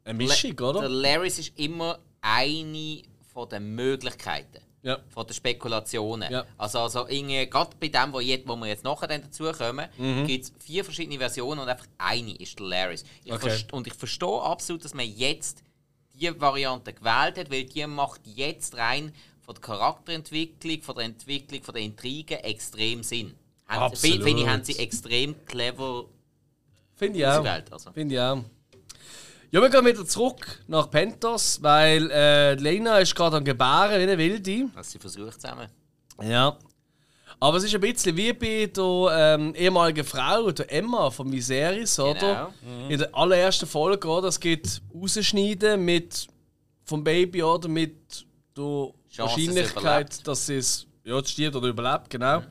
Eine 0.04 0.14
Mischung, 0.18 0.56
Der 0.56 0.66
oder? 0.66 0.88
Laris 0.88 1.38
ist 1.38 1.58
immer 1.58 1.98
eine 2.20 3.02
von 3.32 3.48
den 3.48 3.74
Möglichkeiten. 3.74 4.58
Ja. 4.82 4.98
von 5.10 5.26
den 5.26 5.34
Spekulationen. 5.34 6.32
Ja. 6.32 6.44
Also, 6.56 6.78
also 6.80 7.06
gerade 7.46 7.70
bei 7.78 7.88
dem, 7.88 8.12
wo, 8.12 8.20
jetzt, 8.20 8.48
wo 8.48 8.56
wir 8.56 8.66
jetzt 8.66 8.82
nachher 8.84 9.08
dann 9.08 9.22
dazukommen, 9.22 9.88
Mhm. 9.98 10.26
gibt 10.26 10.44
es 10.44 10.52
vier 10.58 10.84
verschiedene 10.84 11.18
Versionen 11.18 11.60
und 11.60 11.68
einfach 11.68 11.86
eine 11.98 12.34
ist 12.36 12.58
der. 12.58 13.04
Ich 13.24 13.32
Okay. 13.32 13.44
und 13.72 13.86
ich 13.86 13.94
verstehe 13.94 14.40
absolut, 14.40 14.82
dass 14.84 14.94
man 14.94 15.06
jetzt 15.06 15.62
die 16.14 16.40
Variante 16.40 16.92
gewählt 16.94 17.36
hat, 17.38 17.50
weil 17.50 17.64
die 17.64 17.86
macht 17.86 18.22
jetzt 18.26 18.76
rein 18.76 19.12
von 19.42 19.54
der 19.54 19.62
Charakterentwicklung, 19.62 20.82
von 20.82 20.94
der 20.94 21.04
Entwicklung, 21.04 21.62
von 21.62 21.74
der 21.74 21.82
Intrigen 21.82 22.38
extrem 22.38 23.02
Sinn. 23.02 23.34
Haben- 23.66 23.82
Absolut. 23.84 24.22
Finde 24.24 24.42
ich, 24.42 24.48
haben 24.48 24.64
sie 24.64 24.78
extrem 24.78 25.44
clever 25.44 26.06
Finde 26.96 27.18
ich 27.18 27.26
auch. 27.26 27.44
Also. 27.70 27.92
Finde 27.92 28.14
ich 28.14 28.20
auch. 28.20 28.44
Ja, 29.52 29.60
wir 29.60 29.68
gehen 29.68 29.84
wieder 29.84 30.06
zurück 30.06 30.62
nach 30.68 30.88
Pentos, 30.90 31.60
weil 31.60 32.08
äh, 32.12 32.54
Lena 32.54 33.00
ist 33.00 33.16
gerade 33.16 33.36
am 33.38 33.44
Gebären 33.44 33.98
wie 33.98 34.02
eine 34.04 34.16
Wilde. 34.16 34.70
Also 34.76 34.90
sie 34.92 34.98
versucht 35.00 35.40
zusammen. 35.40 35.68
Ja. 36.22 36.56
Aber 37.40 37.56
es 37.56 37.64
ist 37.64 37.74
ein 37.74 37.80
bisschen 37.80 38.16
wie 38.16 38.32
bei 38.32 38.66
der 38.66 39.34
ähm, 39.38 39.54
ehemaligen 39.56 40.04
Frau, 40.04 40.52
der 40.52 40.70
Emma 40.70 41.10
von 41.10 41.32
Viserys, 41.32 41.98
oder? 41.98 42.52
In 42.88 42.98
der 42.98 43.12
allerersten 43.12 43.66
Folge, 43.66 44.06
oder? 44.06 44.28
Es 44.28 44.38
gibt 44.38 44.82
Rausschneiden 44.94 45.84
mit 45.84 46.28
vom 46.84 47.02
Baby 47.02 47.42
oder 47.42 47.68
mit 47.68 48.26
der 48.56 48.62
Chance, 48.62 48.92
dass 49.16 49.16
es 49.16 49.18
Wahrscheinlichkeit, 49.18 49.84
überlebt. 49.84 50.28
dass 50.28 50.46
sie 50.46 50.56
es 50.56 50.86
ja, 51.02 51.24
stirbt 51.24 51.56
oder 51.56 51.68
überlebt, 51.68 52.10
genau. 52.10 52.42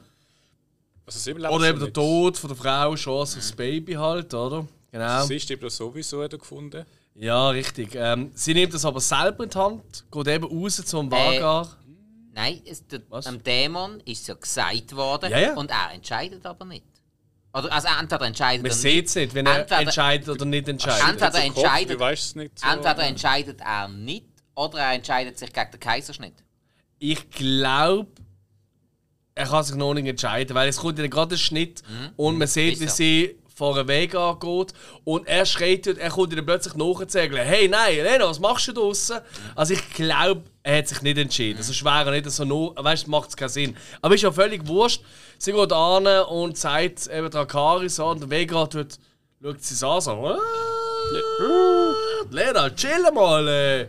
Also 1.05 1.19
sie 1.19 1.31
überlebt 1.31 1.53
Oder 1.53 1.69
eben 1.69 1.79
der. 1.79 1.93
Tod 1.93 2.37
von 2.37 2.49
der 2.49 2.57
Frau, 2.57 2.95
Chance 2.95 3.37
aufs 3.37 3.51
Baby 3.53 3.93
halt, 3.93 4.33
oder? 4.33 4.67
Genau. 4.91 5.23
Sie 5.25 5.35
ist 5.35 5.49
eben 5.51 5.69
sowieso 5.69 6.23
hat 6.23 6.33
er 6.33 6.39
gefunden. 6.39 6.85
Ja, 7.15 7.49
richtig. 7.49 7.95
Ähm, 7.95 8.31
sie 8.33 8.53
nimmt 8.53 8.73
das 8.73 8.85
aber 8.85 8.99
selber 9.01 9.43
in 9.43 9.49
die 9.49 9.57
Hand, 9.57 10.05
geht 10.11 10.27
eben 10.27 10.45
raus 10.45 10.81
zum 10.85 11.11
Vagar. 11.11 11.75
Nein, 12.33 12.61
es, 12.65 12.85
der, 12.87 12.99
dem 12.99 13.43
Dämon 13.43 13.99
ist 14.05 14.27
ja 14.27 14.35
gesagt 14.35 14.95
worden 14.95 15.29
Ja, 15.31 15.39
ja. 15.39 15.53
und 15.55 15.69
er 15.69 15.91
entscheidet 15.93 16.45
aber 16.45 16.63
nicht. 16.65 16.85
Oder, 17.53 17.71
also 17.73 17.87
entweder 17.99 18.25
entscheidet 18.27 18.61
Man 18.61 18.71
er 18.71 18.75
sieht 18.75 18.93
nicht. 18.95 19.07
es 19.09 19.15
nicht, 19.15 19.33
wenn 19.33 19.45
er 19.47 19.59
Entweder- 19.61 19.81
entscheidet 19.81 20.29
oder 20.29 20.45
nicht 20.45 20.67
entscheidet. 20.69 21.09
Entweder 21.09 21.31
Kopf, 21.31 21.43
entscheidet- 21.43 21.95
Du 21.95 21.99
weißt 21.99 22.35
nicht 22.37 22.59
so. 22.59 22.67
Entweder 22.67 23.03
entscheidet 23.03 23.59
er 23.61 23.87
nicht 23.87 24.25
oder 24.55 24.79
er 24.79 24.93
entscheidet 24.93 25.37
sich 25.37 25.51
gegen 25.51 25.71
den 25.71 25.79
Kaiserschnitt. 25.79 26.35
Ich 26.99 27.29
glaube, 27.31 28.07
er 29.35 29.47
kann 29.47 29.63
sich 29.63 29.75
noch 29.75 29.93
nicht 29.93 30.07
entscheiden, 30.07 30.53
weil 30.55 30.69
es 30.69 30.77
kommt 30.77 30.99
ja 30.99 31.07
gerade 31.07 31.35
ein 31.35 31.37
Schnitt 31.39 31.81
und 32.17 32.37
man 32.37 32.47
sieht, 32.47 32.79
wie 32.79 32.87
sie 32.87 33.35
vor 33.59 33.77
einen 33.77 33.87
Weg 33.89 34.15
angeht 34.15 34.73
und 35.03 35.27
er 35.27 35.45
schreit 35.45 35.85
und 35.85 35.97
er 35.97 36.09
kommt 36.09 36.35
dann 36.35 36.45
plötzlich 36.45 36.75
nachzählen. 36.75 37.45
Hey, 37.45 37.67
nein, 37.67 37.97
Lena, 37.97 38.27
was 38.29 38.39
machst 38.39 38.69
du 38.69 38.71
draußen? 38.71 39.19
Also 39.53 39.73
ich 39.73 39.93
glaube, 39.93 40.43
er 40.63 40.77
hat 40.77 40.87
sich 40.87 41.01
nicht 41.01 41.17
entschieden. 41.17 41.57
Also 41.57 41.73
schwer 41.73 42.05
er 42.05 42.11
nicht 42.11 42.31
so 42.31 42.45
no, 42.45 42.73
weißt, 42.77 43.09
macht 43.09 43.29
es 43.29 43.35
keinen 43.37 43.49
Sinn. 43.49 43.77
Aber 44.01 44.15
ist 44.15 44.21
ja 44.21 44.31
völlig 44.31 44.65
wurscht. 44.65 45.01
Sie 45.37 45.51
geht 45.51 45.73
an 45.73 46.07
und 46.29 46.57
sagt 46.57 47.07
eben 47.07 47.29
Drakaris 47.29 47.99
an 47.99 48.07
und 48.07 48.21
der 48.21 48.29
Vega 48.29 48.65
tut, 48.65 48.97
schaut 49.43 49.61
sie 49.61 49.85
an 49.85 50.01
so. 50.01 50.11
"Ah, 50.11 50.37
Lena, 52.31 52.69
chill 52.69 53.11
mal. 53.13 53.47
Äh. 53.47 53.81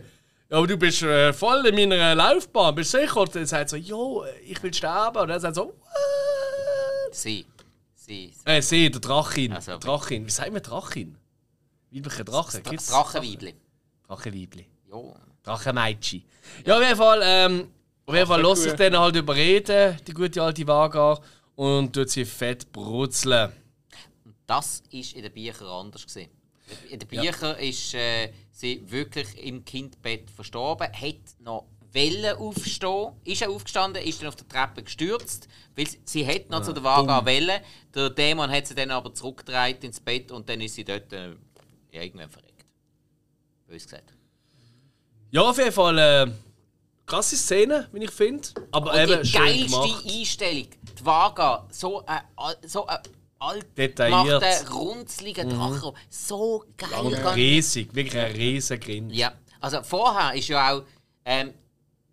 Ja, 0.49 0.57
aber 0.57 0.67
du 0.67 0.75
bist 0.75 1.01
äh, 1.01 1.31
voll 1.31 1.65
in 1.65 1.75
meiner 1.75 2.13
Laufbahn, 2.13 2.75
bist 2.75 2.93
du 2.93 2.99
sicher? 2.99 3.21
Und 3.21 3.33
er 3.37 3.45
sagt 3.47 3.69
so, 3.69 3.77
jo, 3.77 4.25
ich 4.45 4.61
will 4.61 4.73
sterben. 4.73 5.19
Und 5.19 5.29
er 5.29 5.39
sagt 5.39 5.55
so, 5.55 5.67
what? 5.67 7.15
Sie. 7.15 7.45
Sie. 8.11 8.33
Äh, 8.43 8.61
sie, 8.61 8.91
der 8.91 8.99
Drachin. 8.99 9.53
Also, 9.53 9.77
Drachin. 9.77 10.25
Wie 10.25 10.31
sagt 10.31 10.51
man 10.51 10.61
Drachin? 10.61 11.17
Weiblicher 11.91 12.25
Drache? 12.25 12.61
Dra 12.61 12.73
Drachenweibli. 12.73 13.55
Drachenweibli. 14.05 14.65
Ja. 14.91 15.15
Drachenmeitschi. 15.43 16.25
Ja, 16.65 16.75
auf 16.75 16.83
jeden 16.83 16.97
Fall, 16.97 17.21
ähm, 17.23 17.71
auf 18.05 18.13
jeden 18.13 18.27
Fall 18.27 18.41
lässt 18.41 18.63
sich 18.63 18.73
dann 18.73 18.99
halt 18.99 19.15
überreden, 19.15 19.97
die 20.05 20.13
gute 20.13 20.43
alte 20.43 20.67
Vagar, 20.67 21.21
und 21.55 21.93
tut 21.93 22.09
sie 22.09 22.25
fett 22.25 22.69
brutzeln. 22.73 23.53
Das 24.45 24.83
war 24.91 25.15
in 25.15 25.23
den 25.23 25.31
Büchern 25.31 25.67
anders. 25.67 26.05
Gewesen. 26.05 26.31
In 26.89 26.99
den 26.99 27.07
Büchern 27.07 27.57
ist 27.59 27.93
äh, 27.93 28.33
sie 28.51 28.83
wirklich 28.91 29.37
im 29.41 29.63
Kindbett 29.63 30.29
verstorben, 30.29 30.87
hat 30.91 31.39
noch 31.39 31.65
Welle 31.93 32.37
aufstehen, 32.37 33.11
ist 33.23 33.41
er 33.41 33.49
aufgestanden, 33.49 34.01
ist 34.03 34.21
dann 34.21 34.29
auf 34.29 34.35
der 34.35 34.47
Treppe 34.47 34.83
gestürzt, 34.83 35.47
weil 35.75 35.87
sie, 35.87 35.99
sie 36.05 36.25
hat 36.27 36.49
noch 36.49 36.63
zu 36.63 36.73
der 36.73 36.83
Vaga 36.83 37.25
Welle. 37.25 37.61
Der 37.93 38.09
Dämon 38.09 38.49
hat 38.49 38.67
sie 38.67 38.75
dann 38.75 38.91
aber 38.91 39.13
zurückgedreht 39.13 39.83
ins 39.83 39.99
Bett 39.99 40.31
und 40.31 40.47
dann 40.47 40.61
ist 40.61 40.75
sie 40.75 40.83
dort 40.85 41.11
äh, 41.13 41.29
ja, 41.91 42.01
irgendwann 42.01 42.29
verreckt. 42.29 42.65
Bös 43.67 43.83
gesagt. 43.83 44.13
Ja, 45.31 45.41
auf 45.41 45.57
jeden 45.57 45.71
Fall, 45.71 45.97
äh, 45.97 46.31
krasse 47.05 47.35
Szene, 47.35 47.87
wie 47.91 48.03
ich 48.03 48.11
finde. 48.11 48.47
Aber 48.71 48.91
Und 48.93 48.99
eben 48.99 49.23
die 49.23 49.31
geilste 49.31 49.65
gemacht. 49.67 50.05
Einstellung, 50.05 50.67
die 50.99 51.05
Vaga, 51.05 51.67
so 51.71 52.05
ein, 52.05 52.21
al- 52.35 52.57
so 52.65 52.85
ein 52.87 52.99
alt 53.39 53.77
Detailliert. 53.77 54.71
runzliger 54.73 55.45
Drache, 55.45 55.93
so 56.09 56.63
geil. 56.77 56.89
Und 57.01 57.11
Ganz- 57.13 57.35
riesig, 57.35 57.93
wirklich 57.95 58.17
ein 58.21 58.31
riesen 58.33 58.79
Grin. 58.79 59.09
Ja, 59.09 59.33
also 59.59 59.81
vorher 59.83 60.33
ist 60.37 60.47
ja 60.47 60.73
auch 60.73 60.83
ähm, 61.25 61.53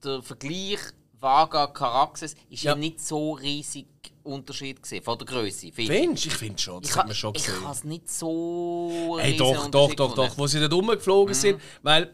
der 0.04 0.22
Vergleich 0.22 0.78
Vaga 1.20 1.66
Caraxes 1.68 2.34
ist 2.48 2.62
ja. 2.62 2.72
Ja. 2.72 2.76
nicht 2.78 3.00
so 3.00 3.32
riesig 3.32 3.86
Unterschied 4.22 4.80
gesehen 4.82 5.02
von 5.02 5.18
der 5.18 5.26
Größe. 5.26 5.72
finde 5.72 5.94
ich. 5.94 6.00
Findest 6.00 6.24
du? 6.24 6.28
Ich 6.28 6.34
finde 6.34 6.58
schon, 6.62 6.82
das 6.82 6.90
Ich 6.90 6.96
hat 6.96 7.02
ha- 7.04 7.06
man 7.06 7.16
schon 7.16 7.34
ich 7.34 7.44
gesehen. 7.44 7.64
habe 7.64 7.72
es 7.74 7.84
nicht 7.84 8.08
so 8.10 9.16
Hey, 9.20 9.36
doch, 9.36 9.68
doch, 9.70 9.94
doch, 9.94 10.14
doch. 10.14 10.38
Wo 10.38 10.46
sie 10.46 10.60
dort 10.60 10.72
rumgeflogen 10.72 11.34
sind. 11.34 11.60
Weil 11.82 12.12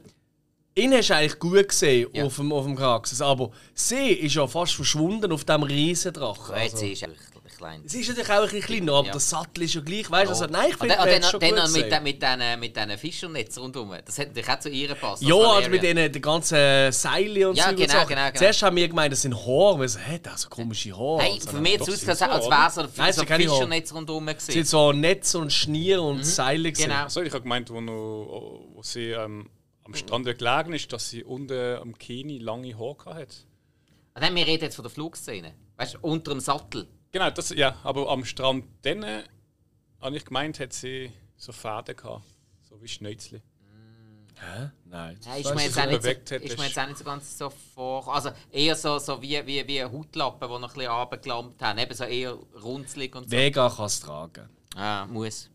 ihn 0.77 0.93
hast 0.95 1.11
du 1.11 1.17
eigentlich 1.17 1.39
gut 1.39 1.69
gesehen 1.69 2.09
Ja. 2.15 2.25
auf 2.25 2.37
dem, 2.37 2.53
auf 2.53 2.65
dem 2.65 2.77
Kraxis. 2.77 3.21
Aber 3.21 3.51
sie 3.75 4.13
ist 4.13 4.35
ja 4.35 4.47
fast 4.47 4.75
verschwunden 4.75 5.31
auf 5.33 5.45
diesem 5.45 5.63
Riesendrachen. 5.65 6.55
Ja, 6.55 6.63
jetzt 6.63 6.75
Also, 6.75 6.87
ist 6.87 7.05
eigentlich 7.05 7.21
klein. 7.65 7.83
sie 7.87 8.01
ist 8.01 8.09
natürlich 8.09 8.31
auch 8.31 8.35
ein 8.37 8.43
bisschen 8.45 8.61
kleiner, 8.63 8.93
aber 8.95 9.07
Ja. 9.07 9.13
der 9.13 9.21
Sattel 9.21 9.63
ist 9.65 9.75
ja 9.75 9.81
gleich. 9.81 10.11
Weißt 10.11 10.27
du, 10.27 10.29
also, 10.31 10.47
nein, 10.47 10.67
ich 10.69 10.73
Und 10.81 10.89
finde, 10.89 10.95
und 10.95 11.01
hat 11.01 11.31
schon 11.31 11.41
dann, 11.41 11.51
gut 11.51 11.73
mit, 11.73 11.93
den- 11.93 12.03
mit 12.03 12.23
diesen 12.23 12.61
mit 12.61 12.77
diesen 12.77 12.99
Fischernetz 12.99 13.59
rundherum. 13.59 13.95
Das 14.05 14.19
hat 14.19 14.29
natürlich 14.29 14.49
auch 14.49 14.59
zu 14.61 14.69
ihr 14.71 14.89
gepasst. 14.89 15.23
Ja, 15.23 15.35
als 15.35 15.47
also 15.57 15.71
mit 15.71 15.83
denen, 15.83 16.13
den 16.13 16.23
ganzen 16.23 16.93
Seilen 16.93 17.47
und 17.49 17.57
Ja, 17.57 17.71
so. 17.71 17.77
genau, 17.77 17.93
Sachen. 17.93 18.09
genau, 18.09 18.27
genau. 18.27 18.39
Zuerst 18.39 18.63
haben 18.63 18.77
wir 18.77 18.89
gemeint, 18.89 19.13
das 19.13 19.23
sind 19.23 19.35
Haare. 19.35 19.81
Wir 19.81 19.89
so, 19.89 19.99
hä, 19.99 20.21
das 20.23 20.43
so 20.43 20.49
komische 20.49 20.93
Haare. 20.97 21.23
Hey, 21.23 21.33
Also, 21.35 21.51
für 21.51 21.61
mich 21.61 21.79
hat 21.81 21.89
es 21.89 22.01
sind 22.01 22.09
als 22.11 22.45
so, 22.45 22.51
wäre 22.51 22.71
so 22.71 22.81
ein 22.83 22.89
Nein, 22.97 23.13
so. 23.13 23.25
Fischernetz 23.25 23.93
rundherum 23.95 24.29
Es 24.29 24.47
sind 24.47 24.67
so 24.67 24.93
Netz 24.93 25.35
und 25.35 25.53
Schnier 25.53 26.03
und 26.03 26.25
Seile. 26.25 26.71
gewesen. 26.73 26.89
Genau. 26.91 27.03
Also 27.05 27.23
ich 27.23 27.33
habe 27.33 27.43
gemeint, 27.43 27.71
wo, 27.71 27.81
noch, 27.81 28.61
wo 28.75 28.83
sie 28.83 29.11
ähm, 29.11 29.49
am 29.85 29.95
Strand 29.95 30.25
gelegen 30.27 30.73
ist, 30.73 30.93
dass 30.93 31.11
sie 31.11 31.25
unten 31.25 31.77
am 31.79 31.97
Kini 31.99 32.39
lange 32.39 32.77
Haare 32.79 33.15
hatte. 33.15 33.37
Und 34.15 34.23
dann, 34.23 34.35
wir 34.35 34.47
reden 34.47 34.65
jetzt 34.65 34.77
von 34.77 34.83
der 34.85 34.91
Flugszene. 34.91 35.55
Weißt 35.77 35.95
du, 35.95 35.99
unter 36.03 36.31
dem 36.33 36.41
Sattel. 36.41 36.87
Genau, 37.15 37.31
das, 37.31 37.51
ja, 37.51 37.77
aber 37.85 38.11
am 38.11 38.25
Strand 38.25 38.65
dann 38.83 39.05
äh, 39.05 39.23
habe 40.01 40.17
ich 40.17 40.25
gemeint, 40.25 40.59
hat 40.59 40.73
sie 40.73 41.13
so 41.37 41.53
Fäden 41.53 41.95
gehabt. 41.97 42.25
So 42.69 42.83
wie 42.83 42.89
Schnäuzli. 42.89 43.41
Hä? 44.35 44.71
Nein. 44.87 45.17
Ja, 45.25 45.37
ist, 45.37 45.47
das 45.47 45.55
mir 45.55 45.63
jetzt 45.63 45.77
ich 45.77 45.83
auch 45.85 45.87
nicht 45.87 46.03
so, 46.03 46.35
ist 46.35 46.59
mir 46.59 46.65
jetzt 46.67 46.77
auch 46.81 46.87
nicht 46.89 46.99
so 46.99 47.05
ganz 47.05 47.39
so 47.39 47.53
vor. 47.77 48.13
Also 48.13 48.31
eher 48.51 48.75
so, 48.75 48.99
so 48.99 49.23
wie, 49.23 49.41
wie, 49.47 49.65
wie 49.65 49.85
Hautlappen, 49.85 50.49
die 50.49 50.59
noch 50.59 50.71
ein 50.71 50.75
bisschen 50.75 50.91
runtergelammt 50.91 51.63
haben. 51.63 51.79
Eben 51.79 51.95
so 51.95 52.03
eher 52.03 52.37
runzlig 52.61 53.15
und 53.15 53.25
so. 53.27 53.31
Vega 53.31 53.71
kann 53.71 53.87
es 53.87 54.01
tragen. 54.01 54.49
Ah, 54.75 55.07
muss. 55.07 55.51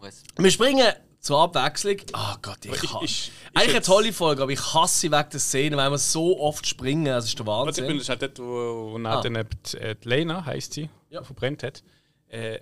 Muss. 0.00 0.22
Wir 0.38 0.50
springen 0.52 0.92
zur 1.18 1.40
Abwechslung. 1.40 1.96
Ah 2.12 2.36
Gott, 2.40 2.64
ich, 2.66 2.70
Ich- 2.84 2.94
hasse. 2.94 3.04
ich- 3.04 3.32
ich 3.52 3.56
Eigentlich 3.58 3.70
eine 3.74 3.82
tolle 3.84 4.12
Folge, 4.12 4.42
aber 4.44 4.52
ich 4.52 4.74
hasse 4.74 5.00
sie 5.00 5.10
wegen 5.10 5.28
der 5.30 5.40
Szene, 5.40 5.76
weil 5.76 5.90
wir 5.90 5.98
so 5.98 6.38
oft 6.38 6.64
springen. 6.68 7.06
Das 7.06 7.24
ist 7.24 7.36
der 7.36 7.48
Also 7.48 7.82
ich 7.82 7.86
bin 7.88 7.96
Wahnsinn. 7.96 7.98
das 7.98 8.08
ist 8.08 8.10
auch 8.14 8.18
dort, 8.18 8.38
wo, 8.38 8.92
wo 8.92 8.98
Ah. 9.08 9.18
ah. 9.18 9.20
dann 9.22 9.34
die, 9.72 9.76
äh, 9.76 9.96
die 9.96 10.08
Lena, 10.08 10.44
heisst 10.46 10.74
sie, 10.74 10.88
Ja. 11.10 11.22
verbrennt 11.22 11.62
hat. 11.62 11.82
Äh, 12.28 12.60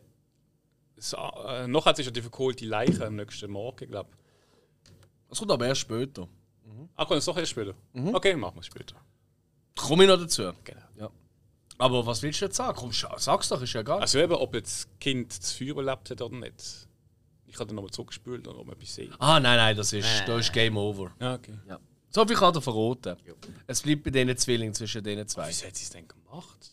so, 0.96 1.16
äh, 1.46 1.68
noch 1.68 1.86
hat 1.86 1.96
sie 1.96 2.04
schon 2.04 2.12
die 2.12 2.22
verkohlte 2.22 2.64
Leiche 2.64 3.06
am 3.06 3.16
nächsten 3.16 3.50
Morgen, 3.50 3.88
glaube 3.88 4.10
ich. 4.12 4.92
Das 5.28 5.38
kommt 5.38 5.50
aber 5.52 5.66
erst 5.66 5.82
später. 5.82 6.26
Ah, 6.96 7.04
kommt 7.04 7.18
es 7.18 7.24
doch 7.26 7.36
erst 7.36 7.50
später? 7.52 7.74
Mhm. 7.92 8.14
Okay, 8.14 8.34
machen 8.34 8.56
wir 8.56 8.60
es 8.60 8.66
später. 8.66 8.96
Komme 9.76 10.04
ich 10.04 10.10
noch 10.10 10.18
dazu. 10.18 10.50
Genau. 10.64 10.80
Ja. 10.96 11.10
Aber 11.78 12.04
was 12.04 12.22
willst 12.22 12.40
du 12.40 12.46
jetzt 12.46 12.56
sagen? 12.56 12.76
Komm, 12.76 12.90
sag's 12.92 13.48
doch, 13.48 13.62
ist 13.62 13.72
ja 13.72 13.80
egal. 13.82 14.00
Also 14.00 14.18
eben, 14.18 14.32
ob 14.32 14.54
jetzt 14.54 14.84
das 14.84 14.98
Kind 14.98 15.38
das 15.38 15.52
Feuer 15.52 15.68
überlebt 15.70 16.10
hat 16.10 16.20
oder 16.22 16.36
nicht. 16.36 16.88
Ich 17.46 17.54
habe 17.54 17.66
dann 17.66 17.76
nochmal 17.76 17.90
zurückgespült 17.92 18.46
und 18.48 18.66
man 18.66 18.76
etwas 18.76 18.94
sehen. 18.94 19.14
Ah, 19.18 19.38
nein, 19.40 19.56
nein, 19.56 19.76
das 19.76 19.92
ist, 19.92 20.04
Äh. 20.22 20.26
da 20.26 20.38
ist 20.38 20.52
Game 20.52 20.76
Over. 20.76 21.12
Ja, 21.20 21.34
okay. 21.34 21.58
Ja. 21.68 21.78
So 22.10 22.26
viel 22.26 22.36
kann 22.36 22.54
er 22.54 22.60
verraten. 22.62 23.16
Es 23.66 23.82
bleibt 23.82 24.02
bei 24.04 24.10
diesen 24.10 24.36
Zwillingen 24.36 24.74
zwischen 24.74 25.04
diesen 25.04 25.28
zwei. 25.28 25.48
Wieso 25.48 25.66
hat 25.66 25.76
sie 25.76 25.84
es 25.84 25.90
denn 25.90 26.08
gemacht? 26.08 26.72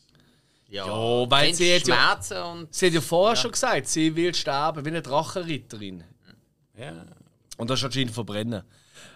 Ja, 0.70 0.88
Ja, 0.88 1.30
weil 1.30 1.54
sie 1.54 1.76
hat 1.76 1.88
ja- 1.88 1.96
Schmerzen 1.96 2.38
und. 2.42 2.74
Sie 2.74 2.88
hat 2.88 2.94
ja 2.94 3.02
vorher 3.02 3.36
schon 3.36 3.52
gesagt, 3.52 3.88
sie 3.88 4.16
will 4.16 4.34
sterben 4.34 4.84
wie 4.84 4.90
eine 4.90 5.02
Drachenritterin. 5.02 6.04
Ja. 6.78 7.06
Und 7.58 7.70
das 7.70 7.80
ist 7.80 7.86
anscheinend 7.86 8.12
verbrennen. 8.12 8.64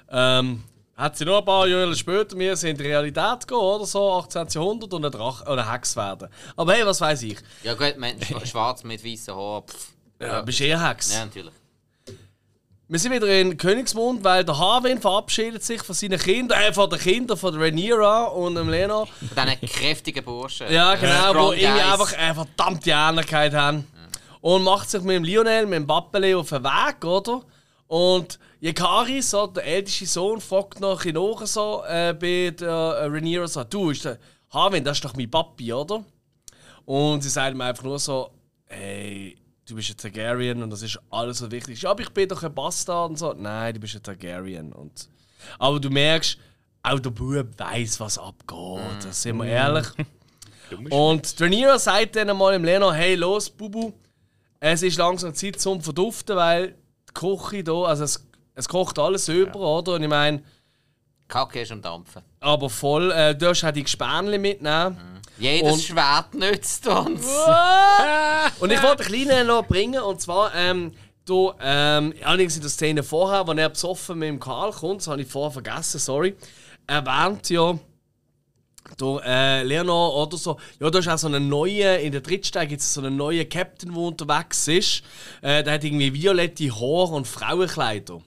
Ähm, 0.10 0.64
hat 0.95 1.18
sie 1.18 1.26
noch 1.26 1.39
ein 1.39 1.45
paar 1.45 1.68
Jahre 1.68 1.95
später, 1.95 2.38
wir 2.38 2.56
sind 2.56 2.72
in 2.72 2.78
die 2.78 2.84
Realität 2.84 3.47
gehen, 3.47 3.58
oder 3.58 3.86
so, 3.86 4.14
18. 4.14 4.47
Jahrhundert 4.50 4.93
und 4.93 5.06
ein 5.06 5.12
Drache 5.12 5.43
oder 5.43 5.64
eine 5.64 5.72
Hex 5.72 5.95
werden. 5.95 6.30
Aber 6.56 6.74
hey, 6.74 6.86
was 6.86 7.00
weiß 7.02 7.24
ich? 7.24 7.38
Ja, 7.64 7.74
gut, 7.74 7.97
man, 7.97 8.16
schwarz 8.45 8.84
mit 8.84 9.04
weißen 9.04 9.34
Haaren. 9.34 9.64
Pff. 9.68 9.91
Ja, 10.22 10.41
bist 10.41 10.60
eher 10.62 10.86
Hex. 10.88 11.14
Ja, 11.14 11.26
natürlich. 11.26 11.54
Wir 12.90 12.98
sind 12.98 13.12
wieder 13.12 13.28
in 13.28 13.56
Königsmund, 13.56 14.24
weil 14.24 14.44
der 14.44 14.58
Harwin 14.58 15.00
verabschiedet 15.00 15.64
sich 15.64 15.84
von 15.84 15.94
seinen 15.94 16.18
Kindern, 16.18 16.60
äh, 16.60 16.74
von 16.74 16.90
den 16.90 16.98
Kindern 16.98 17.38
von 17.38 17.56
Rhaenyra 17.56 18.26
und 18.26 18.56
dem 18.56 18.68
Lena. 18.68 19.06
Von 19.06 19.46
diesen 19.46 19.70
kräftigen 19.70 20.26
Burschen. 20.26 20.72
Ja, 20.74 20.96
genau, 20.96 21.30
Strong 21.30 21.48
wo 21.50 21.52
irgendwie 21.52 21.82
einfach 21.82 22.18
eine 22.18 22.34
verdammte 22.34 22.90
Ähnlichkeit 22.90 23.54
haben. 23.54 23.86
Und 24.42 24.64
macht 24.64 24.90
sich 24.90 25.04
mit 25.04 25.18
dem 25.18 25.24
Lionel, 25.24 25.68
mit 25.68 25.76
dem 25.76 25.86
Bappele 25.86 26.36
auf 26.36 26.50
den 26.50 26.64
Weg, 26.64 27.06
oder? 27.06 27.44
Und 27.86 28.40
Jekari, 28.60 29.22
so, 29.22 29.46
der 29.46 29.66
älteste 29.66 30.08
Sohn, 30.08 30.42
fragt 30.42 30.80
noch 30.80 31.04
bisschen 31.04 31.14
nach 31.14 31.46
so, 31.46 31.84
äh, 31.88 32.14
bei 32.14 32.56
der 32.60 32.70
äh, 32.70 33.06
Rhaenyra 33.06 33.48
so, 33.48 33.64
du, 33.66 33.92
ist 33.92 34.06
der 34.06 34.18
Harwin, 34.52 34.84
das 34.84 34.98
ist 34.98 35.06
doch 35.06 35.16
mein 35.16 35.30
Papi, 35.30 35.72
oder? 35.74 36.04
Und 36.86 37.22
sie 37.22 37.30
sagt 37.30 37.54
ihm 37.54 37.62
einfach 37.62 37.84
nur 37.84 38.00
so, 38.00 38.32
du 39.70 39.76
bist 39.76 39.89
ein 39.89 39.97
Targaryen 39.97 40.63
und 40.63 40.70
das 40.70 40.82
ist 40.82 40.99
alles 41.09 41.39
so 41.39 41.51
wichtig. 41.51 41.82
Ja, 41.82 41.91
aber 41.91 42.01
ich 42.01 42.09
bin 42.09 42.28
doch 42.28 42.41
ein 42.43 42.53
Bastard 42.53 43.11
und 43.11 43.17
so. 43.17 43.34
Nein, 43.34 43.74
du 43.74 43.80
bist 43.80 43.95
ein 43.95 44.03
Targaryen. 44.03 44.74
Und 44.74 45.09
aber 45.57 45.80
du 45.80 45.89
merkst, 45.89 46.38
auch 46.82 46.99
der 46.99 47.09
Bub 47.11 47.47
weiß, 47.57 47.99
was 47.99 48.17
abgeht. 48.17 49.03
Das 49.03 49.22
sind 49.22 49.38
wir 49.38 49.45
ehrlich. 49.45 49.88
Und 50.89 51.36
Rhaenyra 51.39 51.80
sagt 51.80 52.15
dann 52.15 52.36
mal 52.38 52.53
im 52.53 52.63
Leno, 52.63 52.91
hey, 52.93 53.15
los, 53.15 53.49
Bubu, 53.49 53.91
es 54.59 54.84
ist 54.84 54.97
langsam 54.97 55.34
Zeit 55.34 55.59
zum 55.59 55.82
Verduften, 55.82 56.36
weil 56.36 56.76
die 57.09 57.13
Küche 57.13 57.63
hier, 57.63 57.74
also 57.74 58.03
es, 58.03 58.28
es 58.53 58.67
kocht 58.70 58.99
alles 58.99 59.28
über, 59.30 59.59
oder? 59.59 59.95
Und 59.95 60.03
ich 60.03 60.09
meine, 60.09 60.43
Kacke 61.28 61.61
ist 61.61 61.72
am 61.72 61.82
Dampfen. 61.82 62.22
aber 62.39 62.70
voll, 62.70 63.11
äh, 63.11 63.34
du 63.34 63.45
darfst 63.45 63.63
auch 63.63 63.72
die 63.72 63.84
Gespänli 63.84 64.38
mitnehmen. 64.38 65.18
Jedes 65.40 65.74
Und- 65.74 65.82
Schwert 65.82 66.34
nützt 66.34 66.86
uns. 66.88 67.26
Und 68.60 68.72
ich 68.72 68.82
wollte 68.84 69.04
einen 69.06 69.14
kleinen 69.26 69.48
noch 69.48 69.66
bringen, 69.66 70.02
und 70.02 70.20
zwar, 70.22 70.54
ähm, 70.56 70.92
du, 71.26 71.54
ähm, 71.62 72.14
allerdings 72.24 72.56
in 72.56 72.62
der 72.62 72.70
Szene 72.70 73.04
vorher, 73.04 73.48
wo 73.48 73.54
er 73.54 73.70
besoffen 73.70 74.20
mit 74.20 74.30
dem 74.30 74.40
Karl 74.40 74.72
kommt, 74.72 75.02
das 75.02 75.08
habe 75.08 75.22
ich 75.22 75.28
vorher 75.28 75.52
vergessen, 75.52 76.00
sorry, 76.00 76.36
erwähnt 76.88 77.50
ja, 77.50 77.78
der 79.00 79.22
äh, 79.26 79.64
Leonard 79.64 80.14
oder 80.16 80.38
so, 80.38 80.58
ja, 80.80 80.90
da 80.90 81.00
ist 81.00 81.08
auch 81.08 81.18
so 81.18 81.28
einen 81.28 81.48
neuen, 81.48 82.00
in 82.02 82.12
der 82.12 82.22
Drittsteig 82.22 82.70
gibt 82.70 82.82
es 82.82 82.94
so 82.94 83.02
einen 83.02 83.16
neuen 83.16 83.48
Captain, 83.48 83.94
der 83.94 84.02
unterwegs 84.02 84.68
ist. 84.68 85.04
Äh, 85.42 85.64
der 85.64 85.74
hat 85.76 85.84
irgendwie 85.84 86.14
violette 86.14 86.72
Haare 86.74 87.14
und 87.16 87.28
Frauenkleider. 87.28 88.22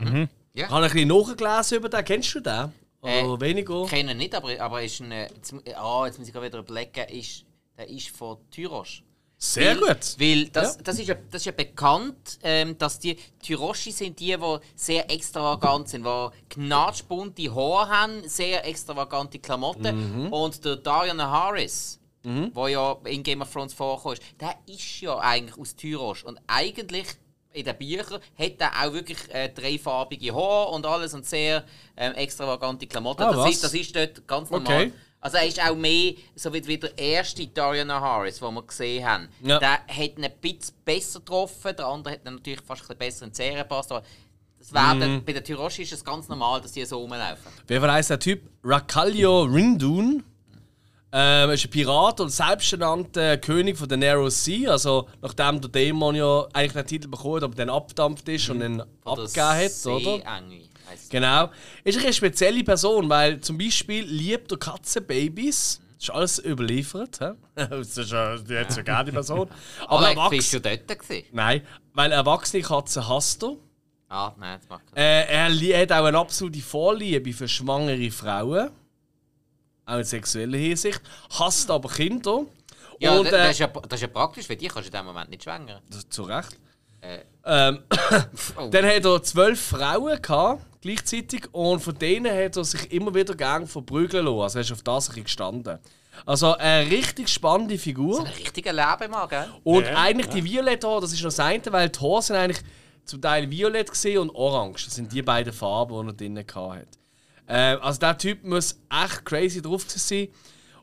Ja. 0.00 0.26
Ich 0.54 0.64
habe 0.68 0.86
ein 0.86 0.90
bisschen 0.90 1.08
nachgelesen 1.08 1.78
über 1.78 1.88
den. 1.90 2.04
Kennst 2.04 2.34
du 2.34 2.40
den? 2.40 2.72
Äh, 3.02 3.24
Oder 3.24 3.40
weniger? 3.40 3.84
Ich 3.84 3.90
kenne 3.90 4.12
ihn 4.12 4.18
nicht, 4.18 4.34
aber, 4.34 4.60
aber 4.60 4.82
ist 4.82 5.00
ein. 5.00 5.10
äh, 5.12 5.28
Jetzt, 5.34 5.52
mu- 5.52 5.60
ah, 5.74 6.04
jetzt 6.06 6.18
muss 6.18 6.28
ich 6.28 6.34
gerade 6.34 6.46
wieder 6.46 6.58
überlegen. 6.58 7.08
Ist, 7.08 7.44
der 7.78 7.88
ist 7.88 8.08
von 8.10 8.36
Tyrosch. 8.50 9.02
Sehr 9.42 9.80
weil, 9.80 9.94
gut. 9.94 10.16
Weil 10.18 10.48
das, 10.48 10.76
Ja. 10.76 10.82
das, 10.82 10.98
ist 10.98 11.08
ja, 11.08 11.14
das 11.14 11.40
ist 11.40 11.46
ja 11.46 11.52
bekannt, 11.52 12.38
ähm, 12.42 12.76
dass 12.76 12.98
die 12.98 13.16
Tyroshi 13.42 13.90
sind 13.90 14.20
die, 14.20 14.36
die 14.36 14.58
sehr 14.76 15.10
extravagant 15.10 15.88
sind, 15.88 16.04
die 16.04 16.28
knatschbunte 16.50 17.54
Haare 17.54 17.88
haben, 17.88 18.28
sehr 18.28 18.66
extravagante 18.66 19.38
Klamotten. 19.38 20.24
Mhm. 20.26 20.32
Und 20.32 20.62
der 20.62 20.76
Darian 20.76 21.22
Harris, 21.22 21.98
der 22.22 22.68
ja 22.68 22.98
in 23.04 23.22
Game 23.22 23.40
of 23.40 23.50
Thrones 23.50 23.72
vorkommt, 23.72 24.20
der 24.38 24.56
ist 24.66 25.00
ja 25.00 25.18
eigentlich 25.18 25.56
aus 25.58 25.74
Tyrosch. 25.74 26.22
Und 26.22 26.38
eigentlich 26.46 27.06
in 27.52 27.64
den 27.64 27.76
Büchern 27.76 28.20
hat 28.38 28.52
er 28.58 28.70
auch 28.86 28.92
wirklich 28.92 29.18
äh, 29.32 29.48
dreifarbige 29.48 30.34
Haare 30.34 30.70
und 30.70 30.86
alles 30.86 31.14
und 31.14 31.26
sehr 31.26 31.64
ähm, 31.96 32.14
extravagante 32.14 32.86
Klamotten. 32.86 33.22
Ah, 33.22 33.30
das, 33.32 33.38
was? 33.38 33.50
ist, 33.50 33.64
das 33.64 33.74
ist 33.74 33.96
dort 33.96 34.26
ganz 34.26 34.50
normal. 34.50 34.74
Okay. 34.86 34.92
Also 35.22 35.36
er 35.36 35.46
ist 35.46 35.60
auch 35.60 35.76
mehr 35.76 36.14
so 36.34 36.52
wie, 36.52 36.66
wie 36.66 36.78
der 36.78 36.96
erste 36.96 37.46
Darian 37.46 37.90
Harris, 37.92 38.38
den 38.38 38.54
wir 38.54 38.62
gesehen 38.62 39.04
haben. 39.06 39.28
Ja. 39.42 39.58
Der 39.58 39.72
hat 39.86 40.16
ihn 40.16 40.24
ein 40.24 40.32
bisschen 40.40 40.74
besser 40.84 41.18
getroffen, 41.18 41.76
der 41.76 41.86
andere 41.86 42.14
hat 42.14 42.24
ihn 42.26 42.34
natürlich 42.34 42.60
fast 42.62 42.82
ein 42.90 42.96
bisschen 42.96 42.98
besser 42.98 43.24
in 43.26 43.30
die 43.32 43.36
Serie 43.36 43.58
gepasst. 43.58 43.92
Aber 43.92 44.02
das 44.58 44.72
werden, 44.72 45.14
Mhm. 45.16 45.24
bei 45.24 45.32
den 45.32 45.44
Tyroshi 45.44 45.82
ist 45.82 45.92
es 45.92 46.04
ganz 46.04 46.28
normal, 46.28 46.60
dass 46.60 46.72
die 46.72 46.84
so 46.84 46.98
rumlaufen. 47.00 47.52
Wie 47.66 47.78
heißt 47.78 48.10
der 48.10 48.18
Typ? 48.18 48.48
Rakalio 48.64 49.42
Rindun. 49.42 50.22
Ähm, 51.12 51.50
ist 51.50 51.64
ein 51.64 51.70
Pirat 51.70 52.20
und 52.20 52.28
selbsternannter 52.30 53.36
König 53.38 53.76
von 53.76 53.88
der 53.88 53.98
Narrow 53.98 54.30
Sea. 54.30 54.70
Also, 54.70 55.08
nachdem 55.20 55.60
der 55.60 55.70
Dämon 55.70 56.14
ja 56.14 56.46
eigentlich 56.52 56.72
den 56.72 56.86
Titel 56.86 57.08
bekommen 57.08 57.36
hat, 57.36 57.42
aber 57.44 57.54
dann 57.56 57.68
abgedampft 57.70 58.28
ist 58.28 58.48
und 58.50 58.60
ihn 58.62 58.78
Von 59.02 59.16
der 59.16 59.24
abgegeben 59.24 59.46
hat, 59.48 59.86
oder? 59.86 60.22
Es. 60.92 61.08
Genau. 61.08 61.50
Ist 61.84 61.98
eine 62.00 62.12
spezielle 62.12 62.62
Person, 62.64 63.08
weil 63.08 63.40
zum 63.40 63.58
Beispiel 63.58 64.04
liebt 64.04 64.50
er 64.52 64.58
Katzenbabys. 64.58 65.80
Das 65.96 66.04
ist 66.08 66.10
alles 66.10 66.44
überliefert. 66.44 67.20
hä? 67.20 67.30
Das 67.70 67.96
ist 67.96 68.10
ja 68.10 68.36
die 68.38 68.56
hat 68.56 68.74
ja 68.76 68.82
gerne 68.82 69.04
die 69.04 69.12
Person. 69.12 69.48
Aber 69.86 69.98
Alex, 70.06 70.16
erwachs- 70.18 70.30
bist 70.30 70.52
du 70.54 70.60
dort 70.60 70.88
gewesen? 70.88 71.24
Nein, 71.32 71.62
weil 71.92 72.10
erwachsene 72.12 72.62
Katzen 72.62 73.06
hasst 73.08 73.42
er. 73.42 73.56
Ah, 74.08 74.32
nein, 74.38 74.58
das 74.60 74.68
macht 74.68 74.86
keinen 74.92 74.96
Äh, 75.04 75.72
er 75.72 75.82
hat 75.82 75.92
auch 75.92 76.04
eine 76.04 76.18
absolute 76.18 76.60
Vorliebe 76.60 77.32
für 77.32 77.46
schwangere 77.46 78.10
Frauen. 78.10 78.70
Auch 79.90 79.98
in 79.98 80.04
sexueller 80.04 80.58
Hinsicht. 80.58 81.00
Hasst 81.38 81.70
aber 81.70 81.88
Kinder. 81.88 82.44
Ja, 82.98 83.16
und, 83.16 83.24
das, 83.24 83.32
das, 83.32 83.46
äh, 83.46 83.50
ist 83.50 83.58
ja, 83.58 83.66
das 83.66 83.94
ist 83.94 84.02
ja 84.02 84.08
praktisch, 84.08 84.48
weil 84.48 84.56
die 84.56 84.68
kannst 84.68 84.88
du 84.88 84.96
in 84.96 84.98
dem 84.98 85.06
Moment 85.06 85.30
nicht 85.30 85.42
schwängern. 85.42 85.80
zu 86.08 86.22
Recht. 86.22 86.58
Äh, 87.00 87.20
Ähm, 87.44 87.82
oh. 88.56 88.68
dann 88.70 88.84
hat 88.84 89.04
er 89.04 89.22
zwölf 89.22 89.60
Frauen 89.60 90.20
gehabt, 90.20 90.62
gleichzeitig. 90.82 91.48
Und 91.52 91.80
von 91.80 91.98
denen 91.98 92.30
hat 92.30 92.56
er 92.56 92.64
sich 92.64 92.92
immer 92.92 93.14
wieder 93.14 93.34
gern 93.34 93.66
verprügeln 93.66 94.26
lassen. 94.26 94.40
Also 94.40 94.58
er 94.58 94.62
ist 94.62 94.72
auf 94.72 94.82
das 94.82 95.10
ein 95.10 95.24
gestanden. 95.24 95.78
Also 96.26 96.54
eine 96.56 96.90
richtig 96.90 97.28
spannende 97.28 97.78
Figur. 97.78 98.20
ein 98.20 98.32
richtiger 98.32 98.72
Lebemann, 98.72 99.28
gell? 99.28 99.48
Und 99.64 99.86
Ja, 99.86 99.96
eigentlich 99.96 100.26
die 100.26 100.44
violette 100.44 100.86
Haare, 100.86 101.00
das 101.00 101.12
ist 101.12 101.20
noch 101.20 101.28
das 101.28 101.40
eine, 101.40 101.62
weil 101.70 101.88
die 101.88 101.98
Haare 101.98 102.22
sind 102.22 102.36
eigentlich 102.36 102.62
zum 103.06 103.22
Teil 103.22 103.50
violett 103.50 103.90
gesehen 103.90 104.18
und 104.18 104.30
orange. 104.30 104.84
Das 104.84 104.94
sind 104.94 105.10
die 105.12 105.22
beiden 105.22 105.52
Farben, 105.52 106.06
die 106.06 106.10
er 106.10 106.12
drinnen 106.12 106.44
hatte. 106.54 106.86
Äh, 107.50 107.76
also 107.80 107.98
der 107.98 108.16
Typ 108.16 108.44
muss 108.44 108.78
echt 108.90 109.24
crazy 109.24 109.60
drauf 109.60 109.84
sein. 109.88 110.28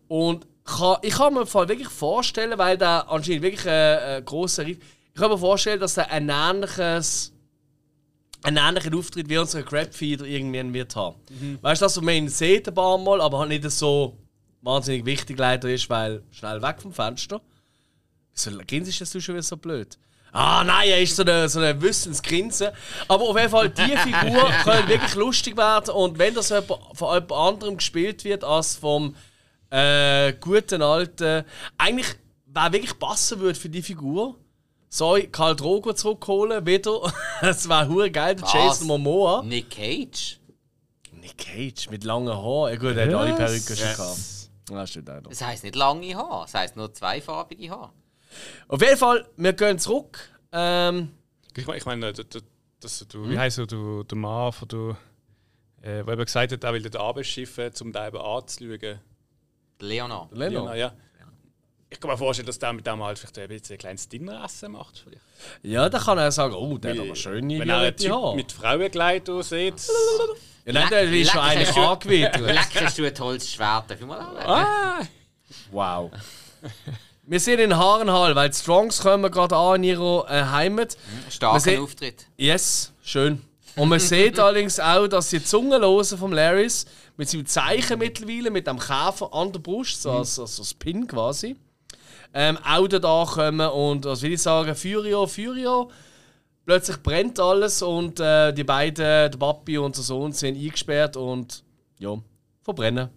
Und 0.07 0.45
kann, 0.65 0.97
ich 1.01 1.13
kann 1.13 1.33
mir 1.33 1.45
wirklich 1.45 1.87
vorstellen, 1.87 2.57
weil 2.57 2.77
der 2.77 3.09
anscheinend 3.09 3.41
wirklich 3.41 3.67
ein, 3.67 3.99
ein 3.99 4.25
grosser 4.25 4.65
Ritt. 4.65 4.81
Ich 5.13 5.19
kann 5.19 5.31
mir 5.31 5.37
vorstellen, 5.37 5.79
dass 5.79 5.97
er 5.97 6.11
ein 6.11 6.29
ähnliches 6.29 7.33
einen 8.43 8.57
ähnlichen 8.57 8.93
Auftritt 8.93 9.29
wie 9.29 9.37
unser 9.37 9.63
Crabfeeder 9.63 10.25
irgendwann 10.25 10.73
wird 10.73 10.95
haben. 10.95 11.15
Weißt 11.61 11.81
du, 11.81 11.85
dass 11.85 11.99
man 11.99 12.13
ihn 12.13 12.29
sieht 12.29 12.67
ein 12.67 12.73
paar 12.73 12.97
Mal, 12.97 13.19
aber 13.19 13.39
halt 13.39 13.49
nicht 13.49 13.69
so 13.71 14.15
wahnsinnig 14.61 15.05
wichtig 15.05 15.37
leider 15.39 15.69
ist, 15.69 15.89
weil 15.89 16.21
schnell 16.31 16.61
weg 16.61 16.81
vom 16.81 16.93
Fenster. 16.93 17.41
Wieso 18.33 18.51
grinst 18.67 19.01
das 19.01 19.11
du 19.11 19.19
schon 19.19 19.35
wieder 19.35 19.43
so 19.43 19.57
blöd? 19.57 19.97
Ah 20.39 20.63
nein, 20.63 20.87
er 20.89 21.01
ist 21.01 21.15
so 21.15 21.23
eine, 21.23 21.49
so 21.49 21.57
eine 21.57 21.81
Wissensgrinse. 21.81 22.71
Aber 23.07 23.23
auf 23.23 23.35
jeden 23.35 23.49
Fall, 23.49 23.69
die 23.69 23.97
Figur 23.97 24.47
können 24.63 24.87
wirklich 24.87 25.15
lustig 25.15 25.57
werden 25.57 25.95
und 25.95 26.19
wenn 26.19 26.35
das 26.35 26.49
von 26.49 26.63
jemand 26.99 27.31
anderem 27.31 27.77
gespielt 27.77 28.23
wird 28.23 28.43
als 28.43 28.75
vom 28.75 29.15
äh, 29.71 30.33
guten 30.33 30.83
alten. 30.83 31.43
Eigentlich, 31.79 32.13
wer 32.45 32.71
wirklich 32.71 32.99
passen 32.99 33.39
würde 33.39 33.59
für 33.59 33.69
die 33.69 33.81
Figur, 33.81 34.35
soll 34.89 35.23
Karl 35.23 35.55
Drogo 35.55 35.93
zurückholen, 35.93 36.63
wieder. 36.67 37.11
das 37.41 37.67
wäre 37.67 37.87
hure 37.87 38.11
geil, 38.11 38.35
der? 38.35 38.47
Jason 38.47 38.85
Momoa. 38.85 39.41
Nick 39.41 39.71
Cage? 39.71 40.39
Nick 41.13 41.39
Cage 41.39 41.89
mit 41.89 42.03
langen 42.03 42.29
Haaren. 42.29 42.73
Ja, 42.73 42.79
gut, 42.79 42.95
er 42.95 43.07
hat 43.07 43.13
alle 43.15 43.33
Perücken 43.33 43.75
schon 43.75 43.95
gehabt. 44.67 44.89
Stimmt 44.89 45.09
auch 45.09 45.15
noch. 45.15 45.29
Das 45.31 45.41
heisst 45.41 45.63
nicht 45.63 45.75
lange 45.75 46.15
Haare, 46.15 46.43
das 46.43 46.53
heisst 46.53 46.75
nur 46.75 46.93
zweifarbige 46.93 47.71
Haare. 47.71 47.89
Auf 48.67 48.81
jeden 48.81 48.97
Fall, 48.97 49.27
wir 49.37 49.53
gehen 49.53 49.79
zurück. 49.79 50.19
Ähm, 50.51 51.11
Ich 51.55 51.65
meine, 51.67 51.77
ich 51.79 51.85
meine 51.85 52.13
du, 52.13 52.23
wie 53.29 53.37
heißt 53.37 53.57
du, 53.59 53.65
du, 53.65 54.03
der 54.03 54.17
Mann 54.17 54.51
von 54.51 54.67
du, 54.67 54.91
äh, 55.81 56.03
der 56.03 56.07
eben 56.07 56.25
gesagt 56.25 56.51
hat, 56.51 56.63
er 56.63 56.73
will 56.73 56.81
den 56.81 56.95
Arbeitsschiffen, 56.95 57.71
um 57.81 57.91
da 57.91 58.07
eben 58.07 58.17
anzuschauen. 58.17 58.79
Der 58.79 58.99
Leonard. 59.79 60.31
Leno. 60.35 60.73
Ja. 60.73 60.93
Ich 61.89 61.99
kann 62.01 62.11
mir 62.11 62.17
vorstellen, 62.17 62.45
dass 62.47 62.59
der 62.59 62.73
mit 62.73 62.85
dem 62.85 63.01
halt 63.01 63.17
vielleicht 63.17 63.39
ein 63.39 63.47
bisschen 63.47 63.75
ein 63.75 63.79
kleines 63.79 64.09
Dinneressen 64.09 64.73
macht. 64.73 64.97
Vielleicht. 64.99 65.21
Ja, 65.63 65.87
dann 65.87 66.01
kann 66.01 66.17
er 66.17 66.31
sagen, 66.33 66.53
oh, 66.53 66.77
der 66.77 66.91
hat 66.93 66.99
aber 66.99 67.15
schöne 67.15 67.59
Wenn 67.59 67.69
er 67.69 67.77
einen 67.77 67.95
Typ 67.95 68.35
mit 68.35 68.51
Frauenkleid 68.51 69.25
sieht. 69.41 69.87
Ja, 70.65 70.73
nein, 70.73 70.89
der 70.89 71.03
ist 71.03 71.31
schon 71.31 71.39
Leck- 71.39 71.49
eigentlich 71.49 71.69
leck- 71.75 71.77
angewickelt. 71.87 72.41
Lecker 72.45 72.85
hast 72.85 72.97
du 72.97 73.05
ein 73.05 73.15
tolles 73.15 73.49
Schwert. 73.49 74.01
Mal 74.01 74.19
anlegen? 74.19 74.45
Ah! 74.49 74.99
Wow. 75.71 76.11
Wir 77.29 77.41
sind 77.41 77.59
in 77.59 77.75
Haarenhall, 77.75 78.37
weil 78.37 78.49
die 78.49 78.55
Strongs 78.55 79.01
kommen 79.01 79.29
gerade 79.29 79.53
an 79.53 79.83
in 79.83 79.83
ihrer 79.83 80.25
äh, 80.29 80.45
Heimat. 80.45 80.97
Wir 81.25 81.31
Starker 81.31 81.81
Auftritt. 81.81 82.25
Yes, 82.37 82.93
schön. 83.03 83.41
Und 83.75 83.89
man 83.89 83.99
sieht 83.99 84.39
allerdings 84.39 84.79
auch, 84.79 85.09
dass 85.09 85.29
die 85.29 85.43
Zungenlosen 85.43 86.17
vom 86.17 86.31
Larrys 86.31 86.85
mit 87.17 87.27
seinem 87.27 87.45
Zeichen 87.45 87.99
mittlerweile, 87.99 88.49
mit 88.49 88.65
dem 88.65 88.79
Käfer 88.79 89.33
an 89.33 89.51
der 89.51 89.59
Brust, 89.59 90.03
so 90.03 90.11
als, 90.11 90.39
als, 90.39 90.57
als 90.57 90.73
Pin 90.73 91.05
quasi, 91.05 91.57
ähm, 92.33 92.57
auch 92.65 92.87
da 92.87 93.25
kommen 93.29 93.69
und, 93.71 94.05
was 94.05 94.21
will 94.21 94.31
ich 94.31 94.41
sagen, 94.41 94.73
Furio, 94.73 95.27
Furio. 95.27 95.91
Plötzlich 96.65 96.95
brennt 97.03 97.41
alles 97.41 97.81
und 97.81 98.21
äh, 98.21 98.53
die 98.53 98.63
beiden, 98.63 99.03
der 99.03 99.29
Papi 99.31 99.77
und 99.77 99.97
der 99.97 100.03
Sohn, 100.05 100.31
sind 100.31 100.57
eingesperrt 100.57 101.17
und 101.17 101.61
ja, 101.99 102.17
verbrennen. 102.63 103.09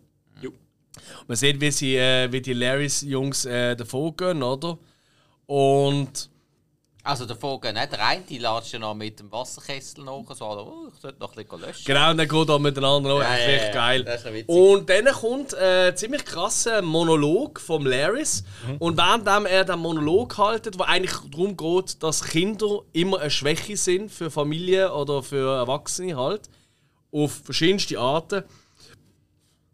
Man 1.26 1.36
sieht, 1.36 1.60
wie, 1.60 1.70
sie, 1.70 1.96
äh, 1.96 2.30
wie 2.32 2.40
die 2.40 2.52
Larrys-Jungs 2.52 3.44
äh, 3.44 3.76
davon 3.76 4.16
gehen, 4.16 4.42
oder? 4.42 4.78
Und 5.46 6.30
Also 7.02 7.24
der 7.24 7.36
Vogel, 7.36 7.72
ne? 7.72 7.88
der 7.90 8.04
eine, 8.06 8.22
die 8.22 8.36
latscht 8.38 8.74
ja 8.74 8.78
noch 8.78 8.94
mit 8.94 9.18
dem 9.20 9.32
Wasserkessel 9.32 10.04
nach, 10.04 10.22
so, 10.34 10.44
oh, 10.44 10.90
ich 10.92 11.00
sollte 11.00 11.18
noch 11.18 11.34
ein 11.34 11.44
bisschen 11.44 11.60
löschen. 11.60 11.84
Genau, 11.86 12.10
und 12.10 12.18
dann 12.18 12.28
geht 12.28 12.48
er 12.48 12.58
miteinander 12.58 13.08
noch. 13.08 13.20
Ja, 13.22 13.34
echt 13.34 13.46
ja, 13.46 13.52
richtig 13.52 13.68
ja. 13.68 13.74
geil. 13.74 14.04
Das 14.04 14.24
ist. 14.24 14.48
Und 14.48 14.90
dann 14.90 15.04
kommt 15.06 15.54
äh, 15.54 15.88
ein 15.88 15.96
ziemlich 15.96 16.24
krasser 16.26 16.82
Monolog 16.82 17.58
vom 17.58 17.86
Laris. 17.86 18.44
Und 18.78 18.98
währenddem 18.98 19.46
er 19.46 19.64
den 19.64 19.78
Monolog 19.78 20.36
haltet, 20.36 20.78
wo 20.78 20.82
eigentlich 20.82 21.16
darum 21.30 21.56
geht, 21.56 22.02
dass 22.02 22.22
Kinder 22.22 22.82
immer 22.92 23.20
eine 23.20 23.30
Schwäche 23.30 23.76
sind 23.78 24.10
für 24.10 24.30
Familien 24.30 24.90
oder 24.90 25.22
für 25.22 25.56
Erwachsene 25.56 26.16
halt, 26.16 26.50
auf 27.12 27.32
verschiedenste 27.44 27.98
Arten, 27.98 28.44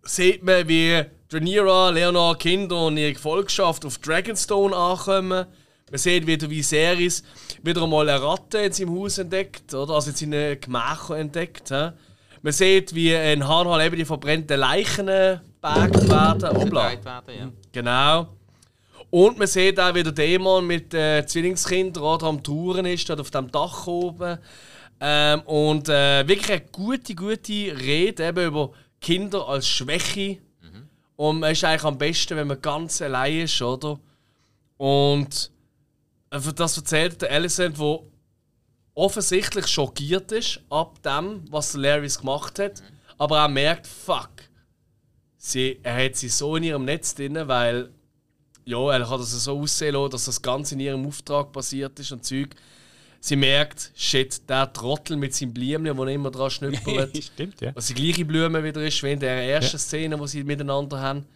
sieht 0.06 0.42
man, 0.42 0.68
wie 0.68 1.02
Rhaenyra, 1.32 1.90
Leonard, 1.90 2.38
Kinder 2.38 2.86
und 2.86 2.96
ihre 2.96 3.12
Gefolgschaft 3.12 3.84
auf 3.84 3.98
Dragonstone 3.98 4.74
ankommen. 4.76 5.46
Man 5.90 5.98
sieht, 5.98 6.26
wie 6.26 6.36
der 6.36 6.50
Viserys 6.50 7.22
wieder 7.62 7.82
einmal 7.82 8.08
eine 8.08 8.22
Ratte 8.22 8.58
in 8.58 8.72
seinem 8.72 8.98
Haus 8.98 9.18
entdeckt, 9.18 9.72
oder? 9.74 9.94
also 9.94 10.10
in 10.10 10.16
seinen 10.16 10.60
Gemächern 10.60 11.18
entdeckt. 11.18 11.68
He? 11.68 11.90
Man 12.42 12.52
sieht, 12.52 12.94
wie 12.94 13.12
in 13.12 13.46
Harnhal 13.46 13.84
eben 13.84 13.96
die 13.96 14.04
verbrannten 14.04 14.58
Leichen 14.58 15.06
gebagt 15.06 16.08
werden. 16.08 16.56
Obla. 16.56 16.92
Ja. 16.92 17.22
Genau. 17.72 18.28
Und 19.10 19.38
man 19.38 19.46
sieht 19.46 19.78
auch, 19.80 19.94
wie 19.94 20.02
der 20.02 20.12
Dämon 20.12 20.66
mit 20.66 20.92
den 20.92 21.26
Zwillingskindern 21.26 22.02
oder 22.02 22.26
am 22.26 22.42
Touren 22.42 22.86
ist, 22.86 23.08
dort 23.08 23.20
auf 23.20 23.30
dem 23.30 23.50
Dach 23.50 23.86
oben. 23.86 24.38
Ähm, 25.00 25.40
und 25.42 25.88
äh, 25.88 26.26
wirklich 26.26 26.50
eine 26.50 26.62
gute, 26.72 27.14
gute 27.14 27.52
Rede 27.52 28.26
eben 28.26 28.46
über 28.46 28.70
Kinder 29.06 29.46
als 29.46 29.68
Schwäche. 29.68 30.38
Und 31.14 31.38
man 31.38 31.52
ist 31.52 31.62
eigentlich 31.62 31.84
am 31.84 31.96
besten, 31.96 32.36
wenn 32.36 32.48
man 32.48 32.60
ganz 32.60 33.00
allein 33.00 33.42
ist, 33.42 33.62
oder? 33.62 34.00
Und 34.78 35.52
äh, 36.30 36.40
das 36.52 36.76
erzählt 36.76 37.22
der 37.22 37.30
Alicent, 37.30 37.78
der 37.78 38.00
offensichtlich 38.94 39.68
schockiert 39.68 40.32
ist 40.32 40.60
ab 40.70 41.00
dem, 41.04 41.44
was 41.50 41.70
der 41.70 41.82
Larrys 41.82 42.18
gemacht 42.18 42.58
hat, 42.58 42.82
aber 43.16 43.44
auch 43.44 43.48
merkt, 43.48 43.86
fuck, 43.86 44.30
sie, 45.36 45.78
er 45.84 46.04
hat 46.04 46.16
sie 46.16 46.28
so 46.28 46.56
in 46.56 46.64
ihrem 46.64 46.84
Netz 46.84 47.14
drin, 47.14 47.38
weil 47.46 47.90
ja, 48.64 48.90
er 48.90 49.08
hat 49.08 49.20
das 49.20 49.30
so 49.30 49.60
aussehen 49.60 49.94
lassen, 49.94 50.10
dass 50.10 50.24
das 50.24 50.42
Ganze 50.42 50.74
in 50.74 50.80
ihrem 50.80 51.06
Auftrag 51.06 51.52
passiert 51.52 51.96
ist 52.00 52.10
und 52.10 52.24
Zeug. 52.24 52.56
Sie 53.20 53.36
merkt, 53.36 53.92
shit, 53.94 54.48
der 54.48 54.72
Trottel 54.72 55.16
mit 55.16 55.34
seinem 55.34 55.52
Blümchen, 55.52 55.96
wo 55.96 56.04
er 56.04 56.12
immer 56.12 56.30
dran 56.30 56.50
schnüppelt. 56.50 57.16
Stimmt, 57.24 57.60
ja. 57.60 57.74
was 57.74 57.86
die 57.86 57.94
gleiche 57.94 58.24
Blume 58.24 58.62
wieder 58.62 58.82
ist, 58.82 59.02
wie 59.02 59.12
in 59.12 59.20
der 59.20 59.42
ersten 59.48 59.78
Szene, 59.78 60.18
wo 60.18 60.26
sie 60.26 60.44
miteinander 60.44 61.00
haben. 61.00 61.26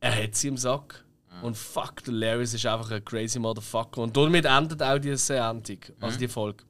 Er 0.00 0.22
hat 0.22 0.34
sie 0.34 0.48
im 0.48 0.56
Sack. 0.56 1.04
Und 1.42 1.56
fuck, 1.56 2.02
der 2.04 2.14
Larrys 2.14 2.54
ist 2.54 2.66
einfach 2.66 2.90
ein 2.90 3.04
crazy 3.04 3.38
Motherfucker. 3.38 4.02
Und 4.02 4.16
damit 4.16 4.44
endet 4.44 4.82
auch 4.82 4.98
diese 4.98 5.16
Sendung, 5.16 5.78
also 6.00 6.18
die 6.18 6.28
Folge. 6.28 6.64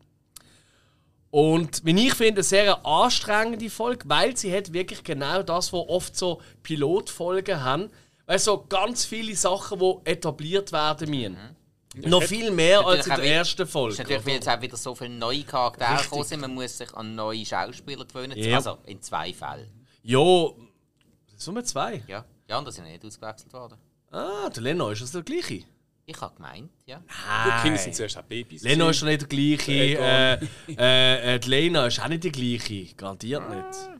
Und 1.30 1.84
wie 1.84 2.06
ich 2.06 2.14
finde, 2.14 2.34
eine 2.34 2.42
sehr 2.42 2.86
anstrengende 2.86 3.68
Folge, 3.68 4.08
weil 4.08 4.36
sie 4.36 4.54
hat 4.54 4.72
wirklich 4.72 5.04
genau 5.04 5.42
das, 5.42 5.72
was 5.72 5.88
oft 5.88 6.16
so 6.16 6.40
Pilotfolgen 6.62 7.62
haben. 7.62 7.90
Weil 8.26 8.38
so 8.38 8.64
ganz 8.68 9.04
viele 9.04 9.34
Sachen, 9.34 9.78
die 9.78 10.10
etabliert 10.10 10.72
werden 10.72 11.10
müssen. 11.10 11.38
Noch 12.06 12.22
viel 12.22 12.50
mehr 12.50 12.86
als 12.86 13.06
in 13.06 13.14
der 13.14 13.24
wie- 13.24 13.28
ersten 13.28 13.62
Es 13.62 13.70
Folge. 13.70 13.92
ist 13.92 13.98
natürlich, 13.98 14.20
weil 14.26 14.30
oder? 14.32 14.34
jetzt 14.36 14.48
auch 14.48 14.60
wieder 14.62 14.76
so 14.76 14.94
viele 14.94 15.10
neue 15.10 15.42
Charaktere 15.44 15.90
Richtig. 15.92 16.04
gekommen 16.10 16.24
sind, 16.24 16.40
man 16.40 16.54
muss 16.54 16.78
sich 16.78 16.94
an 16.94 17.14
neue 17.14 17.44
Schauspieler 17.44 18.04
gewöhnen. 18.04 18.36
Ja. 18.38 18.56
Also 18.56 18.78
in 18.86 19.00
zwei 19.02 19.32
Fällen. 19.32 19.68
Ja, 20.02 20.18
nur 20.18 21.64
zwei. 21.64 22.02
Ja, 22.06 22.24
die 22.48 22.52
anderen 22.52 22.74
sind 22.74 22.84
nicht 22.84 23.04
ausgewechselt 23.04 23.52
worden. 23.52 23.78
Ah, 24.10 24.48
der 24.50 24.62
Leno 24.62 24.90
ist 24.90 25.02
das 25.02 25.12
der 25.12 25.22
gleiche. 25.22 25.64
Ich 26.06 26.18
habe 26.22 26.34
gemeint, 26.34 26.70
ja. 26.86 27.02
Die 27.46 27.62
Kinder 27.62 27.78
sind 27.78 27.94
zuerst 27.94 28.16
auch 28.16 28.22
Babys. 28.22 28.62
Leno 28.62 28.88
ist 28.88 29.02
doch 29.02 29.06
nicht 29.06 29.20
der 29.20 29.28
gleiche. 29.28 29.72
Der 29.72 30.40
Äh, 30.40 30.46
äh, 30.78 31.34
äh, 31.34 31.38
die 31.38 31.48
Lena 31.50 31.86
ist 31.86 32.00
auch 32.00 32.08
nicht 32.08 32.24
die 32.24 32.32
gleiche. 32.32 32.94
Garantiert 32.94 33.42
nicht. 33.50 33.97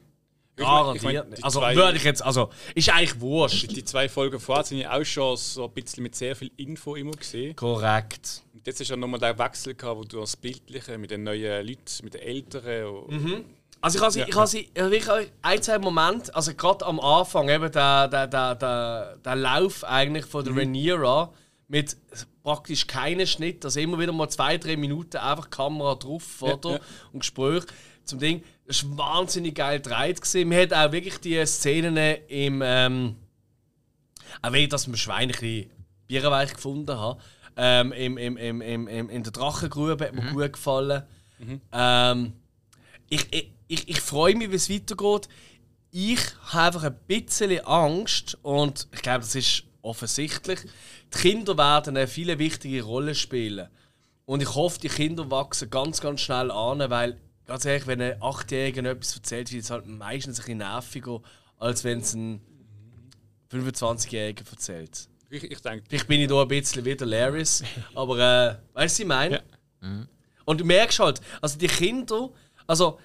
Ich 0.61 0.65
ich 0.65 0.69
Garantiert 0.69 1.29
nicht. 1.31 1.39
die 1.39 1.45
Also 1.45 1.61
zwei- 1.61 1.75
würde 1.77 1.97
ich 1.97 2.05
jetzt. 2.05 2.23
Also, 2.23 2.51
ist 2.75 2.89
eigentlich 2.91 3.21
wurscht. 3.21 3.71
Die 3.77 3.85
zwei 3.85 4.09
Folgen 4.09 4.41
vorher 4.41 4.65
sind 4.65 4.79
ja 4.79 4.93
auch 4.99 5.05
schon 5.05 5.37
so 5.37 5.65
ein 5.67 5.71
bisschen 5.73 6.03
mit 6.03 6.15
sehr 6.17 6.35
viel 6.37 6.51
Info 6.57 6.95
immer 6.97 7.13
gesehen. 7.13 7.55
Korrekt. 7.57 8.43
Und 8.55 8.67
jetzt 8.67 8.81
ist 8.81 8.89
ja 8.91 8.97
nochmal 8.97 9.21
der 9.21 9.39
Wechsel 9.39 9.75
gehabt, 9.75 9.99
wo 9.99 10.05
du 10.05 10.21
das 10.21 10.37
Bildliche 10.37 10.99
mit 10.99 11.11
den 11.11 11.23
neuen 11.25 11.67
Leuten, 11.67 11.85
mit 12.05 12.15
den 12.15 12.23
Älteren. 12.23 12.87
und- 12.87 13.45
Also 13.81 13.99
ich 13.99 14.03
habe 14.03 14.13
sie, 14.13 14.23
ich 14.23 14.35
habe 14.35 14.47
sie 14.49 14.69
ich 14.75 14.81
habe 14.83 14.91
wirklich 14.91 15.31
ein, 15.43 15.63
zwei 15.63 15.79
Momente, 15.79 16.35
also 16.35 16.53
gerade 16.55 16.85
am 16.85 16.99
Anfang, 16.99 17.49
eben 17.49 17.71
der, 17.71 18.09
der, 18.09 18.27
der, 18.27 18.55
der, 18.57 19.17
der 19.25 19.37
Lauf 19.37 19.85
eigentlich 19.85 20.25
von 20.27 20.45
der 20.45 20.57
Rhaenyra 20.57 21.33
mit 21.69 21.97
praktisch 22.43 22.87
keinen 22.89 23.27
Schnitt, 23.27 23.65
also 23.65 23.79
immer 23.79 23.99
wieder 23.99 24.11
mal 24.13 24.29
zwei, 24.31 24.57
drei 24.59 24.77
Minuten 24.77 25.19
einfach 25.19 25.49
Kamera 25.51 25.95
drauf, 25.95 26.43
oder? 26.43 26.71
ja. 26.73 26.81
Und 27.13 27.21
Gespräch 27.21 27.65
zum 28.09 28.19
Ding. 28.19 28.43
Das 28.67 28.89
war 28.89 28.99
wahnsinnig 28.99 29.55
geil 29.55 29.81
gedreht. 29.81 30.21
gewesen. 30.21 30.49
Man 30.49 30.59
hat 30.59 30.73
auch 30.73 30.93
wirklich 30.93 31.19
die 31.19 31.45
Szenen 31.47 31.97
im... 32.29 32.63
Ähm, 32.65 33.17
auch 34.43 34.53
wenn 34.53 34.63
ich 34.63 34.69
das 34.69 34.87
mit 34.87 34.97
dem 34.97 34.99
Schwein 34.99 35.29
ein 35.29 35.29
bisschen 35.29 35.71
bierweich 36.07 36.53
gefunden 36.53 36.97
habe, 36.97 37.21
ähm, 37.57 37.93
im, 37.93 38.19
im, 38.19 38.37
im, 38.37 38.61
im, 38.61 38.89
im, 38.89 39.11
in 39.11 39.23
der 39.23 39.33
Drachengrube 39.33 40.05
hat 40.05 40.15
mir 40.15 40.33
gut 40.33 40.53
gefallen. 40.53 41.03
Ähm, 41.73 42.33
ich, 43.09 43.27
ich, 43.31 43.53
ich, 43.67 43.89
ich 43.89 44.01
freue 44.01 44.35
mich, 44.35 44.51
wie 44.51 44.57
es 44.57 44.71
weitergeht. 44.71 45.29
Ich 45.91 46.21
habe 46.53 46.67
einfach 46.67 46.85
ein 46.85 46.99
bisschen 47.07 47.65
Angst 47.65 48.39
und 48.43 48.89
ich 48.93 49.03
glaube, 49.03 49.21
das 49.21 49.35
ist 49.35 49.65
offensichtlich. 49.83 50.61
Die 51.15 51.19
Kinder 51.19 51.57
werden 51.57 51.97
eine 51.97 52.07
viel 52.07 52.39
wichtige 52.39 52.83
Rolle 52.83 53.15
spielen. 53.15 53.69
Und 54.27 54.43
ich 54.43 54.55
hoffe, 54.55 54.79
die 54.81 54.89
Kinder 54.89 55.31
wachsen 55.31 55.71
ganz, 55.71 56.01
ganz 56.01 56.21
schnell 56.21 56.51
an, 56.51 56.79
weil, 56.91 57.19
ganz 57.49 57.65
ehrlich, 57.65 57.87
wenn 57.87 58.01
ein 58.01 58.23
Achtjähriger 58.23 58.85
etwas 58.85 59.17
erzählt, 59.17 59.51
wird 59.51 59.65
es 59.65 59.71
halt 59.71 59.87
meistens 59.87 60.39
ein 60.39 60.43
bisschen 60.43 60.59
nerviger, 60.59 61.21
als 61.57 61.83
wenn 61.83 61.99
es 61.99 62.15
ein 62.15 62.41
25-Jähriger 63.51 64.49
erzählt. 64.51 65.09
Ich, 65.31 65.45
ich 65.45 65.61
denke, 65.61 65.85
Vielleicht 65.89 66.07
bin 66.07 66.21
ich 66.21 66.29
da 66.29 66.41
ein 66.41 66.49
bisschen 66.49 66.85
wie 66.85 66.95
der 66.95 67.07
Laris, 67.07 67.65
aber 67.95 68.19
äh, 68.19 68.57
weißt 68.75 68.75
du, 68.75 68.83
was 68.83 68.99
ich 69.01 69.07
meine? 69.07 69.43
Ja. 69.83 70.07
Und 70.45 70.61
du 70.61 70.65
merkst 70.65 70.99
halt, 71.01 71.21
also 71.41 71.59
die 71.59 71.67
Kinder, 71.67 72.31
also 72.67 72.99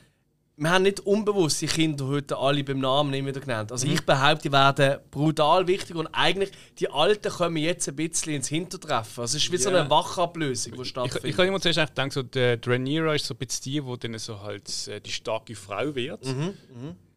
wir 0.55 0.69
haben 0.69 0.83
nicht 0.83 0.99
unbewusst 0.99 1.61
die 1.61 1.67
Kinder 1.67 2.05
heute 2.07 2.37
alle 2.37 2.63
beim 2.63 2.79
Namen 2.79 3.09
nicht 3.09 3.25
wieder 3.25 3.39
genannt. 3.39 3.71
Also 3.71 3.87
ich 3.87 4.05
behaupte, 4.05 4.43
die 4.49 4.51
werden 4.51 4.99
brutal 5.09 5.67
wichtig 5.67 5.95
und 5.95 6.07
eigentlich 6.11 6.51
die 6.79 6.89
Alten 6.89 7.31
kommen 7.31 7.57
jetzt 7.57 7.89
ein 7.89 7.95
bisschen 7.95 8.33
ins 8.33 8.49
Hintertreffen. 8.49 9.21
Also 9.21 9.37
es 9.37 9.43
ist 9.43 9.51
wie 9.51 9.57
so 9.57 9.71
Ja. 9.71 9.81
eine 9.81 9.89
Wachablösung, 9.89 10.73
die 10.75 10.81
ich, 10.83 10.87
stattfindet. 10.89 11.23
ich 11.29 11.37
habe 11.37 11.47
immer 11.47 11.59
zuerst 11.59 11.79
gedacht, 11.79 12.11
so, 12.11 12.21
der 12.21 12.59
Rhaenyra 12.65 13.15
ist 13.15 13.25
so 13.25 13.33
ein 13.33 13.37
bisschen 13.37 13.63
die, 13.63 13.81
die 13.81 13.99
dann 13.99 14.19
so 14.19 14.41
halt 14.41 14.87
äh, 14.87 15.01
die 15.01 15.11
starke 15.11 15.55
Frau 15.55 15.95
wird. 15.95 16.23
Mhm, 16.25 16.53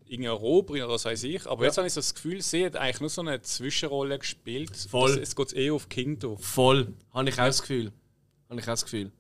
Irgendeine 0.08 0.34
Eroberin 0.36 0.84
oder 0.84 0.94
was 0.94 1.04
weiß 1.04 1.24
ich. 1.24 1.46
Aber 1.46 1.64
jetzt 1.64 1.76
habe 1.78 1.86
ich 1.88 1.92
so 1.92 1.98
das 2.00 2.14
Gefühl, 2.14 2.40
sie 2.40 2.64
hat 2.64 2.76
eigentlich 2.76 3.00
nur 3.00 3.10
so 3.10 3.20
eine 3.22 3.42
Zwischenrolle 3.42 4.18
gespielt. 4.20 4.70
Voll. 4.88 5.18
Es 5.18 5.34
geht 5.34 5.52
eher 5.52 5.74
auf 5.74 5.88
Kinder. 5.88 6.36
Voll, 6.38 6.94
habe 7.12 7.28
ich 7.28 7.34
auch 7.34 7.44
das 7.46 7.60
Gefühl. 7.60 7.92
Habe 8.48 8.60
ich 8.60 8.66
auch 8.66 8.72
das 8.72 8.84
Gefühl. 8.84 9.10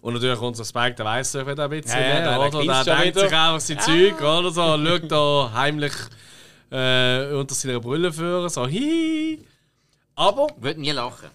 Und 0.00 0.14
natürlich 0.14 0.40
unser 0.40 0.64
Spike, 0.64 0.94
der 0.94 1.04
weiß 1.04 1.32
doch 1.32 1.46
wieder 1.46 1.64
ein 1.64 1.70
bisschen, 1.70 1.98
Ja, 2.00 2.00
ja, 2.00 2.14
der- 2.14 2.22
der 2.22 2.38
oder? 2.40 2.50
Der 2.50 2.74
schon 2.84 2.86
denkt 2.86 3.16
wieder. 3.16 3.20
sich 3.28 3.38
einfach 3.38 3.60
sein 3.60 3.78
Zeug, 3.80 4.20
oder 4.20 4.50
so, 4.50 4.62
schaut 4.86 5.10
da 5.12 5.50
heimlich 5.54 5.92
äh, 6.70 7.32
unter 7.34 7.54
seiner 7.54 7.80
Brille 7.80 8.12
führen, 8.12 8.48
so 8.48 8.66
hihi. 8.66 9.44
Aber 10.14 10.46
Würde 10.58 10.80
nie 10.80 10.90
lachen. 10.90 11.28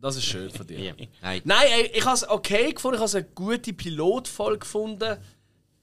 das 0.00 0.16
ist 0.16 0.24
schön 0.26 0.50
von 0.50 0.66
dir. 0.66 0.78
Ja. 0.78 0.92
Nein. 1.22 1.40
Nein, 1.44 1.66
ey, 1.72 1.90
ich 1.94 2.04
habe 2.04 2.14
es 2.16 2.28
okay 2.28 2.72
gefunden, 2.72 2.96
ich 2.96 3.00
habe 3.00 3.06
es 3.06 3.14
eine 3.14 3.24
gute 3.34 3.72
Pilotfolge 3.72 4.58
gefunden. 4.58 5.16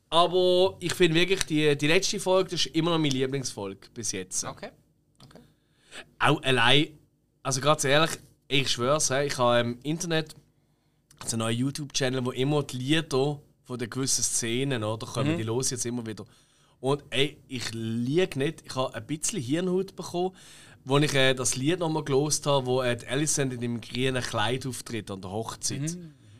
Aber 0.10 0.76
ich 0.80 0.94
finde 0.94 1.16
wirklich, 1.16 1.44
die, 1.46 1.76
die 1.78 1.88
letzte 1.88 2.20
Folge 2.20 2.52
das 2.52 2.66
ist 2.66 2.76
immer 2.76 2.92
noch 2.92 2.98
meine 3.00 3.14
Lieblingsfolge 3.14 3.88
bis 3.94 4.12
jetzt. 4.12 4.44
Okay. 4.44 4.70
okay. 5.24 5.40
Auch 6.20 6.42
allein, 6.44 7.00
also 7.44 7.62
ganz 7.62 7.84
ehrlich, 7.86 8.12
ich 8.50 8.70
schwör's, 8.70 9.10
hey, 9.10 9.28
ich 9.28 9.38
habe 9.38 9.60
im 9.62 9.80
Internet 9.84 10.36
so 11.30 11.36
einen 11.36 11.40
neuen 11.40 11.58
YouTube-Channel, 11.58 12.26
wo 12.26 12.32
immer 12.32 12.64
die 12.64 12.78
Lieder 12.78 13.40
von 13.64 13.80
den 13.80 13.90
gewissen 13.90 14.24
Szenen, 14.24 14.84
oder, 14.84 15.08
kommen 15.08 15.38
die 15.38 15.44
los 15.44 15.70
jetzt 15.70 15.86
immer 15.86 16.06
wieder. 16.06 16.26
Und 16.80 17.04
ey, 17.12 17.38
ich 17.48 17.72
liege 17.74 18.40
nicht, 18.40 18.64
ich 18.66 18.76
habe 18.76 18.94
ein 18.96 19.06
bisschen 19.06 19.42
Hirnhaut 19.42 19.96
bekommen, 19.96 20.36
wo 20.84 20.98
ich 20.98 21.14
äh, 21.14 21.34
das 21.36 21.56
Lied 21.56 21.80
nochmal 21.80 22.04
gelost 22.04 22.48
habe, 22.48 22.66
wo 22.66 22.82
äh, 22.82 22.98
die 22.98 23.08
Alicent 23.08 23.54
in 23.54 23.62
dem 23.62 23.80
grünen 23.80 24.22
Kleid 24.22 24.66
auftritt 24.66 25.12
an 25.12 25.22
der 25.22 25.32
Hochzeit. 25.32 25.96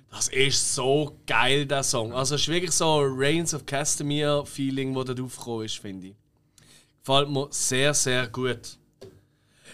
Das 0.10 0.28
ist 0.28 0.76
so 0.76 1.18
geil, 1.26 1.66
der 1.66 1.84
Song. 1.84 2.12
Also 2.12 2.36
es 2.36 2.42
ist 2.42 2.48
wirklich 2.50 2.72
so 2.72 3.02
ein 3.02 3.14
Reigns 3.16 3.54
of 3.54 3.66
Castamere-Feeling, 3.66 4.94
das 4.94 5.06
dort 5.06 5.22
aufgekommen 5.22 5.66
ist, 5.66 5.78
finde 5.78 6.08
ich. 6.08 6.16
Gefällt 7.00 7.30
mir 7.30 7.48
sehr, 7.52 7.94
sehr 7.94 8.28
gut. 8.28 8.78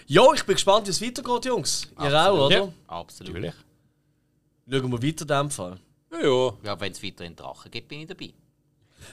Ja, 0.06 0.24
ich 0.34 0.44
bin 0.44 0.56
gespannt, 0.56 0.88
wie 0.88 0.92
es 0.92 1.02
weitergeht, 1.02 1.46
Jungs. 1.46 1.88
Ihr 2.00 2.06
auch, 2.08 2.14
Absolut. 2.14 2.46
oder? 2.46 2.58
Ja. 2.58 2.74
Absolut. 2.88 3.34
Natürlich. 3.34 3.56
Schauen 4.70 4.92
wir 4.92 5.02
weiter 5.04 5.22
in 5.22 5.28
dem 5.28 5.50
Fall. 5.52 5.80
Ja, 6.12 6.20
ja. 6.22 6.54
Ja, 6.64 6.80
wenn 6.80 6.92
es 6.92 7.04
weiterhin 7.04 7.36
Drachen 7.36 7.72
gibt, 7.72 7.88
bin 7.88 8.02
ich 8.02 8.08
dabei. 8.08 8.34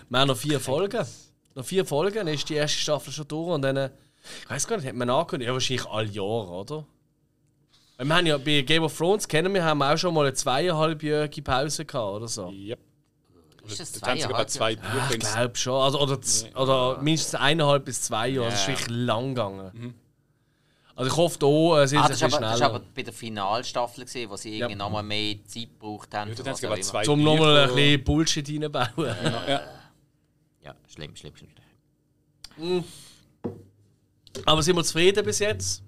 Wir 0.09 0.18
haben 0.18 0.28
noch 0.28 0.36
vier 0.36 0.60
Folgen. 0.60 1.06
Noch 1.55 1.64
vier 1.64 1.85
Folgen, 1.85 2.14
dann 2.16 2.28
ist 2.28 2.48
die 2.48 2.55
erste 2.55 2.78
Staffel 2.78 3.12
schon 3.12 3.28
durch 3.28 3.48
und 3.55 3.62
dann. 3.62 3.76
äh, 3.76 3.90
Ich 4.43 4.51
weiß 4.51 4.66
gar 4.66 4.76
nicht, 4.76 4.86
hat 4.89 4.94
man 4.94 5.09
angekündigt? 5.10 5.47
Ja, 5.48 5.52
wahrscheinlich 5.52 5.86
alle 5.86 6.09
Jahre, 6.09 6.48
oder? 6.51 6.86
Wir 7.98 8.14
haben 8.16 8.26
ja 8.26 8.39
bei 8.39 8.62
Game 8.62 8.82
of 8.82 8.97
Thrones 8.97 9.28
kennen 9.28 9.55
wir 9.55 9.62
haben 9.64 9.81
auch 9.81 9.97
schon 9.97 10.12
mal 10.14 10.22
eine 10.26 10.35
zweieinhalbjährige 10.35 11.43
Pause 11.43 11.85
gehabt 11.85 12.12
oder 12.16 12.26
so. 12.28 12.48
Yep. 12.51 12.78
Ist 13.66 13.81
das 13.81 13.93
sogar 13.94 14.16
zweieinhalb 14.16 14.51
zwei 14.51 14.72
Jahre? 14.72 14.89
Bücher. 15.09 15.10
Ich 15.14 15.18
glaube 15.20 15.56
schon. 15.56 15.81
Also, 15.81 16.01
oder, 16.01 16.18
oder 16.60 17.02
mindestens 17.02 17.39
eineinhalb 17.40 17.85
bis 17.85 18.02
zwei 18.02 18.28
Jahre. 18.28 18.51
Das 18.51 18.60
ist 18.62 18.66
Ja. 18.66 18.72
wirklich 18.74 18.89
lang 18.90 19.28
gegangen. 19.35 19.94
Also 20.96 21.10
ich 21.10 21.16
hoffe, 21.16 21.38
da 21.40 21.82
äh, 21.82 21.88
sind 21.88 21.98
Ah, 21.98 22.06
sie 22.06 22.20
das 22.20 22.22
ein 22.22 22.30
war 22.32 22.38
aber, 22.38 22.46
das 22.46 22.52
ist 22.52 22.58
schneller. 22.58 22.74
aber 22.74 22.84
bei 22.94 23.02
der 23.02 23.12
Finalstaffel, 23.12 24.04
gewesen, 24.04 24.30
wo 24.30 24.36
sie 24.36 24.56
irgendwie 24.58 24.76
nochmal 24.76 25.02
mehr 25.02 25.36
Zeit 25.44 25.68
gebraucht 25.70 26.14
haben. 26.14 26.32
Ja, 26.32 26.44
haben 26.44 26.82
zwei 26.82 27.08
Um 27.08 27.22
nochmal 27.22 27.58
ein 27.68 27.74
bisschen 27.74 28.04
Bullshit 28.04 28.48
reinbauen. 28.48 28.92
Ja, 30.62 30.74
schlimm, 30.88 31.16
schlimm, 31.16 31.32
schlimm. 31.36 32.84
Aber 34.46 34.62
sind 34.62 34.76
wir 34.76 34.84
zufrieden 34.84 35.24
bis 35.24 35.38
jetzt? 35.40 35.82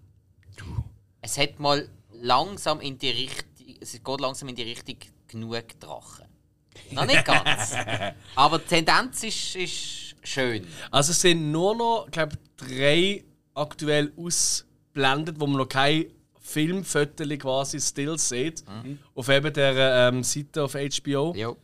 Es 1.21 1.39
hat 1.39 1.59
mal 1.59 1.89
langsam 2.13 2.81
in 2.81 2.99
die 2.99 3.11
Richtung, 3.11 3.77
es 3.81 3.93
geht 3.93 4.21
langsam 4.21 4.49
in 4.49 4.55
die 4.57 4.63
Richtung 4.63 4.97
genug 5.29 5.79
Drachen. 5.81 6.27
Noch 6.91 7.07
nicht 7.07 7.25
ganz. 7.25 7.75
aber 8.35 8.59
die 8.59 8.67
Tendenz 8.67 9.23
ist, 9.25 9.57
ist 9.57 10.15
schön. 10.23 10.67
Also 10.91 11.13
es 11.13 11.21
sind 11.21 11.51
nur 11.51 11.75
noch, 11.75 12.11
glaube 12.11 12.37
drei 12.57 13.25
aktuell 13.55 14.13
ausblendet, 15.01 15.39
wo 15.41 15.47
man 15.47 15.59
noch 15.59 15.69
kein 15.69 16.07
Filmfotos 16.41 17.29
quasi 17.39 17.81
still 17.81 18.19
sieht. 18.19 18.65
Auf 19.15 19.29
eben 19.29 19.53
der 19.53 20.09
ähm, 20.09 20.23
Seite 20.23 20.63
auf 20.65 20.75
HBO. 20.75 21.35
Jo. 21.37 21.57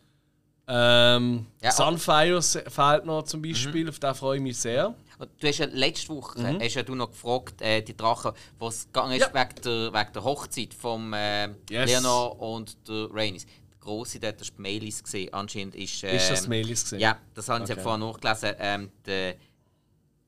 Ähm, 0.69 1.47
Ja, 1.61 1.73
Sunfire 1.73 2.41
se- 2.41 2.65
fehlt 2.69 3.05
noch 3.05 3.25
zum 3.25 3.43
Beispiel, 3.43 3.89
auf 3.89 3.99
den 3.99 4.15
freue 4.15 4.37
ich 4.37 4.43
mich 4.43 4.57
sehr. 4.59 4.95
Du 5.39 5.47
hast 5.47 5.59
ja 5.59 5.67
letzte 5.67 6.09
Woche 6.09 6.59
hast 6.61 6.75
ja 6.75 6.83
du 6.83 6.95
noch 6.97 7.11
gefragt, 7.11 7.61
äh, 7.63 7.81
die 7.83 7.97
Drachen, 7.97 8.33
was 8.59 8.87
gegangen 8.87 9.13
ist 9.13 9.29
Mhm. 9.33 9.37
Ja. 9.37 9.41
wegen, 9.49 9.63
der, 9.63 9.93
wegen 9.93 10.13
der 10.15 10.25
Hochzeit 10.25 10.75
von 10.75 11.13
äh, 11.13 11.49
Yes. 11.71 11.91
Leonor 11.91 12.41
und 12.41 12.77
der 12.89 13.09
Rhaenys. 13.13 13.45
Der 13.45 13.79
Grosse 13.81 14.19
dort, 14.21 14.41
das 14.41 14.51
war 14.53 14.61
Melis 14.61 15.03
gesehen. 15.03 15.33
Anscheinend 15.33 15.75
ist. 15.77 16.03
Ähm, 16.05 16.17
Ist 16.17 16.31
das 16.31 16.49
Melis 16.49 16.83
gesehen? 16.85 17.01
Ja, 17.01 17.19
das 17.35 17.49
haben 17.49 17.67
sie 17.67 17.73
Okay. 17.75 17.83
vorhin 17.83 18.01
nachgelesen. 18.01 18.55
Ähm, 18.59 18.91
der 19.07 19.35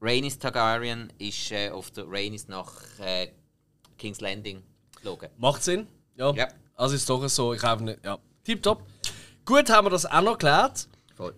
Rhaenys 0.05 0.39
Targaryen 0.39 1.11
ist 1.19 1.51
äh, 1.51 1.71
auf 1.71 1.91
der 1.91 2.05
Rhaenys 2.07 2.47
nach 2.49 2.71
äh, 3.01 3.29
King's 3.97 4.21
Landing 4.21 4.63
geflogen. 4.95 5.31
Macht 5.39 5.63
Sinn? 5.63 5.87
Ja. 6.17 6.33
Ja. 6.35 6.49
Also 6.77 6.95
ist 6.95 7.09
doch 7.09 7.27
so, 7.29 7.55
ich 7.55 7.63
habe 7.63 7.85
nicht. 7.85 8.05
Ja. 8.05 8.19
Tipptopp. 8.45 8.83
Gut, 9.47 9.71
haben 9.71 9.87
wir 9.87 9.91
das 9.91 10.05
auch 10.07 10.21
noch 10.21 10.33
geklärt. 10.33 10.87
Voll. 11.15 11.35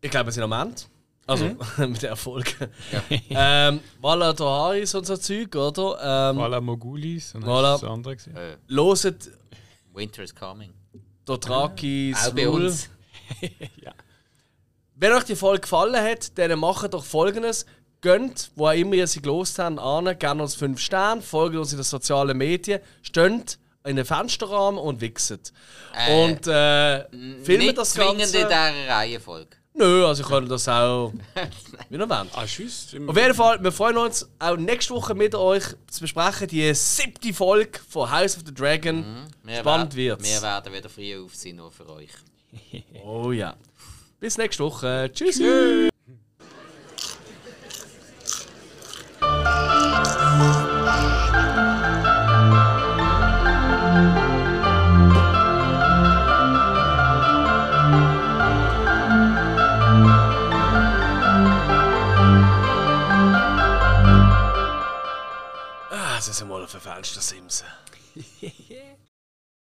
Ich 0.00 0.10
glaube, 0.10 0.26
wir 0.26 0.32
sind 0.32 0.44
am 0.44 0.52
Ende. 0.52 0.80
Also 1.26 1.44
Mhm. 1.46 1.58
mit 1.92 2.02
der 2.02 2.10
Erfolg. 2.10 2.46
ähm, 3.30 3.80
Walla 4.00 4.32
Doharis 4.32 4.94
und 4.94 5.04
so 5.06 5.16
Zeug, 5.16 5.54
oder? 5.56 6.30
Ähm, 6.30 6.36
Walla 6.38 6.60
Mogulis 6.60 7.34
und 7.34 7.44
Voilà. 7.44 7.72
das 7.72 7.84
andere 7.84 8.16
gesehen. 8.16 8.36
Äh, 8.36 8.56
Loset 8.68 9.30
Winter 9.92 10.22
is 10.22 10.34
coming. 10.34 10.72
Dothraki 11.24 12.14
Auch 12.16 12.30
bei 12.32 12.46
Rule. 12.46 12.66
uns. 12.66 12.88
Wenn 14.94 15.12
euch 15.12 15.24
die 15.24 15.36
Folge 15.36 15.60
gefallen 15.60 15.94
hat, 16.02 16.36
dann 16.38 16.58
macht 16.58 16.92
doch 16.94 17.04
folgendes. 17.04 17.66
Gönnt, 18.00 18.50
wo 18.54 18.68
auch 18.68 18.72
immer 18.72 18.94
ihr 18.94 19.06
sie 19.06 19.20
gelost 19.20 19.58
habt, 19.58 19.78
an, 19.78 20.18
gerne 20.18 20.42
uns 20.42 20.54
5 20.54 20.78
Sterne, 20.78 21.20
folgt 21.20 21.56
uns 21.56 21.72
in 21.72 21.78
den 21.78 21.84
sozialen 21.84 22.36
Medien, 22.38 22.80
steht 23.02 23.58
in 23.84 23.96
den 23.96 24.04
Fensterrahmen 24.04 24.78
und 24.78 25.00
wichset. 25.00 25.52
Äh, 25.94 26.24
und 26.24 26.46
äh, 26.46 27.08
filmt 27.42 27.62
Nicht 27.62 27.78
das 27.78 27.94
zwingend 27.94 28.18
Ganze. 28.18 28.38
in 28.38 28.46
dieser 28.46 28.88
Reihenfolge. 28.88 29.58
Nö, 29.74 30.04
also 30.06 30.22
ich 30.22 30.28
könnte 30.28 30.48
das 30.48 30.68
auch 30.68 31.12
wie 31.88 31.94
ihr 31.94 32.08
wollt. 32.08 32.28
Ah, 32.34 32.44
tschüss. 32.44 32.88
Auf 33.06 33.16
jeden 33.16 33.34
Fall, 33.34 33.62
wir 33.62 33.70
freuen 33.70 33.96
uns 33.96 34.28
auch 34.40 34.56
nächste 34.56 34.92
Woche 34.92 35.14
mit 35.14 35.36
euch 35.36 35.62
zu 35.86 36.00
besprechen, 36.00 36.48
die 36.48 36.74
siebte 36.74 37.32
Folge 37.32 37.78
von 37.88 38.10
House 38.10 38.36
of 38.36 38.42
the 38.44 38.52
Dragon. 38.52 39.04
Wir 39.44 39.58
Spannend 39.58 39.94
wird's. 39.94 40.24
Wir 40.24 40.42
werden 40.42 40.72
wieder 40.74 40.88
früh 40.88 41.16
auf 41.16 41.34
sein, 41.34 41.56
nur 41.56 41.70
für 41.70 41.88
euch. 41.88 42.10
Oh 43.04 43.30
ja. 43.30 43.54
Bis 44.18 44.36
nächste 44.36 44.64
Woche. 44.64 45.10
Tschüss. 45.14 45.40
Ah, 45.40 45.88
sie 66.28 66.34
sind 66.34 66.48
mal 66.48 66.62
auf 66.62 66.72
den 66.72 66.80
Fenster 66.80 67.20
Simsen. 67.22 67.66